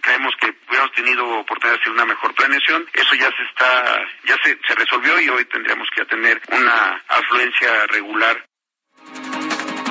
creemos 0.00 0.34
que 0.40 0.54
hubiéramos 0.68 0.92
tenido 0.92 1.28
oportunidad 1.38 1.76
de 1.76 1.80
hacer 1.80 1.92
una 1.92 2.06
mejor 2.06 2.34
planeación. 2.34 2.86
Eso 2.92 3.14
ya 3.14 3.30
se 3.30 3.42
está, 3.42 4.06
ya 4.24 4.36
se, 4.42 4.58
se 4.66 4.74
resolvió 4.74 5.20
y 5.20 5.28
hoy 5.28 5.44
tendríamos 5.46 5.88
que 5.94 6.04
tener 6.06 6.40
una 6.48 7.02
afluencia 7.08 7.86
regular 7.86 8.44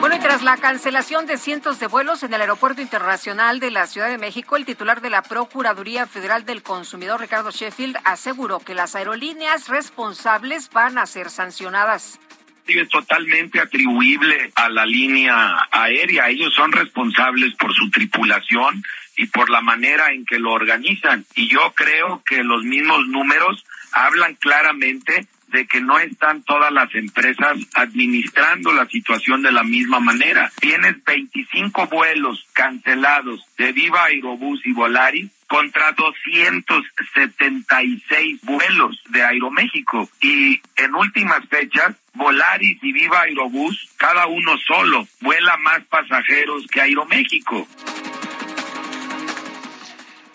bueno, 0.04 0.18
y 0.18 0.20
tras 0.20 0.44
la 0.44 0.58
cancelación 0.58 1.28
de 1.28 1.38
cientos 1.38 1.80
de 1.80 1.88
vuelos 1.88 2.24
en 2.24 2.34
el 2.34 2.42
Aeropuerto 2.42 2.82
Internacional 2.82 3.62
de 3.62 3.72
la 3.72 3.88
Ciudad 3.88 4.10
de 4.10 4.18
México, 4.18 4.58
el 4.58 4.66
titular 4.66 5.00
de 5.00 5.10
la 5.10 5.22
Procuraduría 5.22 6.08
Federal 6.08 6.44
del 6.44 6.62
Consumidor, 6.62 7.22
Ricardo 7.22 7.52
Sheffield, 7.52 7.96
aseguró 8.04 8.60
que 8.60 8.74
las 8.74 8.98
aerolíneas 8.98 9.70
responsables 9.70 10.70
van 10.72 10.98
a 10.98 11.06
ser 11.06 11.30
sancionadas 11.30 12.20
es 12.68 12.90
totalmente 12.90 13.62
atribuible 13.62 14.52
a 14.56 14.68
la 14.70 14.86
línea 14.86 15.70
aérea. 15.72 16.28
Ellos 16.28 16.54
son 16.54 16.74
responsables 16.74 17.56
por 17.56 17.74
su 17.74 17.90
tripulación 17.90 18.84
y 19.16 19.28
por 19.28 19.50
la 19.50 19.62
manera 19.62 20.12
en 20.12 20.26
que 20.26 20.38
lo 20.38 20.52
organizan. 20.52 21.26
Y 21.36 21.48
yo 21.48 21.74
creo 21.76 22.22
que 22.26 22.44
los 22.44 22.64
mismos 22.64 23.08
números 23.08 23.64
hablan 23.94 24.36
claramente 24.36 25.28
de 25.54 25.66
que 25.68 25.80
no 25.80 25.98
están 26.00 26.44
todas 26.44 26.74
las 26.74 26.94
empresas 26.96 27.60
administrando 27.76 28.74
la 28.74 28.88
situación 28.88 29.44
de 29.44 29.52
la 29.52 29.62
misma 29.64 30.00
manera. 30.00 30.52
Tienes 30.60 31.04
25 31.06 31.86
vuelos 31.88 32.48
cancelados 32.54 33.46
de 33.58 33.72
Viva 33.72 34.06
Aerobús 34.06 34.66
y 34.66 34.72
Volaris 34.74 35.30
contra 35.48 35.92
276 35.92 38.42
vuelos 38.42 39.00
de 39.10 39.24
Aeroméxico. 39.24 40.10
Y 40.22 40.60
en 40.76 40.96
últimas 40.96 41.48
fechas, 41.48 41.96
Volaris 42.16 42.80
y 42.82 42.92
Viva 42.92 43.22
Aerobús, 43.22 43.92
cada 43.98 44.26
uno 44.26 44.58
solo, 44.58 45.08
vuela 45.22 45.56
más 45.58 45.84
pasajeros 45.86 46.66
que 46.68 46.82
Aeroméxico. 46.82 47.68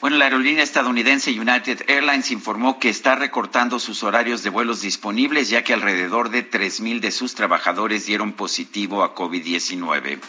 Bueno, 0.00 0.16
la 0.16 0.26
aerolínea 0.26 0.62
estadounidense 0.62 1.32
United 1.32 1.90
Airlines 1.90 2.30
informó 2.30 2.78
que 2.78 2.88
está 2.88 3.16
recortando 3.16 3.80
sus 3.80 4.04
horarios 4.04 4.44
de 4.44 4.50
vuelos 4.50 4.80
disponibles 4.80 5.50
ya 5.50 5.64
que 5.64 5.74
alrededor 5.74 6.30
de 6.30 6.48
3.000 6.48 7.00
de 7.00 7.10
sus 7.10 7.34
trabajadores 7.34 8.06
dieron 8.06 8.32
positivo 8.32 9.02
a 9.02 9.16
COVID-19. 9.16 10.20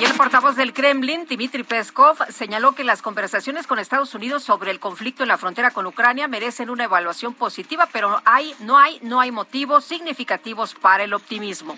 Y 0.00 0.04
el 0.04 0.12
portavoz 0.12 0.54
del 0.54 0.72
Kremlin, 0.72 1.26
Dmitry 1.26 1.64
Peskov, 1.64 2.18
señaló 2.32 2.76
que 2.76 2.84
las 2.84 3.02
conversaciones 3.02 3.66
con 3.66 3.80
Estados 3.80 4.14
Unidos 4.14 4.44
sobre 4.44 4.70
el 4.70 4.78
conflicto 4.78 5.24
en 5.24 5.28
la 5.28 5.38
frontera 5.38 5.72
con 5.72 5.86
Ucrania 5.86 6.28
merecen 6.28 6.70
una 6.70 6.84
evaluación 6.84 7.34
positiva, 7.34 7.88
pero 7.92 8.22
hay, 8.24 8.54
no, 8.60 8.78
hay, 8.78 9.00
no 9.02 9.20
hay 9.20 9.32
motivos 9.32 9.84
significativos 9.84 10.74
para 10.74 11.02
el 11.02 11.14
optimismo. 11.14 11.76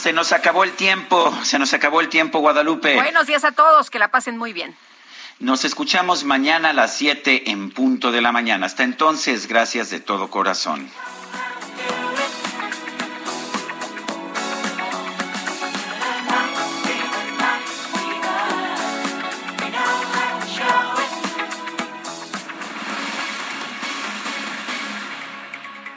Se 0.00 0.14
nos 0.14 0.32
acabó 0.32 0.64
el 0.64 0.72
tiempo, 0.72 1.32
se 1.42 1.58
nos 1.58 1.74
acabó 1.74 2.00
el 2.00 2.08
tiempo, 2.08 2.38
Guadalupe. 2.38 2.94
Buenos 2.94 3.26
días 3.26 3.44
a 3.44 3.52
todos, 3.52 3.90
que 3.90 3.98
la 3.98 4.08
pasen 4.08 4.38
muy 4.38 4.54
bien. 4.54 4.74
Nos 5.40 5.64
escuchamos 5.64 6.24
mañana 6.24 6.70
a 6.70 6.72
las 6.72 6.96
7 6.96 7.50
en 7.50 7.70
punto 7.70 8.12
de 8.12 8.22
la 8.22 8.30
mañana. 8.30 8.66
Hasta 8.66 8.84
entonces, 8.84 9.48
gracias 9.48 9.90
de 9.90 10.00
todo 10.00 10.30
corazón. 10.30 10.88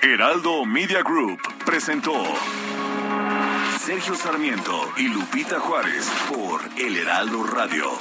Heraldo 0.02 0.66
Media 0.66 1.04
Group 1.04 1.40
presentó 1.64 2.24
Sergio 3.80 4.16
Sarmiento 4.16 4.92
y 4.98 5.10
Lupita 5.10 5.60
Juárez 5.60 6.10
por 6.28 6.62
El 6.76 6.98
Heraldo 6.98 7.44
Radio. 7.44 7.92